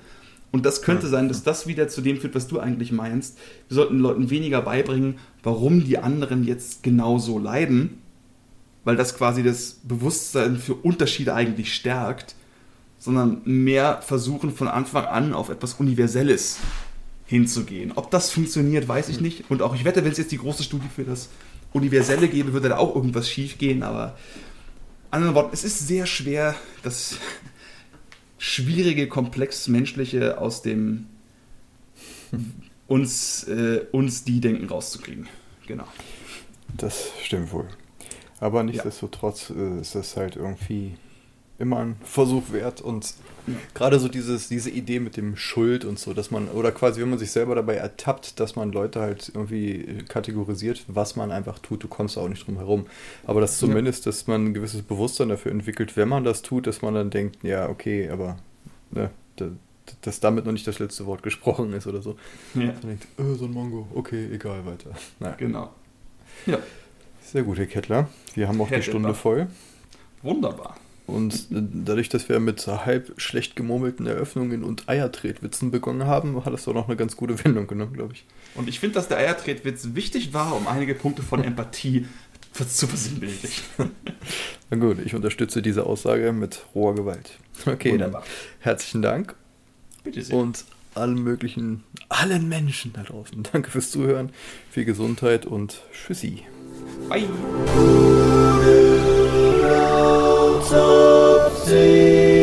Und 0.53 0.67
das 0.67 0.83
könnte 0.83 1.07
sein, 1.07 1.29
dass 1.29 1.43
das 1.43 1.67
wieder 1.67 1.89
zu 1.89 2.01
dem 2.01 2.21
führt, 2.21 2.35
was 2.35 2.49
du 2.49 2.59
eigentlich 2.59 2.93
meinst. 2.93 3.39
Wir 3.69 3.77
sollten 3.77 3.99
Leuten 3.99 4.31
weniger 4.31 4.63
beibringen, 4.63 5.19
warum 5.43 5.85
die 5.85 5.99
anderen 5.99 6.45
jetzt 6.45 6.83
genauso 6.83 7.39
leiden, 7.39 7.99
weil 8.85 8.97
das 8.97 9.17
quasi 9.17 9.43
das 9.43 9.81
Bewusstsein 9.85 10.57
für 10.57 10.75
Unterschiede 10.75 11.35
eigentlich 11.35 11.75
stärkt, 11.75 12.35
sondern 12.99 13.43
mehr 13.45 14.03
versuchen 14.03 14.53
von 14.53 14.69
Anfang 14.69 15.05
an 15.05 15.33
auf 15.33 15.49
etwas 15.49 15.75
Universelles 15.75 16.59
hinzugehen. 17.31 17.93
Ob 17.95 18.11
das 18.11 18.33
funktioniert, 18.33 18.89
weiß 18.89 19.09
ich 19.09 19.20
nicht. 19.20 19.51
Und 19.51 19.62
auch 19.62 19.76
ich 19.76 19.85
wette, 19.85 20.05
wenn 20.05 20.11
es 20.11 20.18
jetzt 20.18 20.33
die 20.33 20.39
große 20.39 20.64
Studie 20.64 20.89
für 20.95 21.05
das 21.05 21.28
Universelle 21.72 22.28
gäbe, 22.28 22.53
würde 22.53 22.70
da 22.70 22.78
auch 22.78 22.97
irgendwas 22.97 23.31
schief 23.31 23.57
gehen. 23.57 23.85
Aber 23.85 24.18
anderen 25.12 25.37
Worten, 25.37 25.51
es 25.53 25.62
ist 25.62 25.87
sehr 25.87 26.07
schwer, 26.07 26.57
das 26.83 27.18
schwierige, 28.37 29.07
komplex 29.09 29.68
menschliche 29.68 30.39
aus 30.39 30.62
dem 30.62 31.07
uns, 32.89 33.45
äh, 33.45 33.87
uns 33.93 34.24
die 34.24 34.41
Denken 34.41 34.66
rauszukriegen. 34.66 35.28
Genau. 35.68 35.87
Das 36.76 37.11
stimmt 37.22 37.53
wohl. 37.53 37.68
Aber 38.41 38.64
nichtsdestotrotz 38.64 39.51
ja. 39.51 39.76
äh, 39.76 39.81
ist 39.81 39.95
das 39.95 40.16
halt 40.16 40.35
irgendwie 40.35 40.97
immer 41.61 41.78
ein 41.78 41.97
Versuch 42.03 42.51
wert 42.51 42.81
und 42.81 43.14
gerade 43.75 43.99
so 43.99 44.09
dieses, 44.09 44.49
diese 44.49 44.71
Idee 44.71 45.01
mit 45.01 45.17
dem 45.17 45.37
Schuld 45.37 45.85
und 45.85 45.99
so, 45.99 46.13
dass 46.15 46.31
man, 46.31 46.49
oder 46.49 46.73
quasi, 46.73 47.01
wenn 47.01 47.11
man 47.11 47.19
sich 47.19 47.31
selber 47.31 47.55
dabei 47.55 47.75
ertappt, 47.75 48.41
dass 48.41 48.57
man 48.57 48.73
Leute 48.73 49.01
halt 49.01 49.31
irgendwie 49.35 50.05
kategorisiert, 50.09 50.85
was 50.89 51.17
man 51.17 51.31
einfach 51.31 51.59
tut, 51.59 51.83
du 51.83 51.89
kommst 51.89 52.19
auch 52.19 52.29
nicht 52.29 52.47
drum 52.47 52.57
herum. 52.57 52.87
Aber 53.27 53.41
das 53.41 53.59
zumindest, 53.59 54.07
ja. 54.07 54.11
dass 54.11 54.27
man 54.27 54.47
ein 54.47 54.55
gewisses 54.55 54.83
Bewusstsein 54.83 55.29
dafür 55.29 55.53
entwickelt, 55.53 55.97
wenn 55.97 56.09
man 56.09 56.25
das 56.25 56.43
tut, 56.43 56.67
dass 56.67 56.83
man 56.83 56.95
dann 56.95 57.11
denkt, 57.11 57.43
ja, 57.43 57.69
okay, 57.69 58.09
aber 58.11 58.39
ne, 58.91 59.11
dass 60.03 60.21
damit 60.21 60.45
noch 60.45 60.53
nicht 60.53 60.67
das 60.67 60.79
letzte 60.79 61.07
Wort 61.07 61.23
gesprochen 61.23 61.73
ist 61.73 61.87
oder 61.87 62.03
so. 62.03 62.17
Ja. 62.55 62.67
Man 62.67 62.81
denkt, 62.81 63.07
oh, 63.19 63.35
so 63.35 63.47
ein 63.47 63.53
Mongo, 63.53 63.89
okay, 63.95 64.29
egal, 64.33 64.65
weiter. 64.67 64.91
Naja. 65.19 65.35
Genau. 65.37 65.71
Ja. 66.47 66.59
Sehr 67.23 67.43
gut, 67.43 67.59
Herr 67.59 67.67
Kettler. 67.67 68.09
Wir 68.35 68.49
haben 68.49 68.61
auch 68.61 68.71
Herr 68.71 68.79
die 68.79 68.85
Stunde 68.85 69.09
Kettler. 69.09 69.21
voll. 69.21 69.47
Wunderbar. 70.23 70.77
Und 71.11 71.47
dadurch, 71.51 72.09
dass 72.09 72.29
wir 72.29 72.41
mit 72.41 72.67
halb 72.67 73.13
schlecht 73.21 73.57
gemurmelten 73.57 74.07
Eröffnungen 74.07 74.65
und 74.65 74.89
Eiertretwitzen 74.89 75.71
begonnen 75.71 76.07
haben, 76.07 76.45
hat 76.45 76.53
es 76.55 76.65
doch 76.65 76.75
noch 76.75 76.89
eine 76.89 76.97
ganz 76.97 77.17
gute 77.17 77.43
Wendung 77.45 77.67
genommen, 77.67 77.93
glaube 77.93 78.15
ich. 78.15 78.25
Und 78.55 78.69
ich 78.69 78.81
finde, 78.81 78.95
dass 78.95 79.09
der 79.09 79.19
Eiertretwitz 79.19 79.89
wichtig 79.95 80.33
war, 80.33 80.57
um 80.57 80.67
einige 80.67 80.95
Punkte 80.95 81.23
von 81.23 81.43
Empathie 81.45 82.07
zu 82.53 82.87
versinnbildlichen. 82.87 83.65
Na 84.71 84.77
gut, 84.77 84.99
ich 85.05 85.15
unterstütze 85.15 85.63
diese 85.63 85.87
Aussage 85.87 86.33
mit 86.33 86.65
roher 86.75 86.95
Gewalt. 86.95 87.39
Okay, 87.67 87.93
Wunderbar. 87.93 88.23
dann 88.23 88.31
herzlichen 88.61 89.03
Dank. 89.03 89.35
Bitte 90.05 90.23
sehr. 90.23 90.37
Und 90.37 90.65
allen 90.95 91.23
möglichen, 91.23 91.85
allen 92.09 92.49
Menschen 92.49 92.93
da 92.93 93.03
draußen. 93.03 93.43
Danke 93.53 93.71
fürs 93.71 93.91
Zuhören, 93.91 94.31
viel 94.71 94.85
Gesundheit 94.85 95.47
und 95.47 95.83
Tschüssi. 95.93 96.43
Bye. 97.09 97.29
of. 100.73 102.39